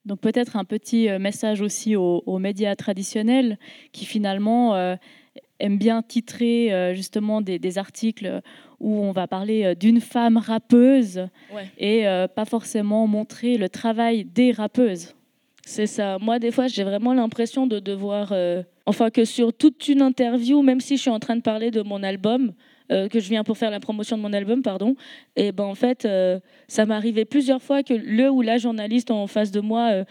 Donc 0.04 0.20
peut-être 0.20 0.56
un 0.56 0.64
petit 0.64 1.08
euh, 1.08 1.18
message 1.18 1.60
aussi 1.60 1.96
aux, 1.96 2.38
médias 2.38 2.76
traditionnels 2.76 3.58
qui 3.92 4.04
finalement 4.04 4.74
euh, 4.74 4.96
aiment 5.60 5.78
bien 5.78 6.02
titrer 6.02 6.72
euh, 6.72 6.94
justement 6.94 7.40
des, 7.40 7.78
articles 7.78 8.42
où 8.80 9.02
on 9.02 9.12
va 9.12 9.26
parler 9.26 9.74
d'une 9.74 10.00
femme 10.00 10.36
rappeuse 10.36 11.26
et 11.78 12.04
pas 12.34 12.44
forcément 12.44 13.06
montrer 13.06 13.56
le 13.56 13.68
travail 13.68 14.24
des 14.24 14.52
rappeuses. 14.52 15.14
C'est 15.66 15.86
ça. 15.86 16.18
Moi, 16.20 16.38
des 16.38 16.50
fois, 16.50 16.66
j'ai 16.66 16.84
vraiment 16.84 17.14
l'impression 17.14 17.66
de 17.66 17.78
devoir. 17.78 18.28
Euh, 18.32 18.62
enfin, 18.86 19.10
que 19.10 19.24
sur 19.24 19.52
toute 19.52 19.88
une 19.88 20.02
interview, 20.02 20.62
même 20.62 20.80
si 20.80 20.96
je 20.96 21.02
suis 21.02 21.10
en 21.10 21.20
train 21.20 21.36
de 21.36 21.42
parler 21.42 21.70
de 21.70 21.82
mon 21.82 22.02
album, 22.02 22.52
euh, 22.92 23.08
que 23.08 23.20
je 23.20 23.28
viens 23.28 23.44
pour 23.44 23.56
faire 23.56 23.70
la 23.70 23.80
promotion 23.80 24.16
de 24.16 24.22
mon 24.22 24.32
album, 24.32 24.62
pardon, 24.62 24.94
et 25.36 25.52
ben 25.52 25.64
en 25.64 25.74
fait, 25.74 26.04
euh, 26.04 26.38
ça 26.68 26.86
m'est 26.86 26.94
arrivé 26.94 27.24
plusieurs 27.24 27.62
fois 27.62 27.82
que 27.82 27.94
le 27.94 28.30
ou 28.30 28.42
la 28.42 28.58
journaliste 28.58 29.10
en 29.10 29.26
face 29.26 29.50
de 29.50 29.60
moi 29.60 30.04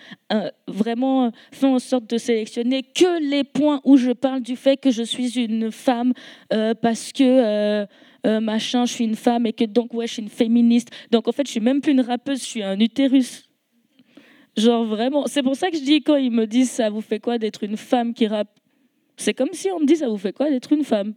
vraiment 0.67 1.31
fait 1.51 1.67
en 1.67 1.79
sorte 1.79 2.09
de 2.09 2.17
sélectionner 2.17 2.83
que 2.83 3.21
les 3.21 3.43
points 3.43 3.81
où 3.83 3.97
je 3.97 4.11
parle 4.11 4.41
du 4.41 4.55
fait 4.55 4.77
que 4.77 4.91
je 4.91 5.03
suis 5.03 5.37
une 5.37 5.71
femme 5.71 6.13
parce 6.81 7.11
que. 7.11 7.85
machin, 8.39 8.85
je 8.85 8.93
suis 8.93 9.03
une 9.03 9.15
femme 9.15 9.45
et 9.45 9.53
que 9.53 9.65
donc 9.65 9.93
ouais, 9.93 10.07
je 10.07 10.13
suis 10.13 10.21
une 10.21 10.29
féministe. 10.29 10.89
Donc 11.11 11.27
en 11.27 11.31
fait, 11.31 11.45
je 11.45 11.51
suis 11.51 11.59
même 11.59 11.81
plus 11.81 11.91
une 11.91 12.01
rappeuse, 12.01 12.39
je 12.39 12.45
suis 12.45 12.63
un 12.63 12.79
utérus 12.79 13.43
Genre 14.55 14.85
vraiment, 14.85 15.25
c'est 15.25 15.41
pour 15.41 15.55
ça 15.55 15.71
que 15.71 15.77
je 15.77 15.83
dis 15.83 16.01
quand 16.03 16.15
ils 16.15 16.31
me 16.31 16.45
disent 16.45 16.69
ça 16.69 16.89
vous 16.89 17.01
fait 17.01 17.19
quoi 17.19 17.39
d'être 17.39 17.63
une 17.63 17.77
femme 17.77 18.13
qui 18.13 18.27
rappe? 18.27 18.59
C'est 19.17 19.33
comme 19.33 19.49
si 19.51 19.69
on 19.71 19.79
me 19.79 19.85
dit 19.85 19.95
ça 19.95 20.07
vous 20.07 20.17
fait 20.17 20.33
quoi 20.33 20.49
d'être 20.49 20.71
une 20.73 20.83
femme? 20.83 21.13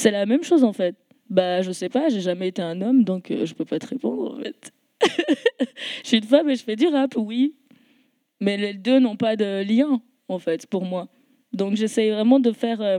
C'est 0.00 0.10
la 0.10 0.24
même 0.24 0.42
chose 0.42 0.64
en 0.64 0.72
fait. 0.72 0.96
Bah 1.28 1.60
je 1.60 1.72
sais 1.72 1.90
pas, 1.90 2.08
j'ai 2.08 2.22
jamais 2.22 2.48
été 2.48 2.62
un 2.62 2.80
homme 2.80 3.04
donc 3.04 3.30
euh, 3.30 3.44
je 3.44 3.52
peux 3.52 3.66
pas 3.66 3.78
te 3.78 3.86
répondre 3.86 4.32
en 4.32 4.42
fait. 4.42 4.72
je 6.02 6.08
suis 6.08 6.16
une 6.16 6.24
femme 6.24 6.48
et 6.48 6.56
je 6.56 6.64
fais 6.64 6.74
du 6.74 6.86
rap, 6.86 7.16
oui. 7.18 7.54
Mais 8.40 8.56
les 8.56 8.72
deux 8.72 8.98
n'ont 8.98 9.16
pas 9.16 9.36
de 9.36 9.62
lien 9.62 10.00
en 10.28 10.38
fait 10.38 10.66
pour 10.66 10.86
moi. 10.86 11.08
Donc 11.52 11.76
j'essaye 11.76 12.08
vraiment 12.08 12.40
de 12.40 12.50
faire 12.50 12.80
euh, 12.80 12.98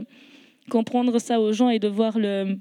comprendre 0.70 1.18
ça 1.18 1.40
aux 1.40 1.52
gens 1.52 1.70
et 1.70 1.80
de 1.80 1.88
voir 1.88 2.20
le 2.20 2.56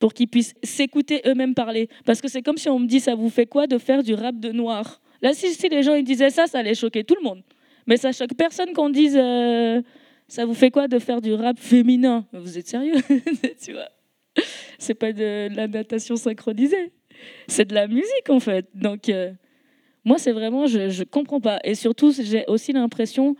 pour 0.00 0.12
qu'ils 0.12 0.28
puissent 0.28 0.54
s'écouter 0.62 1.22
eux-mêmes 1.24 1.54
parler 1.54 1.88
parce 2.04 2.20
que 2.20 2.28
c'est 2.28 2.42
comme 2.42 2.58
si 2.58 2.68
on 2.68 2.78
me 2.78 2.86
dit 2.86 3.00
ça 3.00 3.14
vous 3.14 3.30
fait 3.30 3.46
quoi 3.46 3.66
de 3.66 3.78
faire 3.78 4.02
du 4.02 4.12
rap 4.12 4.38
de 4.38 4.52
noir? 4.52 5.00
Là, 5.22 5.32
si, 5.32 5.46
les 5.70 5.82
gens 5.82 5.94
ils 5.94 6.04
disaient 6.04 6.28
ça, 6.28 6.46
ça 6.46 6.58
allait 6.58 6.74
choquer 6.74 7.04
tout 7.04 7.16
le 7.18 7.26
monde. 7.26 7.42
Mais 7.86 7.96
ça 7.96 8.12
choque 8.12 8.34
personne 8.36 8.74
qu'on 8.74 8.90
dise 8.90 9.16
euh, 9.16 9.80
ça 10.28 10.44
vous 10.44 10.54
fait 10.54 10.70
quoi 10.70 10.88
de 10.88 10.98
faire 10.98 11.20
du 11.20 11.32
rap 11.34 11.58
féminin? 11.58 12.26
Vous 12.32 12.58
êtes 12.58 12.68
sérieux? 12.68 12.96
Tu 13.62 13.72
vois? 13.72 13.88
C'est 14.78 14.94
pas 14.94 15.12
de, 15.12 15.48
la 15.54 15.66
natation 15.68 16.16
synchronisée. 16.16 16.92
C'est 17.48 17.64
de 17.64 17.74
la 17.74 17.86
musique 17.86 18.28
en 18.28 18.40
fait. 18.40 18.68
Donc 18.74 19.08
euh, 19.08 19.32
moi, 20.04 20.18
c'est 20.18 20.32
vraiment, 20.32 20.66
je, 20.66 20.88
je 20.88 21.04
comprends 21.04 21.40
pas. 21.40 21.58
Et 21.64 21.74
surtout, 21.74 22.12
j'ai 22.12 22.44
aussi 22.46 22.72
l'impression 22.72 23.34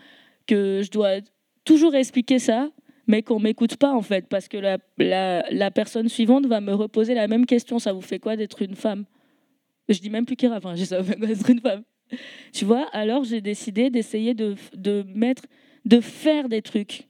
que 0.46 0.82
je 0.82 0.90
dois 0.90 1.20
toujours 1.64 1.94
expliquer 1.94 2.38
ça, 2.38 2.70
mais 3.06 3.22
qu'on 3.22 3.38
m'écoute 3.38 3.76
pas 3.76 3.92
en 3.92 4.02
fait, 4.02 4.26
parce 4.28 4.48
que 4.48 4.56
la, 4.56 5.70
personne 5.70 6.08
suivante 6.08 6.46
va 6.46 6.60
me 6.60 6.74
reposer 6.74 7.14
la 7.14 7.28
même 7.28 7.46
question. 7.46 7.78
Ça 7.78 7.92
vous 7.92 8.00
fait 8.00 8.18
quoi 8.18 8.36
d'être 8.36 8.62
une 8.62 8.74
femme? 8.74 9.04
Je 9.88 10.00
dis 10.00 10.10
même 10.10 10.26
plus 10.26 10.36
Kira, 10.36 10.56
enfin, 10.56 10.74
je 10.74 10.84
savais 10.84 11.16
être 11.30 11.50
une 11.50 11.60
femme? 11.60 11.82
Tu 12.52 12.64
vois, 12.64 12.88
alors 12.92 13.24
j'ai 13.24 13.40
décidé 13.40 13.90
d'essayer 13.90 14.34
de, 14.34 14.54
de, 14.74 15.04
mettre, 15.14 15.42
de 15.86 16.00
faire 16.00 16.48
des 16.48 16.60
trucs, 16.60 17.08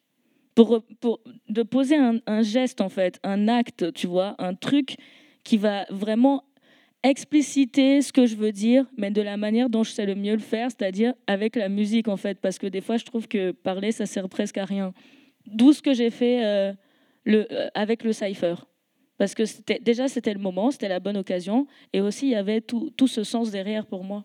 pour, 0.55 0.83
pour 1.01 1.21
de 1.49 1.63
poser 1.63 1.97
un, 1.97 2.43
geste 2.43 2.81
en 2.81 2.89
fait, 2.89 3.19
un 3.25 3.49
acte, 3.49 3.93
tu 3.93 4.07
vois, 4.07 4.37
un 4.39 4.55
truc 4.55 4.97
qui 5.43 5.57
va 5.57 5.87
vraiment 5.91 6.45
expliciter 7.03 8.03
ce 8.03 8.13
que 8.13 8.27
je 8.27 8.37
veux 8.37 8.53
dire, 8.53 8.87
mais 8.97 9.11
de 9.11 9.23
la 9.23 9.37
manière 9.37 9.71
dont 9.71 9.83
je 9.83 9.91
sais 9.91 10.07
le 10.07 10.15
mieux 10.15 10.35
le 10.35 10.41
faire, 10.41 10.71
c'est-à-dire 10.71 11.15
avec 11.27 11.57
la 11.57 11.69
musique 11.69 12.09
en 12.09 12.17
fait, 12.17 12.39
parce 12.41 12.59
que 12.59 12.67
des 12.67 12.81
fois 12.81 12.97
je 12.97 13.05
trouve 13.05 13.29
que 13.29 13.51
parler 13.53 13.93
ça 13.93 14.07
sert 14.07 14.29
presque 14.29 14.59
à 14.59 14.65
rien. 14.65 14.93
D'où 15.47 15.73
ce 15.73 15.83
que 15.83 15.95
j'ai 15.95 16.11
fait 16.11 16.45
euh, 16.45 16.73
le, 17.25 17.47
euh, 17.53 17.69
avec 17.75 18.05
le 18.05 18.13
cipher. 18.13 18.55
Parce 19.19 19.35
que 19.35 19.45
déjà, 19.81 20.09
c'était 20.09 20.35
le 20.35 20.41
moment, 20.41 20.71
c'était 20.71 20.89
la 20.89 21.01
bonne 21.01 21.17
occasion. 21.17 21.67
Et 21.95 22.03
aussi, 22.03 22.27
il 22.27 22.33
y 22.33 22.35
avait 22.35 22.61
tout, 22.61 22.91
tout, 22.97 23.09
ce 23.09 23.25
sens 23.25 23.51
derrière 23.51 23.87
pour 23.87 24.05
moi. 24.05 24.25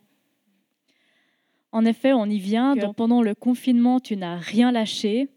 En 1.72 1.86
effet, 1.86 2.14
on 2.14 2.26
y 2.26 2.38
vient. 2.38 2.76
Donc, 2.76 2.96
pendant 2.96 3.22
le 3.22 3.34
confinement, 3.34 4.00
tu 4.00 4.18
n'as 4.18 4.38
rien 4.38 4.72
lâché 4.72 5.30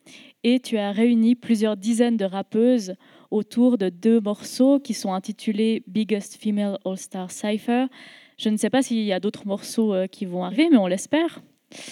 et 0.43 0.61
tu 0.61 0.77
as 0.77 0.93
réuni 0.93 1.35
plusieurs 1.35 1.77
dizaines 1.77 2.17
de 2.17 2.25
rappeuses 2.25 2.95
autour 3.31 3.79
de 3.79 3.89
deux 3.89 4.21
morceaux 4.21 4.79
qui 4.79 4.95
sont 4.95 5.13
intitulés 5.13 5.83
Biggest 5.87 6.43
Female 6.43 6.79
All-Star 6.85 7.31
Cypher. 7.31 7.87
Je 8.37 8.49
ne 8.49 8.57
sais 8.57 8.71
pas 8.71 8.83
s'il 8.83 9.03
y 9.03 9.13
a 9.13 9.21
d'autres 9.21 9.47
morceaux 9.47 9.95
euh, 9.95 10.07
qui 10.07 10.25
vont 10.25 10.45
arriver, 10.45 10.69
mais 10.71 10.77
on 10.77 10.87
l'espère. 10.87 11.41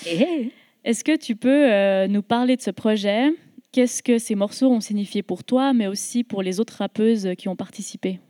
Eh, 0.07 0.23
eh. 0.23 0.51
Est-ce 0.85 1.05
que 1.05 1.17
tu 1.17 1.37
peux 1.37 1.71
euh, 1.71 2.09
nous 2.09 2.23
parler 2.23 2.57
de 2.57 2.63
ce 2.63 2.71
projet? 2.71 3.31
Qu'est-ce 3.71 4.03
que 4.03 4.19
ces 4.19 4.35
morceaux 4.35 4.71
ont 4.71 4.81
signifié 4.81 5.23
pour 5.23 5.45
toi, 5.45 5.73
mais 5.73 5.87
aussi 5.87 6.25
pour 6.25 6.43
les 6.43 6.61
autres 6.61 6.75
rappeuses 6.75 7.31
qui 7.39 7.49
ont 7.49 7.57
participé? 7.57 8.21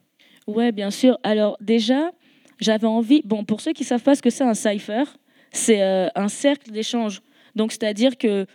Ouais, 0.47 0.73
bien 0.73 0.91
sûr. 0.91 1.19
Alors 1.23 1.57
déjà, 1.61 2.13
j'avais 2.61 2.87
envie. 2.87 3.23
Bon, 3.25 3.45
pour 3.45 3.61
ceux 3.61 3.73
qui 3.73 3.85
savent 3.85 4.03
pas 4.03 4.15
ce 4.15 4.23
que 4.23 4.31
c'est 4.31 4.45
un 4.45 4.55
cipher, 4.55 5.05
c'est 5.53 5.82
euh, 5.82 6.09
un 6.14 6.28
cercle 6.28 6.70
d'échange. 6.70 7.22
Donc, 7.55 7.72
c'est-à-dire 7.72 8.16
que 8.16 8.46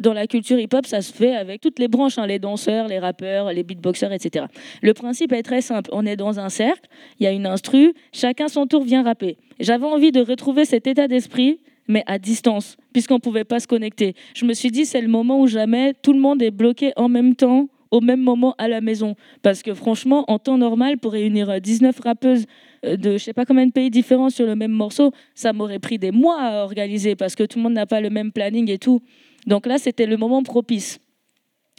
dans 0.00 0.12
la 0.12 0.26
culture 0.26 0.58
hip-hop, 0.58 0.86
ça 0.86 1.00
se 1.00 1.12
fait 1.12 1.34
avec 1.34 1.60
toutes 1.60 1.78
les 1.78 1.88
branches, 1.88 2.18
hein, 2.18 2.26
les 2.26 2.38
danseurs, 2.38 2.88
les 2.88 2.98
rappeurs, 2.98 3.52
les 3.52 3.62
beatboxers, 3.62 4.12
etc. 4.12 4.46
Le 4.82 4.92
principe 4.92 5.32
est 5.32 5.42
très 5.42 5.62
simple. 5.62 5.90
On 5.92 6.04
est 6.04 6.16
dans 6.16 6.38
un 6.38 6.48
cercle, 6.48 6.88
il 7.18 7.24
y 7.24 7.26
a 7.26 7.32
une 7.32 7.46
instru, 7.46 7.94
chacun 8.12 8.48
son 8.48 8.66
tour 8.66 8.82
vient 8.82 9.02
rapper. 9.02 9.38
J'avais 9.58 9.86
envie 9.86 10.12
de 10.12 10.20
retrouver 10.20 10.64
cet 10.64 10.86
état 10.86 11.08
d'esprit 11.08 11.60
mais 11.88 12.02
à 12.06 12.18
distance, 12.18 12.76
puisqu'on 12.92 13.14
ne 13.14 13.20
pouvait 13.20 13.44
pas 13.44 13.60
se 13.60 13.68
connecter. 13.68 14.14
Je 14.34 14.44
me 14.44 14.54
suis 14.54 14.72
dit, 14.72 14.86
c'est 14.86 15.00
le 15.00 15.06
moment 15.06 15.40
où 15.40 15.46
jamais 15.46 15.94
tout 15.94 16.12
le 16.12 16.18
monde 16.18 16.42
est 16.42 16.50
bloqué 16.50 16.92
en 16.96 17.08
même 17.08 17.36
temps 17.36 17.68
au 17.92 18.00
même 18.00 18.20
moment 18.20 18.54
à 18.58 18.68
la 18.68 18.80
maison. 18.80 19.14
Parce 19.42 19.62
que 19.62 19.72
franchement, 19.72 20.24
en 20.28 20.38
temps 20.38 20.58
normal, 20.58 20.98
pour 20.98 21.12
réunir 21.12 21.60
19 21.60 21.98
rappeuses 22.00 22.46
de 22.82 23.12
je 23.12 23.18
sais 23.18 23.32
pas 23.32 23.44
combien 23.44 23.66
de 23.66 23.72
pays 23.72 23.90
différents 23.90 24.30
sur 24.30 24.46
le 24.46 24.56
même 24.56 24.72
morceau, 24.72 25.12
ça 25.34 25.52
m'aurait 25.52 25.78
pris 25.78 25.98
des 25.98 26.10
mois 26.10 26.40
à 26.40 26.64
organiser 26.64 27.16
parce 27.16 27.34
que 27.34 27.44
tout 27.44 27.58
le 27.58 27.64
monde 27.64 27.74
n'a 27.74 27.86
pas 27.86 28.00
le 28.00 28.10
même 28.10 28.32
planning 28.32 28.70
et 28.70 28.78
tout. 28.78 29.02
Donc 29.46 29.66
là, 29.66 29.78
c'était 29.78 30.06
le 30.06 30.16
moment 30.16 30.42
propice. 30.42 30.98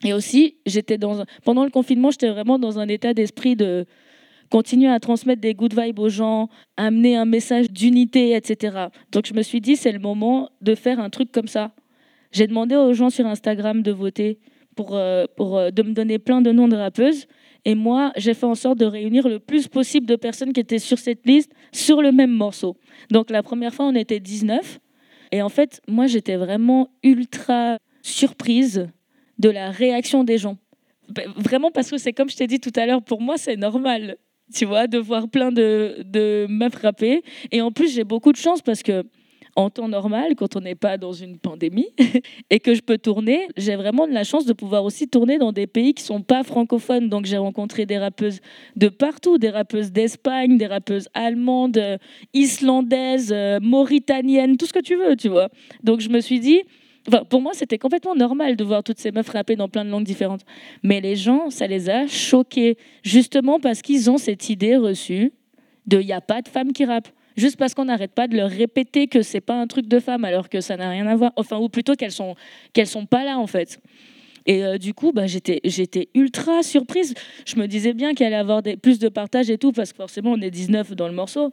Et 0.04 0.14
aussi, 0.14 0.58
j'étais 0.66 0.98
dans 0.98 1.26
pendant 1.43 1.64
le 1.64 1.70
confinement, 1.70 2.12
j'étais 2.12 2.30
vraiment 2.30 2.60
dans 2.60 2.80
un 2.80 2.88
état 2.88 3.14
d'esprit 3.14 3.56
de 3.56 3.86
continuer 4.50 4.89
à 4.89 5.00
transmettre 5.00 5.41
des 5.41 5.54
good 5.54 5.78
vibes 5.78 6.00
aux 6.00 6.10
gens, 6.10 6.50
amener 6.78 7.18
un 7.18 7.26
message 7.26 7.72
d'unité, 7.72 8.36
etc. 8.36 8.88
Donc 9.12 9.26
je 9.26 9.34
me 9.34 9.41
suis 9.41 9.62
dit, 9.62 9.76
c'est 9.76 9.91
le 9.91 10.00
moment 10.00 10.50
de 10.62 10.76
faire 10.76 11.00
un 11.00 11.10
truc 11.10 11.32
comme 11.32 11.48
ça. 11.48 11.72
J'ai 12.32 12.48
demandé 12.48 12.76
aux 12.76 12.93
gens 12.93 13.10
sur 13.10 13.26
Instagram 13.26 13.82
de 13.82 13.91
voter 13.91 14.39
pour, 14.76 14.95
euh, 14.95 15.26
pour 15.36 15.58
euh, 15.58 15.72
de 15.72 15.82
me 15.84 15.93
donner 15.93 16.20
plein 16.20 16.41
de 16.41 16.52
noms 16.52 16.68
de 16.68 16.76
rappeuses. 16.76 17.28
Et 17.68 17.76
moi, 17.76 18.13
j'ai 18.15 18.34
fait 18.34 18.45
en 18.45 18.55
sorte 18.55 18.78
de 18.78 18.86
réunir 18.86 19.28
le 19.28 19.39
plus 19.39 19.68
possible 19.68 20.05
de 20.05 20.15
personnes 20.15 20.53
qui 20.53 20.61
étaient 20.61 20.80
sur 20.80 20.97
cette 20.97 21.26
liste 21.28 21.51
sur 21.74 22.01
le 22.01 22.13
même 22.13 22.32
morceau. 22.32 22.78
Donc 23.11 23.30
la 23.30 23.43
première 23.43 23.74
fois, 23.74 23.88
on 23.88 23.93
était 23.93 24.22
19. 24.22 24.80
Et 25.34 25.41
en 25.41 25.49
fait, 25.49 25.82
moi, 25.86 26.07
j'étais 26.07 26.38
vraiment 26.38 26.88
ultra 27.03 27.78
surprise 28.01 28.88
de 29.38 29.49
la 29.49 29.70
réaction 29.70 30.24
des 30.24 30.38
gens. 30.38 30.57
Vraiment 31.36 31.70
parce 31.70 31.91
que 31.91 31.97
c'est 31.97 32.13
comme 32.13 32.30
je 32.30 32.38
t'ai 32.38 32.47
dit 32.47 32.61
tout 32.61 32.72
à 32.74 32.86
l'heure, 32.86 33.03
pour 33.03 33.22
moi, 33.22 33.38
c'est 33.38 33.57
normal, 33.57 34.15
tu 34.55 34.63
vois, 34.63 34.88
de 34.88 34.97
voir 34.97 35.28
plein 35.28 35.51
de, 35.51 35.97
de 36.05 36.47
meufs. 36.49 36.74
Et 37.51 37.59
en 37.59 37.74
plus, 37.74 37.93
j'ai 37.93 38.05
beaucoup 38.05 38.32
de 38.32 38.38
chance 38.38 38.61
parce 38.61 38.82
que 38.82 39.03
en 39.58 39.72
temps 39.72 39.88
normal, 39.88 40.36
quand 40.36 40.55
on 40.55 40.62
n'est 40.62 40.76
pas 40.76 40.97
dans 40.97 41.14
une 41.14 41.39
pandémie 41.39 41.88
et 42.51 42.60
que 42.60 42.76
je 42.76 42.82
peux 42.82 42.99
tourner, 42.99 43.47
j'ai 43.58 43.76
vraiment 43.76 44.08
de 44.08 44.14
la 44.14 44.24
chance 44.24 44.45
de 44.45 44.53
pouvoir 44.53 44.86
aussi 44.86 45.08
tourner 45.08 45.39
dans 45.39 45.51
des 45.51 45.66
pays 45.66 45.95
qui 45.95 46.03
sont 46.03 46.22
pas 46.22 46.43
francophones. 46.43 47.10
Donc 47.10 47.26
j'ai 47.26 47.38
rencontré 47.38 47.88
des 47.88 47.97
rappeuses 47.97 48.39
de 48.76 48.88
partout, 48.88 49.39
des 49.39 49.49
rappeuses 49.49 49.91
d'Espagne, 49.91 50.60
des 50.60 50.68
rappeuses 50.68 51.10
allemandes, 51.16 51.82
islandaises, 52.36 53.36
mauritaniennes, 53.60 54.58
tout 54.58 54.68
ce 54.68 54.74
que 54.74 54.80
tu 54.80 54.95
veux, 54.95 55.16
tu 55.16 55.28
vois. 55.28 55.49
Donc 55.84 56.01
je 56.01 56.10
me 56.10 56.22
suis 56.22 56.39
dit, 56.39 56.62
Enfin, 57.10 57.24
pour 57.24 57.41
moi, 57.41 57.53
c'était 57.53 57.78
complètement 57.78 58.16
normal 58.16 58.58
de 58.58 58.64
voir 58.66 58.84
toutes 58.84 58.99
ces 58.99 59.12
meufs 59.12 59.30
rapper 59.30 59.55
dans 59.55 59.70
plein 59.70 59.86
de 59.86 59.89
langues 59.89 60.03
différentes. 60.03 60.41
Mais 60.84 60.99
les 60.99 61.16
gens, 61.16 61.49
ça 61.49 61.66
les 61.66 61.89
a 61.89 62.05
choqués, 62.05 62.78
justement 63.01 63.62
parce 63.62 63.82
qu'ils 63.82 64.12
ont 64.12 64.18
cette 64.18 64.49
idée 64.49 64.76
reçue 64.76 65.32
de 65.86 66.01
il 66.01 66.05
n'y 66.05 66.12
a 66.12 66.20
pas 66.20 66.41
de 66.41 66.49
femmes 66.49 66.74
qui 66.74 66.84
rappent 66.84 67.08
juste 67.38 67.58
parce 67.58 67.74
qu'on 67.74 67.86
n'arrête 67.86 68.14
pas 68.14 68.28
de 68.28 68.36
leur 68.36 68.50
répéter 68.50 69.08
que 69.08 69.22
c'est 69.22 69.42
pas 69.42 69.56
un 69.56 69.68
truc 69.68 69.88
de 69.88 70.00
femme 70.00 70.26
alors 70.26 70.50
que 70.50 70.60
ça 70.60 70.76
n'a 70.76 70.90
rien 70.90 71.08
à 71.08 71.16
voir. 71.16 71.32
Enfin, 71.38 71.58
ou 71.58 71.70
plutôt 71.70 71.96
qu'elles 71.96 72.12
sont 72.12 72.36
qu'elles 72.74 72.88
sont 72.88 73.06
pas 73.06 73.24
là 73.24 73.38
en 73.40 73.48
fait. 73.48 73.80
Et 74.48 74.64
euh, 74.64 74.78
du 74.78 74.94
coup, 74.94 75.12
bah, 75.12 75.26
j'étais, 75.28 76.10
ultra 76.16 76.64
surprise. 76.64 77.14
Je 77.46 77.58
me 77.58 77.68
disais 77.68 77.94
bien 77.94 78.14
qu'il 78.14 78.26
allait 78.26 78.38
avoir 78.38 78.62
plus 78.82 78.98
de 78.98 79.10
partage 79.10 79.50
et 79.50 79.58
tout, 79.58 79.74
parce 79.74 79.92
que 79.92 79.98
forcément, 79.98 80.32
on 80.32 80.42
est 80.42 80.50
19 80.50 80.94
dans 80.94 81.08
le 81.08 81.14
morceau. 81.14 81.52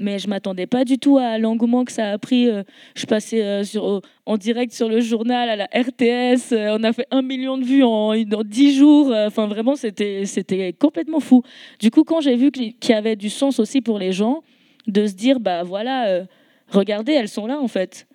Mais 0.00 0.18
je 0.18 0.28
m'attendais 0.28 0.66
pas 0.66 0.84
du 0.84 0.98
tout 0.98 1.18
à 1.18 1.38
l'engouement 1.38 1.84
que 1.84 1.92
ça 1.92 2.10
a 2.10 2.18
pris. 2.18 2.48
Euh, 2.48 2.64
je 2.96 3.06
passais 3.06 3.42
euh, 3.42 4.00
en 4.26 4.36
direct 4.36 4.72
sur 4.72 4.88
le 4.88 5.00
journal, 5.00 5.48
à 5.48 5.56
la 5.56 5.64
RTS. 5.66 6.52
on 6.52 6.82
a 6.82 6.92
fait 6.92 7.06
un 7.10 7.22
million 7.22 7.56
de 7.56 7.64
vues 7.64 7.84
en, 7.84 8.12
en 8.12 8.42
10 8.44 8.76
jours. 8.76 9.14
Enfin, 9.14 9.46
vraiment, 9.46 9.74
c'était, 9.74 10.26
c'était 10.26 10.74
complètement 10.74 11.20
fou. 11.20 11.42
Du 11.80 11.90
coup, 11.90 12.04
quand 12.04 12.20
j'ai 12.20 12.36
vu 12.36 12.50
qu'il 12.50 12.74
y 12.88 12.92
avait 12.92 13.16
du 13.16 13.30
sens 13.30 13.58
aussi 13.58 13.80
pour 13.80 13.98
les 13.98 14.12
gens, 14.12 14.42
de 14.86 15.06
se 15.06 15.14
dire, 15.14 15.40
bah 15.40 15.62
voilà, 15.62 16.08
euh, 16.08 16.24
regardez, 16.68 17.12
elles 17.12 17.28
sont 17.28 17.46
là 17.46 17.58
en 17.60 17.68
fait. 17.68 18.06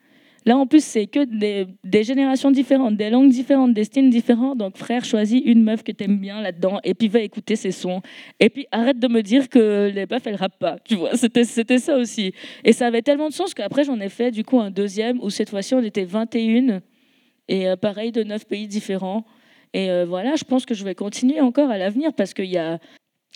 Là, 0.46 0.58
en 0.58 0.66
plus, 0.66 0.84
c'est 0.84 1.06
que 1.06 1.26
des, 1.26 2.04
générations 2.04 2.50
différentes, 2.50 2.96
des 2.96 3.10
langues 3.10 3.30
différentes, 3.30 3.74
des 3.74 3.84
styles 3.84 4.10
différents. 4.10 4.56
Donc, 4.56 4.78
frère, 4.78 5.04
choisis 5.04 5.42
une 5.46 5.64
meuf 5.64 5.84
que 5.84 5.92
t'aimes 5.92 6.18
bien 6.18 6.42
là-dedans 6.42 6.80
et 6.84 6.94
puis 6.94 7.08
va 7.08 7.20
écouter 7.20 7.56
ses 7.56 7.72
sons. 7.72 8.02
Et 8.40 8.50
puis, 8.50 8.66
arrête 8.72 9.00
de 9.00 9.08
me 9.08 9.22
dire 9.22 9.50
que 9.50 9.92
les 9.94 10.06
meufs, 10.10 10.26
elles 10.26 10.36
rappent 10.36 10.58
pas. 10.58 10.78
Tu 10.86 10.96
vois, 10.96 11.16
c'était, 11.16 11.44
ça 11.44 11.98
aussi. 11.98 12.34
Et 12.64 12.74
ça 12.74 12.88
avait 12.88 13.02
tellement 13.02 13.28
de 13.28 13.34
sens 13.34 13.54
qu'après, 13.54 13.84
j'en 13.84 14.00
ai 14.00 14.10
fait 14.10 14.32
du 14.32 14.44
coup 14.44 14.60
un 14.60 14.72
deuxième 14.72 15.20
où 15.22 15.30
cette 15.30 15.50
fois-ci, 15.50 15.76
on 15.76 15.84
était 15.84 16.06
21 16.06 16.82
et 17.48 17.68
euh, 17.68 17.76
pareil, 17.76 18.12
de 18.12 18.24
neuf 18.24 18.48
pays 18.48 18.68
différents. 18.68 19.26
Et 19.74 19.92
euh, 19.92 20.06
voilà, 20.06 20.36
je 20.36 20.44
pense 20.46 20.66
que 20.66 20.74
je 20.74 20.84
vais 20.84 20.96
continuer 20.96 21.42
encore 21.42 21.70
à 21.70 21.78
l'avenir 21.78 22.14
parce 22.14 22.34
qu'il 22.34 22.46
y 22.46 22.58
a, 22.58 22.80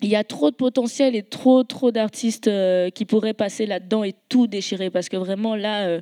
il 0.04 0.10
y 0.10 0.18
a 0.18 0.26
trop 0.26 0.51
de 0.51 0.56
potentiel 0.56 1.16
et 1.16 1.24
trop, 1.24 1.64
trop 1.64 1.91
d'artistes 1.91 2.49
euh, 2.49 2.89
qui 2.89 3.06
pourraient 3.06 3.34
passer 3.34 3.66
là-dedans 3.66 4.04
et 4.04 4.14
tout 4.28 4.47
déchirer. 4.47 4.89
Parce 4.89 5.08
que 5.08 5.16
vraiment, 5.16 5.56
là, 5.56 5.88
euh, 5.88 6.01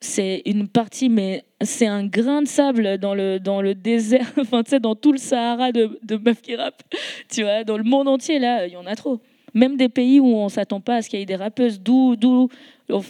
c'est 0.00 0.42
une 0.44 0.68
partie, 0.68 1.08
mais 1.08 1.44
c'est 1.62 1.86
un 1.86 2.06
grain 2.06 2.42
de 2.42 2.46
sable 2.46 2.98
dans 2.98 3.14
le, 3.14 3.40
dans 3.40 3.62
le 3.62 3.74
désert, 3.74 4.30
enfin, 4.38 4.62
tu 4.62 4.70
sais, 4.70 4.80
dans 4.80 4.94
tout 4.94 5.12
le 5.12 5.18
Sahara 5.18 5.72
de, 5.72 6.16
meufs 6.18 6.42
qui 6.42 6.56
rappent. 6.56 6.82
Tu 7.30 7.42
vois, 7.42 7.64
dans 7.64 7.78
le 7.78 7.84
monde 7.84 8.06
entier, 8.06 8.38
là, 8.38 8.66
il 8.66 8.74
y 8.74 8.76
en 8.76 8.84
a 8.84 8.94
trop. 8.94 9.18
Même 9.54 9.76
des 9.76 9.88
pays 9.88 10.20
où 10.20 10.26
on 10.26 10.44
ne 10.44 10.50
s'attend 10.50 10.80
pas 10.80 10.96
à 10.96 11.02
ce 11.02 11.08
qu'il 11.08 11.18
y 11.18 11.22
ait 11.22 11.26
des 11.26 11.36
rappeuses. 11.36 11.80
D'où, 11.80 12.48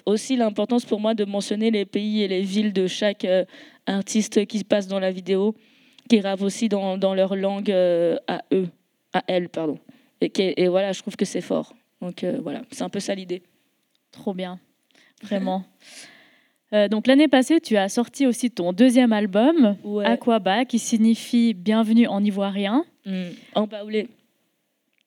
aussi 0.06 0.36
l'importance 0.36 0.84
pour 0.84 1.00
moi 1.00 1.14
de 1.14 1.24
mentionner 1.24 1.72
les 1.72 1.84
pays 1.84 2.22
et 2.22 2.28
les 2.28 2.42
villes 2.42 2.72
de 2.72 2.86
chaque 2.86 3.24
euh, 3.24 3.44
artiste 3.86 4.46
qui 4.46 4.62
passe 4.62 4.86
dans 4.86 5.00
la 5.00 5.10
vidéo, 5.10 5.56
qui 6.08 6.20
rappe 6.20 6.42
aussi 6.42 6.68
dans, 6.68 6.96
dans 6.96 7.14
leur 7.14 7.34
langue 7.34 7.72
à 7.72 8.42
eux, 8.52 8.68
à 9.12 9.24
elles, 9.26 9.48
pardon. 9.48 9.78
Et, 10.22 10.68
voilà, 10.68 10.92
je 10.92 11.00
trouve 11.00 11.16
que 11.16 11.24
c'est 11.24 11.40
fort. 11.40 11.74
Donc 12.00 12.24
euh, 12.24 12.38
voilà, 12.42 12.62
c'est 12.70 12.82
un 12.82 12.88
peu 12.88 13.00
ça 13.00 13.14
l'idée. 13.14 13.42
Trop 14.10 14.34
bien, 14.34 14.58
vraiment. 15.22 15.64
Euh, 16.74 16.88
donc 16.88 17.06
l'année 17.06 17.28
passée, 17.28 17.60
tu 17.60 17.76
as 17.76 17.90
sorti 17.90 18.26
aussi 18.26 18.50
ton 18.50 18.72
deuxième 18.72 19.12
album, 19.12 19.76
Aquaba, 20.06 20.64
qui 20.64 20.78
signifie 20.78 21.52
Bienvenue 21.52 22.06
en 22.06 22.24
ivoirien. 22.24 22.86
Mmh. 23.04 23.24
En 23.54 23.66
baoulé. 23.66 24.08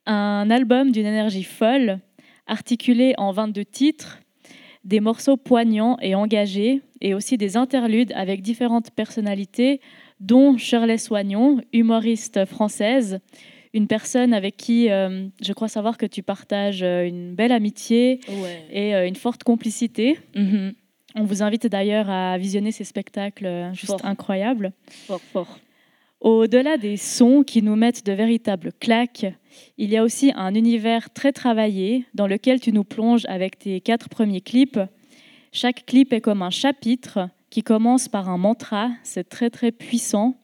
Un 0.05 0.51
album 0.51 0.91
d'une 0.91 1.07
énergie 1.07 1.41
folle, 1.41 1.97
articulé 2.45 3.15
en 3.17 3.31
22 3.31 3.65
titres, 3.65 4.19
des 4.83 4.99
morceaux 4.99 5.37
poignants 5.37 5.97
et 6.03 6.13
engagés, 6.13 6.83
et 7.01 7.15
aussi 7.15 7.35
des 7.35 7.57
interludes 7.57 8.13
avec 8.15 8.43
différentes 8.43 8.91
personnalités, 8.91 9.81
dont 10.19 10.57
Shirley 10.57 10.99
Soignon, 10.99 11.61
humoriste 11.73 12.45
française, 12.45 13.19
une 13.75 13.87
personne 13.87 14.33
avec 14.33 14.55
qui 14.55 14.89
euh, 14.89 15.27
je 15.41 15.51
crois 15.51 15.67
savoir 15.67 15.97
que 15.97 16.05
tu 16.05 16.23
partages 16.23 16.81
euh, 16.81 17.05
une 17.05 17.35
belle 17.35 17.51
amitié 17.51 18.21
et 18.71 18.95
euh, 18.95 19.05
une 19.05 19.17
forte 19.17 19.43
complicité. 19.43 20.17
Mhm. 20.33 20.73
On 21.15 21.23
vous 21.23 21.43
invite 21.43 21.67
d'ailleurs 21.67 22.09
à 22.09 22.37
visionner 22.37 22.71
ces 22.71 22.83
spectacles 22.83 23.71
juste 23.73 24.03
incroyables. 24.03 24.73
Fort, 24.89 25.21
fort. 25.31 25.59
Au-delà 26.19 26.77
des 26.77 26.97
sons 26.97 27.43
qui 27.43 27.61
nous 27.61 27.75
mettent 27.75 28.05
de 28.05 28.11
véritables 28.11 28.71
claques, 28.79 29.25
il 29.77 29.89
y 29.89 29.97
a 29.97 30.03
aussi 30.03 30.33
un 30.35 30.53
univers 30.55 31.09
très 31.13 31.31
travaillé 31.31 32.05
dans 32.13 32.27
lequel 32.27 32.59
tu 32.59 32.73
nous 32.73 32.83
plonges 32.83 33.25
avec 33.27 33.59
tes 33.59 33.79
quatre 33.79 34.09
premiers 34.09 34.41
clips. 34.41 34.79
Chaque 35.53 35.85
clip 35.85 36.11
est 36.11 36.21
comme 36.21 36.41
un 36.41 36.49
chapitre 36.49 37.29
qui 37.49 37.63
commence 37.63 38.09
par 38.09 38.29
un 38.29 38.37
mantra, 38.37 38.89
c'est 39.03 39.29
très 39.29 39.49
très 39.49 39.71
puissant. 39.71 40.35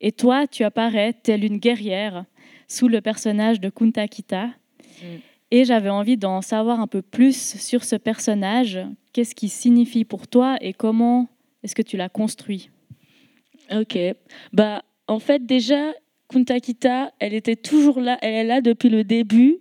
Et 0.00 0.12
toi, 0.12 0.46
tu 0.46 0.64
apparais 0.64 1.12
telle 1.12 1.44
une 1.44 1.58
guerrière 1.58 2.24
sous 2.68 2.88
le 2.88 3.00
personnage 3.00 3.60
de 3.60 3.70
Kunta 3.70 4.06
Kita. 4.06 4.46
Mm. 4.46 5.06
Et 5.50 5.64
j'avais 5.64 5.88
envie 5.88 6.18
d'en 6.18 6.42
savoir 6.42 6.80
un 6.80 6.86
peu 6.86 7.00
plus 7.02 7.56
sur 7.58 7.82
ce 7.82 7.96
personnage. 7.96 8.78
Qu'est-ce 9.12 9.34
qui 9.34 9.48
signifie 9.48 10.04
pour 10.04 10.28
toi 10.28 10.56
et 10.60 10.74
comment 10.74 11.28
est-ce 11.62 11.74
que 11.74 11.82
tu 11.82 11.96
l'as 11.96 12.10
construit 12.10 12.70
Ok. 13.70 13.98
Bah, 14.52 14.82
en 15.06 15.18
fait, 15.18 15.46
déjà, 15.46 15.92
Kunta 16.28 16.60
Kita, 16.60 17.12
elle 17.18 17.34
était 17.34 17.56
toujours 17.56 18.00
là. 18.00 18.18
Elle 18.20 18.34
est 18.34 18.44
là 18.44 18.60
depuis 18.60 18.90
le 18.90 19.04
début, 19.04 19.58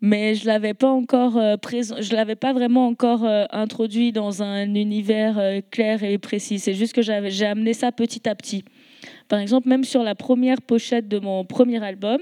mais 0.00 0.34
je 0.34 0.46
l'avais 0.46 0.74
pas 0.74 0.90
encore 0.90 1.38
euh, 1.38 1.56
présent. 1.56 1.96
Je 2.00 2.14
l'avais 2.14 2.36
pas 2.36 2.52
vraiment 2.52 2.86
encore 2.86 3.24
euh, 3.24 3.44
introduit 3.50 4.12
dans 4.12 4.42
un 4.42 4.74
univers 4.74 5.38
euh, 5.38 5.60
clair 5.70 6.02
et 6.02 6.18
précis. 6.18 6.58
C'est 6.58 6.74
juste 6.74 6.92
que 6.92 7.02
j'ai 7.02 7.46
amené 7.46 7.72
ça 7.72 7.92
petit 7.92 8.28
à 8.28 8.34
petit. 8.34 8.64
Par 9.28 9.38
exemple, 9.40 9.68
même 9.68 9.84
sur 9.84 10.02
la 10.02 10.14
première 10.14 10.62
pochette 10.62 11.08
de 11.08 11.18
mon 11.18 11.44
premier 11.44 11.82
album, 11.82 12.18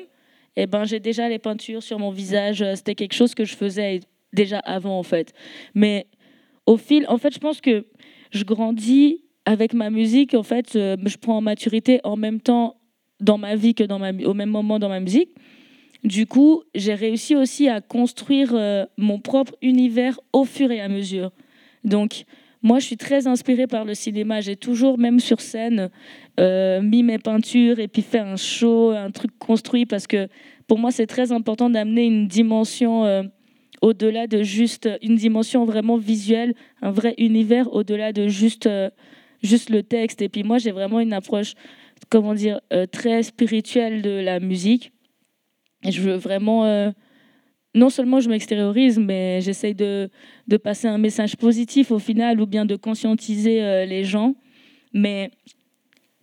eh 0.56 0.66
ben, 0.66 0.84
j'ai 0.84 1.00
déjà 1.00 1.28
les 1.28 1.38
peintures 1.38 1.82
sur 1.82 1.98
mon 1.98 2.10
visage. 2.10 2.64
C'était 2.74 2.94
quelque 2.94 3.14
chose 3.14 3.34
que 3.34 3.44
je 3.44 3.56
faisais 3.56 4.00
déjà 4.32 4.58
avant, 4.60 4.98
en 4.98 5.02
fait. 5.02 5.32
Mais 5.74 6.06
au 6.66 6.76
fil, 6.76 7.04
en 7.08 7.18
fait, 7.18 7.34
je 7.34 7.38
pense 7.38 7.60
que 7.60 7.86
je 8.30 8.44
grandis 8.44 9.22
avec 9.44 9.74
ma 9.74 9.90
musique. 9.90 10.34
En 10.34 10.42
fait, 10.42 10.76
euh, 10.76 10.96
je 11.04 11.16
prends 11.16 11.38
en 11.38 11.40
maturité 11.40 12.00
en 12.04 12.16
même 12.16 12.40
temps 12.40 12.76
dans 13.20 13.38
ma 13.38 13.56
vie 13.56 13.74
que 13.74 13.84
dans 13.84 13.98
ma, 13.98 14.12
au 14.12 14.34
même 14.34 14.50
moment 14.50 14.78
dans 14.78 14.88
ma 14.88 15.00
musique. 15.00 15.30
Du 16.02 16.26
coup, 16.26 16.62
j'ai 16.74 16.94
réussi 16.94 17.34
aussi 17.34 17.68
à 17.68 17.80
construire 17.80 18.54
euh, 18.54 18.84
mon 18.98 19.18
propre 19.18 19.54
univers 19.62 20.20
au 20.32 20.44
fur 20.44 20.70
et 20.70 20.80
à 20.80 20.88
mesure. 20.88 21.30
Donc, 21.82 22.24
moi, 22.64 22.78
je 22.78 22.86
suis 22.86 22.96
très 22.96 23.26
inspirée 23.26 23.66
par 23.66 23.84
le 23.84 23.92
cinéma. 23.92 24.40
J'ai 24.40 24.56
toujours, 24.56 24.98
même 24.98 25.20
sur 25.20 25.42
scène, 25.42 25.90
euh, 26.40 26.80
mis 26.80 27.02
mes 27.02 27.18
peintures 27.18 27.78
et 27.78 27.88
puis 27.88 28.00
fait 28.00 28.20
un 28.20 28.36
show, 28.36 28.88
un 28.88 29.10
truc 29.10 29.32
construit 29.38 29.84
parce 29.84 30.06
que 30.06 30.28
pour 30.66 30.78
moi, 30.78 30.90
c'est 30.90 31.06
très 31.06 31.30
important 31.30 31.68
d'amener 31.68 32.06
une 32.06 32.26
dimension 32.26 33.04
euh, 33.04 33.22
au-delà 33.82 34.26
de 34.26 34.42
juste 34.42 34.88
une 35.02 35.16
dimension 35.16 35.66
vraiment 35.66 35.98
visuelle, 35.98 36.54
un 36.80 36.90
vrai 36.90 37.14
univers 37.18 37.70
au-delà 37.70 38.14
de 38.14 38.28
juste, 38.28 38.66
euh, 38.66 38.88
juste 39.42 39.68
le 39.68 39.82
texte. 39.82 40.22
Et 40.22 40.30
puis 40.30 40.42
moi, 40.42 40.56
j'ai 40.56 40.70
vraiment 40.70 41.00
une 41.00 41.12
approche 41.12 41.52
comment 42.08 42.32
dire, 42.32 42.60
très 42.92 43.22
spirituelle 43.22 44.00
de 44.00 44.10
la 44.10 44.40
musique. 44.40 44.92
Je 45.88 46.00
veux 46.00 46.16
vraiment 46.16 46.92
non 47.74 47.90
seulement 47.90 48.20
je 48.20 48.28
m'extériorise, 48.28 48.98
mais 48.98 49.40
j'essaye 49.40 49.74
de, 49.74 50.08
de, 50.46 50.56
passer 50.56 50.86
un 50.86 50.98
message 50.98 51.36
positif 51.36 51.90
au 51.90 51.98
final 51.98 52.40
ou 52.40 52.46
bien 52.46 52.64
de 52.64 52.76
conscientiser 52.76 53.62
euh, 53.62 53.84
les 53.84 54.04
gens. 54.04 54.34
Mais 54.92 55.30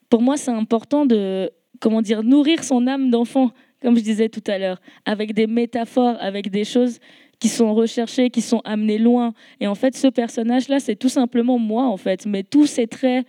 pour 0.09 0.21
moi, 0.21 0.37
c'est 0.37 0.51
important 0.51 1.05
de 1.05 1.51
comment 1.79 2.01
dire 2.01 2.23
nourrir 2.23 2.63
son 2.63 2.87
âme 2.87 3.09
d'enfant, 3.09 3.51
comme 3.81 3.97
je 3.97 4.03
disais 4.03 4.29
tout 4.29 4.43
à 4.47 4.57
l'heure, 4.57 4.81
avec 5.05 5.33
des 5.33 5.47
métaphores, 5.47 6.15
avec 6.19 6.49
des 6.49 6.63
choses 6.63 6.99
qui 7.39 7.49
sont 7.49 7.73
recherchées, 7.73 8.29
qui 8.29 8.41
sont 8.41 8.61
amenées 8.63 8.99
loin. 8.99 9.33
Et 9.59 9.67
en 9.67 9.75
fait, 9.75 9.95
ce 9.95 10.07
personnage-là, 10.07 10.79
c'est 10.79 10.95
tout 10.95 11.09
simplement 11.09 11.57
moi, 11.57 11.85
en 11.87 11.97
fait. 11.97 12.25
Mais 12.27 12.43
tous 12.43 12.67
ces 12.67 12.87
traits 12.87 13.25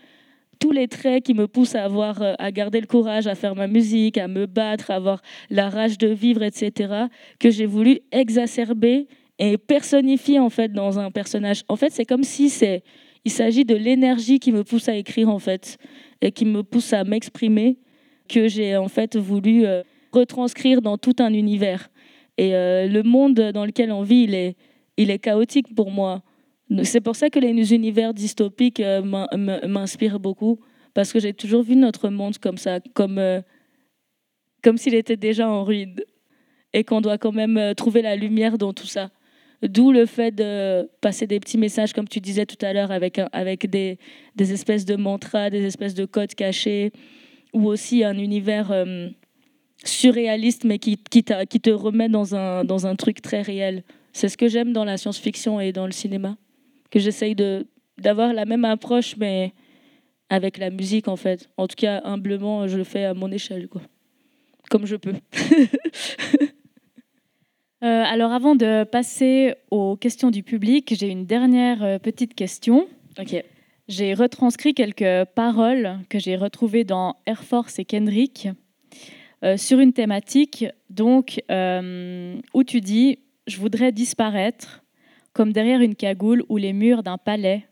tous 0.63 0.71
les 0.71 0.87
traits 0.87 1.25
qui 1.25 1.35
me 1.35 1.49
poussent 1.49 1.75
à 1.75 1.83
avoir, 1.83 2.23
euh, 2.23 2.35
à 2.39 2.53
garder 2.53 2.81
le 2.81 2.87
courage, 2.87 3.27
à 3.27 3.35
faire 3.35 3.57
ma 3.57 3.67
musique, 3.67 4.17
à 4.17 4.29
me 4.29 4.47
battre, 4.47 4.93
à 4.93 4.95
avoir 4.95 5.21
la 5.51 5.69
rage 5.69 5.99
de 5.99 6.07
vivre, 6.07 6.45
etc., 6.45 7.07
que 7.41 7.51
j'ai 7.51 7.67
voulu 7.67 7.99
exacerber 8.13 9.09
et 9.41 9.59
personnifier 9.59 10.39
en 10.39 10.51
fait 10.51 10.73
dans 10.73 11.01
un 11.01 11.11
personnage. 11.11 11.65
En 11.69 11.75
fait, 11.75 11.91
c'est 11.91 12.05
comme 12.05 12.23
si 12.23 12.49
c'est, 12.49 12.85
il 13.25 13.33
s'agit 13.33 13.65
de 13.65 13.75
l'énergie 13.75 14.39
qui 14.39 14.53
me 14.53 14.63
pousse 14.63 14.89
à 14.89 14.95
écrire 14.95 15.31
en 15.31 15.41
fait 15.41 15.79
et 16.21 16.31
qui 16.31 16.45
me 16.45 16.63
pousse 16.63 16.93
à 16.93 17.03
m'exprimer 17.03 17.79
que 18.29 18.47
j'ai 18.47 18.77
en 18.77 18.89
fait 18.89 19.17
voulu 19.17 19.67
euh, 19.67 19.83
retranscrire 20.13 20.81
dans 20.81 20.97
tout 20.97 21.17
un 21.19 21.33
univers. 21.33 21.91
Et 22.39 22.55
euh, 22.55 22.87
le 22.87 23.03
monde 23.03 23.35
dans 23.35 23.67
lequel 23.67 23.91
on 23.91 24.03
vit, 24.03 24.23
il 24.23 24.35
est, 24.35 24.57
il 24.97 25.11
est 25.11 25.19
chaotique 25.19 25.75
pour 25.75 25.91
moi. 25.91 26.23
C'est 26.85 27.01
pour 27.01 27.17
ça 27.17 27.29
que 27.29 27.39
les 27.39 27.75
univers 27.75 28.15
dystopiques 28.15 28.81
euh, 28.81 29.03
m'inspirent 29.69 30.21
beaucoup, 30.21 30.61
parce 30.95 31.13
que 31.13 31.21
j'ai 31.21 31.35
toujours 31.35 31.63
vu 31.63 31.77
notre 31.77 32.09
monde 32.09 32.39
comme 32.39 32.57
ça, 32.57 32.81
comme, 32.95 33.19
euh, 33.19 33.41
comme 34.63 34.79
s'il 34.79 34.95
était 34.95 35.17
déjà 35.17 35.49
en 35.49 35.65
ruine, 35.65 35.97
et 36.73 36.85
qu'on 36.85 37.01
doit 37.01 37.19
quand 37.19 37.33
même 37.33 37.59
euh, 37.59 37.75
trouver 37.75 38.01
la 38.01 38.17
lumière 38.17 38.57
dans 38.57 38.73
tout 38.73 38.87
ça. 38.87 39.11
D'où 39.63 39.93
le 39.93 40.07
fait 40.07 40.33
de 40.33 40.89
passer 41.01 41.27
des 41.27 41.39
petits 41.39 41.59
messages, 41.59 41.93
comme 41.93 42.09
tu 42.09 42.21
disais 42.21 42.47
tout 42.47 42.65
à 42.65 42.73
l'heure, 42.73 42.91
avec, 42.91 43.21
avec 43.33 43.69
des, 43.71 43.99
des, 44.35 44.53
espèces 44.53 44.85
de 44.85 44.97
mantras, 44.97 45.51
des 45.51 45.65
espèces 45.65 45.95
de 45.95 46.05
codes 46.05 46.35
cachés, 46.35 46.91
ou 47.53 47.69
aussi 47.69 48.03
un 48.03 48.19
univers 48.19 48.73
surréaliste, 49.85 50.65
mais 50.65 50.81
qui, 50.81 50.97
qui, 50.97 51.23
qui 51.23 51.61
te 51.61 51.71
remet 51.71 52.09
dans 52.09 52.35
un, 52.35 52.65
dans 52.65 52.89
un 52.89 52.97
truc 52.97 53.23
très 53.23 53.43
réel. 53.43 53.85
C'est 54.13 54.29
ce 54.29 54.37
que 54.37 54.49
j'aime 54.49 54.73
dans 54.73 54.85
la 54.85 54.97
science-fiction 54.97 55.61
et 55.61 55.71
dans 55.73 55.87
le 55.87 55.93
cinéma 55.93 56.37
que 56.93 57.01
j'essaye 57.01 57.35
de 57.35 57.66
d'avoir 57.98 58.32
la 58.32 58.44
même 58.44 58.64
approche, 58.64 59.16
mais 59.16 59.52
avec 60.28 60.59
la 60.59 60.70
musique 60.70 61.09
en 61.09 61.16
fait. 61.16 61.48
En 61.56 61.66
tout 61.66 61.77
cas, 61.77 62.01
humblement, 62.05 62.69
je 62.69 62.77
le 62.77 62.85
fais 62.85 63.05
à 63.05 63.14
mon 63.14 63.31
échelle, 63.32 63.69
quoi. 63.69 63.82
Comme 64.70 64.86
je 64.86 64.97
peux. 64.97 65.14
Euh, 67.85 68.05
alors 68.05 68.31
avant 68.31 68.55
de 68.55 68.85
passer 68.85 69.56
aux 69.73 69.97
questions 69.97 70.31
du 70.31 70.44
public, 70.44 70.94
j'ai 70.97 71.09
une 71.09 71.27
dernière 71.27 71.82
euh, 71.82 71.98
petite 71.98 72.32
question. 72.32 72.86
Ok. 73.19 73.43
J'ai 73.89 74.14
retranscrit 74.14 74.73
quelques 74.73 75.24
paroles 75.35 75.98
que 76.09 76.20
j'ai 76.20 76.36
retrouvées 76.36 76.85
dans 76.85 77.16
Air 77.27 77.43
Force 77.43 77.81
et 77.81 77.85
Kendrick 77.85 78.47
euh, 79.43 79.56
sur 79.56 79.81
une 79.81 79.93
thématique 79.93 80.64
donc 80.90 81.40
où 81.51 82.62
tu 82.62 82.81
dis 82.81 83.19
je 83.48 83.59
voudrais 83.59 83.90
disparaître 83.90 84.85
comme 85.33 85.53
derrière 85.53 85.81
une 85.81 85.95
cagoule 85.95 86.45
ou 86.49 86.57
les 86.57 86.73
murs 86.73 87.03
d'un 87.03 87.19
palais, 87.19 87.67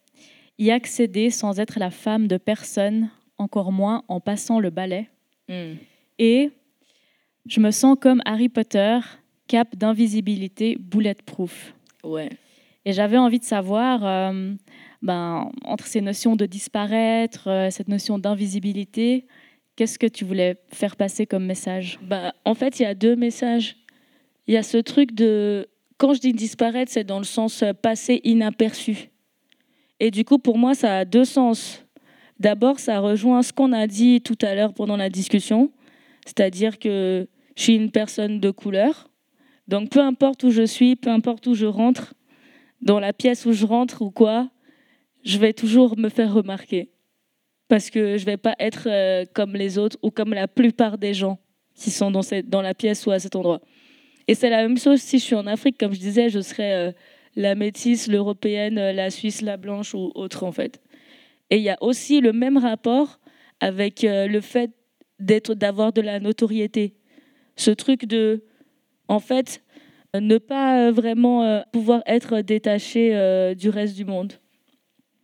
y 0.59 0.71
accéder 0.71 1.31
sans 1.31 1.59
être 1.59 1.79
la 1.79 1.91
femme 1.91 2.27
de 2.27 2.37
personne, 2.37 3.11
encore 3.39 3.73
moins 3.73 4.05
en 4.09 4.21
passant 4.21 4.61
le 4.61 4.71
balai. 4.71 5.09
Hmm. 5.49 5.75
Et 6.19 6.51
je 7.47 7.61
me 7.61 7.71
sens 7.71 7.97
comme 8.01 8.21
Harry 8.25 8.49
Potter, 8.49 8.99
cap 9.47 9.75
d'invisibilité, 9.75 10.77
bulletproof. 10.79 11.75
Ouais. 12.05 12.29
Et 12.85 12.93
j'avais 12.93 13.19
envie 13.19 13.39
de 13.39 13.45
savoir, 13.45 14.05
euh, 14.05 14.53
ben, 15.03 15.51
entre 15.65 15.87
ces 15.87 16.01
notions 16.01 16.37
de 16.37 16.47
disparaître, 16.47 17.49
euh, 17.49 17.71
cette 17.71 17.89
notion 17.89 18.19
d'invisibilité, 18.19 19.27
qu'est-ce 19.77 19.99
que 19.99 20.07
tu 20.07 20.25
voulais 20.25 20.57
faire 20.69 20.97
passer 20.97 21.27
comme 21.27 21.47
message? 21.47 21.99
Bah, 22.03 22.35
En 22.45 22.55
fait, 22.55 22.81
il 22.81 22.85
y 22.85 22.87
a 22.87 22.95
deux 22.95 23.17
messages. 23.17 23.77
Il 24.47 24.55
y 24.55 24.57
a 24.57 24.63
ce 24.63 24.79
truc 24.79 25.13
de 25.13 25.69
quand 26.01 26.15
je 26.15 26.21
dis 26.21 26.33
disparaître, 26.33 26.91
c'est 26.91 27.05
dans 27.05 27.19
le 27.19 27.25
sens 27.25 27.63
euh, 27.63 27.75
passer 27.75 28.23
inaperçu. 28.25 29.11
Et 30.01 30.11
du 30.11 30.25
coup, 30.25 30.39
pour 30.39 30.57
moi, 30.57 30.75
ça 30.75 30.97
a 30.97 31.05
deux 31.05 31.27
sens. 31.27 31.85
D'abord, 32.39 32.79
ça 32.79 33.01
rejoint 33.01 33.43
ce 33.43 33.53
qu'on 33.53 33.75
a 33.75 33.87
dit 33.87 34.23
tout 34.23 34.39
à 34.41 34.55
l'heure 34.55 34.73
pendant 34.73 34.97
la 34.97 35.11
discussion, 35.11 35.71
c'est-à-dire 36.25 36.79
que 36.79 37.29
je 37.55 37.63
suis 37.63 37.75
une 37.77 37.91
personne 37.91 38.41
de 38.41 38.51
couleur. 38.51 39.11
Donc, 39.69 39.91
peu 39.91 40.01
importe 40.01 40.43
où 40.43 40.51
je 40.51 40.63
suis, 40.63 40.97
peu 40.97 41.11
importe 41.11 41.47
où 41.47 41.53
je 41.53 41.67
rentre, 41.67 42.15
dans 42.81 42.99
la 42.99 43.13
pièce 43.13 43.45
où 43.45 43.53
je 43.53 43.67
rentre 43.67 44.01
ou 44.01 44.11
quoi, 44.11 44.49
je 45.23 45.37
vais 45.37 45.53
toujours 45.53 45.99
me 45.99 46.09
faire 46.09 46.33
remarquer. 46.33 46.89
Parce 47.69 47.91
que 47.91 48.17
je 48.17 48.23
ne 48.23 48.31
vais 48.31 48.39
pas 48.39 48.57
être 48.59 48.85
euh, 48.87 49.27
comme 49.35 49.53
les 49.53 49.77
autres 49.77 49.99
ou 50.01 50.11
comme 50.11 50.33
la 50.33 50.49
plupart 50.49 50.97
des 50.97 51.13
gens 51.13 51.39
qui 51.75 51.91
sont 51.91 52.11
dans, 52.11 52.23
cette, 52.23 52.49
dans 52.49 52.63
la 52.63 52.73
pièce 52.73 53.05
ou 53.05 53.11
à 53.11 53.19
cet 53.19 53.37
endroit. 53.37 53.61
Et 54.31 54.37
c'est 54.37 54.49
la 54.49 54.63
même 54.63 54.79
chose 54.79 55.01
si 55.01 55.19
je 55.19 55.25
suis 55.25 55.35
en 55.35 55.49
Afrique, 55.49 55.77
comme 55.77 55.93
je 55.93 55.99
disais, 55.99 56.29
je 56.29 56.39
serais 56.39 56.73
euh, 56.73 56.93
la 57.35 57.57
métisse, 57.57 58.07
l'européenne, 58.07 58.79
euh, 58.79 58.93
la 58.93 59.11
suisse, 59.11 59.43
la 59.43 59.57
blanche 59.57 59.93
ou 59.93 60.13
autre 60.15 60.45
en 60.45 60.53
fait. 60.53 60.81
Et 61.51 61.57
il 61.57 61.65
y 61.65 61.69
a 61.69 61.77
aussi 61.81 62.21
le 62.21 62.33
même 62.33 62.57
rapport 62.57 63.19
avec 63.59 64.05
euh, 64.05 64.29
le 64.29 64.41
fait 64.41 64.71
d'être, 65.19 65.55
d'avoir 65.55 65.93
de 65.93 66.01
la 66.01 66.21
notoriété. 66.21 66.95
Ce 67.57 67.73
truc 67.73 68.05
de, 68.05 68.45
en 69.09 69.19
fait, 69.19 69.65
ne 70.15 70.39
pas 70.39 70.93
vraiment 70.93 71.65
pouvoir 71.73 72.01
être 72.07 72.41
détaché 72.41 73.11
du 73.57 73.69
reste 73.69 73.97
du 73.97 74.05
monde. 74.05 74.35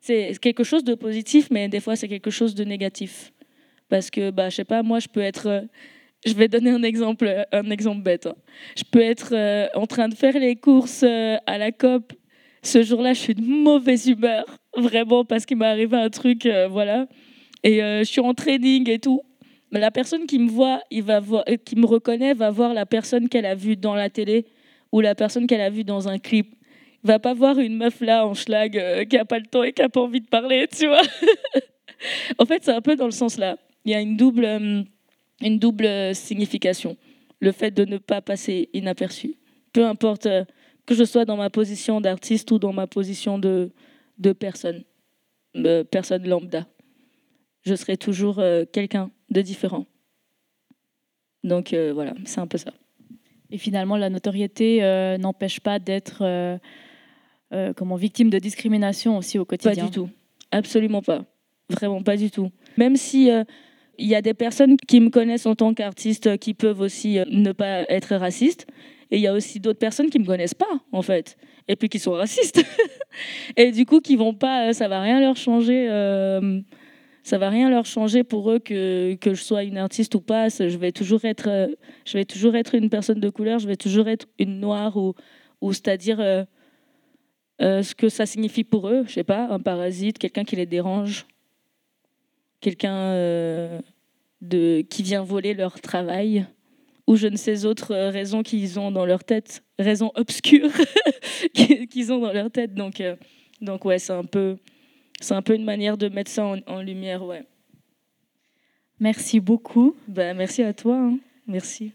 C'est 0.00 0.36
quelque 0.40 0.64
chose 0.64 0.82
de 0.82 0.94
positif, 0.94 1.48
mais 1.52 1.68
des 1.68 1.80
fois 1.80 1.94
c'est 1.94 2.08
quelque 2.08 2.30
chose 2.30 2.56
de 2.56 2.64
négatif. 2.64 3.32
Parce 3.88 4.10
que, 4.10 4.30
bah, 4.30 4.48
je 4.48 4.56
sais 4.56 4.64
pas, 4.64 4.82
moi 4.82 4.98
je 4.98 5.08
peux 5.08 5.20
être 5.20 5.64
je 6.24 6.34
vais 6.34 6.48
donner 6.48 6.70
un 6.70 6.82
exemple, 6.82 7.46
un 7.52 7.70
exemple 7.70 8.02
bête. 8.02 8.26
Hein. 8.26 8.34
Je 8.76 8.84
peux 8.90 9.00
être 9.00 9.30
euh, 9.32 9.68
en 9.74 9.86
train 9.86 10.08
de 10.08 10.14
faire 10.14 10.38
les 10.38 10.56
courses 10.56 11.02
euh, 11.04 11.36
à 11.46 11.58
la 11.58 11.72
COP. 11.72 12.12
Ce 12.62 12.82
jour-là, 12.82 13.12
je 13.12 13.20
suis 13.20 13.34
de 13.34 13.42
mauvaise 13.42 14.08
humeur, 14.08 14.44
vraiment, 14.76 15.24
parce 15.24 15.46
qu'il 15.46 15.56
m'est 15.56 15.66
arrivé 15.66 15.96
un 15.96 16.10
truc, 16.10 16.46
euh, 16.46 16.66
voilà. 16.66 17.06
Et 17.62 17.78
je 17.78 18.04
suis 18.04 18.20
en 18.20 18.32
training 18.32 18.88
et 18.88 19.00
tout. 19.00 19.22
Mais 19.72 19.80
la 19.80 19.90
personne 19.90 20.26
qui 20.26 20.38
me 20.38 20.48
voit, 20.48 20.80
qui 20.90 21.74
me 21.76 21.86
reconnaît, 21.86 22.32
va 22.32 22.50
voir 22.50 22.74
la 22.74 22.86
personne 22.86 23.28
qu'elle 23.28 23.46
a 23.46 23.56
vue 23.56 23.76
dans 23.76 23.96
la 23.96 24.08
télé 24.08 24.46
ou 24.92 25.00
la 25.00 25.16
personne 25.16 25.48
qu'elle 25.48 25.60
a 25.60 25.70
vue 25.70 25.82
dans 25.82 26.08
un 26.08 26.18
clip. 26.18 26.54
Il 27.02 27.08
va 27.08 27.18
pas 27.18 27.34
voir 27.34 27.58
une 27.58 27.76
meuf 27.76 28.00
là 28.00 28.24
en 28.24 28.34
schlag 28.34 29.08
qui 29.08 29.18
a 29.18 29.24
pas 29.24 29.40
le 29.40 29.46
temps 29.46 29.64
et 29.64 29.72
qui 29.72 29.82
a 29.82 29.88
pas 29.88 30.00
envie 30.00 30.20
de 30.20 30.28
parler, 30.28 30.68
tu 30.68 30.86
vois. 30.86 31.02
en 32.38 32.44
fait, 32.44 32.62
c'est 32.62 32.72
un 32.72 32.82
peu 32.82 32.94
dans 32.94 33.06
le 33.06 33.10
sens 33.10 33.36
là. 33.36 33.56
Il 33.84 33.90
y 33.90 33.94
a 33.94 34.00
une 34.00 34.16
double 34.16 34.86
une 35.40 35.58
double 35.58 36.14
signification. 36.14 36.96
Le 37.40 37.52
fait 37.52 37.70
de 37.70 37.84
ne 37.84 37.98
pas 37.98 38.22
passer 38.22 38.70
inaperçu. 38.72 39.34
Peu 39.72 39.84
importe 39.84 40.26
euh, 40.26 40.44
que 40.86 40.94
je 40.94 41.04
sois 41.04 41.24
dans 41.24 41.36
ma 41.36 41.50
position 41.50 42.00
d'artiste 42.00 42.50
ou 42.50 42.58
dans 42.58 42.72
ma 42.72 42.86
position 42.86 43.38
de, 43.38 43.70
de 44.18 44.32
personne, 44.32 44.84
personne 45.90 46.26
lambda. 46.26 46.66
Je 47.64 47.74
serai 47.74 47.96
toujours 47.96 48.38
euh, 48.38 48.64
quelqu'un 48.70 49.10
de 49.30 49.42
différent. 49.42 49.86
Donc 51.44 51.72
euh, 51.72 51.92
voilà, 51.92 52.14
c'est 52.24 52.40
un 52.40 52.46
peu 52.46 52.58
ça. 52.58 52.72
Et 53.50 53.58
finalement, 53.58 53.96
la 53.96 54.10
notoriété 54.10 54.80
n'empêche 55.20 55.60
pas 55.60 55.78
d'être 55.78 56.58
comment 57.76 57.94
victime 57.94 58.28
de 58.28 58.40
discrimination 58.40 59.16
aussi 59.18 59.38
au 59.38 59.44
quotidien. 59.44 59.84
Pas 59.84 59.88
du 59.88 59.94
tout, 59.94 60.10
absolument 60.50 61.00
pas, 61.00 61.24
vraiment 61.70 62.02
pas 62.02 62.16
du 62.16 62.28
tout. 62.32 62.50
Même 62.76 62.96
si 62.96 63.30
il 63.98 64.06
y 64.06 64.14
a 64.14 64.22
des 64.22 64.34
personnes 64.34 64.76
qui 64.76 65.00
me 65.00 65.10
connaissent 65.10 65.46
en 65.46 65.54
tant 65.54 65.74
qu'artiste 65.74 66.38
qui 66.38 66.54
peuvent 66.54 66.80
aussi 66.80 67.18
euh, 67.18 67.24
ne 67.30 67.52
pas 67.52 67.82
être 67.88 68.16
racistes. 68.16 68.66
Et 69.10 69.16
il 69.16 69.22
y 69.22 69.26
a 69.26 69.32
aussi 69.32 69.60
d'autres 69.60 69.78
personnes 69.78 70.10
qui 70.10 70.18
me 70.18 70.26
connaissent 70.26 70.54
pas, 70.54 70.80
en 70.90 71.02
fait, 71.02 71.36
et 71.68 71.76
puis 71.76 71.88
qui 71.88 71.98
sont 71.98 72.12
racistes. 72.12 72.64
et 73.56 73.70
du 73.70 73.86
coup, 73.86 74.00
qui 74.00 74.16
vont 74.16 74.34
pas, 74.34 74.68
euh, 74.68 74.72
ça 74.72 74.88
va 74.88 75.00
rien 75.00 75.20
leur 75.20 75.36
changer. 75.36 75.88
Euh, 75.88 76.60
ça 77.22 77.38
va 77.38 77.48
rien 77.48 77.70
leur 77.70 77.86
changer 77.86 78.22
pour 78.24 78.50
eux 78.50 78.58
que, 78.58 79.14
que 79.14 79.34
je 79.34 79.42
sois 79.42 79.64
une 79.64 79.78
artiste 79.78 80.14
ou 80.14 80.20
pas. 80.20 80.48
Je 80.48 80.76
vais 80.76 80.92
toujours 80.92 81.24
être, 81.24 81.70
je 82.04 82.18
vais 82.18 82.24
toujours 82.24 82.54
être 82.54 82.76
une 82.76 82.88
personne 82.88 83.18
de 83.18 83.28
couleur. 83.30 83.58
Je 83.58 83.66
vais 83.66 83.76
toujours 83.76 84.06
être 84.06 84.26
une 84.38 84.60
noire 84.60 84.96
ou, 84.96 85.14
ou 85.60 85.72
c'est-à-dire 85.72 86.18
ce 87.58 87.94
que 87.96 88.08
ça 88.08 88.26
signifie 88.26 88.62
pour 88.62 88.88
eux. 88.88 89.02
Je 89.08 89.14
sais 89.14 89.24
pas, 89.24 89.48
un 89.50 89.58
parasite, 89.58 90.18
quelqu'un 90.18 90.44
qui 90.44 90.54
les 90.54 90.66
dérange 90.66 91.26
quelqu'un 92.60 92.96
euh, 92.96 93.80
de, 94.40 94.82
qui 94.82 95.02
vient 95.02 95.22
voler 95.22 95.54
leur 95.54 95.80
travail, 95.80 96.46
ou 97.06 97.16
je 97.16 97.28
ne 97.28 97.36
sais 97.36 97.64
autres 97.64 97.94
raisons 97.94 98.42
qu'ils 98.42 98.78
ont 98.78 98.90
dans 98.90 99.06
leur 99.06 99.24
tête, 99.24 99.62
raisons 99.78 100.10
obscures 100.14 100.72
qu'ils 101.54 102.12
ont 102.12 102.18
dans 102.18 102.32
leur 102.32 102.50
tête. 102.50 102.74
Donc, 102.74 103.00
euh, 103.00 103.16
donc 103.60 103.84
ouais, 103.84 103.98
c'est 103.98 104.12
un 104.12 104.24
peu, 104.24 104.56
c'est 105.20 105.34
un 105.34 105.42
peu 105.42 105.54
une 105.54 105.64
manière 105.64 105.96
de 105.96 106.08
mettre 106.08 106.30
ça 106.30 106.54
en, 106.66 106.82
lumière, 106.82 107.24
ouais. 107.24 107.44
Merci 108.98 109.40
beaucoup. 109.40 109.94
Ben, 110.08 110.36
merci 110.36 110.62
à 110.62 110.72
toi. 110.72 110.96
Hein. 110.96 111.18
Merci. 111.46 111.92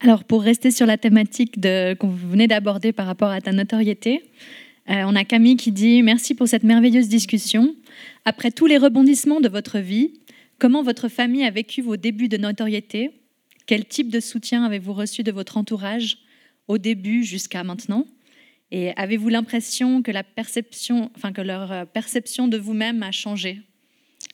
Alors, 0.00 0.24
pour 0.24 0.42
rester 0.42 0.70
sur 0.70 0.86
la 0.86 0.98
thématique 0.98 1.60
de, 1.60 1.94
qu'on 1.94 2.08
venait 2.08 2.48
d'aborder 2.48 2.92
par 2.92 3.06
rapport 3.06 3.30
à 3.30 3.40
ta 3.40 3.52
notoriété, 3.52 4.24
euh, 4.92 5.04
on 5.06 5.16
a 5.16 5.24
Camille 5.24 5.56
qui 5.56 5.72
dit 5.72 6.02
Merci 6.02 6.34
pour 6.34 6.48
cette 6.48 6.64
merveilleuse 6.64 7.08
discussion. 7.08 7.74
Après 8.24 8.50
tous 8.50 8.66
les 8.66 8.76
rebondissements 8.76 9.40
de 9.40 9.48
votre 9.48 9.78
vie, 9.78 10.20
comment 10.58 10.82
votre 10.82 11.08
famille 11.08 11.44
a 11.44 11.50
vécu 11.50 11.80
vos 11.80 11.96
débuts 11.96 12.28
de 12.28 12.36
notoriété? 12.36 13.10
Quel 13.66 13.86
type 13.86 14.10
de 14.10 14.20
soutien 14.20 14.64
avez-vous 14.64 14.92
reçu 14.92 15.22
de 15.22 15.32
votre 15.32 15.56
entourage 15.56 16.18
au 16.68 16.76
début 16.76 17.24
jusqu'à 17.24 17.64
maintenant? 17.64 18.06
Et 18.70 18.92
avez-vous 18.96 19.28
l'impression 19.28 20.02
que, 20.02 20.10
la 20.10 20.24
perception, 20.24 21.10
enfin, 21.16 21.32
que 21.32 21.40
leur 21.42 21.72
euh, 21.72 21.84
perception 21.84 22.48
de 22.48 22.58
vous-même 22.58 23.02
a 23.02 23.12
changé? 23.12 23.60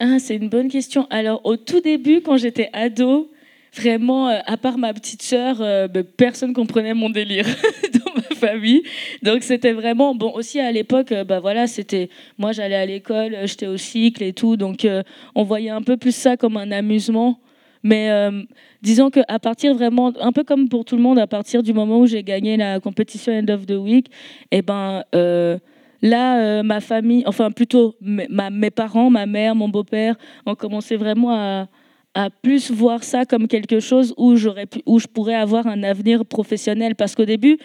Ah, 0.01 0.18
C'est 0.18 0.36
une 0.36 0.48
bonne 0.48 0.68
question. 0.68 1.06
Alors, 1.10 1.40
au 1.44 1.56
tout 1.56 1.80
début, 1.80 2.20
quand 2.20 2.36
j'étais 2.36 2.68
ado, 2.72 3.30
vraiment, 3.74 4.28
euh, 4.28 4.39
à 4.47 4.56
part 4.56 4.78
ma 4.78 4.93
petite 4.93 5.22
sœur, 5.22 5.59
ben, 5.59 6.05
personne 6.05 6.52
comprenait 6.52 6.94
mon 6.94 7.10
délire 7.10 7.47
famille. 8.39 8.82
Donc 9.23 9.43
c'était 9.43 9.73
vraiment 9.73 10.15
bon. 10.15 10.32
Aussi 10.32 10.60
à 10.60 10.73
l'époque, 10.73 11.12
bah 11.27 11.40
voilà, 11.40 11.66
c'était 11.66 12.09
moi 12.39 12.52
j'allais 12.52 12.77
à 12.77 12.86
l'école, 12.86 13.36
j'étais 13.44 13.66
au 13.66 13.77
cycle 13.77 14.23
et 14.23 14.32
tout, 14.32 14.56
donc 14.56 14.86
on 15.35 15.43
voyait 15.43 15.70
un 15.70 15.82
peu 15.82 15.97
plus 15.97 16.15
ça 16.15 16.36
comme 16.36 16.56
un 16.56 16.70
amusement. 16.70 17.40
Mais 17.82 18.10
disons 18.82 19.10
qu'à 19.10 19.39
partir 19.39 19.74
vraiment, 19.74 20.12
un 20.20 20.32
peu 20.32 20.44
comme 20.44 20.69
pour 20.69 20.85
tout 20.85 20.97
le 20.97 21.02
monde, 21.02 21.19
à 21.19 21.27
partir 21.27 21.62
du 21.62 21.73
moment 21.73 22.01
où 22.01 22.06
j'ai 22.06 22.23
gagné 22.23 22.56
la 22.56 22.81
compétition 22.81 23.32
End 23.32 23.48
of 23.52 23.66
the 23.66 23.73
Week, 23.73 24.09
et 24.51 24.59
eh 24.59 24.62
ben 24.62 25.02
là, 25.12 26.62
ma 26.62 26.81
famille, 26.81 27.23
enfin 27.27 27.51
plutôt 27.51 27.94
mes 28.01 28.70
parents, 28.70 29.10
ma 29.10 29.27
mère, 29.27 29.55
mon 29.55 29.69
beau-père, 29.69 30.16
ont 30.47 30.55
commencé 30.55 30.97
vraiment 30.97 31.32
à 31.32 31.69
à 32.15 32.31
plus 32.31 32.70
voir 32.70 33.05
ça 33.05 33.24
comme 33.24 33.47
quelque 33.47 33.78
chose 33.78 34.12
où, 34.16 34.35
où 34.86 34.98
je 34.98 35.06
pourrais 35.06 35.35
avoir 35.35 35.66
un 35.66 35.85
avenir 35.85 36.24
professionnel. 36.24 36.97
Parce 36.97 37.15
qu'au 37.15 37.24
début, 37.24 37.59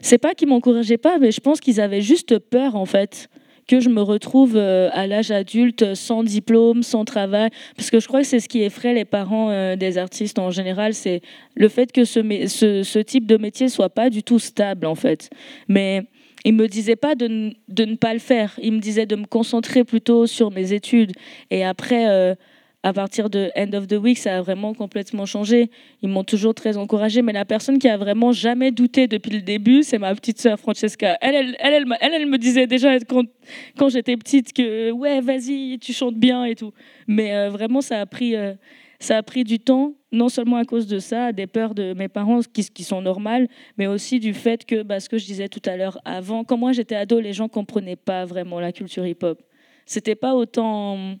c'est 0.00 0.18
pas 0.18 0.34
qu'ils 0.34 0.48
m'encourageaient 0.48 0.98
pas, 0.98 1.18
mais 1.18 1.30
je 1.30 1.40
pense 1.40 1.60
qu'ils 1.60 1.80
avaient 1.80 2.00
juste 2.00 2.38
peur, 2.38 2.76
en 2.76 2.86
fait, 2.86 3.28
que 3.70 3.80
je 3.80 3.88
me 3.88 4.02
retrouve 4.02 4.56
euh, 4.56 4.88
à 4.92 5.06
l'âge 5.06 5.30
adulte 5.30 5.94
sans 5.94 6.24
diplôme, 6.24 6.82
sans 6.82 7.04
travail. 7.04 7.50
Parce 7.76 7.90
que 7.90 8.00
je 8.00 8.08
crois 8.08 8.22
que 8.22 8.26
c'est 8.26 8.40
ce 8.40 8.48
qui 8.48 8.62
effraie 8.62 8.94
les 8.94 9.04
parents 9.04 9.50
euh, 9.50 9.76
des 9.76 9.96
artistes 9.96 10.40
en 10.40 10.50
général, 10.50 10.92
c'est 10.92 11.20
le 11.54 11.68
fait 11.68 11.92
que 11.92 12.04
ce, 12.04 13.00
type 13.02 13.26
de 13.26 13.36
métier 13.36 13.68
soit 13.68 13.90
pas 13.90 14.10
du 14.10 14.22
tout 14.24 14.40
stable, 14.40 14.86
en 14.86 14.96
fait. 14.96 15.30
Mais 15.68 16.02
ils 16.44 16.54
me 16.54 16.66
disaient 16.66 16.96
pas 16.96 17.14
de, 17.14 17.28
ne 17.28 17.94
pas 17.94 18.12
le 18.12 18.18
faire. 18.18 18.58
Ils 18.60 18.72
me 18.72 18.80
disaient 18.80 19.06
de 19.06 19.16
me 19.16 19.26
concentrer 19.26 19.84
plutôt 19.84 20.26
sur 20.26 20.50
mes 20.50 20.72
études. 20.72 21.12
Et 21.50 21.64
après, 21.64 22.08
euh, 22.08 22.34
à 22.82 22.92
partir 22.94 23.28
de 23.28 23.50
End 23.56 23.72
of 23.74 23.86
the 23.88 23.94
Week, 23.94 24.16
ça 24.16 24.38
a 24.38 24.40
vraiment 24.40 24.72
complètement 24.72 25.26
changé. 25.26 25.70
Ils 26.00 26.08
m'ont 26.08 26.24
toujours 26.24 26.54
très 26.54 26.78
encouragé, 26.78 27.20
mais 27.20 27.32
la 27.32 27.44
personne 27.44 27.78
qui 27.78 27.88
a 27.88 27.98
vraiment 27.98 28.32
jamais 28.32 28.70
douté 28.70 29.06
depuis 29.06 29.30
le 29.30 29.42
début, 29.42 29.82
c'est 29.82 29.98
ma 29.98 30.14
petite 30.14 30.40
sœur 30.40 30.58
Francesca. 30.58 31.18
Elle, 31.20 31.34
elle, 31.34 31.56
elle, 32.00 32.14
elle, 32.14 32.26
me 32.26 32.38
disait 32.38 32.66
déjà 32.66 32.98
quand, 33.00 33.88
j'étais 33.88 34.16
petite 34.16 34.54
que 34.54 34.90
ouais, 34.92 35.20
vas-y, 35.20 35.78
tu 35.78 35.92
chantes 35.92 36.16
bien 36.16 36.44
et 36.44 36.54
tout. 36.54 36.72
Mais 37.06 37.34
euh, 37.34 37.50
vraiment, 37.50 37.82
ça 37.82 38.00
a 38.00 38.06
pris, 38.06 38.34
euh, 38.34 38.54
ça 38.98 39.18
a 39.18 39.22
pris 39.22 39.44
du 39.44 39.58
temps, 39.58 39.92
non 40.10 40.30
seulement 40.30 40.56
à 40.56 40.64
cause 40.64 40.86
de 40.86 41.00
ça, 41.00 41.32
des 41.32 41.46
peurs 41.46 41.74
de 41.74 41.92
mes 41.92 42.08
parents 42.08 42.40
qui, 42.40 42.64
qui 42.64 42.84
sont 42.84 43.02
normales, 43.02 43.46
mais 43.76 43.88
aussi 43.88 44.20
du 44.20 44.32
fait 44.32 44.64
que, 44.64 44.82
bah, 44.82 45.00
ce 45.00 45.10
que 45.10 45.18
je 45.18 45.26
disais 45.26 45.48
tout 45.48 45.62
à 45.66 45.76
l'heure 45.76 45.98
avant, 46.06 46.44
quand 46.44 46.56
moi 46.56 46.72
j'étais 46.72 46.94
ado, 46.94 47.20
les 47.20 47.34
gens 47.34 47.48
comprenaient 47.48 47.96
pas 47.96 48.24
vraiment 48.24 48.58
la 48.58 48.72
culture 48.72 49.06
hip-hop. 49.06 49.42
C'était 49.84 50.14
pas 50.14 50.34
autant 50.34 51.16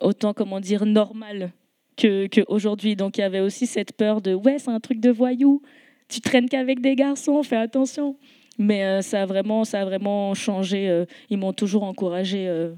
autant, 0.00 0.34
comment 0.34 0.60
dire, 0.60 0.86
normal 0.86 1.52
qu'aujourd'hui. 1.96 2.96
Donc 2.96 3.18
il 3.18 3.20
y 3.20 3.24
avait 3.24 3.40
aussi 3.40 3.66
cette 3.66 3.92
peur 3.92 4.20
de 4.20 4.34
ouais, 4.34 4.58
c'est 4.58 4.70
un 4.70 4.80
truc 4.80 5.00
de 5.00 5.10
voyou, 5.10 5.62
tu 6.08 6.20
traînes 6.20 6.48
qu'avec 6.48 6.80
des 6.80 6.94
garçons, 6.94 7.42
fais 7.42 7.56
attention. 7.56 8.16
Mais 8.58 8.84
euh, 8.84 9.02
ça, 9.02 9.22
a 9.22 9.26
vraiment, 9.26 9.64
ça 9.64 9.80
a 9.80 9.84
vraiment 9.84 10.34
changé. 10.34 10.88
Euh, 10.88 11.06
ils 11.30 11.38
m'ont 11.38 11.52
toujours 11.52 11.84
encouragé 11.84 12.48
euh, 12.48 12.74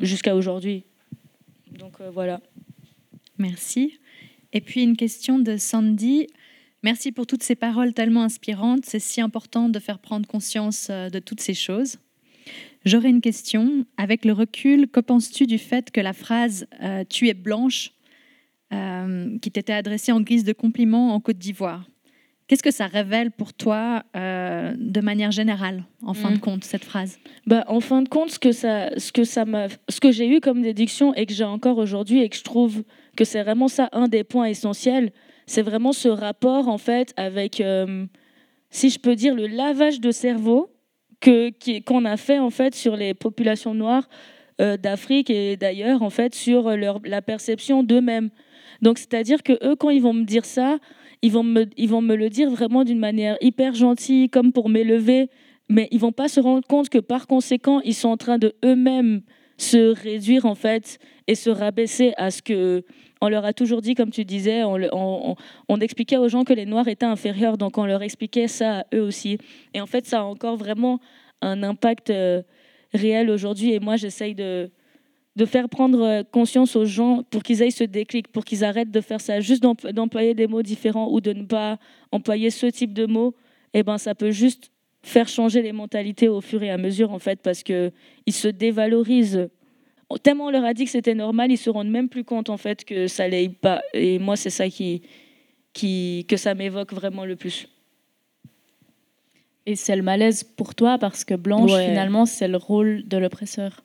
jusqu'à 0.00 0.36
aujourd'hui. 0.36 0.84
Donc 1.70 2.00
voilà. 2.12 2.40
Merci. 3.38 3.98
Et 4.52 4.60
puis 4.60 4.82
une 4.82 4.96
question 4.96 5.38
de 5.38 5.56
Sandy. 5.56 6.26
Merci 6.82 7.12
pour 7.12 7.26
toutes 7.26 7.42
ces 7.42 7.54
paroles 7.54 7.94
tellement 7.94 8.24
inspirantes. 8.24 8.84
C'est 8.84 8.98
si 8.98 9.20
important 9.20 9.68
de 9.68 9.78
faire 9.78 9.98
prendre 9.98 10.26
conscience 10.26 10.90
de 10.90 11.18
toutes 11.18 11.40
ces 11.40 11.54
choses. 11.54 11.96
J'aurais 12.84 13.10
une 13.10 13.20
question. 13.20 13.86
Avec 13.96 14.24
le 14.24 14.32
recul, 14.32 14.88
que 14.88 15.00
penses-tu 15.00 15.46
du 15.46 15.58
fait 15.58 15.90
que 15.90 16.00
la 16.00 16.12
phrase 16.12 16.66
euh, 16.82 17.04
Tu 17.08 17.28
es 17.28 17.34
blanche, 17.34 17.92
euh, 18.72 19.38
qui 19.38 19.50
t'était 19.50 19.72
adressée 19.72 20.12
en 20.12 20.20
guise 20.20 20.44
de 20.44 20.52
compliment 20.52 21.14
en 21.14 21.20
Côte 21.20 21.38
d'Ivoire, 21.38 21.88
qu'est-ce 22.48 22.62
que 22.62 22.70
ça 22.72 22.86
révèle 22.86 23.30
pour 23.30 23.52
toi 23.52 24.02
euh, 24.16 24.74
de 24.76 25.00
manière 25.00 25.30
générale, 25.30 25.84
en 26.02 26.14
fin 26.14 26.30
de 26.30 26.36
mm. 26.36 26.40
compte, 26.40 26.64
cette 26.64 26.84
phrase? 26.84 27.18
Bah, 27.46 27.64
En 27.68 27.80
fin 27.80 28.02
de 28.02 28.08
compte, 28.08 28.30
ce 28.30 28.38
que, 28.38 28.52
ça, 28.52 28.90
ce 28.98 29.12
que, 29.12 29.24
ça 29.24 29.44
ce 29.88 30.00
que 30.00 30.10
j'ai 30.10 30.28
eu 30.28 30.40
comme 30.40 30.62
déduction 30.62 31.14
et 31.14 31.26
que 31.26 31.34
j'ai 31.34 31.44
encore 31.44 31.78
aujourd'hui 31.78 32.20
et 32.20 32.28
que 32.28 32.36
je 32.36 32.42
trouve 32.42 32.82
que 33.16 33.24
c'est 33.24 33.42
vraiment 33.42 33.68
ça 33.68 33.88
un 33.92 34.08
des 34.08 34.24
points 34.24 34.46
essentiels, 34.46 35.12
c'est 35.46 35.62
vraiment 35.62 35.92
ce 35.92 36.08
rapport 36.08 36.68
en 36.68 36.78
fait 36.78 37.12
avec, 37.16 37.62
si 38.70 38.90
je 38.90 38.98
peux 38.98 39.14
dire, 39.14 39.34
le 39.34 39.46
lavage 39.46 40.00
de 40.00 40.10
cerveau 40.10 40.72
qu'on 41.22 42.04
a 42.04 42.16
fait 42.16 42.38
en 42.38 42.50
fait 42.50 42.74
sur 42.74 42.96
les 42.96 43.14
populations 43.14 43.74
noires 43.74 44.08
euh, 44.60 44.76
d'Afrique 44.76 45.30
et 45.30 45.56
d'ailleurs 45.56 46.02
en 46.02 46.10
fait 46.10 46.34
sur 46.34 46.76
leur, 46.76 47.00
la 47.04 47.22
perception 47.22 47.82
d'eux-mêmes. 47.82 48.30
Donc 48.80 48.98
c'est-à-dire 48.98 49.42
que 49.42 49.52
eux 49.66 49.76
quand 49.76 49.90
ils 49.90 50.02
vont 50.02 50.12
me 50.12 50.24
dire 50.24 50.44
ça, 50.44 50.78
ils 51.22 51.32
vont 51.32 51.44
me, 51.44 51.66
ils 51.76 51.88
vont 51.88 52.02
me 52.02 52.16
le 52.16 52.28
dire 52.28 52.50
vraiment 52.50 52.84
d'une 52.84 52.98
manière 52.98 53.36
hyper 53.40 53.74
gentille, 53.74 54.28
comme 54.28 54.52
pour 54.52 54.68
m'élever, 54.68 55.30
mais 55.68 55.88
ils 55.92 56.00
vont 56.00 56.12
pas 56.12 56.28
se 56.28 56.40
rendre 56.40 56.66
compte 56.66 56.88
que 56.88 56.98
par 56.98 57.26
conséquent 57.26 57.80
ils 57.84 57.94
sont 57.94 58.08
en 58.08 58.16
train 58.16 58.38
de 58.38 58.54
eux-mêmes 58.64 59.22
se 59.56 59.94
réduire 59.94 60.46
en 60.46 60.54
fait 60.54 60.98
et 61.28 61.34
se 61.34 61.50
rabaisser 61.50 62.12
à 62.16 62.30
ce 62.30 62.42
que 62.42 62.84
on 63.22 63.28
leur 63.28 63.44
a 63.44 63.52
toujours 63.52 63.82
dit, 63.82 63.94
comme 63.94 64.10
tu 64.10 64.24
disais, 64.24 64.64
on, 64.64 65.80
expliquait 65.80 66.16
aux 66.16 66.28
gens 66.28 66.42
que 66.42 66.52
les 66.52 66.66
Noirs 66.66 66.88
étaient 66.88 67.06
inférieurs, 67.06 67.56
donc 67.56 67.78
on 67.78 67.86
leur 67.86 68.02
expliquait 68.02 68.48
ça 68.48 68.80
à 68.80 68.84
eux 68.92 69.00
aussi. 69.00 69.38
Et 69.74 69.80
en 69.80 69.86
fait, 69.86 70.06
ça 70.06 70.20
a 70.20 70.22
encore 70.24 70.56
vraiment 70.56 70.98
un 71.40 71.62
impact 71.62 72.10
euh, 72.10 72.42
réel 72.92 73.30
aujourd'hui. 73.30 73.74
Et 73.74 73.78
moi, 73.78 73.94
j'essaye 73.94 74.34
de, 74.34 74.70
faire 75.46 75.68
prendre 75.68 76.22
conscience 76.32 76.74
aux 76.74 76.84
gens 76.84 77.22
pour 77.30 77.44
qu'ils 77.44 77.62
aillent 77.62 77.70
ce 77.70 77.84
déclic, 77.84 78.26
pour 78.26 78.44
qu'ils 78.44 78.64
arrêtent 78.64 78.90
de 78.90 79.00
faire 79.00 79.20
ça, 79.20 79.38
juste 79.38 79.62
d'employer 79.62 80.34
des 80.34 80.48
mots 80.48 80.62
différents 80.62 81.08
ou 81.08 81.20
de 81.20 81.32
ne 81.32 81.44
pas 81.44 81.78
employer 82.10 82.50
ce 82.50 82.66
type 82.66 82.92
de 82.92 83.06
mots. 83.06 83.36
Eh 83.72 83.84
ben, 83.84 83.98
ça 83.98 84.16
peut 84.16 84.32
juste 84.32 84.72
faire 85.04 85.28
changer 85.28 85.62
les 85.62 85.72
mentalités 85.72 86.28
au 86.28 86.40
fur 86.40 86.60
et 86.64 86.70
à 86.70 86.76
mesure, 86.76 87.12
en 87.12 87.20
fait, 87.20 87.38
parce 87.40 87.62
qu'ils 87.62 87.92
se 88.30 88.48
dévalorisent 88.48 89.48
tellement 90.18 90.46
on 90.46 90.50
leur 90.50 90.64
a 90.64 90.74
dit 90.74 90.84
que 90.84 90.90
c'était 90.90 91.14
normal, 91.14 91.50
ils 91.50 91.58
se 91.58 91.70
rendent 91.70 91.90
même 91.90 92.08
plus 92.08 92.24
compte 92.24 92.50
en 92.50 92.56
fait 92.56 92.84
que 92.84 93.06
ça 93.06 93.28
l'est 93.28 93.48
pas. 93.48 93.82
Et 93.94 94.18
moi, 94.18 94.36
c'est 94.36 94.50
ça 94.50 94.68
qui, 94.68 95.02
qui, 95.72 96.26
que 96.28 96.36
ça 96.36 96.54
m'évoque 96.54 96.92
vraiment 96.92 97.24
le 97.24 97.36
plus. 97.36 97.68
Et 99.66 99.76
c'est 99.76 99.94
le 99.94 100.02
malaise 100.02 100.42
pour 100.42 100.74
toi 100.74 100.98
parce 100.98 101.24
que 101.24 101.34
Blanche, 101.34 101.70
finalement, 101.70 102.26
c'est 102.26 102.48
le 102.48 102.56
rôle 102.56 103.06
de 103.06 103.16
l'oppresseur. 103.16 103.84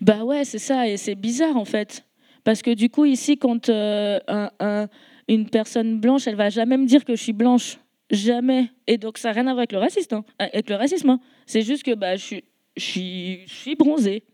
Bah 0.00 0.24
ouais, 0.24 0.44
c'est 0.44 0.58
ça. 0.58 0.88
Et 0.88 0.96
c'est 0.96 1.14
bizarre 1.14 1.56
en 1.56 1.64
fait. 1.64 2.04
Parce 2.44 2.60
que 2.60 2.74
du 2.74 2.90
coup, 2.90 3.04
ici, 3.04 3.38
quand 3.38 3.68
euh, 3.68 4.18
un, 4.28 4.88
une 5.28 5.48
personne 5.48 6.00
blanche, 6.00 6.26
elle 6.26 6.34
va 6.34 6.50
jamais 6.50 6.76
me 6.76 6.86
dire 6.86 7.04
que 7.04 7.14
je 7.14 7.22
suis 7.22 7.32
blanche. 7.32 7.78
Jamais. 8.10 8.68
Et 8.86 8.98
donc, 8.98 9.16
ça 9.16 9.28
n'a 9.28 9.34
rien 9.34 9.46
à 9.46 9.52
voir 9.52 9.58
avec 9.58 9.72
le 9.72 9.78
racisme. 9.78 10.16
Hein. 10.16 10.24
Avec 10.38 10.68
le 10.68 10.76
racisme. 10.76 11.10
Hein. 11.10 11.20
C'est 11.46 11.62
juste 11.62 11.84
que 11.84 11.94
bah, 11.94 12.16
je, 12.16 12.24
suis, 12.24 12.44
je, 12.76 12.82
suis, 12.82 13.40
je 13.46 13.54
suis 13.54 13.74
bronzée 13.76 14.24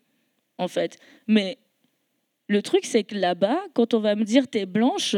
en 0.59 0.69
fait. 0.69 0.99
Mais 1.27 1.59
le 2.49 2.63
truc, 2.63 2.85
c'est 2.85 3.05
que 3.05 3.15
là-bas, 3.15 3.59
quand 3.75 3.95
on 3.95 4.01
va 4.01 4.15
me 4.15 4.25
dire 4.25 4.49
t'es 4.49 4.67
blanche, 4.67 5.17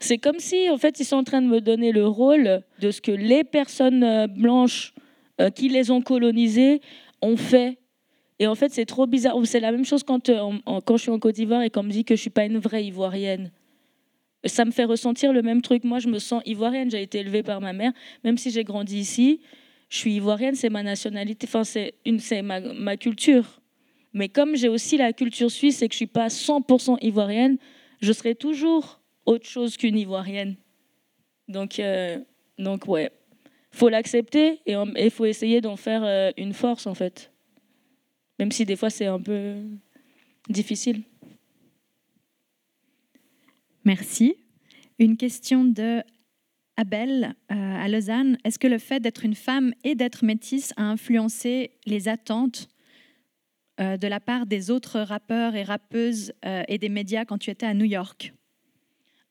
c'est 0.00 0.18
comme 0.18 0.38
si, 0.38 0.70
en 0.70 0.78
fait, 0.78 1.00
ils 1.00 1.04
sont 1.04 1.16
en 1.16 1.24
train 1.24 1.42
de 1.42 1.46
me 1.46 1.60
donner 1.60 1.92
le 1.92 2.06
rôle 2.06 2.62
de 2.80 2.90
ce 2.90 3.00
que 3.00 3.10
les 3.10 3.44
personnes 3.44 4.04
euh, 4.04 4.26
blanches 4.26 4.94
euh, 5.40 5.50
qui 5.50 5.68
les 5.68 5.90
ont 5.90 6.02
colonisées 6.02 6.80
ont 7.20 7.36
fait. 7.36 7.78
Et 8.38 8.46
en 8.46 8.54
fait, 8.54 8.72
c'est 8.72 8.86
trop 8.86 9.06
bizarre. 9.06 9.34
C'est 9.44 9.60
la 9.60 9.72
même 9.72 9.84
chose 9.84 10.04
quand, 10.04 10.28
euh, 10.28 10.52
quand 10.84 10.96
je 10.96 11.02
suis 11.02 11.10
en 11.10 11.18
Côte 11.18 11.34
d'Ivoire 11.34 11.62
et 11.62 11.70
qu'on 11.70 11.82
me 11.82 11.90
dit 11.90 12.04
que 12.04 12.14
je 12.14 12.20
suis 12.20 12.30
pas 12.30 12.44
une 12.44 12.58
vraie 12.58 12.84
Ivoirienne. 12.84 13.50
Ça 14.44 14.64
me 14.64 14.70
fait 14.70 14.84
ressentir 14.84 15.32
le 15.32 15.42
même 15.42 15.62
truc. 15.62 15.82
Moi, 15.82 15.98
je 15.98 16.06
me 16.06 16.20
sens 16.20 16.42
ivoirienne. 16.46 16.92
J'ai 16.92 17.02
été 17.02 17.18
élevée 17.18 17.42
par 17.42 17.60
ma 17.60 17.72
mère, 17.72 17.92
même 18.22 18.38
si 18.38 18.52
j'ai 18.52 18.62
grandi 18.62 18.96
ici. 18.96 19.40
Je 19.88 19.96
suis 19.96 20.14
ivoirienne, 20.14 20.54
c'est 20.54 20.70
ma 20.70 20.84
nationalité. 20.84 21.48
Enfin, 21.48 21.64
c'est 21.64 21.92
ma 22.42 22.96
culture. 22.96 23.57
Mais 24.12 24.28
comme 24.28 24.56
j'ai 24.56 24.68
aussi 24.68 24.96
la 24.96 25.12
culture 25.12 25.50
suisse 25.50 25.82
et 25.82 25.88
que 25.88 25.94
je 25.94 25.96
ne 25.96 26.06
suis 26.06 26.06
pas 26.06 26.28
100% 26.28 26.98
ivoirienne, 27.02 27.58
je 28.00 28.12
serai 28.12 28.34
toujours 28.34 29.00
autre 29.26 29.46
chose 29.46 29.76
qu'une 29.76 29.98
ivoirienne. 29.98 30.56
Donc, 31.48 31.78
euh, 31.78 32.18
donc 32.58 32.86
ouais, 32.86 33.10
faut 33.70 33.88
l'accepter 33.88 34.60
et 34.66 34.74
il 34.96 35.10
faut 35.10 35.26
essayer 35.26 35.60
d'en 35.60 35.76
faire 35.76 36.04
euh, 36.04 36.30
une 36.36 36.52
force 36.52 36.86
en 36.86 36.94
fait. 36.94 37.32
Même 38.38 38.52
si 38.52 38.64
des 38.64 38.76
fois 38.76 38.90
c'est 38.90 39.06
un 39.06 39.20
peu 39.20 39.56
difficile. 40.48 41.02
Merci. 43.84 44.36
Une 44.98 45.16
question 45.16 45.64
de 45.64 46.02
Abel 46.76 47.34
euh, 47.50 47.54
à 47.54 47.88
Lausanne. 47.88 48.38
Est-ce 48.44 48.58
que 48.58 48.68
le 48.68 48.78
fait 48.78 49.00
d'être 49.00 49.24
une 49.24 49.34
femme 49.34 49.74
et 49.82 49.94
d'être 49.94 50.24
métisse 50.24 50.72
a 50.76 50.84
influencé 50.84 51.72
les 51.86 52.08
attentes 52.08 52.68
euh, 53.80 53.96
de 53.96 54.06
la 54.08 54.20
part 54.20 54.46
des 54.46 54.70
autres 54.70 55.00
rappeurs 55.00 55.54
et 55.54 55.62
rappeuses 55.62 56.32
euh, 56.44 56.62
et 56.68 56.78
des 56.78 56.88
médias 56.88 57.24
quand 57.24 57.38
tu 57.38 57.50
étais 57.50 57.66
à 57.66 57.74
New 57.74 57.84
York 57.84 58.32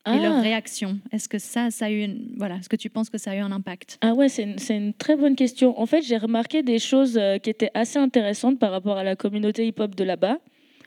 et 0.05 0.19
leur 0.21 0.35
Ah. 0.37 0.41
réaction 0.41 0.99
Est-ce 1.11 1.27
que 1.27 1.37
ça, 1.37 1.69
ça 1.69 1.87
a 1.87 1.89
eu 1.89 2.01
une... 2.01 2.33
voilà, 2.37 2.55
est-ce 2.55 2.69
que 2.69 2.77
tu 2.77 2.89
penses 2.89 3.09
que 3.09 3.17
ça 3.17 3.31
a 3.31 3.35
eu 3.35 3.39
un 3.39 3.51
impact? 3.51 3.97
Ah 4.01 4.13
ouais, 4.13 4.29
c'est 4.29 4.43
une, 4.43 4.55
une 4.69 4.93
très 4.93 5.17
bonne 5.17 5.35
question. 5.35 5.77
En 5.77 5.85
fait, 5.85 6.01
j'ai 6.01 6.15
remarqué 6.17 6.63
des 6.63 6.79
choses 6.79 7.17
euh, 7.17 7.39
qui 7.39 7.49
étaient 7.49 7.71
assez 7.73 7.99
intéressantes 7.99 8.57
par 8.57 8.71
rapport 8.71 8.97
à 8.97 9.03
la 9.03 9.17
communauté 9.17 9.67
hip-hop 9.67 9.95
de 9.95 10.05
là-bas. 10.05 10.37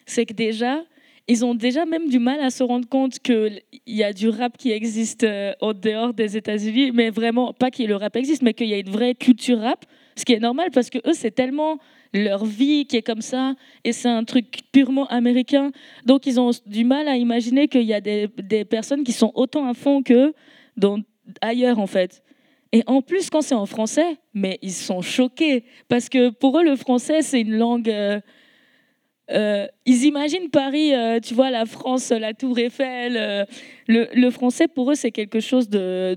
C'est 0.06 0.24
que 0.24 0.32
déjà, 0.32 0.82
ils 1.28 1.44
ont 1.44 1.54
déjà 1.54 1.84
même 1.84 2.08
du 2.08 2.18
mal 2.18 2.40
à 2.40 2.48
se 2.48 2.62
rendre 2.62 2.88
compte 2.88 3.18
qu'il 3.18 3.60
y 3.86 4.02
a 4.02 4.14
du 4.14 4.30
rap 4.30 4.56
qui 4.56 4.70
existe 4.70 5.26
en 5.60 5.74
dehors 5.74 6.14
des 6.14 6.38
États-Unis, 6.38 6.90
mais 6.92 7.10
vraiment, 7.10 7.52
pas 7.52 7.70
que 7.70 7.82
le 7.82 7.96
rap 7.96 8.16
existe, 8.16 8.40
mais 8.40 8.54
qu'il 8.54 8.68
y 8.68 8.74
a 8.74 8.78
une 8.78 8.88
vraie 8.90 9.14
culture 9.14 9.60
rap, 9.60 9.84
ce 10.16 10.24
qui 10.24 10.32
est 10.32 10.40
normal 10.40 10.70
parce 10.72 10.88
que 10.88 10.98
eux, 11.06 11.12
c'est 11.12 11.30
tellement 11.30 11.78
leur 12.12 12.44
vie 12.44 12.86
qui 12.86 12.96
est 12.96 13.02
comme 13.02 13.22
ça, 13.22 13.54
et 13.84 13.92
c'est 13.92 14.08
un 14.08 14.24
truc 14.24 14.60
purement 14.72 15.06
américain. 15.06 15.70
Donc, 16.06 16.26
ils 16.26 16.40
ont 16.40 16.50
du 16.66 16.84
mal 16.84 17.08
à 17.08 17.16
imaginer 17.16 17.68
qu'il 17.68 17.82
y 17.82 17.94
a 17.94 18.00
des, 18.00 18.28
personnes 18.64 19.04
qui 19.04 19.12
sont 19.12 19.32
autant 19.34 19.68
à 19.68 19.74
fond 19.74 20.02
qu'eux 20.02 20.32
ailleurs, 21.40 21.78
en 21.78 21.86
fait. 21.86 22.22
Et 22.72 22.82
en 22.86 23.02
plus, 23.02 23.30
quand 23.30 23.42
c'est 23.42 23.54
en 23.54 23.66
français, 23.66 24.16
mais 24.32 24.58
ils 24.62 24.72
sont 24.72 25.02
choqués. 25.02 25.64
Parce 25.88 26.08
que 26.08 26.30
pour 26.30 26.58
eux, 26.58 26.64
le 26.64 26.76
français, 26.76 27.22
c'est 27.22 27.40
une 27.40 27.56
langue. 27.56 27.90
euh, 27.90 28.20
euh, 29.32 29.66
ils 29.86 30.04
imaginent 30.04 30.50
Paris, 30.50 30.94
euh, 30.94 31.20
tu 31.20 31.34
vois, 31.34 31.50
la 31.50 31.66
France, 31.66 32.10
la 32.10 32.34
Tour 32.34 32.58
Eiffel. 32.58 33.46
le, 33.88 34.30
français, 34.30 34.68
pour 34.68 34.90
eux, 34.90 34.94
c'est 34.94 35.10
quelque 35.10 35.40
chose 35.40 35.68
de, 35.68 36.16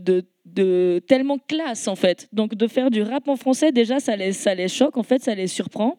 de 0.54 1.02
tellement 1.08 1.38
classe, 1.38 1.88
en 1.88 1.96
fait. 1.96 2.28
Donc, 2.32 2.56
de 2.56 2.68
faire 2.68 2.92
du 2.92 3.02
rap 3.02 3.28
en 3.28 3.36
français, 3.36 3.72
déjà, 3.72 4.00
ça 4.00 4.16
les, 4.16 4.34
ça 4.34 4.54
les 4.54 4.68
choque, 4.68 4.98
en 4.98 5.04
fait, 5.04 5.22
ça 5.22 5.36
les 5.36 5.48
surprend. 5.48 5.98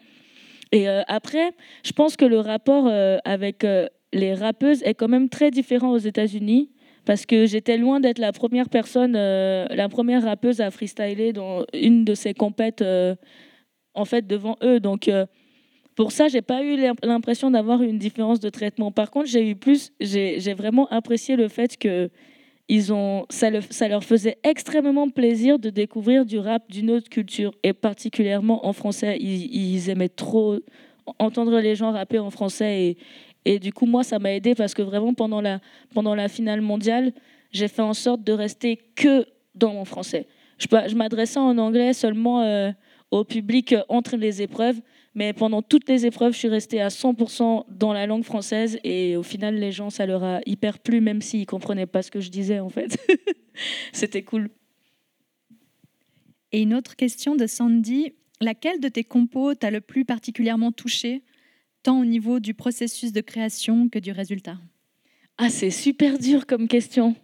Et 0.72 0.88
euh, 0.88 1.02
après, 1.06 1.52
je 1.84 1.92
pense 1.92 2.16
que 2.16 2.24
le 2.24 2.40
rapport 2.40 2.86
euh, 2.86 3.18
avec 3.24 3.64
euh, 3.64 3.86
les 4.12 4.34
rappeuses 4.34 4.82
est 4.82 4.94
quand 4.94 5.08
même 5.08 5.28
très 5.28 5.50
différent 5.50 5.90
aux 5.92 5.98
États-Unis 5.98 6.70
parce 7.04 7.26
que 7.26 7.46
j'étais 7.46 7.76
loin 7.76 8.00
d'être 8.00 8.18
la 8.18 8.32
première 8.32 8.68
personne, 8.70 9.12
la 9.12 9.88
première 9.90 10.22
rappeuse 10.22 10.62
à 10.62 10.70
freestyler 10.70 11.34
dans 11.34 11.64
une 11.74 12.04
de 12.04 12.14
ces 12.14 12.32
compètes, 12.32 12.82
en 13.92 14.04
fait, 14.06 14.26
devant 14.26 14.56
eux. 14.62 14.80
Donc, 14.80 15.10
pour 15.96 16.12
ça, 16.12 16.28
j'ai 16.28 16.40
pas 16.40 16.62
eu 16.62 16.76
l'im- 16.76 16.96
l'impression 17.02 17.50
d'avoir 17.50 17.82
une 17.82 17.98
différence 17.98 18.40
de 18.40 18.48
traitement. 18.48 18.90
Par 18.90 19.10
contre, 19.10 19.26
j'ai 19.26 19.46
eu 19.50 19.54
plus, 19.54 19.92
j'ai 20.00 20.54
vraiment 20.54 20.88
apprécié 20.88 21.36
le 21.36 21.48
fait 21.48 21.76
que 21.76 22.08
ils 22.68 22.92
ont, 22.92 23.26
ça, 23.28 23.50
le- 23.50 23.60
ça 23.60 23.88
leur 23.88 24.04
faisait 24.04 24.38
extrêmement 24.42 25.08
plaisir 25.10 25.58
de 25.58 25.70
découvrir 25.70 26.24
du 26.24 26.38
rap 26.38 26.70
d'une 26.70 26.90
autre 26.90 27.08
culture, 27.08 27.52
et 27.62 27.72
particulièrement 27.72 28.66
en 28.66 28.72
français. 28.72 29.18
Ils, 29.20 29.90
aimaient 29.90 30.08
trop 30.08 30.58
entendre 31.18 31.60
les 31.60 31.74
gens 31.74 31.92
rapper 31.92 32.18
en 32.18 32.30
français 32.30 32.96
et, 33.44 33.58
du 33.58 33.72
coup, 33.72 33.84
moi, 33.84 34.02
ça 34.02 34.18
m'a 34.18 34.32
aidé 34.32 34.54
parce 34.54 34.72
que 34.72 34.80
vraiment, 34.80 35.12
pendant 35.12 35.42
la, 35.42 35.60
pendant 35.92 36.14
la 36.14 36.28
finale 36.28 36.62
mondiale, 36.62 37.12
j'ai 37.52 37.68
fait 37.68 37.82
en 37.82 37.92
sorte 37.92 38.24
de 38.24 38.32
rester 38.32 38.78
que 38.96 39.26
dans 39.54 39.74
mon 39.74 39.84
français. 39.84 40.26
Je, 40.56 40.66
je 40.70 40.94
m'adressais 40.94 41.38
en 41.38 41.58
anglais 41.58 41.92
seulement 41.92 42.40
euh, 42.40 42.70
au 43.10 43.24
public 43.24 43.74
euh, 43.74 43.82
entre 43.88 44.16
les 44.16 44.40
épreuves, 44.40 44.80
mais 45.14 45.32
pendant 45.32 45.62
toutes 45.62 45.88
les 45.88 46.06
épreuves, 46.06 46.32
je 46.32 46.38
suis 46.38 46.48
restée 46.48 46.80
à 46.80 46.88
100% 46.88 47.66
dans 47.68 47.92
la 47.92 48.06
langue 48.06 48.24
française 48.24 48.78
et 48.82 49.16
au 49.16 49.22
final, 49.22 49.54
les 49.54 49.70
gens, 49.70 49.90
ça 49.90 50.06
leur 50.06 50.24
a 50.24 50.40
hyper 50.44 50.80
plu, 50.80 51.00
même 51.00 51.22
s'ils 51.22 51.40
ne 51.40 51.44
comprenaient 51.44 51.86
pas 51.86 52.02
ce 52.02 52.10
que 52.10 52.20
je 52.20 52.30
disais, 52.30 52.58
en 52.58 52.68
fait. 52.68 52.98
C'était 53.92 54.22
cool. 54.22 54.50
Et 56.50 56.62
une 56.62 56.74
autre 56.74 56.96
question 56.96 57.36
de 57.36 57.46
Sandy. 57.46 58.14
Laquelle 58.40 58.80
de 58.80 58.88
tes 58.88 59.04
compos 59.04 59.54
t'a 59.54 59.70
le 59.70 59.80
plus 59.80 60.04
particulièrement 60.04 60.72
touché, 60.72 61.22
tant 61.84 62.00
au 62.00 62.04
niveau 62.04 62.40
du 62.40 62.52
processus 62.52 63.12
de 63.12 63.20
création 63.20 63.88
que 63.88 64.00
du 64.00 64.10
résultat? 64.10 64.58
Ah, 65.38 65.48
c'est 65.48 65.70
super 65.70 66.18
dur 66.18 66.46
comme 66.46 66.66
question. 66.66 67.14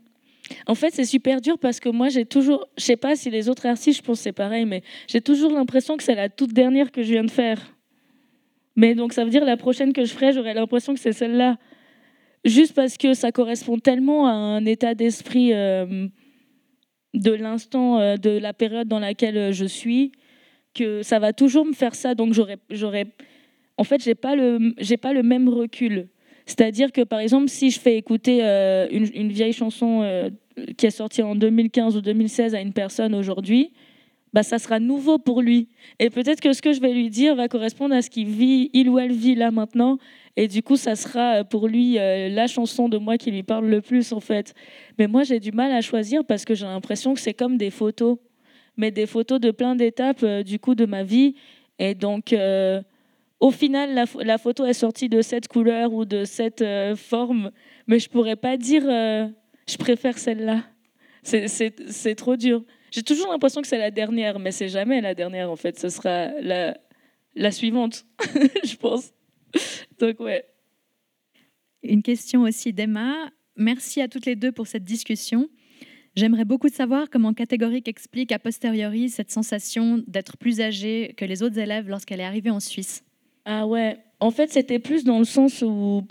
En 0.67 0.75
fait, 0.75 0.95
c'est 0.95 1.05
super 1.05 1.41
dur 1.41 1.59
parce 1.59 1.81
que 1.81 1.89
moi, 1.89 2.09
j'ai 2.09 2.25
toujours, 2.25 2.69
je 2.79 2.85
sais 2.85 2.97
pas 2.97 3.17
si 3.17 3.31
les 3.31 3.49
autres 3.49 3.67
artistes, 3.67 3.99
je 3.99 4.05
pense 4.05 4.21
c'est 4.21 4.33
pareil, 4.33 4.65
mais 4.65 4.83
j'ai 5.09 5.21
toujours 5.21 5.53
l'impression 5.53 5.97
que 5.97 6.05
c'est 6.05 6.15
la 6.15 6.29
toute 6.29 6.53
dernière 6.53 6.93
que 6.93 7.03
je 7.03 7.13
viens 7.13 7.25
de 7.25 7.31
faire. 7.31 7.77
Mais 8.81 8.95
donc, 8.95 9.13
ça 9.13 9.25
veut 9.25 9.31
dire 9.31 9.45
la 9.45 9.59
prochaine 9.59 9.93
que 9.93 10.07
je 10.07 10.15
ferai, 10.15 10.33
j'aurai 10.33 10.55
l'impression 10.55 10.95
que 10.95 11.01
c'est 11.01 11.13
celle-là. 11.13 11.59
Juste 12.47 12.73
parce 12.73 12.97
que 12.97 13.13
ça 13.13 13.31
correspond 13.31 13.79
tellement 13.79 14.27
à 14.27 14.31
un 14.31 14.65
état 14.65 14.95
d'esprit 14.95 15.53
euh, 15.53 16.09
de 17.13 17.31
l'instant, 17.31 17.99
euh, 17.99 18.17
de 18.17 18.31
la 18.31 18.55
période 18.55 18.89
dans 18.89 18.99
laquelle 18.99 19.37
euh, 19.37 19.53
je 19.53 19.67
suis, 19.67 20.13
que 20.73 21.03
ça 21.03 21.19
va 21.19 21.35
toujours 21.35 21.67
me 21.67 21.75
faire 21.75 21.95
ça. 21.95 22.15
Donc, 22.15 22.33
j'aurais, 22.33 23.07
en 23.77 23.85
fait, 23.85 24.03
j'ai 24.03 24.15
pas 24.15 24.35
pas 24.35 25.13
le 25.13 25.23
même 25.23 25.51
recul. 25.51 26.09
C'est-à-dire 26.47 26.91
que, 26.91 27.03
par 27.03 27.19
exemple, 27.19 27.51
si 27.51 27.69
je 27.69 27.79
fais 27.79 27.99
écouter 27.99 28.41
une, 28.91 29.29
vieille 29.29 29.53
chanson 29.53 30.31
qui 30.79 30.87
est 30.87 30.91
sortie 30.91 31.23
en 31.23 31.35
2015 31.35 31.99
ou 31.99 32.01
2016 32.01 32.55
à 32.55 32.63
une 32.63 32.73
personne 32.73 33.15
aujourd'hui, 33.15 33.73
bah, 34.33 34.43
ça 34.43 34.59
sera 34.59 34.79
nouveau 34.79 35.19
pour 35.19 35.43
lui. 35.43 35.69
Et 35.99 36.11
peut-être 36.11 36.41
que 36.41 36.53
ce 36.53 36.63
que 36.63 36.73
je 36.73 36.81
vais 36.81 36.93
lui 36.93 37.11
dire 37.11 37.35
va 37.35 37.49
correspondre 37.49 37.95
à 37.95 38.03
ce 38.03 38.11
qu'il 38.11 38.29
vit, 38.29 38.71
il 38.73 38.89
ou 38.89 38.99
elle 38.99 39.13
vit 39.13 39.35
là 39.35 39.51
maintenant. 39.51 39.99
Et 40.37 40.47
du 40.49 40.63
coup, 40.63 40.77
ça 40.77 40.95
sera 40.95 41.41
euh, 41.41 41.45
pour 41.45 41.67
lui 41.67 41.99
euh, 41.99 42.29
la 42.29 42.47
chanson 42.47 42.89
de 42.89 42.97
moi 42.99 43.19
qui 43.19 43.31
lui 43.31 43.43
parle 43.43 43.67
le 43.67 43.81
plus, 43.81 44.13
en 44.13 44.21
fait. 44.21 44.55
Mais 44.99 45.09
moi, 45.09 45.25
j'ai 45.25 45.41
du 45.41 45.53
mal 45.53 45.73
à 45.73 45.81
choisir 45.81 46.25
parce 46.25 46.45
que 46.45 46.55
j'ai 46.55 46.67
l'impression 46.67 47.15
que 47.15 47.21
c'est 47.21 47.35
comme 47.35 47.57
des 47.57 47.71
photos, 47.71 48.19
mais 48.77 48.91
des 48.91 49.07
photos 49.07 49.41
de 49.41 49.51
plein 49.51 49.75
d'étapes, 49.75 50.23
euh, 50.23 50.43
du 50.43 50.59
coup, 50.59 50.75
de 50.75 50.87
ma 50.87 51.03
vie. 51.03 51.35
Et 51.79 51.95
donc, 51.95 52.35
au 53.41 53.51
final, 53.51 53.95
la, 53.95 54.05
pho- 54.05 54.23
la 54.23 54.37
photo 54.37 54.67
est 54.67 54.75
sortie 54.75 55.09
de 55.09 55.23
cette 55.23 55.49
couleur 55.49 55.93
ou 55.95 56.05
de 56.05 56.25
cette 56.25 56.63
forme, 56.95 57.53
mais 57.87 57.99
je 57.99 58.11
pourrais 58.11 58.37
pas 58.37 58.59
dire 58.59 58.83
je 58.83 59.77
préfère 59.79 60.19
celle-là. 60.19 60.63
C'est 61.23 62.15
trop 62.17 62.37
dur. 62.37 62.63
J'ai 62.91 63.03
toujours 63.03 63.31
l'impression 63.31 63.63
que 63.63 63.69
c'est 63.69 63.79
la 63.79 63.91
dernière, 63.91 64.39
mais 64.39 64.53
c'est 64.53 64.69
jamais 64.69 65.01
la 65.01 65.15
dernière 65.15 65.51
en 65.51 65.57
fait. 65.57 65.79
Ce 65.79 65.89
sera 65.89 66.29
la, 66.41 66.77
la 67.35 67.51
suivante, 67.51 68.05
je 68.65 68.77
pense. 68.77 69.13
Donc 69.99 70.21
ouais. 70.21 70.45
Une 71.83 72.03
question 72.03 72.43
aussi 72.43 72.73
d'Emma. 72.73 73.31
Merci 73.57 74.01
à 74.01 74.09
toutes 74.09 74.27
les 74.27 74.37
deux 74.37 74.53
pour 74.53 74.67
cette 74.67 74.85
discussion. 74.85 75.49
J'aimerais 76.17 76.45
beaucoup 76.45 76.69
savoir 76.69 77.09
comment 77.09 77.33
Catégorique 77.33 77.89
explique 77.89 78.33
a 78.33 78.39
posteriori 78.39 79.09
cette 79.09 79.31
sensation 79.31 80.03
d'être 80.07 80.37
plus 80.37 80.61
âgée 80.61 81.15
que 81.17 81.25
les 81.25 81.43
autres 81.43 81.59
élèves 81.59 81.89
lorsqu'elle 81.89 82.21
est 82.21 82.25
arrivée 82.25 82.51
en 82.51 82.61
Suisse. 82.61 83.05
Ah 83.45 83.67
ouais. 83.67 83.99
En 84.19 84.31
fait, 84.31 84.51
c'était 84.51 84.81
plus 84.81 85.05
dans 85.05 85.19
le 85.19 85.25
sens 85.25 85.63
où, 85.63 86.03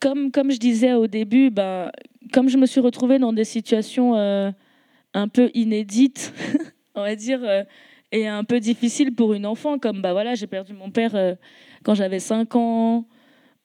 comme, 0.00 0.32
comme 0.32 0.50
je 0.50 0.58
disais 0.58 0.94
au 0.94 1.06
début, 1.06 1.50
ben, 1.50 1.92
comme 2.32 2.48
je 2.48 2.56
me 2.56 2.66
suis 2.66 2.80
retrouvée 2.80 3.18
dans 3.18 3.32
des 3.32 3.44
situations 3.44 4.16
euh, 4.16 4.50
un 5.14 5.28
peu 5.28 5.50
inédites, 5.54 6.32
on 6.94 7.02
va 7.02 7.16
dire, 7.16 7.40
euh, 7.42 7.64
et 8.12 8.26
un 8.26 8.44
peu 8.44 8.60
difficiles 8.60 9.14
pour 9.14 9.34
une 9.34 9.46
enfant, 9.46 9.78
comme 9.78 10.02
bah 10.02 10.12
voilà, 10.12 10.34
j'ai 10.34 10.46
perdu 10.46 10.72
mon 10.72 10.90
père 10.90 11.14
euh, 11.14 11.34
quand 11.84 11.94
j'avais 11.94 12.18
5 12.18 12.56
ans. 12.56 13.06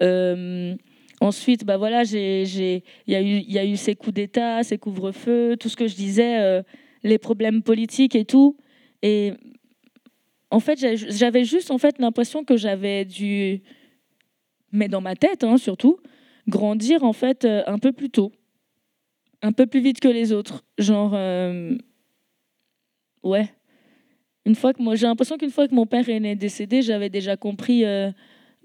Euh, 0.04 0.76
ensuite, 1.22 1.66
bah 1.66 1.78
voilà, 1.78 2.04
il 2.04 2.82
y 3.08 3.16
a 3.16 3.22
eu, 3.22 3.40
y 3.40 3.58
a 3.58 3.66
eu 3.66 3.76
ces 3.76 3.96
coups 3.96 4.14
d'État, 4.14 4.64
ces 4.64 4.78
couvre-feux, 4.78 5.56
tout 5.58 5.70
ce 5.70 5.76
que 5.76 5.88
je 5.88 5.96
disais, 5.96 6.64
les 7.04 7.18
problèmes 7.18 7.64
politiques 7.64 8.16
et 8.16 8.26
tout. 8.26 8.58
Et 9.02 9.34
en 10.52 10.60
fait, 10.60 10.80
j'avais 11.10 11.44
juste 11.44 11.72
en 11.72 11.78
fait 11.78 11.98
l'impression 12.00 12.44
que 12.44 12.58
j'avais 12.58 13.06
dû, 13.06 13.62
mais 14.72 14.90
dans 14.90 15.02
ma 15.02 15.16
tête 15.16 15.44
hein, 15.44 15.58
surtout, 15.58 15.98
grandir 16.48 17.04
en 17.04 17.14
fait 17.14 17.46
un 17.46 17.80
peu 17.80 17.94
plus 17.94 18.10
tôt, 18.10 18.32
un 19.46 19.52
peu 19.52 19.68
plus 19.68 19.80
vite 19.80 20.00
que 20.00 20.08
les 20.08 20.32
autres. 20.34 20.66
Genre, 20.80 21.12
euh, 21.14 21.78
ouais. 23.22 23.54
Une 24.46 24.56
fois 24.56 24.74
que 24.74 24.82
moi, 24.82 24.96
j'ai 24.96 25.06
l'impression 25.06 25.38
qu'une 25.38 25.52
fois 25.52 25.68
que 25.68 25.76
mon 25.76 25.86
père 25.86 26.10
est 26.10 26.36
décédé, 26.36 26.82
j'avais 26.82 27.10
déjà 27.10 27.38
compris 27.38 27.86
euh, 27.86 28.12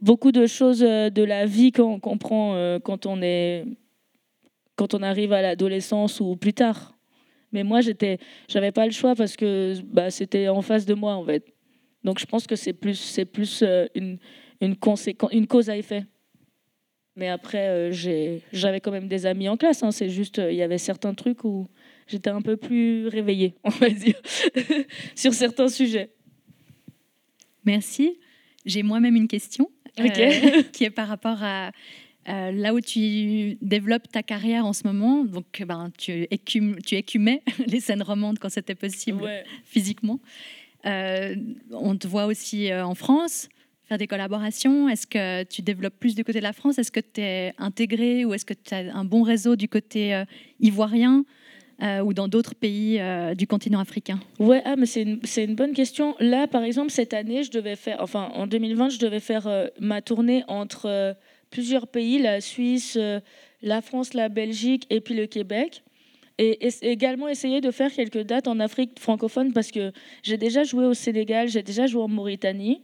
beaucoup 0.01 0.32
de 0.32 0.47
choses 0.47 0.82
euh, 0.82 1.11
de 1.11 1.23
la 1.23 1.44
vie 1.44 1.70
qu'on 1.70 2.01
comprend 2.01 2.78
quand 2.82 3.05
on 3.05 3.20
est, 3.20 3.66
quand 4.77 4.94
on 4.94 5.02
arrive 5.02 5.35
à 5.35 5.43
l'adolescence 5.43 6.19
ou 6.20 6.35
plus 6.36 6.55
tard. 6.55 6.97
Mais 7.52 7.62
moi, 7.62 7.82
j'étais, 7.82 8.19
j'avais 8.48 8.73
pas 8.73 8.86
le 8.86 8.93
choix 8.93 9.15
parce 9.15 9.36
que 9.36 9.74
bah, 9.85 10.11
c'était 10.11 10.48
en 10.48 10.62
face 10.62 10.86
de 10.86 10.94
moi 10.94 11.15
en 11.15 11.24
fait. 11.27 11.44
Donc 12.05 12.19
je 12.19 12.24
pense 12.24 12.47
que 12.47 12.57
c'est 12.57 12.73
plus, 12.73 12.94
c'est 12.94 13.27
plus 13.27 13.62
une, 13.94 14.19
une, 14.62 14.77
une 15.32 15.47
cause 15.47 15.69
à 15.69 15.77
effet. 15.77 16.05
Mais 17.21 17.29
après, 17.29 17.69
euh, 17.69 17.93
j'avais 18.51 18.81
quand 18.81 18.91
même 18.91 19.07
des 19.07 19.27
amis 19.27 19.47
en 19.51 19.59
classe. 19.59 19.83
hein. 19.83 19.91
C'est 19.91 20.09
juste, 20.09 20.39
euh, 20.39 20.51
il 20.51 20.57
y 20.57 20.63
avait 20.63 20.79
certains 20.79 21.13
trucs 21.13 21.45
où 21.45 21.69
j'étais 22.09 22.31
un 22.31 22.41
peu 22.41 22.57
plus 22.57 23.09
réveillée, 23.09 23.55
on 23.65 23.69
va 23.69 23.91
dire, 23.91 24.19
sur 25.15 25.35
certains 25.35 25.69
sujets. 25.69 26.09
Merci. 27.67 28.19
J'ai 28.65 28.83
moi-même 28.83 29.17
une 29.17 29.29
question 29.29 29.71
euh, 29.99 30.07
Ok. 30.07 30.71
qui 30.73 30.85
est 30.85 30.91
par 30.91 31.09
rapport 31.09 31.43
à 31.43 31.71
Euh, 32.29 32.53
là 32.53 32.75
où 32.75 32.81
tu 32.83 33.57
développes 33.63 34.07
ta 34.13 34.23
carrière 34.23 34.67
en 34.67 34.75
ce 34.75 34.87
moment, 34.87 35.25
donc 35.25 35.65
ben, 35.67 35.91
tu, 35.97 36.29
tu 36.45 36.95
écumais 36.95 37.43
les 37.67 37.81
scènes 37.81 38.03
romandes 38.03 38.39
quand 38.39 38.51
c'était 38.51 38.75
possible 38.75 39.23
physiquement. 39.65 40.21
Euh, 40.85 41.35
on 41.73 41.97
te 41.97 42.07
voit 42.07 42.27
aussi 42.27 42.71
en 42.75 42.95
France 42.95 43.49
faire 43.91 43.99
des 43.99 44.07
collaborations? 44.07 44.89
Est-ce 44.89 45.07
que 45.07 45.43
tu 45.43 45.62
développes 45.62 45.99
plus 45.99 46.15
du 46.15 46.25
côté 46.25 46.39
de 46.39 46.45
la 46.45 46.53
France? 46.53 46.79
Est-ce 46.79 46.93
que 46.93 47.01
tu 47.01 47.21
es 47.21 47.53
intégré 47.59 48.25
ou 48.25 48.33
est-ce 48.33 48.45
que 48.45 48.55
tu 48.55 48.73
as 48.73 48.97
un 48.97 49.05
bon 49.05 49.23
réseau 49.23 49.57
du 49.57 49.69
côté 49.69 50.23
ivoirien 50.61 51.25
ou 52.05 52.15
dans 52.15 52.29
d'autres 52.29 52.55
pays 52.55 53.01
du 53.37 53.49
continent 53.49 53.81
africain? 53.81 54.21
Ouais, 54.39 54.62
ah, 54.65 54.77
mais 54.77 54.87
c'est 54.87 55.03
une, 55.03 55.21
une, 55.39 55.57
bonne 55.57 55.73
question. 55.73 56.15
Là, 56.21 56.47
par 56.47 56.62
exemple, 56.62 56.93
cette 56.93 57.15
année, 57.15 57.43
je 57.43 57.51
devais 57.51 57.75
faire, 57.75 57.97
enfin 58.01 58.31
en 58.35 58.47
2020, 58.47 58.91
je 58.91 58.99
devais 59.01 59.19
faire 59.19 59.49
ma 59.81 60.01
tournée 60.03 60.45
entre 60.47 61.17
plusieurs 61.51 61.87
pays, 61.89 62.19
la 62.19 62.41
Suisse, 62.41 62.97
euh, 62.97 63.21
la 63.62 63.83
France, 63.83 64.15
la 64.15 64.29
Belgique 64.29 64.87
et 64.91 65.01
puis 65.01 65.15
le 65.15 65.27
Québec. 65.27 65.83
Et, 66.39 66.69
également 66.81 67.29
essayer 67.29 67.61
de 67.61 67.71
faire 67.71 67.93
quelques 67.93 68.23
dates 68.23 68.49
en 68.49 68.61
Afrique 68.61 68.99
francophone 68.99 69.53
parce 69.53 69.71
que 69.71 69.93
j'ai 70.23 70.39
déjà 70.39 70.65
joué 70.65 70.87
au 70.87 70.95
Sénégal, 70.95 71.49
j'ai 71.49 71.62
déjà 71.62 71.87
joué 71.87 72.03
en 72.03 72.09
Mauritanie 72.09 72.81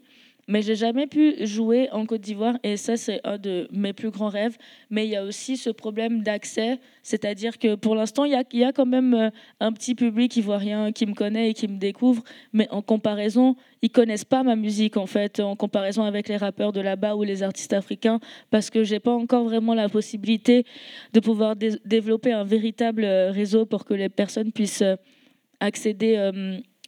mais 0.49 0.63
j'ai 0.63 0.77
jamais 0.77 1.07
pu 1.07 1.47
jouer 1.47 1.89
en 1.93 2.07
Côte 2.07 2.21
d'Ivoire 2.21 2.57
et 2.63 2.77
ça 2.77 2.97
c'est 2.97 3.21
un 3.25 3.39
de 3.39 3.69
mes 3.73 3.93
plus 3.93 4.11
grands 4.11 4.29
rêves. 4.29 4.57
Mais 4.91 5.07
il 5.07 5.11
y 5.11 5.17
a 5.17 5.25
aussi 5.25 5.57
ce 5.57 5.71
problème 5.71 6.23
d'accès, 6.23 6.79
c'est-à-dire 7.03 7.59
que 7.59 7.75
pour 7.75 7.95
l'instant 7.95 8.25
il 8.25 8.33
y 8.53 8.65
a, 8.65 8.73
quand 8.73 8.87
même 8.87 9.15
euh, 9.15 9.31
un 9.61 9.73
petit 9.73 9.95
public 9.95 10.37
ivoirien 10.37 10.93
qui 10.93 11.07
me 11.07 11.15
connaît 11.15 11.51
et 11.51 11.55
qui 11.55 11.69
me 11.69 11.79
découvre, 11.79 12.23
mais 12.53 12.69
en 12.71 12.83
comparaison 12.83 13.57
ils 13.83 13.91
connaissent 13.91 14.25
pas 14.25 14.43
ma 14.43 14.57
musique 14.57 14.97
en 14.97 15.07
fait, 15.07 15.41
en 15.41 15.57
comparaison 15.57 16.03
avec 16.05 16.29
les 16.29 16.37
rappeurs 16.37 16.73
de 16.73 16.81
là-bas 16.81 17.17
ou 17.17 17.23
les 17.23 17.43
artistes 17.43 17.73
africains, 17.73 18.21
parce 18.51 18.71
que 18.71 18.85
j'ai 18.85 19.01
pas 19.01 19.13
encore 19.13 19.45
vraiment 19.45 19.75
la 19.75 19.89
possibilité 19.89 20.65
de 21.13 21.21
pouvoir 21.21 21.57
développer 21.57 22.33
un 22.33 22.45
véritable 22.45 23.05
euh, 23.05 23.31
réseau 23.31 23.67
pour 23.67 23.85
que 23.85 23.95
les 23.95 24.09
personnes 24.09 24.53
puissent 24.53 24.83
euh, 24.83 24.97
accéder 25.61 26.31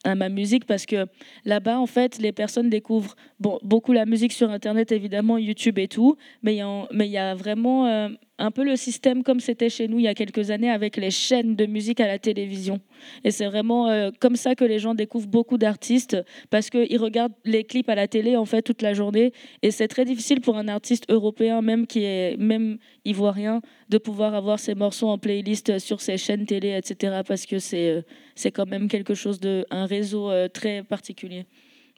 à 0.04 0.14
ma 0.14 0.28
musique 0.28 0.64
parce 0.64 0.86
que 0.86 1.06
là-bas, 1.44 1.78
en 1.78 1.86
fait, 1.86 2.18
les 2.18 2.32
personnes 2.32 2.70
découvrent 2.70 3.16
bon, 3.40 3.58
beaucoup 3.62 3.92
la 3.92 4.06
musique 4.06 4.32
sur 4.32 4.50
Internet, 4.50 4.92
évidemment, 4.92 5.38
YouTube 5.38 5.78
et 5.78 5.88
tout, 5.88 6.16
mais 6.42 6.56
il 6.56 7.10
y 7.10 7.18
a, 7.18 7.34
vraiment 7.34 7.86
euh, 7.86 8.08
un 8.38 8.50
peu 8.52 8.64
le 8.64 8.76
système 8.76 9.22
comme 9.24 9.40
c'était 9.40 9.68
chez 9.68 9.88
nous 9.88 9.98
il 9.98 10.04
y 10.04 10.08
a 10.08 10.14
quelques 10.14 10.50
années 10.50 10.70
avec 10.70 10.96
les 10.96 11.10
chaînes 11.10 11.56
de 11.56 11.66
musique 11.66 12.00
à 12.00 12.06
la 12.06 12.18
télévision. 12.18 12.80
Et 13.24 13.30
c'est 13.30 13.46
vraiment 13.46 13.88
euh, 13.88 14.10
comme 14.20 14.36
ça 14.36 14.54
que 14.54 14.64
les 14.64 14.78
gens 14.78 14.94
découvrent 14.94 15.28
beaucoup 15.28 15.58
d'artistes 15.58 16.16
parce 16.48 16.70
qu'ils 16.70 16.98
regardent 16.98 17.34
les 17.44 17.64
clips 17.64 17.88
à 17.88 17.96
la 17.96 18.06
télé 18.06 18.36
en 18.36 18.44
fait 18.44 18.62
toute 18.62 18.82
la 18.82 18.94
journée. 18.94 19.32
Et 19.62 19.70
c'est 19.72 19.88
très 19.88 20.04
difficile 20.04 20.40
pour 20.40 20.56
un 20.56 20.68
artiste 20.68 21.04
européen, 21.10 21.62
même 21.62 21.86
qui 21.86 22.04
est 22.04 22.36
même 22.38 22.78
ivoirien, 23.04 23.60
de 23.88 23.98
pouvoir 23.98 24.34
avoir 24.34 24.60
ses 24.60 24.74
morceaux 24.74 25.08
en 25.08 25.18
playlist 25.18 25.78
sur 25.80 26.00
ses 26.00 26.16
chaînes 26.16 26.46
télé, 26.46 26.76
etc. 26.76 27.22
Parce 27.26 27.44
que 27.44 27.58
c'est 27.58 27.90
euh, 27.90 28.02
c'est 28.36 28.52
quand 28.52 28.66
même 28.66 28.86
quelque 28.88 29.14
chose 29.14 29.40
de 29.40 29.66
un 29.70 29.86
réseau 29.86 30.30
euh, 30.30 30.46
très 30.46 30.84
particulier. 30.84 31.44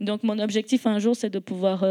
Donc 0.00 0.22
mon 0.22 0.38
objectif 0.38 0.86
un 0.86 0.98
jour, 0.98 1.14
c'est 1.14 1.28
de 1.28 1.38
pouvoir 1.38 1.84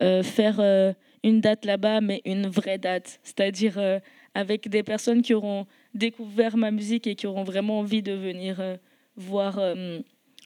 faire 0.00 0.94
une 1.26 1.40
date 1.40 1.64
là-bas, 1.64 2.00
mais 2.00 2.22
une 2.24 2.46
vraie 2.46 2.78
date, 2.78 3.18
c'est-à-dire 3.24 3.78
euh, 3.78 3.98
avec 4.34 4.68
des 4.68 4.84
personnes 4.84 5.22
qui 5.22 5.34
auront 5.34 5.66
découvert 5.92 6.56
ma 6.56 6.70
musique 6.70 7.08
et 7.08 7.16
qui 7.16 7.26
auront 7.26 7.42
vraiment 7.42 7.80
envie 7.80 8.00
de 8.00 8.12
venir 8.12 8.60
euh, 8.60 8.76
voir 9.16 9.58
euh, 9.58 9.98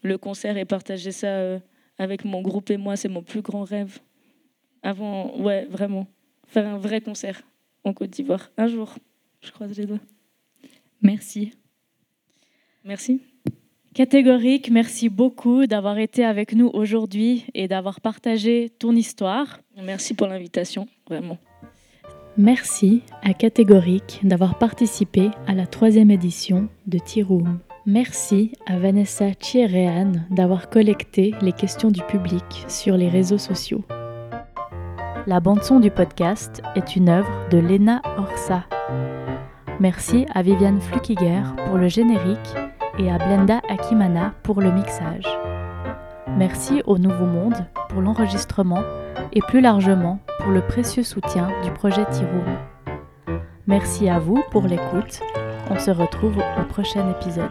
le 0.02 0.18
concert 0.18 0.56
et 0.56 0.64
partager 0.64 1.12
ça 1.12 1.60
avec 1.98 2.24
mon 2.24 2.40
groupe 2.40 2.70
et 2.70 2.78
moi. 2.78 2.96
C'est 2.96 3.10
mon 3.10 3.22
plus 3.22 3.42
grand 3.42 3.62
rêve. 3.62 3.98
Avant, 4.82 5.38
ouais, 5.38 5.66
vraiment, 5.66 6.06
faire 6.46 6.66
un 6.66 6.78
vrai 6.78 7.02
concert 7.02 7.42
en 7.84 7.92
Côte 7.92 8.10
d'Ivoire. 8.10 8.50
Un 8.56 8.66
jour, 8.66 8.94
je 9.42 9.50
croise 9.50 9.76
les 9.76 9.84
doigts. 9.84 10.00
Merci. 11.02 11.52
Merci. 12.84 13.20
Catégorique, 13.92 14.70
merci 14.70 15.08
beaucoup 15.08 15.66
d'avoir 15.66 15.98
été 15.98 16.24
avec 16.24 16.54
nous 16.54 16.70
aujourd'hui 16.72 17.44
et 17.54 17.66
d'avoir 17.66 18.00
partagé 18.00 18.70
ton 18.78 18.94
histoire. 18.94 19.58
Merci 19.82 20.14
pour 20.14 20.26
l'invitation, 20.26 20.86
vraiment. 21.08 21.38
Merci 22.36 23.02
à 23.22 23.34
Catégorique 23.34 24.20
d'avoir 24.22 24.58
participé 24.58 25.30
à 25.46 25.54
la 25.54 25.66
troisième 25.66 26.10
édition 26.10 26.68
de 26.86 26.98
T-Room. 26.98 27.58
Merci 27.86 28.52
à 28.66 28.78
Vanessa 28.78 29.34
Thierrean 29.34 30.12
d'avoir 30.30 30.70
collecté 30.70 31.34
les 31.42 31.52
questions 31.52 31.90
du 31.90 32.02
public 32.02 32.44
sur 32.68 32.96
les 32.96 33.08
réseaux 33.08 33.38
sociaux. 33.38 33.84
La 35.26 35.40
bande-son 35.40 35.80
du 35.80 35.90
podcast 35.90 36.62
est 36.76 36.96
une 36.96 37.08
œuvre 37.08 37.48
de 37.50 37.58
Lena 37.58 38.00
Orsa. 38.16 38.64
Merci 39.80 40.26
à 40.34 40.42
Viviane 40.42 40.80
Flukiger 40.80 41.42
pour 41.66 41.78
le 41.78 41.88
générique 41.88 42.38
et 42.98 43.10
à 43.10 43.18
Blenda 43.18 43.60
Akimana 43.68 44.34
pour 44.42 44.60
le 44.60 44.72
mixage. 44.72 45.26
Merci 46.36 46.82
au 46.86 46.98
Nouveau 46.98 47.26
Monde 47.26 47.66
pour 47.88 48.00
l'enregistrement 48.00 48.82
et 49.32 49.40
plus 49.40 49.60
largement 49.60 50.20
pour 50.38 50.50
le 50.50 50.60
précieux 50.60 51.02
soutien 51.02 51.48
du 51.62 51.70
projet 51.70 52.04
Tiroum. 52.10 52.58
Merci 53.66 54.08
à 54.08 54.18
vous 54.18 54.42
pour 54.50 54.62
l'écoute. 54.62 55.20
On 55.70 55.78
se 55.78 55.90
retrouve 55.90 56.38
au 56.38 56.64
prochain 56.64 57.08
épisode. 57.10 57.50